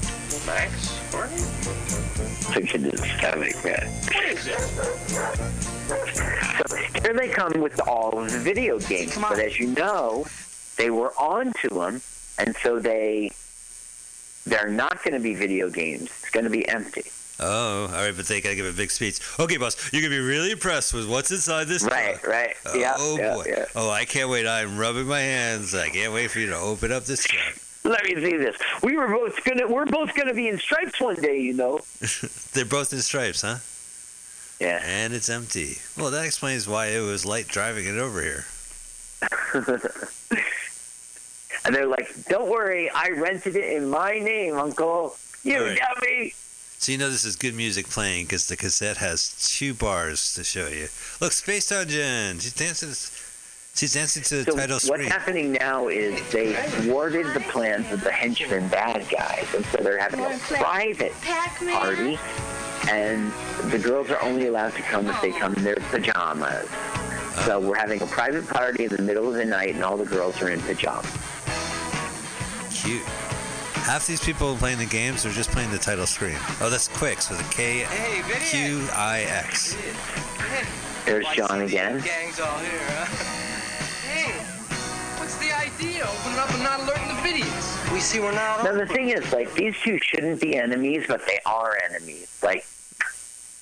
Max? 0.47 0.97
Barney? 1.11 1.35
Look 2.55 2.73
at 2.73 2.81
this 2.81 3.01
comic, 3.19 3.63
man. 3.63 3.89
What 4.13 4.25
is 4.25 4.47
it? 4.47 4.59
So 6.67 6.75
here 7.01 7.13
they 7.13 7.29
come 7.29 7.59
with 7.61 7.79
all 7.87 8.19
of 8.19 8.31
the 8.31 8.39
video 8.39 8.79
games. 8.79 9.17
But 9.17 9.39
as 9.39 9.59
you 9.59 9.67
know, 9.67 10.25
they 10.77 10.89
were 10.89 11.13
on 11.19 11.53
to 11.61 11.69
them, 11.69 12.01
and 12.39 12.55
so 12.55 12.79
they 12.79 13.31
they're 14.45 14.69
not 14.69 15.03
going 15.03 15.13
to 15.13 15.19
be 15.19 15.33
video 15.35 15.69
games. 15.69 16.03
It's 16.21 16.29
going 16.29 16.43
to 16.45 16.49
be 16.49 16.67
empty. 16.67 17.03
Oh, 17.39 17.85
all 17.87 17.87
right, 17.87 18.15
but 18.15 18.27
they 18.27 18.41
gotta 18.41 18.55
give 18.55 18.67
a 18.67 18.71
big 18.71 18.91
speech. 18.91 19.19
Okay, 19.39 19.57
boss, 19.57 19.91
you're 19.91 20.03
gonna 20.03 20.13
be 20.15 20.19
really 20.21 20.51
impressed 20.51 20.93
with 20.93 21.09
what's 21.09 21.31
inside 21.31 21.65
this. 21.67 21.83
Right, 21.83 22.23
right. 22.27 22.53
Oh, 22.67 22.75
Yeah, 22.75 22.93
oh 22.95 23.17
boy. 23.17 23.45
yeah. 23.47 23.65
Oh, 23.75 23.89
I 23.89 24.05
can't 24.05 24.29
wait. 24.29 24.45
I'm 24.45 24.77
rubbing 24.77 25.07
my 25.07 25.19
hands. 25.19 25.73
I 25.73 25.89
can't 25.89 26.13
wait 26.13 26.29
for 26.29 26.39
you 26.39 26.45
to 26.51 26.55
open 26.55 26.91
up 26.91 27.05
this 27.05 27.25
jar. 27.25 27.41
Let 27.85 28.03
me 28.05 28.13
see 28.15 28.37
this. 28.37 28.55
We 28.83 28.95
were 28.95 29.07
both 29.07 29.43
gonna. 29.43 29.67
We're 29.67 29.87
both 29.87 30.13
gonna 30.15 30.35
be 30.35 30.47
in 30.47 30.59
stripes 30.59 31.01
one 31.01 31.15
day, 31.15 31.39
you 31.39 31.53
know. 31.53 31.79
They're 32.53 32.65
both 32.65 32.93
in 32.93 32.99
stripes, 33.01 33.41
huh? 33.41 33.57
Yeah. 34.63 34.81
And 34.85 35.11
it's 35.11 35.27
empty. 35.27 35.77
Well, 35.97 36.11
that 36.11 36.25
explains 36.25 36.67
why 36.67 36.89
it 36.89 37.01
was 37.01 37.25
light 37.25 37.47
driving 37.47 37.85
it 37.87 37.97
over 37.97 38.21
here. 38.21 38.45
and 41.65 41.73
they're 41.73 41.87
like, 41.87 42.13
"Don't 42.25 42.49
worry, 42.49 42.89
I 42.89 43.09
rented 43.09 43.55
it 43.55 43.73
in 43.75 43.89
my 43.89 44.19
name, 44.19 44.55
Uncle. 44.55 45.15
You 45.43 45.57
All 45.57 45.65
right. 45.65 45.79
got 45.79 46.01
me." 46.01 46.33
So 46.83 46.91
you 46.91 46.97
know 46.97 47.09
this 47.09 47.23
is 47.23 47.37
good 47.37 47.55
music 47.55 47.87
playing 47.87 48.25
because 48.25 48.47
the 48.47 48.57
cassette 48.57 48.97
has 48.97 49.35
two 49.57 49.73
bars 49.73 50.33
to 50.33 50.43
show 50.43 50.67
you. 50.67 50.89
Look, 51.21 51.31
Space 51.31 51.69
Dungeon. 51.69 52.39
She's 52.39 52.53
dancing. 52.53 52.89
She's 53.75 53.93
dancing 53.93 54.21
to 54.23 54.43
the 54.43 54.51
So 54.51 54.57
title 54.57 54.79
screen. 54.79 54.99
what's 54.99 55.11
happening 55.11 55.53
now 55.53 55.87
is 55.87 56.21
they 56.31 56.53
thwarted 56.53 57.33
the 57.33 57.39
plans 57.39 57.91
of 57.91 58.03
the 58.03 58.11
henchmen 58.11 58.67
bad 58.67 59.07
guys, 59.09 59.47
and 59.55 59.65
so 59.67 59.77
they're 59.77 59.97
having 59.97 60.19
a 60.19 60.37
private 60.49 61.13
party, 61.21 62.19
and 62.89 63.31
the 63.71 63.79
girls 63.79 64.11
are 64.11 64.21
only 64.21 64.47
allowed 64.47 64.73
to 64.75 64.81
come 64.83 65.07
if 65.07 65.19
they 65.21 65.31
come 65.31 65.55
in 65.55 65.63
their 65.63 65.77
pajamas. 65.89 66.69
So 67.45 67.57
oh. 67.57 67.59
we're 67.61 67.75
having 67.75 68.01
a 68.01 68.05
private 68.05 68.47
party 68.47 68.83
in 68.83 68.89
the 68.95 69.01
middle 69.01 69.27
of 69.27 69.33
the 69.33 69.45
night, 69.45 69.73
and 69.73 69.83
all 69.83 69.97
the 69.97 70.05
girls 70.05 70.39
are 70.41 70.49
in 70.49 70.59
pajamas. 70.61 71.09
Cute. 72.83 73.01
Half 73.85 74.07
these 74.07 74.19
people 74.19 74.57
playing 74.57 74.77
the 74.77 74.85
games 74.85 75.25
are 75.25 75.31
just 75.31 75.51
playing 75.51 75.71
the 75.71 75.77
title 75.77 76.05
screen. 76.05 76.37
Oh, 76.59 76.69
that's 76.69 76.89
Quix 76.89 77.29
with 77.29 77.39
a 77.39 77.53
K 77.53 77.85
Q 78.49 78.85
I 78.91 79.21
X. 79.21 79.77
There's 81.05 81.25
John 81.33 81.61
again. 81.61 82.01
Gang's 82.01 82.41
all 82.41 82.57
here, 82.59 82.71
huh? 82.87 83.05
Hey, 84.07 84.33
what's 85.17 85.37
the 85.37 85.51
idea? 85.57 86.03
Open 86.03 86.37
up 86.37 86.51
and 86.53 86.63
not 86.63 86.81
alerting 86.81 87.07
the 87.07 87.21
videos. 87.21 87.93
We 87.93 88.01
see 88.01 88.19
we're 88.19 88.33
not 88.33 88.65
Now 88.65 88.73
the 88.73 88.85
thing 88.85 89.09
is, 89.09 89.31
like 89.31 89.53
these 89.53 89.75
two 89.81 89.97
shouldn't 89.99 90.41
be 90.41 90.57
enemies, 90.57 91.05
but 91.07 91.25
they 91.25 91.39
are 91.45 91.77
enemies. 91.89 92.37
Like 92.43 92.65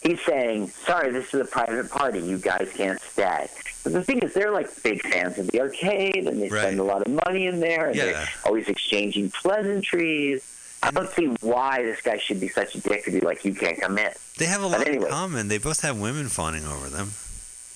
he's 0.02 0.20
saying, 0.26 0.68
"Sorry, 0.86 1.12
this 1.12 1.34
is 1.34 1.42
a 1.42 1.46
private 1.46 1.90
party. 1.90 2.20
You 2.20 2.38
guys 2.38 2.70
can't 2.76 3.02
stay." 3.02 3.48
But 3.84 3.94
the 3.94 4.04
thing 4.04 4.20
is, 4.20 4.34
they're 4.34 4.52
like 4.52 4.70
big 4.84 5.02
fans 5.02 5.38
of 5.40 5.48
the 5.50 5.62
arcade, 5.62 6.28
and 6.28 6.42
they 6.42 6.50
spend 6.50 6.80
a 6.80 6.84
lot 6.84 7.02
of 7.06 7.12
money 7.26 7.48
in 7.48 7.60
there, 7.60 7.88
and 7.88 7.96
Yeah. 7.96 8.06
they're 8.06 8.30
always 8.46 8.68
exchanging 8.68 9.32
pleasantries. 9.32 10.44
I 10.84 10.92
don't 10.92 11.10
see 11.12 11.28
why 11.42 11.84
this 11.84 12.02
guy 12.02 12.18
should 12.18 12.40
be 12.40 12.48
such 12.48 12.74
a 12.76 12.80
dick 12.82 13.06
to 13.06 13.12
be 13.12 13.22
like, 13.22 13.44
"You 13.46 13.54
can't 13.54 13.80
come 13.80 13.98
in." 13.98 14.12
They 14.38 14.46
have 14.46 14.62
a 14.64 14.68
lot 14.68 14.88
anyway. 14.88 15.06
in 15.06 15.12
common. 15.12 15.48
They 15.48 15.58
both 15.60 15.82
have 15.82 15.98
women 16.00 16.28
fawning 16.30 16.66
over 16.66 16.90
them. 16.90 17.14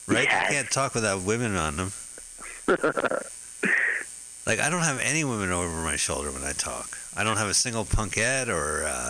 Right? 0.07 0.23
Yes. 0.25 0.49
You 0.49 0.55
can't 0.57 0.71
talk 0.71 0.93
without 0.95 1.21
women 1.21 1.55
on 1.55 1.77
them. 1.77 1.91
Like 4.47 4.59
I 4.59 4.69
don't 4.69 4.83
have 4.83 4.99
any 5.01 5.23
women 5.23 5.51
over 5.51 5.81
my 5.81 5.95
shoulder 5.95 6.31
when 6.31 6.43
I 6.43 6.51
talk. 6.51 6.95
I 7.17 7.23
don't 7.23 7.37
have 7.37 7.47
a 7.47 7.53
single 7.55 7.83
punkette 7.83 8.47
or 8.47 8.83
uh, 8.85 9.09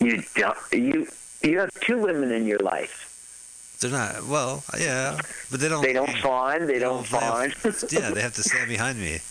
You 0.00 0.22
don't. 0.36 0.56
You 0.72 1.06
you 1.44 1.58
have 1.60 1.70
two 1.80 1.98
women 1.98 2.32
in 2.32 2.46
your 2.46 2.58
life. 2.58 3.76
they're 3.80 3.90
not. 3.90 4.24
Well, 4.26 4.62
yeah, 4.78 5.18
but 5.50 5.60
they 5.60 5.68
don't. 5.68 5.82
They 5.82 5.92
don't 5.92 6.10
fawn. 6.18 6.66
They 6.66 6.78
don't 6.78 7.06
fawn. 7.06 7.52
yeah, 7.90 8.10
they 8.10 8.20
have 8.22 8.34
to 8.34 8.42
stand 8.42 8.68
behind 8.68 8.98
me. 8.98 9.18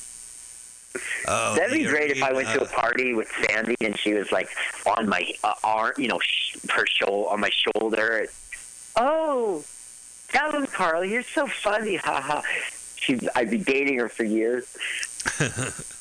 Oh, 1.28 1.56
That'd 1.56 1.74
be 1.74 1.86
great 1.86 2.12
if 2.12 2.22
I 2.22 2.34
went 2.34 2.50
to 2.50 2.62
a 2.62 2.66
uh, 2.66 2.68
party 2.68 3.16
with 3.16 3.28
Sandy 3.50 3.76
and 3.82 3.98
she 3.98 4.14
was 4.14 4.32
like 4.32 4.48
on 4.86 5.10
my 5.10 5.24
uh, 5.44 5.54
arm, 5.64 5.94
you 5.98 6.08
know, 6.08 6.20
sh- 6.20 6.56
her 6.70 6.86
shoulder 6.86 7.32
on 7.32 7.40
my 7.40 7.50
shoulder. 7.50 8.28
Oh, 8.96 9.64
tell 10.30 10.52
him, 10.52 10.68
Carl, 10.68 11.04
you're 11.04 11.24
so 11.24 11.48
funny, 11.48 11.96
haha. 11.96 12.42
She, 12.96 13.20
I'd 13.36 13.50
be 13.50 13.58
dating 13.58 13.98
her 13.98 14.08
for 14.08 14.24
years. 14.24 14.78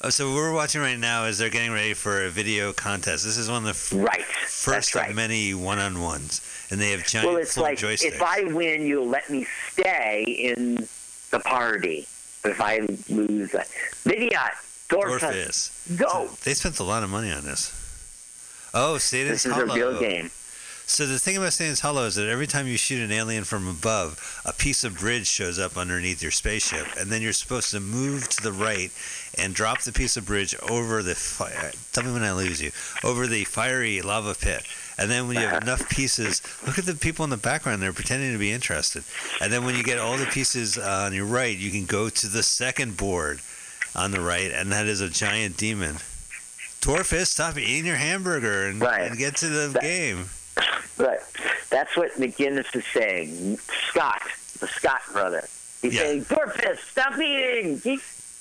Oh, 0.00 0.10
so 0.10 0.28
what 0.28 0.36
we're 0.36 0.52
watching 0.52 0.80
right 0.80 0.98
now 0.98 1.24
is 1.24 1.38
they're 1.38 1.50
getting 1.50 1.72
ready 1.72 1.92
for 1.92 2.24
a 2.24 2.30
video 2.30 2.72
contest. 2.72 3.24
This 3.24 3.36
is 3.36 3.48
one 3.48 3.58
of 3.58 3.64
the 3.64 3.70
f- 3.70 3.92
right. 3.92 4.24
first 4.24 4.94
of 4.94 5.12
many 5.16 5.54
one-on-ones, 5.54 6.68
and 6.70 6.80
they 6.80 6.92
have 6.92 7.04
giant 7.04 7.26
well, 7.28 7.36
it's 7.36 7.56
like 7.56 7.78
joysticks. 7.78 8.04
if 8.04 8.22
I 8.22 8.44
win, 8.44 8.82
you'll 8.82 9.08
let 9.08 9.28
me 9.28 9.44
stay 9.72 10.22
in 10.22 10.86
the 11.32 11.40
party. 11.40 12.06
But 12.44 12.52
if 12.52 12.60
I 12.60 12.78
lose, 13.08 13.52
uh, 13.56 13.64
Vidiot, 14.04 14.52
Dorfus, 14.88 15.98
go. 15.98 16.28
They 16.44 16.54
spent 16.54 16.78
a 16.78 16.84
lot 16.84 17.02
of 17.02 17.10
money 17.10 17.32
on 17.32 17.44
this. 17.44 17.72
Oh, 18.72 18.98
Satan's 18.98 19.42
This 19.42 19.46
is 19.46 19.50
a 19.50 19.66
Hollow. 19.66 19.74
real 19.74 19.98
game. 19.98 20.30
So 20.86 21.04
the 21.06 21.18
thing 21.18 21.36
about 21.36 21.52
Satan's 21.52 21.80
Hollow 21.80 22.06
is 22.06 22.14
that 22.14 22.28
every 22.28 22.46
time 22.46 22.66
you 22.66 22.78
shoot 22.78 23.02
an 23.02 23.12
alien 23.12 23.44
from 23.44 23.68
above, 23.68 24.40
a 24.46 24.54
piece 24.54 24.84
of 24.84 24.98
bridge 24.98 25.26
shows 25.26 25.58
up 25.58 25.76
underneath 25.76 26.22
your 26.22 26.30
spaceship, 26.30 26.86
and 26.98 27.10
then 27.10 27.20
you're 27.20 27.34
supposed 27.34 27.70
to 27.72 27.80
move 27.80 28.26
to 28.30 28.42
the 28.42 28.52
right 28.52 28.90
and 29.38 29.54
drop 29.54 29.82
the 29.82 29.92
piece 29.92 30.16
of 30.16 30.26
bridge 30.26 30.54
over 30.68 31.02
the 31.02 31.14
fire. 31.14 31.72
Tell 31.92 32.04
me 32.04 32.12
when 32.12 32.22
I 32.22 32.32
lose 32.32 32.60
you. 32.60 32.70
Over 33.04 33.26
the 33.26 33.44
fiery 33.44 34.02
lava 34.02 34.34
pit. 34.34 34.62
And 34.98 35.10
then 35.10 35.28
when 35.28 35.36
you 35.36 35.46
have 35.46 35.62
enough 35.64 35.88
pieces, 35.88 36.42
look 36.66 36.78
at 36.78 36.86
the 36.86 36.94
people 36.94 37.24
in 37.24 37.30
the 37.30 37.36
background. 37.36 37.80
They're 37.82 37.92
pretending 37.92 38.32
to 38.32 38.38
be 38.38 38.52
interested. 38.52 39.04
And 39.40 39.52
then 39.52 39.64
when 39.64 39.76
you 39.76 39.82
get 39.82 39.98
all 39.98 40.16
the 40.16 40.26
pieces 40.26 40.76
uh, 40.76 41.04
on 41.06 41.14
your 41.14 41.26
right, 41.26 41.56
you 41.56 41.70
can 41.70 41.86
go 41.86 42.08
to 42.08 42.26
the 42.26 42.42
second 42.42 42.96
board 42.96 43.40
on 43.94 44.10
the 44.10 44.20
right, 44.20 44.52
and 44.52 44.70
that 44.72 44.86
is 44.86 45.00
a 45.00 45.08
giant 45.08 45.56
demon. 45.56 45.96
Dorfus, 46.80 47.26
stop 47.26 47.58
eating 47.58 47.86
your 47.86 47.96
hamburger 47.96 48.66
and, 48.68 48.82
and 48.82 49.18
get 49.18 49.36
to 49.36 49.48
the 49.48 49.78
game. 49.80 50.26
Right. 50.98 51.20
That's 51.70 51.96
what 51.96 52.10
McGinnis 52.14 52.74
is 52.74 52.84
saying. 52.92 53.58
Scott, 53.88 54.20
the 54.58 54.66
Scott 54.66 55.00
brother. 55.12 55.46
He's 55.80 55.96
saying, 55.96 56.24
Dorfus, 56.24 56.78
stop 56.78 57.16
eating. 57.20 57.80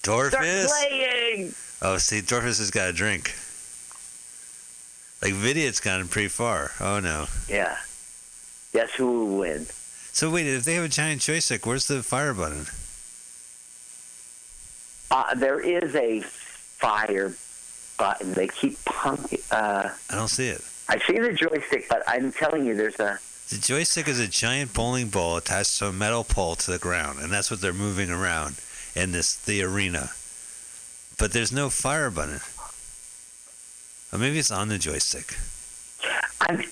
Keep, 0.07 0.31
start 0.31 0.33
Dorfus? 0.33 0.67
playing. 0.67 1.53
Oh, 1.81 1.97
see, 1.97 2.21
Dorfus 2.21 2.59
has 2.59 2.71
got 2.71 2.89
a 2.89 2.93
drink. 2.93 3.35
Like 5.21 5.33
Vidiot's 5.33 5.79
gotten 5.79 6.07
pretty 6.07 6.29
far. 6.29 6.71
Oh 6.79 6.99
no. 6.99 7.25
Yeah. 7.49 7.77
Guess 8.73 8.93
who 8.93 9.07
will 9.07 9.37
win? 9.39 9.65
So 10.11 10.29
wait, 10.29 10.47
if 10.47 10.63
they 10.63 10.75
have 10.75 10.85
a 10.85 10.89
giant 10.89 11.21
joystick, 11.21 11.65
where's 11.65 11.87
the 11.87 12.03
fire 12.03 12.33
button? 12.33 12.65
Uh, 15.09 15.35
there 15.35 15.59
is 15.59 15.95
a 15.95 16.21
fire 16.21 17.33
button. 17.97 18.33
They 18.33 18.47
keep 18.47 18.83
pumping. 18.85 19.39
Uh, 19.51 19.89
I 20.09 20.15
don't 20.15 20.27
see 20.27 20.49
it. 20.49 20.61
I 20.89 20.99
see 20.99 21.19
the 21.19 21.33
joystick, 21.33 21.89
but 21.89 22.03
I'm 22.07 22.31
telling 22.31 22.65
you, 22.65 22.75
there's 22.75 22.99
a. 22.99 23.19
The 23.49 23.57
joystick 23.57 24.07
is 24.07 24.19
a 24.19 24.27
giant 24.27 24.73
bowling 24.73 25.07
ball 25.07 25.37
attached 25.37 25.79
to 25.79 25.87
a 25.87 25.93
metal 25.93 26.23
pole 26.23 26.55
to 26.57 26.71
the 26.71 26.77
ground, 26.77 27.19
and 27.19 27.31
that's 27.31 27.49
what 27.49 27.61
they're 27.61 27.73
moving 27.73 28.09
around 28.09 28.55
in 28.97 29.11
this 29.11 29.35
the 29.35 29.61
arena. 29.61 30.09
But 31.17 31.31
there's 31.31 31.51
no 31.51 31.69
fire 31.69 32.09
button. 32.09 32.41
Or 34.11 34.19
maybe 34.19 34.39
it's 34.39 34.51
on 34.51 34.69
the 34.69 34.77
joystick. 34.77 35.35
I'm, 36.41 36.63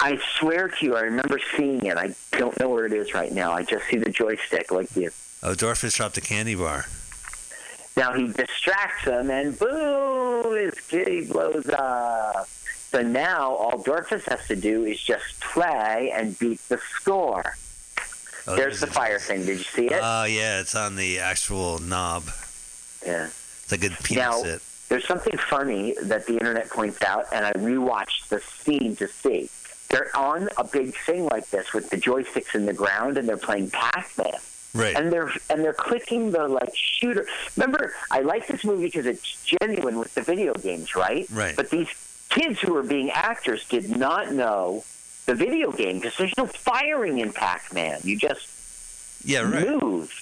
I 0.00 0.18
swear 0.38 0.68
to 0.68 0.84
you, 0.84 0.96
I 0.96 1.02
remember 1.02 1.40
seeing 1.56 1.84
it. 1.86 1.96
I 1.96 2.14
don't 2.32 2.58
know 2.58 2.68
where 2.68 2.86
it 2.86 2.92
is 2.92 3.14
right 3.14 3.32
now. 3.32 3.52
I 3.52 3.62
just 3.62 3.86
see 3.86 3.96
the 3.96 4.10
joystick 4.10 4.70
like 4.70 4.94
you. 4.96 5.10
Oh, 5.42 5.54
Dorfus 5.54 5.96
dropped 5.96 6.18
a 6.18 6.20
candy 6.20 6.54
bar. 6.54 6.86
Now 7.96 8.12
he 8.14 8.28
distracts 8.28 9.04
him, 9.04 9.30
and 9.30 9.58
boom, 9.58 10.56
his 10.56 10.80
kitty 10.80 11.26
blows 11.26 11.68
up. 11.68 12.46
So 12.46 13.02
now 13.02 13.54
all 13.54 13.82
Dorfus 13.82 14.28
has 14.28 14.46
to 14.48 14.56
do 14.56 14.84
is 14.84 15.00
just 15.00 15.40
play 15.40 16.12
and 16.14 16.38
beat 16.38 16.60
the 16.68 16.78
score. 16.78 17.56
Oh, 18.46 18.56
There's 18.56 18.80
the 18.80 18.86
fire 18.88 19.18
thing. 19.18 19.44
Did 19.46 19.58
you 19.58 19.64
see 19.64 19.86
it? 19.86 20.00
Oh 20.02 20.24
yeah, 20.24 20.60
it's 20.60 20.74
on 20.74 20.96
the 20.96 21.18
actual 21.20 21.78
knob. 21.78 22.24
yeah. 23.06 23.26
It's 23.26 23.72
a 23.72 23.78
good 23.78 23.96
penis 24.02 24.10
Now, 24.22 24.42
it. 24.42 24.60
there's 24.88 25.06
something 25.06 25.36
funny 25.38 25.94
that 26.02 26.26
the 26.26 26.34
internet 26.34 26.68
points 26.70 27.00
out, 27.02 27.26
and 27.32 27.46
I 27.46 27.52
rewatched 27.52 28.28
the 28.28 28.40
scene 28.40 28.96
to 28.96 29.06
see. 29.08 29.48
They're 29.88 30.10
on 30.16 30.48
a 30.58 30.64
big 30.64 30.94
thing 30.96 31.26
like 31.26 31.48
this 31.50 31.72
with 31.72 31.90
the 31.90 31.96
joysticks 31.98 32.54
in 32.54 32.66
the 32.66 32.72
ground, 32.72 33.16
and 33.18 33.28
they're 33.28 33.36
playing 33.36 33.70
Pac-Man. 33.70 34.32
Right. 34.74 34.96
And 34.96 35.12
they're 35.12 35.30
and 35.50 35.62
they're 35.62 35.74
clicking 35.74 36.30
the 36.32 36.48
like 36.48 36.74
shooter. 36.74 37.26
Remember, 37.56 37.92
I 38.10 38.20
like 38.22 38.46
this 38.46 38.64
movie 38.64 38.84
because 38.86 39.04
it's 39.04 39.44
genuine 39.44 39.98
with 39.98 40.14
the 40.14 40.22
video 40.22 40.54
games, 40.54 40.96
right? 40.96 41.26
Right. 41.30 41.54
But 41.54 41.68
these 41.70 41.88
kids 42.30 42.58
who 42.60 42.74
are 42.76 42.82
being 42.82 43.10
actors 43.10 43.68
did 43.68 43.94
not 43.94 44.32
know 44.32 44.82
the 45.26 45.34
video 45.34 45.70
game 45.72 45.96
because 46.00 46.16
there's 46.16 46.36
no 46.36 46.46
firing 46.46 47.18
in 47.18 47.32
Pac-Man. 47.32 48.00
You 48.04 48.18
just 48.18 48.48
Yeah, 49.24 49.40
right. 49.42 49.68
move. 49.80 50.12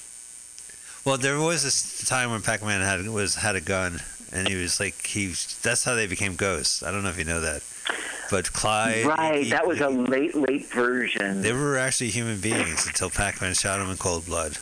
Well, 1.05 1.17
there 1.17 1.39
was 1.39 1.63
this 1.65 2.05
time 2.07 2.31
when 2.31 2.43
Pac-Man 2.43 2.81
had 2.83 3.07
was 3.09 3.35
had 3.37 3.57
a 3.57 3.61
gun, 3.61 4.01
and 4.33 4.47
he 4.47 4.55
was 4.57 4.79
like 4.79 5.07
he. 5.07 5.29
That's 5.63 5.83
how 5.85 5.95
they 5.95 6.07
became 6.07 6.37
ghosts. 6.37 6.83
I 6.83 6.91
don't 6.91 7.03
know 7.03 7.09
if 7.09 7.19
you 7.19 7.25
know 7.25 7.41
that, 7.41 7.63
but 8.31 8.53
Clyde. 8.53 9.07
right. 9.07 9.45
he- 9.45 9.51
that 9.51 9.67
was 9.67 9.81
a 9.81 9.89
late, 9.89 10.35
late 10.35 10.67
version. 10.71 11.41
They 11.41 11.53
were 11.55 11.79
actually 11.79 12.11
human 12.11 12.39
beings 12.41 12.87
until 12.87 13.09
Pac-Man 13.09 13.55
shot 13.55 13.79
them 13.79 13.89
in 13.91 13.97
cold 13.97 14.27
blood. 14.27 14.59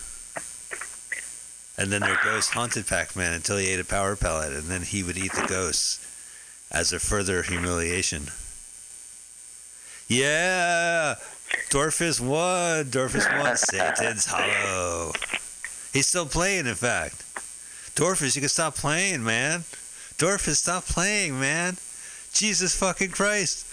And 1.77 1.93
then 1.93 2.01
their 2.01 2.19
ghost 2.24 2.51
haunted 2.51 2.86
Pac-Man 2.89 3.32
until 3.35 3.56
he 3.56 3.69
ate 3.69 3.78
a 3.78 3.85
power 3.85 4.16
pellet, 4.16 4.52
and 4.52 4.65
then 4.65 4.82
he 4.82 5.02
would 5.05 5.16
eat 5.16 5.32
the 5.32 5.47
ghosts 5.48 6.05
as 6.73 6.93
a 6.93 6.98
further 6.98 7.43
humiliation. 7.43 8.28
Yeah, 10.09 11.16
Dorfus 11.68 12.18
won. 12.18 12.86
Dorfus 12.86 13.26
won. 13.39 13.56
Satan's 13.56 14.24
Hollow. 14.26 15.12
He's 15.93 16.06
still 16.06 16.24
playing, 16.24 16.66
in 16.66 16.74
fact. 16.74 17.24
Dorfus, 17.94 18.35
you 18.35 18.40
can 18.40 18.48
stop 18.48 18.74
playing, 18.74 19.22
man. 19.22 19.60
Dorfus, 20.16 20.56
stop 20.56 20.85
playing, 20.86 21.39
man. 21.39 21.76
Jesus 22.32 22.74
fucking 22.74 23.10
Christ. 23.10 23.66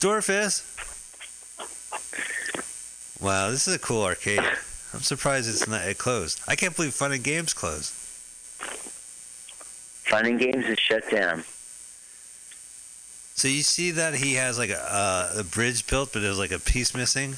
Dorfus. 0.00 0.68
Wow, 3.22 3.50
this 3.50 3.68
is 3.68 3.74
a 3.74 3.78
cool 3.78 4.02
arcade. 4.02 4.40
I'm 4.94 5.00
surprised 5.00 5.48
it's 5.48 5.68
not 5.68 5.86
it 5.86 5.98
closed. 5.98 6.40
I 6.48 6.56
can't 6.56 6.74
believe 6.74 6.94
Fun 6.94 7.12
and 7.12 7.22
Games 7.22 7.52
closed. 7.52 7.92
Fun 10.08 10.26
and 10.26 10.38
Games 10.38 10.64
is 10.66 10.78
shut 10.78 11.08
down. 11.10 11.44
So 13.42 13.48
you 13.48 13.62
see 13.62 13.90
that 13.90 14.14
he 14.14 14.34
has 14.34 14.56
like 14.56 14.70
a, 14.70 14.78
uh, 14.78 15.40
a 15.40 15.42
bridge 15.42 15.88
built, 15.88 16.12
but 16.12 16.22
there's 16.22 16.38
like 16.38 16.52
a 16.52 16.60
piece 16.60 16.94
missing. 16.94 17.30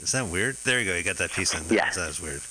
Is 0.00 0.12
that 0.12 0.28
weird? 0.28 0.54
There 0.58 0.78
you 0.78 0.88
go. 0.88 0.96
You 0.96 1.02
got 1.02 1.16
that 1.16 1.32
piece 1.32 1.52
in. 1.52 1.64
Yeah. 1.74 1.90
That's 1.90 2.20
weird. 2.20 2.42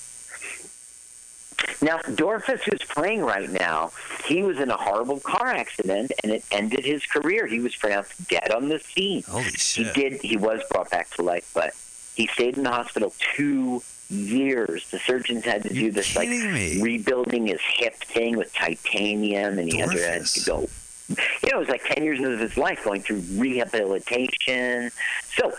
Now, 1.80 1.96
Dorfus, 2.14 2.60
who's 2.60 2.86
playing 2.86 3.22
right 3.22 3.48
now, 3.48 3.92
he 4.26 4.42
was 4.42 4.60
in 4.60 4.68
a 4.68 4.76
horrible 4.76 5.18
car 5.18 5.46
accident, 5.46 6.12
and 6.22 6.30
it 6.30 6.44
ended 6.52 6.84
his 6.84 7.06
career. 7.06 7.46
He 7.46 7.60
was 7.60 7.74
pronounced 7.74 8.28
dead 8.28 8.52
on 8.52 8.68
the 8.68 8.78
scene. 8.78 9.22
Holy 9.26 9.44
shit! 9.44 9.86
He 9.86 9.92
did. 9.94 10.20
He 10.20 10.36
was 10.36 10.60
brought 10.70 10.90
back 10.90 11.08
to 11.12 11.22
life, 11.22 11.50
but 11.54 11.72
he 12.14 12.26
stayed 12.26 12.58
in 12.58 12.64
the 12.64 12.70
hospital 12.70 13.14
two 13.34 13.82
years. 14.10 14.90
The 14.90 14.98
surgeons 14.98 15.46
had 15.46 15.62
to 15.62 15.72
do 15.72 15.90
this 15.90 16.14
like 16.16 16.28
rebuilding 16.28 17.46
his 17.46 17.60
hip 17.62 17.94
thing 17.94 18.36
with 18.36 18.52
titanium, 18.52 19.58
and 19.58 19.72
he 19.72 19.78
had 19.78 20.26
to 20.26 20.40
go. 20.44 20.68
You 21.10 21.16
know, 21.52 21.56
it 21.56 21.58
was 21.58 21.68
like 21.68 21.84
ten 21.84 22.02
years 22.04 22.20
of 22.20 22.38
his 22.38 22.56
life 22.56 22.84
going 22.84 23.02
through 23.02 23.22
rehabilitation. 23.34 24.90
So 25.36 25.52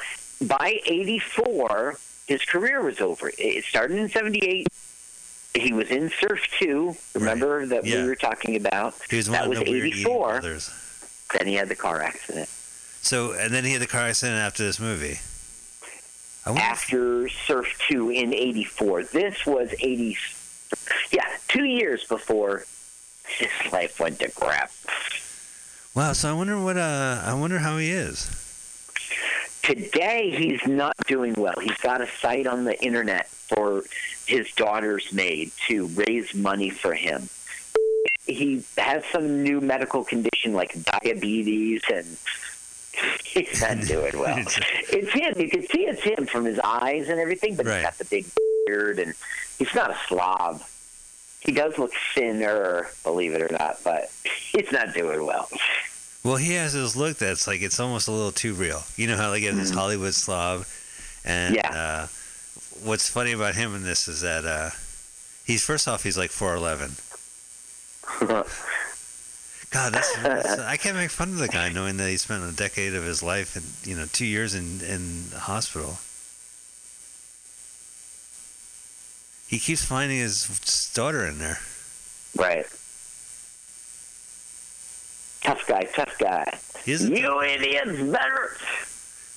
by 0.48 0.80
'84, 0.86 1.98
his 2.28 2.44
career 2.44 2.82
was 2.82 2.99
over. 3.02 3.32
It 3.38 3.64
started 3.65 3.98
in 3.98 4.10
'78. 4.10 4.68
He 5.53 5.73
was 5.73 5.90
in 5.91 6.10
Surf 6.22 6.40
2, 6.60 6.95
remember 7.14 7.65
that 7.65 7.86
Yeah. 7.86 8.03
we 8.03 8.07
were 8.07 8.15
talking 8.15 8.56
about? 8.56 8.94
He 9.10 9.18
was 9.18 9.30
one 9.30 9.34
that 9.34 9.44
of 9.44 9.49
was 9.49 9.60
the 9.60 9.65
weird 9.69 9.88
eating 9.88 9.99
84. 9.99 10.30
brothers. 10.40 10.69
Then 11.38 11.45
he 11.48 11.56
had 11.56 11.68
the 11.68 11.76
car 11.76 12.02
accident. 12.02 12.48
So, 13.02 13.34
and 13.34 13.53
then 13.53 13.65
he 13.65 13.73
had 13.73 13.82
the 13.82 13.88
car 13.88 14.07
accident 14.07 14.38
after 14.38 14.64
this 14.64 14.80
movie. 14.80 15.19
After 16.45 17.28
Surf 17.28 17.68
2 17.90 18.10
in 18.11 18.34
84. 18.34 19.03
This 19.03 19.45
was 19.45 19.73
80. 19.80 20.18
Yeah, 21.11 21.28
two 21.49 21.65
years 21.65 22.06
before 22.06 22.64
his 23.28 23.49
life 23.73 23.99
went 23.99 24.19
to 24.19 24.32
crap. 24.32 24.72
Wow. 25.95 26.13
So 26.13 26.30
I 26.30 26.34
wonder 26.34 26.61
what. 26.61 26.77
Uh, 26.77 27.22
I 27.26 27.34
wonder 27.34 27.59
how 27.59 27.77
he 27.77 27.91
is. 27.91 28.38
Today, 29.63 30.31
he's 30.35 30.65
not 30.68 30.95
doing 31.07 31.34
well. 31.38 31.53
He's 31.61 31.77
got 31.77 32.01
a 32.01 32.07
site 32.07 32.47
on 32.47 32.63
the 32.63 32.81
internet 32.84 33.27
for 33.27 33.84
his 34.26 34.51
daughter's 34.53 35.11
maid 35.13 35.51
to 35.68 35.88
raise 35.88 36.34
money 36.34 36.69
for 36.69 36.93
him. 36.93 37.30
He 38.26 38.63
has 38.77 39.03
some 39.11 39.43
new 39.43 39.61
medical 39.61 40.03
condition 40.03 40.53
like 40.53 40.76
diabetes, 40.84 41.81
and 41.93 42.05
he's 43.23 43.61
not 43.61 43.81
doing 43.88 44.18
well. 44.18 44.38
it's 44.39 45.11
him. 45.13 45.34
You 45.38 45.49
can 45.49 45.68
see 45.68 45.85
it's 45.85 46.01
him 46.01 46.26
from 46.26 46.45
his 46.45 46.59
eyes 46.59 47.09
and 47.09 47.19
everything, 47.19 47.55
but 47.55 47.65
he's 47.68 47.81
got 47.84 47.97
the 47.97 48.05
big 48.05 48.26
beard, 48.65 48.99
and 48.99 49.13
he's 49.59 49.73
not 49.76 49.91
a 49.91 49.97
slob. 50.07 50.61
He 51.41 51.51
does 51.51 51.77
look 51.77 51.91
thinner, 52.15 52.88
believe 53.03 53.34
it 53.34 53.41
or 53.41 53.49
not, 53.51 53.77
but 53.84 54.09
he's 54.51 54.72
not 54.72 54.93
doing 54.93 55.26
well. 55.26 55.49
Well, 56.23 56.35
he 56.38 56.53
has 56.53 56.73
this 56.73 56.95
look 56.95 57.18
that's 57.18 57.47
like 57.47 57.61
it's 57.61 57.80
almost 57.80 58.07
a 58.07 58.11
little 58.11 58.31
too 58.31 58.53
real. 58.53 58.84
You 58.95 59.07
know 59.07 59.18
how 59.18 59.30
like 59.31 59.41
Mm-hmm. 59.43 59.57
this 59.57 59.72
Hollywood 59.72 60.13
slob, 60.13 60.65
and 61.26 61.57
uh, 61.65 62.07
what's 62.84 63.09
funny 63.09 63.31
about 63.31 63.55
him 63.55 63.73
in 63.76 63.81
this 63.84 64.07
is 64.07 64.22
that 64.22 64.45
uh, 64.45 64.69
he's 65.45 65.63
first 65.65 65.88
off 65.88 66.03
he's 66.03 66.18
like 66.18 66.30
four 66.30 66.55
eleven. 66.55 66.91
God, 69.72 69.93
that's, 69.93 70.13
that's 70.22 70.59
I 70.59 70.76
can't 70.76 70.97
make 70.97 71.09
fun 71.11 71.30
of 71.30 71.38
the 71.38 71.47
guy 71.47 71.69
knowing 71.69 71.95
that 71.97 72.09
he 72.09 72.18
spent 72.18 72.43
a 72.43 72.51
decade 72.55 72.93
of 72.93 73.03
his 73.05 73.23
life 73.23 73.55
and 73.55 73.65
you 73.89 73.95
know 73.97 74.05
two 74.11 74.26
years 74.26 74.53
in 74.53 74.81
in 74.81 75.30
the 75.30 75.39
hospital. 75.39 75.97
He 79.52 79.60
keeps 79.60 79.84
finding 79.84 80.18
his 80.18 80.91
daughter 80.95 81.26
in 81.28 81.38
there. 81.38 81.60
Right. 82.38 82.65
Tough 85.41 85.68
guy, 85.68 85.84
tough 85.94 86.18
guy. 86.18 86.45
you 86.86 87.41
idiots 87.41 88.02
better. 88.11 88.56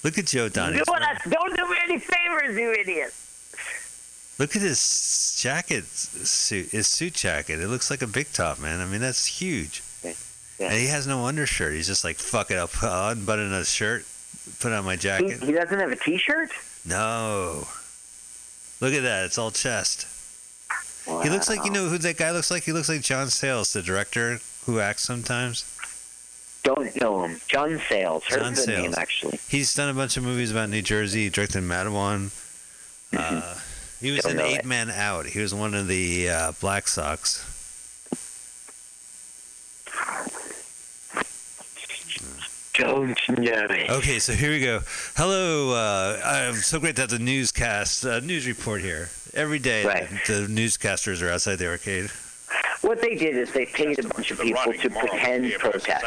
Look 0.05 0.16
at 0.16 0.27
Joe 0.27 0.49
Donnie. 0.49 0.77
Do 0.77 0.82
us. 0.93 1.19
Don't 1.28 1.57
do 1.57 1.69
me 1.69 1.77
any 1.82 1.99
favors, 1.99 2.57
you 2.57 2.73
idiots. 2.73 4.36
Look 4.39 4.55
at 4.55 4.62
his 4.62 5.36
jacket 5.43 5.85
suit, 5.85 6.69
his 6.70 6.86
suit 6.86 7.15
jacket. 7.15 7.59
It 7.59 7.66
looks 7.66 7.91
like 7.91 8.03
a 8.03 8.07
big 8.07 8.32
top, 8.32 8.61
man. 8.61 8.81
I 8.81 8.86
mean, 8.86 9.01
that's 9.01 9.27
huge. 9.27 9.82
Yeah. 10.05 10.12
And 10.61 10.74
he 10.74 10.86
has 10.86 11.09
no 11.09 11.24
undershirt. 11.24 11.74
He's 11.74 11.89
just 11.89 12.05
like, 12.05 12.19
fuck 12.19 12.53
it, 12.53 12.57
I'll, 12.57 12.69
put, 12.69 12.89
I'll 12.89 13.11
unbutton 13.11 13.53
a 13.53 13.65
shirt, 13.65 14.05
put 14.61 14.70
on 14.70 14.85
my 14.85 14.93
He, 14.93 14.99
jacket. 14.99 15.43
he 15.43 15.51
doesn't 15.51 15.81
have 15.81 15.91
a 15.91 15.97
T-shirt. 15.97 16.51
No. 16.86 17.66
Look 18.85 18.93
at 18.93 19.02
that. 19.05 19.24
It's 19.24 19.39
all 19.39 19.51
chest. 19.51 20.06
He 21.23 21.31
looks 21.31 21.48
like, 21.48 21.65
you 21.65 21.70
know 21.70 21.89
who 21.89 21.97
that 21.97 22.19
guy 22.19 22.32
looks 22.32 22.51
like? 22.51 22.65
He 22.65 22.73
looks 22.73 22.90
like 22.90 23.01
John 23.01 23.28
Sayles, 23.28 23.73
the 23.73 23.81
director 23.81 24.40
who 24.66 24.78
acts 24.78 25.01
sometimes. 25.05 25.65
Don't 26.65 26.94
know 27.01 27.24
him. 27.24 27.40
John 27.48 27.81
Sayles. 27.89 28.24
Heard 28.24 28.40
John 28.40 28.52
the 28.52 28.66
name 28.66 28.93
Sayles. 28.93 28.98
actually. 28.98 29.40
He's 29.48 29.74
done 29.74 29.89
a 29.89 29.94
bunch 29.94 30.19
of 30.19 30.23
movies 30.23 30.51
about 30.51 30.69
New 30.69 30.82
Jersey. 30.82 31.24
He 31.24 31.31
directed 31.31 31.62
Matewan. 31.62 32.31
Uh, 33.16 33.55
he 34.02 34.11
was 34.11 34.20
Don't 34.20 34.32
in 34.32 34.40
Eight 34.40 34.59
it. 34.61 34.65
Man 34.66 34.90
Out. 34.90 35.24
He 35.24 35.40
was 35.40 35.55
one 35.55 35.73
of 35.73 35.89
the 35.89 36.28
uh, 36.28 36.52
Black 36.61 36.86
Sox. 36.86 37.43
Don't 42.75 43.17
know 43.29 43.67
it. 43.71 43.89
Okay, 43.89 44.19
so 44.19 44.33
here 44.33 44.51
we 44.51 44.61
go. 44.61 44.81
Hello. 45.17 45.71
Uh, 45.75 46.21
I'm 46.25 46.55
so 46.55 46.81
great 46.81 46.97
to 46.97 47.03
have 47.03 47.11
the 47.11 47.21
newscast, 47.21 48.05
uh, 48.05 48.19
news 48.21 48.49
report 48.49 48.81
here. 48.81 49.11
Every 49.33 49.61
day, 49.61 49.85
Right. 49.85 50.09
the, 50.27 50.47
the 50.47 50.47
newscasters 50.49 51.23
are 51.23 51.31
outside 51.31 51.57
the 51.57 51.69
arcade. 51.69 52.11
What 52.81 53.01
they 53.01 53.15
did 53.15 53.37
is 53.37 53.53
they 53.53 53.65
paid 53.67 53.99
a 53.99 54.09
bunch 54.09 54.31
of 54.33 54.41
people 54.41 54.61
to 54.73 54.91
pretend 54.91 55.53
protest. 55.55 56.05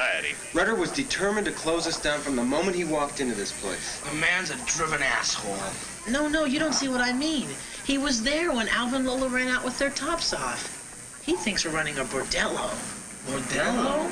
Rutter 0.53 0.75
was 0.75 0.91
determined 0.91 1.45
to 1.47 1.51
close 1.53 1.87
us 1.87 1.99
down 2.01 2.19
from 2.19 2.35
the 2.35 2.43
moment 2.43 2.75
he 2.75 2.83
walked 2.83 3.19
into 3.21 3.33
this 3.33 3.51
place. 3.61 3.99
The 4.01 4.15
man's 4.15 4.51
a 4.51 4.57
driven 4.65 5.01
asshole. 5.01 5.57
No, 6.11 6.27
no, 6.27 6.43
you 6.45 6.59
don't 6.59 6.73
see 6.73 6.87
what 6.89 7.01
I 7.01 7.13
mean. 7.13 7.47
He 7.85 7.97
was 7.97 8.21
there 8.23 8.51
when 8.51 8.67
Alvin 8.69 8.97
and 9.01 9.07
Lola 9.07 9.29
ran 9.29 9.47
out 9.47 9.63
with 9.63 9.79
their 9.79 9.89
tops 9.89 10.33
off. 10.33 11.23
He 11.25 11.35
thinks 11.35 11.65
we're 11.65 11.71
running 11.71 11.97
a 11.97 12.03
bordello. 12.03 12.69
Bordello? 13.25 14.11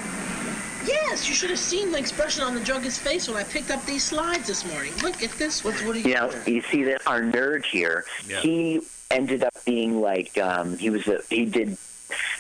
Yes, 0.88 1.28
you 1.28 1.34
should 1.34 1.50
have 1.50 1.60
seen 1.60 1.92
the 1.92 1.98
expression 1.98 2.44
on 2.44 2.54
the 2.54 2.60
druggist's 2.62 3.00
face 3.00 3.28
when 3.28 3.38
I 3.38 3.44
picked 3.44 3.72
up 3.72 3.84
these 3.86 4.04
slides 4.04 4.48
this 4.48 4.66
morning. 4.66 4.94
Look 5.04 5.24
at 5.24 5.32
this. 5.32 5.64
What, 5.64 5.74
what 5.86 5.96
are 5.96 6.00
you 6.00 6.10
You 6.10 6.14
know, 6.16 6.32
you 6.46 6.62
see 6.62 6.84
that 6.86 7.02
our 7.08 7.22
nerd 7.22 7.66
here, 7.66 8.06
Yeah. 8.28 8.40
he 8.42 8.82
ended 9.12 9.44
up 9.44 9.54
being 9.66 10.02
like 10.02 10.38
um, 10.38 10.78
he 10.78 10.90
was 10.90 11.08
a 11.08 11.22
he 11.30 11.46
did 11.46 11.78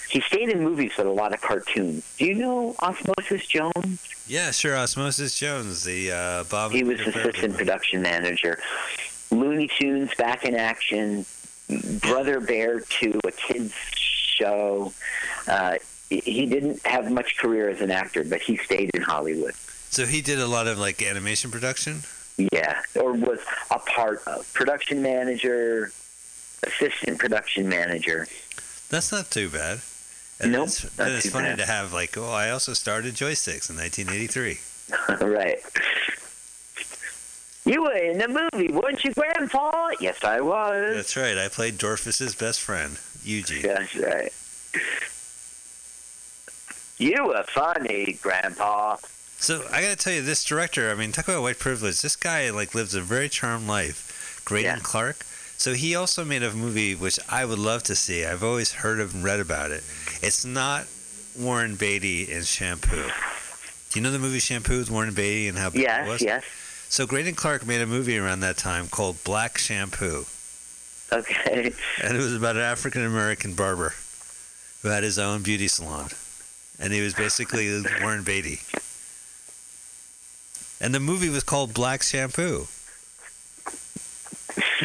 he 0.09 0.22
stayed 0.22 0.49
in 0.49 0.63
movies 0.63 0.93
with 0.97 1.07
a 1.07 1.11
lot 1.11 1.34
of 1.34 1.41
cartoons. 1.41 2.15
Do 2.17 2.26
you 2.26 2.35
know 2.35 2.76
Osmosis 2.81 3.45
Jones? 3.47 4.07
Yeah, 4.27 4.51
sure. 4.51 4.76
Osmosis 4.77 5.38
Jones, 5.38 5.84
the 5.84 6.11
uh, 6.11 6.43
Bob. 6.45 6.72
He 6.72 6.84
was 6.84 6.97
Peter 6.99 7.11
Bear 7.11 7.30
assistant 7.30 7.57
production 7.57 8.01
manager. 8.01 8.59
Looney 9.31 9.67
Tunes 9.80 10.13
back 10.15 10.45
in 10.45 10.55
action. 10.55 11.26
Brother 11.99 12.39
Bear 12.39 12.80
2, 12.81 13.19
a 13.26 13.31
kids 13.31 13.73
show. 13.73 14.93
Uh, 15.47 15.76
he- 16.10 16.45
didn't 16.45 16.86
have 16.86 17.11
much 17.11 17.38
career 17.38 17.69
as 17.69 17.82
an 17.82 17.91
actor, 17.91 18.23
but 18.23 18.41
he 18.41 18.57
stayed 18.57 18.91
in 18.94 19.02
Hollywood. 19.02 19.53
So 19.90 20.06
he 20.06 20.22
did 20.22 20.40
a 20.40 20.48
lot 20.48 20.68
of 20.68 20.77
like 20.77 21.02
animation 21.02 21.52
production. 21.52 22.02
Yeah, 22.38 22.82
or 22.95 23.14
was 23.14 23.40
a 23.72 23.80
part 23.80 24.22
of 24.27 24.52
production 24.53 25.02
manager, 25.02 25.91
assistant 26.64 27.18
production 27.18 27.69
manager. 27.69 28.27
That's 28.90 29.11
not 29.11 29.32
too 29.32 29.49
bad. 29.49 29.80
And 30.41 30.52
Nope, 30.52 30.68
it's, 30.68 30.98
not 30.98 31.07
and 31.07 31.15
it's 31.15 31.30
funny 31.30 31.48
bad. 31.48 31.60
to 31.60 31.65
have 31.65 31.94
like, 31.94 32.18
oh, 32.18 32.30
I 32.30 32.49
also 32.49 32.73
started 32.73 33.14
joysticks 33.15 33.69
in 33.69 33.77
1983. 33.77 34.60
right. 35.26 35.60
You 37.64 37.82
were 37.82 37.94
in 37.98 38.18
the 38.19 38.27
movie, 38.27 38.72
weren't 38.72 39.03
you, 39.03 39.11
Grandpa? 39.14 39.90
Yes, 39.99 40.23
I 40.23 40.41
was. 40.41 40.94
That's 40.95 41.15
right. 41.18 41.38
I 41.38 41.48
played 41.48 41.77
Dorfus's 41.77 42.36
best 42.36 42.61
friend, 42.61 42.99
Eugene. 43.23 43.64
That's 43.64 43.95
right. 43.95 44.32
You 46.97 47.27
were 47.27 47.43
funny, 47.43 48.17
Grandpa. 48.22 48.97
So 49.38 49.65
I 49.72 49.81
got 49.81 49.89
to 49.89 49.95
tell 49.97 50.13
you, 50.13 50.22
this 50.22 50.43
director. 50.45 50.89
I 50.89 50.95
mean, 50.95 51.11
talk 51.11 51.27
about 51.27 51.41
white 51.41 51.59
privilege. 51.59 52.01
This 52.01 52.15
guy 52.15 52.49
like 52.51 52.73
lives 52.73 52.95
a 52.95 53.01
very 53.01 53.30
charmed 53.30 53.67
life. 53.67 54.41
Greydon 54.45 54.81
Clark. 54.81 55.26
So 55.57 55.73
he 55.73 55.95
also 55.95 56.23
made 56.26 56.43
a 56.43 56.51
movie 56.53 56.95
which 56.95 57.19
I 57.30 57.45
would 57.45 57.59
love 57.59 57.84
to 57.84 57.95
see. 57.95 58.26
I've 58.26 58.43
always 58.43 58.72
heard 58.73 58.99
of 58.99 59.13
and 59.13 59.23
read 59.23 59.39
about 59.39 59.72
it. 59.72 59.84
It's 60.22 60.45
not 60.45 60.85
Warren 61.38 61.76
Beatty 61.76 62.31
in 62.31 62.43
Shampoo. 62.43 62.95
Do 63.89 63.99
you 63.99 64.03
know 64.03 64.11
the 64.11 64.19
movie 64.19 64.39
Shampoo 64.39 64.80
with 64.80 64.91
Warren 64.91 65.13
Beatty 65.13 65.47
and 65.47 65.57
how 65.57 65.69
big 65.69 65.81
Yes, 65.81 66.05
it 66.05 66.09
was? 66.09 66.22
yes. 66.22 66.43
So 66.89 67.05
Greydon 67.07 67.35
Clark 67.35 67.65
made 67.65 67.81
a 67.81 67.85
movie 67.85 68.17
around 68.17 68.41
that 68.41 68.57
time 68.57 68.88
called 68.88 69.22
Black 69.23 69.57
Shampoo. 69.57 70.26
Okay. 71.11 71.72
And 72.03 72.15
it 72.15 72.19
was 72.19 72.35
about 72.35 72.55
an 72.55 72.61
African 72.61 73.05
American 73.05 73.53
barber 73.53 73.93
who 74.81 74.89
had 74.89 75.03
his 75.03 75.17
own 75.19 75.41
beauty 75.41 75.67
salon. 75.67 76.09
And 76.80 76.91
he 76.91 77.02
was 77.02 77.14
basically 77.14 77.81
Warren 78.02 78.23
Beatty. 78.23 78.60
And 80.81 80.93
the 80.93 80.99
movie 80.99 81.30
was 81.30 81.43
called 81.43 81.73
Black 81.73 82.03
Shampoo. 82.03 82.68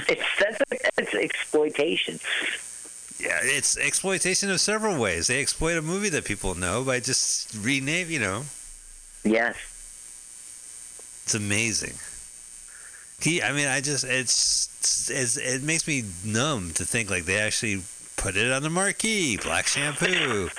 It's 0.09 0.23
that's, 0.39 0.63
that's 0.97 1.15
exploitation. 1.15 2.21
Yeah, 3.19 3.39
it's 3.43 3.77
exploitation 3.77 4.51
of 4.51 4.61
several 4.61 5.01
ways. 5.01 5.27
They 5.27 5.41
exploit 5.41 5.77
a 5.77 5.83
movie 5.83 6.09
that 6.11 6.25
people 6.25 6.55
know 6.55 6.85
by 6.85 7.01
just 7.01 7.55
rename, 7.61 8.09
you 8.09 8.21
know. 8.21 8.45
Yes. 9.25 9.57
It's 11.25 11.35
amazing. 11.35 11.95
He, 13.21 13.43
I 13.43 13.53
mean, 13.53 13.67
I 13.67 13.81
just, 13.81 14.05
it's, 14.05 15.11
it's, 15.11 15.37
it 15.37 15.63
makes 15.63 15.87
me 15.87 16.05
numb 16.25 16.71
to 16.75 16.85
think 16.85 17.11
like 17.11 17.25
they 17.25 17.39
actually 17.39 17.83
put 18.21 18.37
it 18.37 18.53
on 18.53 18.63
the 18.63 18.71
marquee. 18.71 19.39
Black 19.39 19.67
shampoo. 19.67 20.51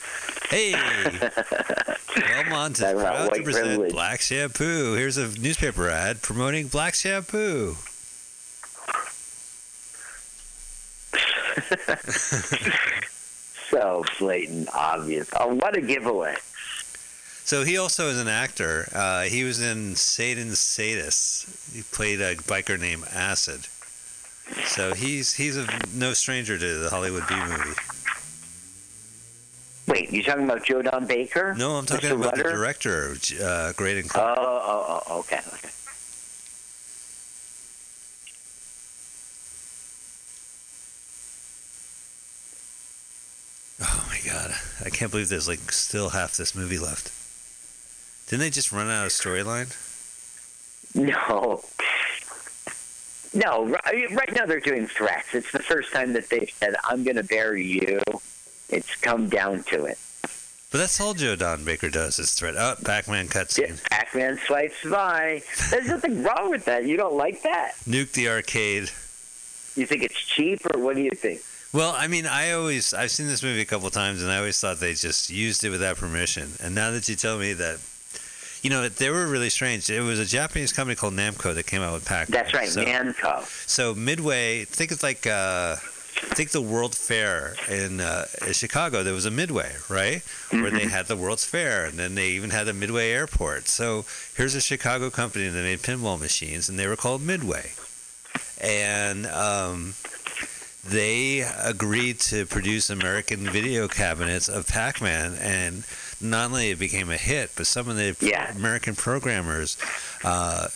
Hey, 0.50 0.72
Wellmont 0.74 2.72
is 2.72 2.80
proud 2.80 3.34
to 3.34 3.44
present 3.44 3.66
privilege. 3.68 3.92
black 3.92 4.20
shampoo. 4.20 4.96
Here's 4.96 5.18
a 5.18 5.28
newspaper 5.40 5.88
ad 5.88 6.22
promoting 6.22 6.68
black 6.68 6.96
shampoo. 6.96 7.76
So 13.72 14.04
blatant, 14.20 14.68
obvious. 14.74 15.30
Oh, 15.40 15.56
what 15.56 15.78
a 15.78 15.82
giveaway. 15.82 16.36
So 17.46 17.64
he 17.64 17.78
also 17.78 18.10
is 18.10 18.20
an 18.20 18.28
actor. 18.28 18.90
Uh, 18.94 19.22
he 19.22 19.46
was 19.46 19.62
in 19.62 19.96
Satan's 19.96 20.58
Sadists. 20.60 21.74
He 21.74 21.82
played 21.84 22.20
a 22.20 22.36
biker 22.36 22.78
named 22.78 23.06
Acid. 23.14 23.62
So 24.66 24.94
he's 24.94 25.34
he's 25.34 25.58
a, 25.58 25.68
no 25.94 26.14
stranger 26.14 26.58
to 26.58 26.78
the 26.78 26.90
Hollywood 26.90 27.28
B 27.28 27.36
movie. 27.36 27.76
Wait, 29.88 30.12
you 30.12 30.24
talking 30.24 30.46
about 30.46 30.64
Joe 30.64 30.82
Don 30.82 31.06
Baker? 31.06 31.54
No, 31.58 31.72
I'm 31.72 31.86
talking 31.86 32.10
Mr. 32.12 32.20
about 32.20 32.36
the 32.36 32.44
director, 32.44 33.12
uh, 33.12 33.74
Greydon 33.74 34.10
Oh, 34.16 34.36
oh, 34.38 35.04
oh, 35.08 35.20
okay, 35.20 35.40
okay. 35.54 35.70
Oh 43.84 44.06
my 44.08 44.20
god, 44.32 44.54
I 44.86 44.90
can't 44.90 45.12
believe 45.12 45.30
there's 45.30 45.48
like 45.48 45.72
still 45.72 46.10
half 46.10 46.38
this 46.38 46.56
movie 46.56 46.78
left. 46.78 47.12
Didn't 48.30 48.42
they 48.42 48.50
just 48.50 48.72
run 48.72 48.90
out 48.90 49.06
of 49.06 49.12
storyline? 49.12 49.76
No. 50.96 51.64
No, 53.34 53.66
right, 53.66 54.12
uh, 54.12 54.16
right 54.16 54.34
now 54.36 54.46
they're 54.46 54.60
doing 54.60 54.88
threats. 54.88 55.34
It's 55.34 55.52
the 55.52 55.60
first 55.60 55.94
time 55.94 56.14
that 56.14 56.30
they've 56.30 56.50
said, 56.50 56.76
I'm 56.84 57.04
going 57.04 57.16
to 57.16 57.24
bury 57.24 57.66
you. 57.66 58.02
It's 58.70 58.96
come 58.98 59.30
down 59.30 59.64
to 59.64 59.86
it. 59.86 59.98
But 60.72 60.78
that's 60.78 61.02
all 61.02 61.14
Joe 61.14 61.36
Don 61.36 61.66
Baker 61.66 61.90
does 61.90 62.18
is 62.20 62.34
threat. 62.34 62.56
Oh, 62.58 62.76
Pac-Man 62.84 63.28
cutscene. 63.28 63.84
Pac-Man 63.90 64.40
swipes 64.46 64.84
by. 64.90 65.44
There's 65.70 65.88
nothing 65.88 66.24
wrong 66.24 66.50
with 66.50 66.66
that. 66.66 66.86
You 66.86 66.96
don't 66.96 67.16
like 67.16 67.42
that. 67.44 67.74
Nuke 67.86 68.14
the 68.14 68.30
arcade. 68.30 68.84
You 69.76 69.86
think 69.86 70.04
it's 70.04 70.20
cheap, 70.20 70.62
or 70.74 70.80
what 70.82 70.96
do 70.96 71.02
you 71.02 71.12
think? 71.12 71.42
Well, 71.74 71.94
I 71.98 72.08
mean, 72.08 72.26
I 72.26 72.52
always 72.52 72.94
I've 72.94 73.12
seen 73.12 73.28
this 73.28 73.44
movie 73.44 73.62
a 73.62 73.66
couple 73.66 73.90
times, 73.90 74.22
and 74.22 74.32
I 74.32 74.38
always 74.38 74.60
thought 74.60 74.80
they 74.80 74.94
just 74.94 75.30
used 75.30 75.64
it 75.64 75.70
without 75.70 75.98
permission. 75.98 76.52
And 76.62 76.76
now 76.76 76.92
that 76.92 77.08
you 77.08 77.16
tell 77.16 77.38
me 77.38 77.54
that, 77.54 77.80
you 78.62 78.70
know, 78.70 78.88
they 78.90 79.10
were 79.10 79.26
really 79.28 79.50
strange. 79.50 79.90
It 79.90 80.02
was 80.02 80.20
a 80.20 80.26
Japanese 80.26 80.72
company 80.72 80.96
called 80.96 81.14
Namco 81.16 81.54
that 81.56 81.66
came 81.66 81.82
out 81.82 81.94
with 81.94 82.06
Pac-Man. 82.06 82.40
That's 82.44 82.54
right, 82.54 82.70
So- 82.70 82.84
Namco. 82.86 83.44
So 83.68 83.96
Midway, 83.96 84.66
think 84.66 84.92
it's 84.92 85.04
like 85.04 85.26
uh, 85.26 85.78
think 86.36 86.52
the 86.52 86.62
World 86.62 86.96
Fair 86.96 87.56
in, 87.70 88.00
uh, 88.00 88.26
in 88.46 88.54
Chicago. 88.54 89.02
There 89.04 89.14
was 89.14 89.26
a 89.26 89.32
Midway, 89.32 89.74
right, 89.90 90.22
where 90.52 90.70
they 90.70 90.86
had 90.86 91.08
the 91.08 91.16
World's 91.18 91.46
Fair, 91.46 91.86
and 91.86 91.98
then 91.98 92.14
they 92.16 92.30
even 92.30 92.52
had 92.52 92.68
the 92.68 92.74
Midway 92.74 93.10
Airport. 93.12 93.68
So 93.68 94.06
here's 94.36 94.54
a 94.54 94.62
Chicago 94.62 95.10
company 95.10 95.48
that 95.48 95.62
made 95.64 95.80
pinball 95.80 96.20
machines, 96.20 96.70
and 96.70 96.78
they 96.78 96.86
were 96.88 96.96
called 96.96 97.22
Midway, 97.24 97.72
and 98.62 99.26
um, 99.28 99.96
they 100.88 101.40
agreed 101.64 102.20
to 102.20 102.46
produce 102.46 102.90
American 102.92 103.50
video 103.50 103.88
cabinets 103.88 104.48
of 104.48 104.68
Pac-Man, 104.68 105.34
and 105.42 105.84
not 106.22 106.52
only 106.52 106.72
it 106.72 106.80
became 106.80 107.10
a 107.10 107.18
hit, 107.18 107.52
but 107.56 107.68
some 107.68 107.90
of 107.90 107.96
the 107.96 108.16
American 108.56 108.96
programmers, 108.96 109.78
uh, 110.24 110.68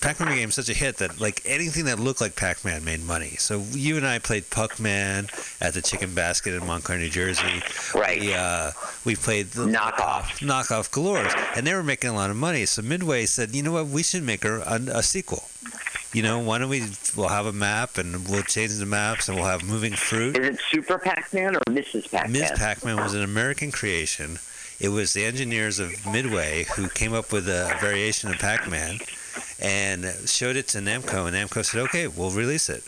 Pac-Man 0.00 0.28
became 0.30 0.50
such 0.50 0.68
a 0.68 0.74
hit 0.74 0.96
that 0.98 1.20
like 1.20 1.42
anything 1.44 1.84
that 1.84 1.98
looked 1.98 2.20
like 2.20 2.34
Pac-Man 2.36 2.84
made 2.84 3.04
money. 3.04 3.36
So 3.38 3.62
you 3.72 3.96
and 3.96 4.06
I 4.06 4.18
played 4.18 4.48
Puck-Man 4.50 5.28
at 5.60 5.74
the 5.74 5.82
Chicken 5.82 6.14
Basket 6.14 6.54
in 6.54 6.66
Montclair, 6.66 6.98
New 6.98 7.10
Jersey. 7.10 7.62
Right. 7.94 8.20
We, 8.20 8.34
uh, 8.34 8.72
we 9.04 9.16
played 9.16 9.48
the 9.48 9.66
knockoff, 9.66 10.40
knockoff 10.40 10.90
galores, 10.90 11.34
and 11.56 11.66
they 11.66 11.74
were 11.74 11.82
making 11.82 12.10
a 12.10 12.14
lot 12.14 12.30
of 12.30 12.36
money. 12.36 12.64
So 12.66 12.82
Midway 12.82 13.26
said, 13.26 13.54
you 13.54 13.62
know 13.62 13.72
what, 13.72 13.88
we 13.88 14.02
should 14.02 14.22
make 14.22 14.44
a, 14.44 14.60
a, 14.60 14.98
a 14.98 15.02
sequel. 15.02 15.44
You 16.12 16.24
know, 16.24 16.40
why 16.40 16.58
don't 16.58 16.70
we? 16.70 16.82
We'll 17.16 17.28
have 17.28 17.46
a 17.46 17.52
map, 17.52 17.96
and 17.96 18.28
we'll 18.28 18.42
change 18.42 18.76
the 18.76 18.86
maps, 18.86 19.28
and 19.28 19.36
we'll 19.36 19.46
have 19.46 19.62
moving 19.62 19.92
fruit. 19.92 20.36
Is 20.36 20.56
it 20.56 20.60
Super 20.68 20.98
Pac-Man 20.98 21.54
or 21.54 21.60
Mrs. 21.68 22.10
Pac-Man? 22.10 22.32
Ms. 22.32 22.52
Pac-Man 22.56 22.96
was 22.96 23.14
an 23.14 23.22
American 23.22 23.70
creation. 23.70 24.40
It 24.80 24.88
was 24.88 25.12
the 25.12 25.24
engineers 25.24 25.78
of 25.78 26.06
Midway 26.06 26.64
who 26.74 26.88
came 26.88 27.12
up 27.12 27.32
with 27.32 27.48
a 27.48 27.76
variation 27.80 28.30
of 28.30 28.38
Pac-Man 28.38 28.98
and 29.60 30.06
showed 30.26 30.56
it 30.56 30.68
to 30.68 30.78
Namco, 30.78 31.26
and 31.26 31.36
Namco 31.36 31.62
said, 31.62 31.80
"Okay, 31.82 32.08
we'll 32.08 32.30
release 32.30 32.70
it." 32.70 32.82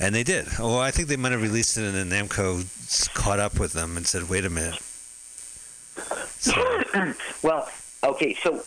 And 0.00 0.14
they 0.14 0.22
did. 0.22 0.46
Well, 0.58 0.78
I 0.78 0.90
think 0.90 1.08
they 1.08 1.16
might 1.16 1.32
have 1.32 1.42
released 1.42 1.76
it, 1.76 1.84
and 1.84 1.94
then 1.94 2.08
Namco 2.08 2.64
caught 3.12 3.38
up 3.38 3.58
with 3.58 3.74
them 3.74 3.98
and 3.98 4.06
said, 4.06 4.30
"Wait 4.30 4.46
a 4.46 4.50
minute." 4.50 4.80
well, 7.42 7.68
okay, 8.04 8.34
so 8.42 8.64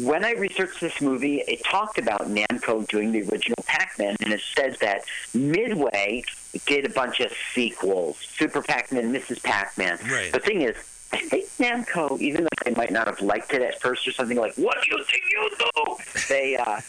when 0.00 0.24
I 0.24 0.32
researched 0.32 0.80
this 0.80 1.00
movie, 1.00 1.42
it 1.46 1.62
talked 1.64 1.98
about 1.98 2.28
Namco 2.28 2.86
doing 2.88 3.12
the 3.12 3.22
original 3.22 3.62
Pac-Man, 3.66 4.16
and 4.22 4.32
it 4.32 4.40
says 4.56 4.78
that 4.78 5.02
Midway 5.34 6.24
did 6.66 6.86
a 6.86 6.90
bunch 6.90 7.20
of 7.20 7.32
sequels, 7.54 8.16
Super 8.18 8.62
Pac-Man, 8.62 9.12
Mrs. 9.12 9.42
Pac-Man. 9.42 9.98
Right. 10.10 10.32
The 10.32 10.40
thing 10.40 10.62
is, 10.62 10.76
I 11.12 11.18
think 11.18 11.46
Namco, 11.58 12.18
even 12.20 12.42
though 12.42 12.48
they 12.64 12.74
might 12.74 12.90
not 12.90 13.06
have 13.06 13.20
liked 13.20 13.52
it 13.54 13.62
at 13.62 13.80
first 13.80 14.06
or 14.06 14.12
something 14.12 14.36
like, 14.36 14.54
"What 14.56 14.76
do 14.82 14.90
you 14.96 15.02
think 15.04 15.22
you 15.30 15.50
do?" 15.58 15.96
They, 16.28 16.56
uh, 16.56 16.80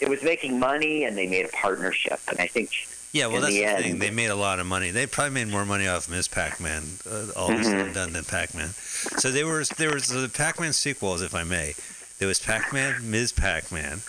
it 0.00 0.08
was 0.08 0.22
making 0.22 0.58
money, 0.58 1.04
and 1.04 1.16
they 1.16 1.26
made 1.26 1.44
a 1.44 1.48
partnership, 1.48 2.20
and 2.28 2.38
I 2.40 2.46
think. 2.46 2.70
Yeah, 3.12 3.26
well, 3.28 3.40
that's 3.42 3.52
the 3.52 3.60
the, 3.60 3.64
end, 3.66 3.82
thing. 3.84 3.98
They 4.00 4.10
made 4.10 4.30
a 4.30 4.34
lot 4.34 4.58
of 4.58 4.66
money. 4.66 4.90
They 4.90 5.06
probably 5.06 5.34
made 5.34 5.48
more 5.48 5.64
money 5.64 5.86
off 5.86 6.08
Ms. 6.08 6.26
Pac-Man, 6.26 6.82
uh, 7.08 7.26
all 7.36 7.48
this 7.48 7.68
Mhm. 7.68 7.84
and 7.86 7.94
done 7.94 8.12
than 8.12 8.24
Pac-Man. 8.24 8.70
So 9.18 9.30
there 9.30 9.46
was 9.46 9.68
there 9.70 9.92
was 9.92 10.08
the 10.08 10.28
Pac-Man 10.28 10.72
sequels, 10.72 11.22
if 11.22 11.32
I 11.34 11.44
may. 11.44 11.74
There 12.18 12.26
was 12.28 12.40
Pac-Man, 12.40 13.08
Ms. 13.10 13.30
Pac-Man. 13.32 14.02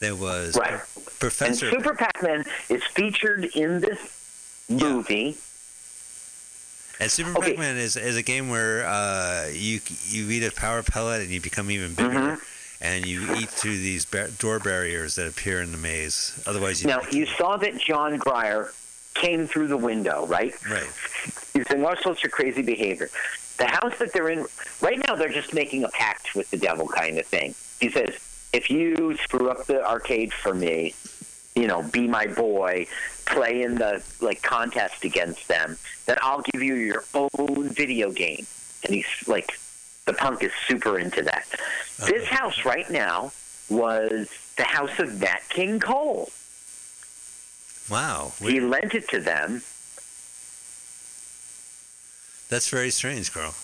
There 0.00 0.14
was 0.14 0.56
Right. 0.56 0.80
Professor. 1.18 1.68
And 1.68 1.74
Super 1.82 1.94
Pac-Man 1.94 2.44
is 2.68 2.82
featured 2.84 3.44
in 3.56 3.80
this 3.80 3.98
movie. 4.68 5.36
And 7.00 7.10
Super 7.10 7.34
Pac-Man 7.40 7.76
is, 7.76 7.96
is 7.96 8.16
a 8.16 8.22
game 8.22 8.48
where 8.48 8.86
uh, 8.86 9.48
you 9.52 9.80
you 10.08 10.30
eat 10.30 10.44
a 10.44 10.52
power 10.52 10.82
pellet 10.82 11.22
and 11.22 11.30
you 11.30 11.40
become 11.40 11.70
even 11.70 11.94
bigger, 11.94 12.10
Mm-hmm. 12.10 12.84
and 12.84 13.04
you 13.06 13.34
eat 13.36 13.48
through 13.48 13.78
these 13.78 14.04
bar- 14.04 14.28
door 14.38 14.58
barriers 14.60 15.16
that 15.16 15.26
appear 15.26 15.60
in 15.60 15.72
the 15.72 15.78
maze. 15.78 16.40
Otherwise, 16.46 16.82
you 16.82 16.88
Now, 16.88 17.00
you 17.10 17.26
saw 17.26 17.56
that 17.56 17.78
Jon 17.78 18.16
Gries 18.18 18.66
came 19.14 19.46
through 19.46 19.68
the 19.68 19.76
window, 19.76 20.26
right? 20.26 20.54
right. 20.70 20.88
He's 21.52 21.66
doing 21.66 21.84
all 21.84 21.96
sorts 21.96 22.24
of 22.24 22.30
crazy 22.30 22.62
behavior. 22.62 23.08
The 23.58 23.66
house 23.66 23.98
that 23.98 24.12
they're 24.12 24.28
in, 24.30 24.46
right 24.80 25.00
now, 25.06 25.14
they're 25.14 25.28
just 25.28 25.54
making 25.54 25.84
a 25.84 25.88
pact 25.88 26.34
with 26.34 26.50
the 26.50 26.56
devil 26.56 26.88
kind 26.88 27.18
of 27.18 27.26
thing. 27.26 27.54
He 27.80 27.88
says, 27.90 28.10
if 28.52 28.70
you 28.70 29.16
screw 29.18 29.50
up 29.50 29.66
the 29.66 29.84
arcade 29.86 30.32
for 30.32 30.52
me, 30.54 30.94
you 31.54 31.66
know, 31.68 31.82
be 31.82 32.08
my 32.08 32.26
boy, 32.26 32.86
play 33.26 33.62
in 33.62 33.76
the 33.76 34.02
like 34.20 34.42
contest 34.42 35.04
against 35.04 35.46
them, 35.48 35.76
then 36.06 36.16
I'll 36.20 36.42
give 36.52 36.62
you 36.62 36.74
your 36.74 37.04
own 37.14 37.68
video 37.68 38.10
game. 38.10 38.46
And 38.84 38.94
he's 38.94 39.06
like, 39.28 39.52
the 40.06 40.12
punk 40.12 40.42
is 40.42 40.52
super 40.66 40.98
into 40.98 41.22
that. 41.22 41.46
This 42.06 42.26
house 42.26 42.64
right 42.64 42.90
now 42.90 43.32
was 43.70 44.28
the 44.56 44.64
house 44.64 44.98
of 44.98 45.20
Nat 45.20 45.40
King 45.48 45.78
Cole. 45.80 46.30
Wow, 47.90 48.32
He 48.40 48.60
lent 48.60 48.94
it 48.94 49.08
to 49.10 49.20
them. 49.20 49.62
that's 52.48 52.68
very 52.68 52.90
strange, 52.90 53.32
Carl. 53.32 53.54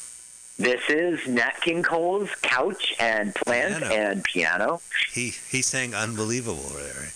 This 0.58 0.82
is 0.90 1.26
Nat 1.26 1.54
King 1.62 1.82
Cole's 1.82 2.28
couch 2.42 2.94
and 3.00 3.34
plant 3.34 3.78
Piano. 3.82 3.94
and 3.94 4.24
piano. 4.24 4.80
He 5.10 5.32
he 5.50 5.62
sang 5.62 5.94
unbelievable 5.94 6.68
there. 6.74 7.12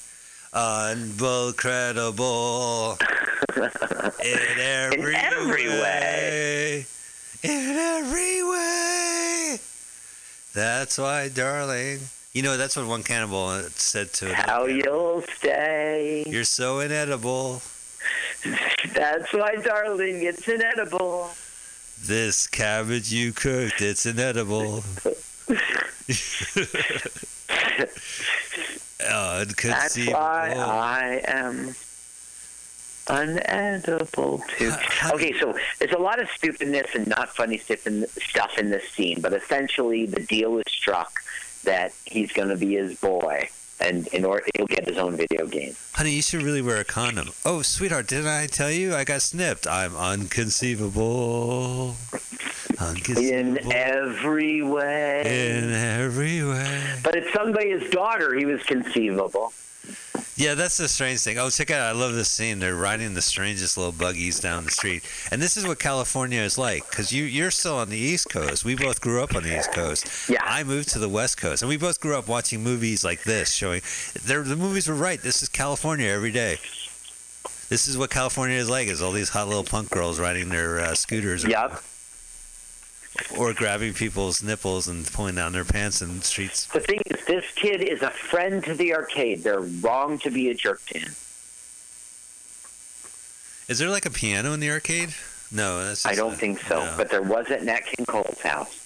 Unbelievable. 0.54 2.96
in 4.24 4.38
every, 4.58 5.16
every 5.16 5.68
way. 5.68 6.86
In 7.42 7.76
every 7.76 8.42
way. 8.44 9.58
That's 10.54 10.96
why, 10.96 11.28
darling. 11.28 11.98
You 12.32 12.42
know, 12.42 12.56
that's 12.56 12.76
what 12.76 12.86
one 12.86 13.02
cannibal 13.02 13.50
said 13.74 14.12
to 14.14 14.28
it. 14.28 14.34
How 14.34 14.64
you'll 14.66 15.20
stay. 15.22 16.24
You're 16.26 16.44
so 16.44 16.80
inedible. 16.80 17.60
That's 18.92 19.32
why, 19.32 19.56
darling, 19.56 20.22
it's 20.22 20.46
inedible. 20.48 21.30
This 22.02 22.46
cabbage 22.46 23.12
you 23.12 23.32
cooked, 23.32 23.80
it's 23.80 24.04
inedible. 24.04 24.84
That's 29.70 29.96
why 30.06 30.54
I 30.56 31.22
am 31.26 31.74
unedible 33.06 34.40
too. 34.56 34.72
Okay, 35.12 35.38
so 35.38 35.54
there's 35.78 35.92
a 35.92 35.98
lot 35.98 36.20
of 36.20 36.28
stupidness 36.30 36.94
and 36.94 37.06
not 37.06 37.28
funny 37.34 37.58
stuff 37.58 37.86
in, 37.86 38.06
stuff 38.08 38.58
in 38.58 38.70
this 38.70 38.88
scene, 38.88 39.20
but 39.20 39.32
essentially 39.32 40.06
the 40.06 40.22
deal 40.22 40.58
is 40.58 40.64
struck 40.68 41.20
that 41.64 41.92
he's 42.04 42.32
going 42.32 42.48
to 42.48 42.56
be 42.56 42.74
his 42.74 42.98
boy, 43.00 43.48
and 43.84 44.06
in 44.08 44.24
order 44.24 44.44
he'll 44.56 44.66
get 44.66 44.88
his 44.88 44.98
own 44.98 45.16
video 45.16 45.46
game. 45.46 45.74
Honey, 45.92 46.12
you 46.12 46.22
should 46.22 46.42
really 46.42 46.62
wear 46.62 46.78
a 46.78 46.84
condom. 46.84 47.30
Oh, 47.44 47.62
sweetheart, 47.62 48.08
didn't 48.08 48.28
I 48.28 48.46
tell 48.46 48.70
you 48.70 48.94
I 48.94 49.04
got 49.04 49.22
snipped? 49.22 49.66
I'm 49.66 49.96
unconceivable. 49.96 51.96
In 53.16 53.72
every 53.72 54.62
way. 54.62 55.22
In 55.24 55.72
every 55.72 56.42
way. 56.42 56.94
But 57.02 57.14
it's 57.14 57.32
sung 57.32 57.52
by 57.52 57.64
his 57.64 57.88
daughter. 57.90 58.34
He 58.34 58.44
was 58.44 58.62
conceivable. 58.64 59.52
Yeah, 60.36 60.54
that's 60.54 60.76
the 60.78 60.88
strange 60.88 61.20
thing. 61.20 61.38
Oh, 61.38 61.48
check 61.48 61.70
out. 61.70 61.82
I 61.82 61.92
love 61.92 62.14
this 62.14 62.28
scene. 62.28 62.58
They're 62.58 62.74
riding 62.74 63.14
the 63.14 63.22
strangest 63.22 63.76
little 63.76 63.92
buggies 63.92 64.40
down 64.40 64.64
the 64.64 64.70
street. 64.70 65.04
And 65.30 65.40
this 65.40 65.56
is 65.56 65.64
what 65.64 65.78
California 65.78 66.40
is 66.40 66.58
like 66.58 66.88
because 66.90 67.12
you, 67.12 67.22
you're 67.22 67.52
still 67.52 67.76
on 67.76 67.88
the 67.88 67.96
East 67.96 68.30
Coast. 68.30 68.64
We 68.64 68.74
both 68.74 69.00
grew 69.00 69.22
up 69.22 69.36
on 69.36 69.44
the 69.44 69.56
East 69.56 69.72
Coast. 69.72 70.28
Yeah. 70.28 70.40
I 70.42 70.64
moved 70.64 70.88
to 70.90 70.98
the 70.98 71.08
West 71.08 71.36
Coast. 71.36 71.62
And 71.62 71.68
we 71.68 71.76
both 71.76 72.00
grew 72.00 72.16
up 72.16 72.26
watching 72.26 72.64
movies 72.64 73.04
like 73.04 73.22
this 73.22 73.52
showing. 73.52 73.82
The 74.24 74.56
movies 74.58 74.88
were 74.88 74.96
right. 74.96 75.22
This 75.22 75.42
is 75.42 75.48
California 75.48 76.08
every 76.08 76.32
day. 76.32 76.58
This 77.68 77.86
is 77.86 77.96
what 77.96 78.10
California 78.10 78.56
is 78.56 78.68
like. 78.68 78.88
Is 78.88 79.02
all 79.02 79.12
these 79.12 79.28
hot 79.28 79.46
little 79.46 79.64
punk 79.64 79.90
girls 79.90 80.18
riding 80.18 80.48
their 80.48 80.80
uh, 80.80 80.94
scooters. 80.94 81.44
Yep. 81.44 81.80
Or 83.38 83.52
grabbing 83.54 83.94
people's 83.94 84.42
nipples 84.42 84.88
and 84.88 85.06
pulling 85.12 85.34
down 85.36 85.52
their 85.52 85.64
pants 85.64 86.02
in 86.02 86.18
the 86.18 86.24
streets. 86.24 86.66
The 86.66 86.80
thing 86.80 87.00
is, 87.06 87.24
this 87.26 87.44
kid 87.54 87.80
is 87.82 88.02
a 88.02 88.10
friend 88.10 88.62
to 88.64 88.74
the 88.74 88.94
arcade. 88.94 89.42
They're 89.42 89.60
wrong 89.60 90.18
to 90.20 90.30
be 90.30 90.50
a 90.50 90.54
jerk 90.54 90.84
to 90.86 90.98
him. 90.98 91.12
Is 93.68 93.78
there 93.78 93.88
like 93.88 94.04
a 94.06 94.10
piano 94.10 94.52
in 94.52 94.60
the 94.60 94.70
arcade? 94.70 95.14
No, 95.50 95.84
that's 95.84 96.04
I 96.04 96.14
don't 96.14 96.32
a- 96.32 96.36
think 96.36 96.60
so, 96.60 96.84
no. 96.84 96.94
but 96.96 97.10
there 97.10 97.22
was 97.22 97.50
at 97.50 97.62
Nat 97.64 97.80
King 97.86 98.04
Cole's 98.06 98.40
house. 98.42 98.80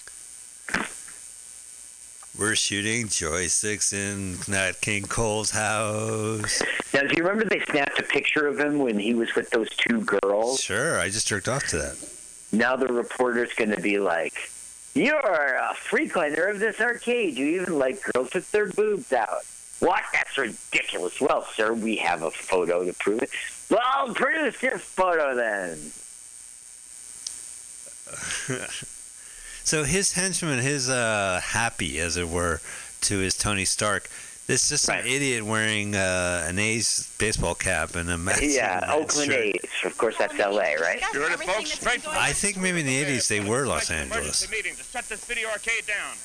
We're 2.38 2.54
shooting 2.54 3.06
joysticks 3.08 3.92
in 3.92 4.38
Nat 4.52 4.80
King 4.80 5.04
Cole's 5.04 5.50
house. 5.50 6.62
Now, 6.94 7.00
do 7.00 7.14
you 7.16 7.24
remember 7.24 7.44
they 7.44 7.64
snapped 7.70 7.98
a 7.98 8.04
picture 8.04 8.46
of 8.46 8.60
him 8.60 8.78
when 8.78 8.96
he 8.96 9.12
was 9.14 9.34
with 9.34 9.50
those 9.50 9.68
two 9.70 10.02
girls? 10.02 10.60
Sure, 10.60 11.00
I 11.00 11.08
just 11.08 11.26
jerked 11.26 11.48
off 11.48 11.64
to 11.68 11.78
that. 11.78 11.96
Now 12.52 12.76
the 12.76 12.86
reporter's 12.86 13.52
going 13.54 13.70
to 13.70 13.80
be 13.80 13.98
like, 13.98 14.34
"You're 14.94 15.18
a 15.18 15.74
frequenter 15.74 16.46
of 16.48 16.58
this 16.58 16.80
arcade. 16.80 17.36
You 17.36 17.60
even 17.60 17.78
like 17.78 18.02
girls 18.02 18.32
with 18.34 18.50
their 18.52 18.68
boobs 18.68 19.12
out." 19.12 19.42
What? 19.80 20.02
That's 20.12 20.36
ridiculous. 20.36 21.20
Well, 21.20 21.46
sir, 21.54 21.72
we 21.72 21.96
have 21.96 22.22
a 22.22 22.30
photo 22.30 22.84
to 22.84 22.92
prove 22.94 23.22
it. 23.22 23.30
Well, 23.70 24.14
produce 24.14 24.62
your 24.62 24.78
photo 24.78 25.34
then. 25.34 25.78
so 29.64 29.84
his 29.84 30.12
henchman, 30.12 30.60
his 30.60 30.88
uh, 30.88 31.40
happy, 31.44 32.00
as 32.00 32.16
it 32.16 32.28
were, 32.28 32.60
to 33.02 33.18
his 33.18 33.36
Tony 33.36 33.64
Stark. 33.64 34.08
This 34.48 34.70
just 34.70 34.88
an 34.88 35.06
idiot 35.06 35.44
wearing 35.44 35.94
uh, 35.94 36.46
an 36.48 36.58
A's 36.58 37.14
baseball 37.18 37.54
cap 37.54 37.96
and 37.96 38.08
a 38.08 38.16
Mets 38.16 38.56
yeah, 38.56 38.78
Mets 38.80 38.92
Oakland 38.92 39.30
shirt. 39.30 39.44
A's. 39.44 39.70
Of 39.84 39.98
course, 39.98 40.16
that's 40.16 40.40
L.A., 40.40 40.74
right? 40.80 41.02
You 41.12 41.20
heard 41.20 41.32
it, 41.32 41.40
folks? 41.40 41.86
I 42.08 42.32
think 42.32 42.56
maybe 42.56 42.80
in 42.80 42.86
the 42.86 43.04
'80s 43.04 43.28
they 43.28 43.40
were 43.40 43.66
Los 43.66 43.90
Angeles. 43.90 44.50
meeting 44.50 44.74
to 44.74 44.82
shut 44.82 45.04
this 45.04 45.22
video 45.26 45.50
arcade 45.50 45.84
down. 45.86 46.16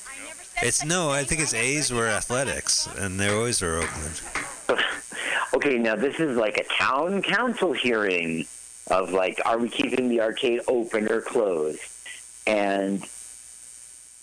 It's 0.61 0.85
no, 0.85 1.09
I 1.09 1.25
think 1.25 1.41
it's 1.41 1.53
A's 1.53 1.91
were 1.91 2.07
athletics, 2.07 2.87
and 2.97 3.19
they 3.19 3.27
always 3.27 3.61
were 3.61 3.79
Oakland. 3.79 4.21
Okay, 5.53 5.77
now 5.77 5.95
this 5.95 6.19
is 6.19 6.35
like 6.35 6.57
a 6.57 6.63
town 6.63 7.21
council 7.21 7.73
hearing 7.73 8.47
of 8.89 9.11
like, 9.11 9.39
are 9.45 9.59
we 9.59 9.69
keeping 9.69 10.09
the 10.09 10.19
arcade 10.19 10.61
open 10.67 11.11
or 11.11 11.21
closed? 11.21 11.79
And 12.47 13.05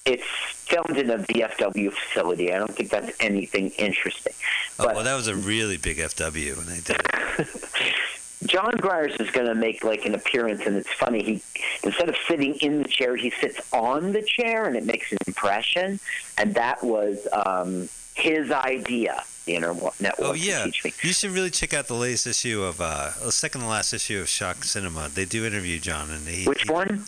it's 0.04 0.24
filmed 0.24 0.96
in 0.96 1.10
a 1.10 1.18
VFW 1.18 1.92
facility. 1.92 2.52
I 2.52 2.58
don't 2.58 2.74
think 2.74 2.90
that's 2.90 3.12
anything 3.20 3.70
interesting. 3.70 4.32
Oh, 4.78 4.86
well, 4.86 5.04
that 5.04 5.14
was 5.14 5.28
a 5.28 5.34
really 5.34 5.76
big 5.76 5.98
FW 5.98 6.56
when 6.56 6.66
they 6.66 6.80
did 6.80 6.96
it. 7.00 7.58
Jon 8.46 8.72
Gries 8.78 9.14
is 9.20 9.30
going 9.30 9.46
to 9.46 9.54
make 9.54 9.84
like 9.84 10.06
an 10.06 10.14
appearance, 10.14 10.62
and 10.64 10.76
it's 10.76 10.92
funny. 10.92 11.22
He 11.22 11.42
instead 11.84 12.08
of 12.08 12.16
sitting 12.26 12.54
in 12.56 12.82
the 12.82 12.88
chair, 12.88 13.14
he 13.14 13.30
sits 13.30 13.60
on 13.72 14.12
the 14.12 14.22
chair, 14.22 14.66
and 14.66 14.76
it 14.76 14.84
makes 14.84 15.12
an 15.12 15.18
impression. 15.26 16.00
And 16.38 16.54
that 16.54 16.82
was 16.82 17.28
um, 17.32 17.88
his 18.14 18.50
idea. 18.50 19.24
The 19.46 19.56
internet 19.56 20.00
network. 20.00 20.28
Oh 20.28 20.32
yeah, 20.34 20.66
you 20.66 21.12
should 21.12 21.30
really 21.30 21.50
check 21.50 21.72
out 21.74 21.86
the 21.86 21.94
latest 21.94 22.26
issue 22.26 22.62
of 22.62 22.80
uh, 22.80 23.12
the 23.22 23.32
second 23.32 23.62
to 23.62 23.66
last 23.66 23.92
issue 23.92 24.20
of 24.20 24.28
Shock 24.28 24.64
Cinema. 24.64 25.08
They 25.08 25.24
do 25.24 25.44
interview 25.46 25.78
John, 25.78 26.10
and 26.10 26.26
he. 26.28 26.46
Which 26.46 26.62
he- 26.62 26.70
one? 26.72 27.04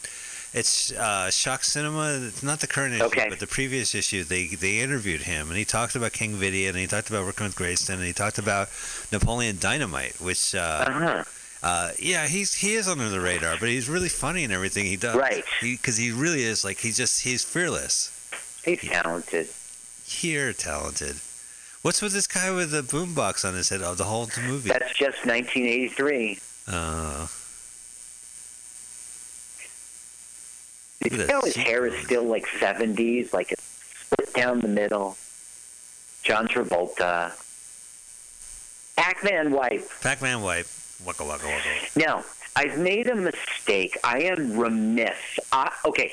It's 0.54 0.92
uh, 0.92 1.30
Shock 1.30 1.64
Cinema. 1.64 2.18
It's 2.28 2.42
not 2.42 2.60
the 2.60 2.66
current 2.66 2.94
issue, 2.94 3.04
Okay. 3.04 3.26
but 3.30 3.40
the 3.40 3.46
previous 3.46 3.94
issue. 3.94 4.22
They 4.22 4.46
they 4.48 4.80
interviewed 4.80 5.22
him, 5.22 5.48
and 5.48 5.56
he 5.56 5.64
talked 5.64 5.94
about 5.96 6.12
King 6.12 6.34
Vidiot, 6.34 6.70
and 6.70 6.78
he 6.78 6.86
talked 6.86 7.08
about 7.08 7.24
working 7.24 7.46
with 7.46 7.56
Greydon, 7.56 7.94
and 7.94 8.02
he 8.04 8.12
talked 8.12 8.38
about 8.38 8.68
Napoleon 9.10 9.56
Dynamite, 9.58 10.20
which. 10.20 10.54
Uh, 10.54 10.84
Uh-huh. 10.88 11.24
uh, 11.62 11.92
yeah, 11.98 12.26
he's 12.26 12.52
he 12.54 12.74
is 12.74 12.86
under 12.86 13.08
the 13.08 13.20
radar, 13.20 13.56
but 13.58 13.68
he's 13.70 13.88
really 13.88 14.10
funny 14.10 14.44
in 14.44 14.50
everything 14.52 14.84
he 14.84 14.96
does. 14.96 15.16
Right. 15.16 15.42
Because 15.62 15.96
he, 15.96 16.10
really 16.12 16.42
is 16.42 16.64
like 16.64 16.78
he's 16.78 16.98
just 16.98 17.22
he's 17.22 17.42
fearless. 17.44 18.10
He's 18.64 18.80
talented. 18.80 19.48
Here, 20.04 20.52
talented. 20.52 21.16
What's 21.80 22.02
with 22.02 22.12
this 22.12 22.26
guy 22.26 22.50
with 22.50 22.70
the 22.72 22.82
boombox 22.82 23.44
on 23.48 23.54
his 23.54 23.70
head 23.70 23.80
of 23.82 23.96
the 23.96 24.04
whole 24.04 24.28
movie? 24.46 24.68
That's 24.68 24.92
just 24.94 25.24
1983. 25.26 26.38
Uh, 26.68 27.26
You 31.10 31.26
know 31.26 31.40
his 31.42 31.56
hair 31.56 31.86
is 31.86 32.04
still 32.04 32.24
like 32.24 32.46
70s, 32.46 33.32
like 33.32 33.52
it's 33.52 33.62
split 33.62 34.32
down 34.34 34.60
the 34.60 34.68
middle. 34.68 35.16
John 36.22 36.46
Travolta. 36.46 37.32
Pac-Man 38.96 39.50
wipe. 39.50 39.88
Pac-Man 40.02 40.42
wipe. 40.42 40.66
Waka 41.04 41.24
waka 41.24 41.46
waka. 41.46 41.68
Now, 41.96 42.24
I've 42.54 42.78
made 42.78 43.08
a 43.08 43.16
mistake. 43.16 43.96
I 44.04 44.22
am 44.22 44.56
remiss. 44.56 45.40
I, 45.50 45.72
okay, 45.84 46.12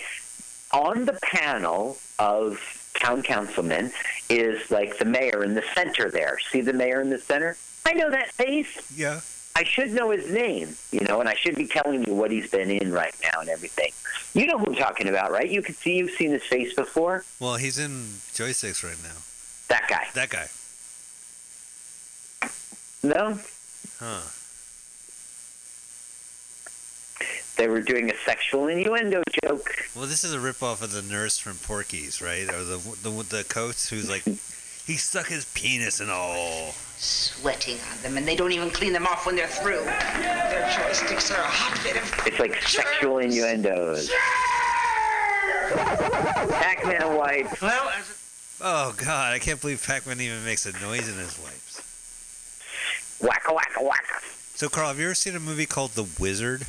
on 0.71 1.05
the 1.05 1.19
panel 1.21 1.97
of 2.17 2.59
town 2.99 3.21
councilmen 3.21 3.91
is 4.29 4.71
like 4.71 4.97
the 4.97 5.05
mayor 5.05 5.43
in 5.43 5.53
the 5.53 5.63
center 5.75 6.09
there. 6.09 6.39
See 6.51 6.61
the 6.61 6.73
mayor 6.73 7.01
in 7.01 7.09
the 7.09 7.19
center? 7.19 7.57
I 7.85 7.93
know 7.93 8.09
that 8.09 8.31
face. 8.31 8.91
Yeah. 8.95 9.21
I 9.55 9.63
should 9.63 9.91
know 9.91 10.11
his 10.11 10.31
name, 10.31 10.75
you 10.91 11.01
know, 11.01 11.19
and 11.19 11.27
I 11.27 11.33
should 11.33 11.55
be 11.55 11.67
telling 11.67 12.05
you 12.05 12.13
what 12.13 12.31
he's 12.31 12.49
been 12.49 12.69
in 12.69 12.91
right 12.93 13.15
now 13.21 13.41
and 13.41 13.49
everything. 13.49 13.91
You 14.33 14.45
know 14.45 14.57
who 14.59 14.67
I'm 14.67 14.75
talking 14.75 15.07
about, 15.07 15.31
right? 15.31 15.49
You 15.49 15.61
can 15.61 15.73
see 15.75 15.97
you've 15.97 16.11
seen 16.11 16.31
his 16.31 16.43
face 16.43 16.73
before. 16.73 17.23
Well, 17.39 17.55
he's 17.55 17.79
in 17.79 17.91
joysticks 18.33 18.83
right 18.83 19.01
now. 19.03 19.17
That 19.69 19.87
guy. 19.89 20.07
That 20.13 20.29
guy. 20.29 20.47
No, 23.01 23.39
Huh. 23.99 24.21
they 27.57 27.67
were 27.67 27.81
doing 27.81 28.09
a 28.09 28.15
sexual 28.25 28.67
innuendo 28.67 29.21
joke. 29.43 29.89
Well, 29.95 30.05
this 30.05 30.23
is 30.23 30.33
a 30.33 30.37
ripoff 30.37 30.81
of 30.81 30.91
the 30.93 31.01
nurse 31.01 31.37
from 31.37 31.57
Porky's, 31.57 32.21
right? 32.21 32.47
Or 32.49 32.63
the 32.63 32.77
the 33.03 33.09
the 33.37 33.43
coach 33.43 33.87
who's 33.89 34.09
like, 34.09 34.23
he 34.89 34.97
stuck 34.97 35.27
his 35.27 35.45
penis 35.53 36.01
in 36.01 36.09
all. 36.09 36.71
Sweating 36.97 37.77
on 37.91 38.01
them, 38.01 38.17
and 38.17 38.27
they 38.27 38.35
don't 38.35 38.51
even 38.51 38.71
clean 38.71 38.91
them 38.91 39.05
off 39.05 39.27
when 39.27 39.35
they're 39.35 39.45
through. 39.45 39.83
Their 39.83 40.65
joysticks 40.67 41.31
are 41.31 41.39
a 41.39 41.45
hotbed 41.45 41.95
of. 41.97 42.27
It's 42.27 42.39
like 42.39 42.59
sexual 42.63 43.19
innuendos. 43.19 44.09
Pac-Man 46.49 47.15
wipe. 47.15 47.61
Well, 47.61 47.91
Oh 48.61 48.93
God, 48.97 49.33
I 49.33 49.39
can't 49.39 49.61
believe 49.61 49.85
Pac-Man 49.85 50.19
even 50.19 50.43
makes 50.43 50.65
a 50.65 50.71
noise 50.81 51.07
in 51.07 51.15
his 51.15 51.37
wipes. 51.39 53.19
Wacka 53.21 53.55
wacka 53.55 53.87
wacka. 53.87 54.57
So, 54.57 54.67
Carl, 54.67 54.87
have 54.89 54.97
you 54.99 55.05
ever 55.05 55.13
seen 55.13 55.35
a 55.35 55.39
movie 55.39 55.67
called 55.67 55.91
The 55.91 56.05
Wizard? 56.19 56.63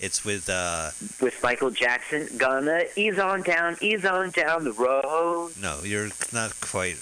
It's 0.00 0.24
with 0.24 0.50
uh 0.50 0.90
With 1.20 1.40
Michael 1.42 1.70
Jackson, 1.70 2.28
gonna 2.36 2.82
ease 2.96 3.18
on 3.18 3.42
down, 3.42 3.76
ease 3.80 4.04
on 4.04 4.30
down 4.30 4.64
the 4.64 4.72
road. 4.72 5.52
no, 5.60 5.80
you're 5.84 6.08
not 6.32 6.60
quite 6.60 6.96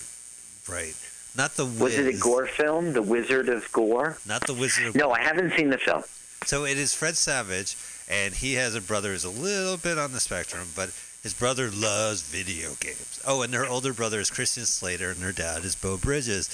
right. 0.69 0.95
Not 1.37 1.55
the 1.57 1.67
Was 1.67 1.97
it 1.99 2.13
a 2.13 2.19
Gore 2.19 2.47
film, 2.47 2.93
The 2.93 3.03
Wizard 3.03 3.49
of 3.49 3.71
Gore? 3.73 4.19
Not 4.27 4.47
the 4.47 4.55
Wizard 4.55 4.87
of 4.87 4.95
No, 4.95 5.13
I 5.13 5.21
haven't 5.21 5.53
seen 5.53 5.71
the 5.71 5.79
film. 5.79 6.03
So 6.45 6.65
it 6.65 6.79
is 6.79 6.95
Fred 6.95 7.17
Savage, 7.17 7.77
and 8.09 8.35
he 8.35 8.55
has 8.55 8.75
a 8.75 8.81
brother 8.81 9.13
who's 9.13 9.25
a 9.25 9.31
little 9.31 9.77
bit 9.77 9.99
on 9.99 10.13
the 10.13 10.21
spectrum, 10.21 10.69
but 10.75 10.91
his 11.23 11.35
brother 11.35 11.71
loves 11.71 12.23
video 12.23 12.71
games. 12.81 13.21
Oh, 13.27 13.43
and 13.43 13.53
their 13.53 13.67
older 13.67 13.93
brother 13.93 14.21
is 14.21 14.31
Christian 14.31 14.65
Slater, 14.65 15.11
and 15.11 15.21
their 15.21 15.33
dad 15.33 15.65
is 15.65 15.75
Beau 15.75 15.97
Bridges. 15.97 16.49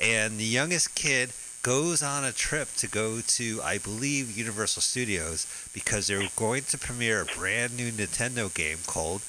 And 0.00 0.38
the 0.38 0.44
youngest 0.44 0.94
kid 0.94 1.30
goes 1.62 2.02
on 2.02 2.24
a 2.24 2.32
trip 2.32 2.68
to 2.76 2.88
go 2.88 3.20
to, 3.20 3.60
I 3.62 3.78
believe, 3.78 4.36
Universal 4.36 4.82
Studios 4.82 5.46
because 5.72 6.06
they're 6.06 6.28
going 6.36 6.62
to 6.64 6.78
premiere 6.78 7.22
a 7.22 7.24
brand 7.24 7.76
new 7.76 7.90
Nintendo 7.90 8.52
game 8.52 8.78
called 8.86 9.22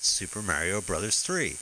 Super 0.00 0.42
Mario 0.42 0.80
Brothers 0.80 1.22
3. 1.22 1.56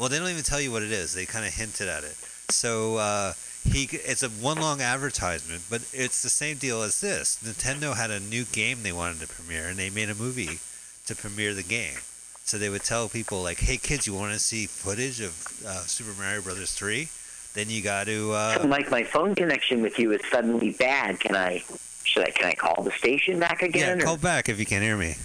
Well, 0.00 0.08
they 0.08 0.18
don't 0.18 0.30
even 0.30 0.44
tell 0.44 0.62
you 0.62 0.72
what 0.72 0.82
it 0.82 0.92
is. 0.92 1.12
They 1.12 1.26
kind 1.26 1.44
of 1.44 1.52
hinted 1.52 1.86
at 1.86 2.04
it. 2.04 2.16
So 2.48 2.96
uh, 2.96 3.34
he, 3.64 3.86
it's 3.92 4.22
a 4.22 4.30
one 4.30 4.58
long 4.58 4.80
advertisement, 4.80 5.64
but 5.68 5.82
it's 5.92 6.22
the 6.22 6.30
same 6.30 6.56
deal 6.56 6.80
as 6.80 7.02
this. 7.02 7.38
Nintendo 7.44 7.94
had 7.94 8.10
a 8.10 8.18
new 8.18 8.44
game 8.44 8.82
they 8.82 8.92
wanted 8.92 9.20
to 9.20 9.28
premiere, 9.28 9.68
and 9.68 9.78
they 9.78 9.90
made 9.90 10.08
a 10.08 10.14
movie 10.14 10.58
to 11.04 11.14
premiere 11.14 11.52
the 11.52 11.62
game. 11.62 11.98
So 12.44 12.56
they 12.56 12.70
would 12.70 12.82
tell 12.82 13.10
people 13.10 13.42
like, 13.42 13.58
"Hey 13.58 13.76
kids, 13.76 14.06
you 14.06 14.14
want 14.14 14.32
to 14.32 14.38
see 14.38 14.64
footage 14.64 15.20
of 15.20 15.36
uh, 15.66 15.84
Super 15.84 16.18
Mario 16.18 16.40
Brothers 16.40 16.72
3? 16.72 17.06
Then 17.52 17.68
you 17.68 17.82
got 17.82 18.06
to." 18.06 18.32
Uh, 18.32 18.64
Mike, 18.66 18.90
my 18.90 19.02
phone 19.02 19.34
connection 19.34 19.82
with 19.82 19.98
you 19.98 20.12
is 20.12 20.22
suddenly 20.30 20.70
bad. 20.70 21.20
Can 21.20 21.36
I? 21.36 21.62
Should 22.04 22.26
I? 22.26 22.30
Can 22.30 22.46
I 22.46 22.54
call 22.54 22.82
the 22.82 22.92
station 22.92 23.38
back 23.38 23.60
yeah, 23.60 23.68
again? 23.68 24.00
or- 24.00 24.04
call 24.04 24.16
back 24.16 24.48
if 24.48 24.58
you 24.58 24.64
can't 24.64 24.82
hear 24.82 24.96
me. 24.96 25.16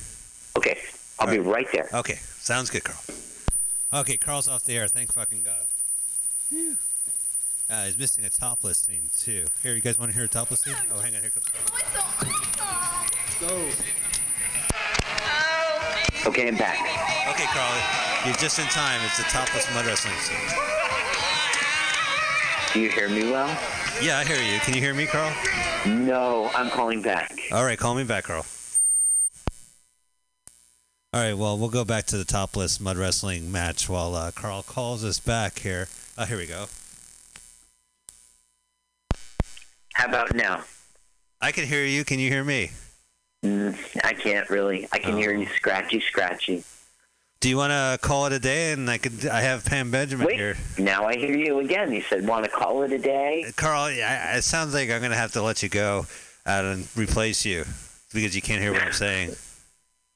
Okay, 0.57 0.77
I'll 1.17 1.31
be 1.31 1.39
right 1.39 1.67
there. 1.71 1.87
Okay, 1.93 2.19
sounds 2.39 2.69
good, 2.69 2.83
Carl. 2.83 2.99
Okay, 3.93 4.17
Carl's 4.17 4.47
off 4.47 4.63
the 4.65 4.77
air. 4.77 4.87
Thank 4.87 5.13
fucking 5.13 5.43
God. 5.43 5.65
Phew. 6.49 6.75
Uh, 7.69 7.85
he's 7.85 7.97
missing 7.97 8.25
a 8.25 8.29
topless 8.29 8.77
scene 8.77 9.09
too. 9.17 9.45
Here, 9.63 9.73
you 9.73 9.81
guys 9.81 9.97
want 9.97 10.11
to 10.11 10.15
hear 10.15 10.25
a 10.25 10.27
topless 10.27 10.61
scene? 10.61 10.75
Oh, 10.93 10.99
hang 10.99 11.15
on, 11.15 11.21
here 11.21 11.31
comes 11.31 11.45
Carl. 11.47 11.65
Go. 13.41 13.69
Okay, 16.29 16.47
I'm 16.47 16.57
back. 16.57 16.79
Okay, 17.29 17.45
Carl, 17.45 18.25
you're 18.25 18.35
just 18.35 18.59
in 18.59 18.65
time. 18.65 19.01
It's 19.05 19.19
a 19.19 19.23
topless 19.23 19.71
mud 19.73 19.85
wrestling 19.85 20.13
scene. 20.15 20.37
Do 22.73 22.79
you 22.81 22.89
hear 22.89 23.09
me 23.09 23.31
well? 23.31 23.47
Yeah, 24.01 24.19
I 24.19 24.25
hear 24.25 24.41
you. 24.41 24.59
Can 24.59 24.73
you 24.75 24.81
hear 24.81 24.93
me, 24.93 25.05
Carl? 25.05 25.33
No, 25.87 26.51
I'm 26.53 26.69
calling 26.69 27.01
back. 27.01 27.39
All 27.51 27.63
right, 27.63 27.79
call 27.79 27.95
me 27.95 28.03
back, 28.03 28.25
Carl. 28.25 28.45
All 31.15 31.21
right, 31.21 31.33
well, 31.33 31.57
we'll 31.57 31.69
go 31.69 31.85
back 31.85 32.07
to 32.07 32.17
the 32.17 32.25
topless 32.25 32.77
mud 32.81 32.97
wrestling 32.97 33.49
match 33.49 33.87
while 33.87 34.15
uh, 34.15 34.31
Carl 34.31 34.63
calls 34.63 35.01
us 35.05 35.17
back 35.17 35.59
here. 35.59 35.87
Oh, 36.17 36.25
here 36.25 36.35
we 36.35 36.45
go. 36.45 36.65
How 39.93 40.09
about 40.09 40.35
now? 40.35 40.65
I 41.39 41.53
can 41.53 41.65
hear 41.65 41.85
you. 41.85 42.03
Can 42.03 42.19
you 42.19 42.29
hear 42.29 42.43
me? 42.43 42.71
Mm, 43.45 43.77
I 44.03 44.11
can't 44.11 44.49
really. 44.49 44.89
I 44.91 44.99
can 44.99 45.15
hear 45.15 45.33
you 45.33 45.47
scratchy, 45.55 46.01
scratchy. 46.01 46.65
Do 47.39 47.47
you 47.47 47.55
want 47.55 47.71
to 47.71 47.97
call 48.05 48.25
it 48.25 48.33
a 48.33 48.39
day? 48.39 48.73
And 48.73 48.91
I 48.91 48.97
could. 48.97 49.25
I 49.25 49.39
have 49.39 49.63
Pam 49.63 49.91
Benjamin 49.91 50.27
Wait, 50.27 50.35
here. 50.35 50.57
now 50.77 51.05
I 51.05 51.15
hear 51.15 51.37
you 51.37 51.59
again. 51.59 51.93
You 51.93 52.01
said 52.01 52.27
want 52.27 52.43
to 52.43 52.51
call 52.51 52.83
it 52.83 52.91
a 52.91 52.99
day. 52.99 53.53
Carl, 53.55 53.83
I, 53.83 54.33
it 54.35 54.41
sounds 54.41 54.73
like 54.73 54.89
I'm 54.89 54.99
going 54.99 55.11
to 55.11 55.17
have 55.17 55.31
to 55.31 55.41
let 55.41 55.63
you 55.63 55.69
go 55.69 56.07
out 56.45 56.65
and 56.65 56.85
replace 56.97 57.45
you 57.45 57.63
because 58.13 58.35
you 58.35 58.41
can't 58.41 58.61
hear 58.61 58.73
what 58.73 58.83
I'm 58.83 58.91
saying. 58.91 59.33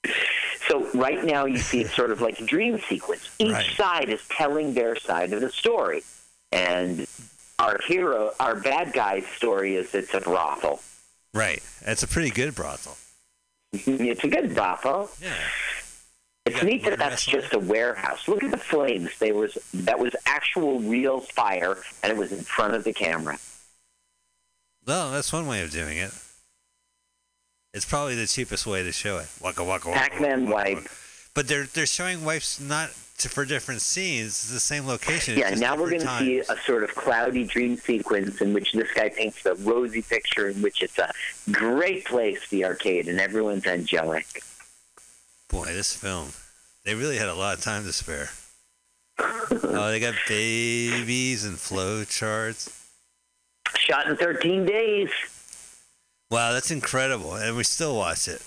So 0.69 0.87
right 0.93 1.23
now 1.23 1.45
you 1.45 1.57
see 1.57 1.81
it's 1.81 1.95
sort 1.95 2.11
of 2.11 2.21
like 2.21 2.39
a 2.39 2.45
dream 2.45 2.79
sequence. 2.79 3.29
Each 3.39 3.75
side 3.75 4.09
is 4.09 4.21
telling 4.29 4.75
their 4.75 4.95
side 4.95 5.33
of 5.33 5.41
the 5.41 5.49
story, 5.49 6.03
and 6.51 7.07
our 7.57 7.79
hero, 7.87 8.31
our 8.39 8.55
bad 8.55 8.93
guy's 8.93 9.25
story 9.25 9.75
is 9.75 9.95
it's 9.95 10.13
a 10.13 10.21
brothel. 10.21 10.79
Right. 11.33 11.63
It's 11.81 12.03
a 12.03 12.07
pretty 12.07 12.29
good 12.29 12.53
brothel. 12.55 12.97
Mm-hmm. 13.75 14.03
it's 14.05 14.23
a 14.23 14.27
good 14.27 14.55
brothel. 14.55 15.09
Yeah. 15.21 15.33
It's 16.45 16.63
neat 16.63 16.83
that 16.85 16.97
that's 16.97 17.25
just 17.25 17.53
a 17.53 17.59
warehouse. 17.59 18.27
Look 18.27 18.43
at 18.43 18.49
the 18.49 18.57
flames. 18.57 19.11
They 19.19 19.31
was 19.31 19.57
that 19.73 19.99
was 19.99 20.15
actual 20.25 20.79
real 20.79 21.19
fire, 21.19 21.77
and 22.01 22.11
it 22.11 22.17
was 22.17 22.31
in 22.31 22.41
front 22.41 22.73
of 22.73 22.83
the 22.83 22.93
camera. 22.93 23.37
Well, 24.85 25.11
that's 25.11 25.31
one 25.31 25.45
way 25.45 25.61
of 25.61 25.69
doing 25.69 25.97
it. 25.97 26.11
It's 27.73 27.85
probably 27.85 28.15
the 28.15 28.25
cheapest 28.25 28.65
way 28.65 28.83
to 28.83 28.91
show 28.91 29.19
it. 29.19 29.27
Waka 29.41 29.63
waka 29.63 29.89
waka. 29.89 29.99
Pac-Man 29.99 30.49
wipe. 30.49 30.87
But 31.35 31.47
they're 31.47 31.65
they're 31.65 31.85
showing 31.85 32.25
wipes 32.25 32.59
not 32.59 32.89
to, 33.19 33.29
for 33.29 33.45
different 33.45 33.81
scenes. 33.81 34.27
It's 34.27 34.51
the 34.51 34.59
same 34.59 34.87
location. 34.87 35.37
Yeah, 35.37 35.51
now 35.51 35.75
we're 35.75 35.89
going 35.89 36.01
to 36.01 36.19
see 36.19 36.39
a 36.39 36.57
sort 36.65 36.83
of 36.83 36.95
cloudy 36.95 37.45
dream 37.45 37.77
sequence 37.77 38.41
in 38.41 38.53
which 38.53 38.71
this 38.71 38.91
guy 38.93 39.09
paints 39.09 39.45
a 39.45 39.53
rosy 39.55 40.01
picture 40.01 40.49
in 40.49 40.61
which 40.61 40.81
it's 40.81 40.97
a 40.97 41.13
great 41.51 42.05
place, 42.05 42.49
the 42.49 42.65
arcade, 42.65 43.07
and 43.07 43.19
everyone's 43.19 43.67
angelic. 43.67 44.41
Boy, 45.49 45.65
this 45.65 45.95
film. 45.95 46.29
They 46.85 46.95
really 46.95 47.17
had 47.17 47.29
a 47.29 47.35
lot 47.35 47.57
of 47.57 47.63
time 47.63 47.83
to 47.83 47.93
spare. 47.93 48.29
oh, 49.19 49.91
they 49.91 49.99
got 49.99 50.15
babies 50.27 51.45
and 51.45 51.57
flow 51.57 52.03
charts. 52.05 52.87
Shot 53.75 54.07
in 54.07 54.15
13 54.15 54.65
days. 54.65 55.09
Wow, 56.31 56.53
that's 56.53 56.69
incredible. 56.69 57.34
And 57.34 57.57
we 57.57 57.64
still 57.64 57.95
watch 57.95 58.27
it. 58.27 58.39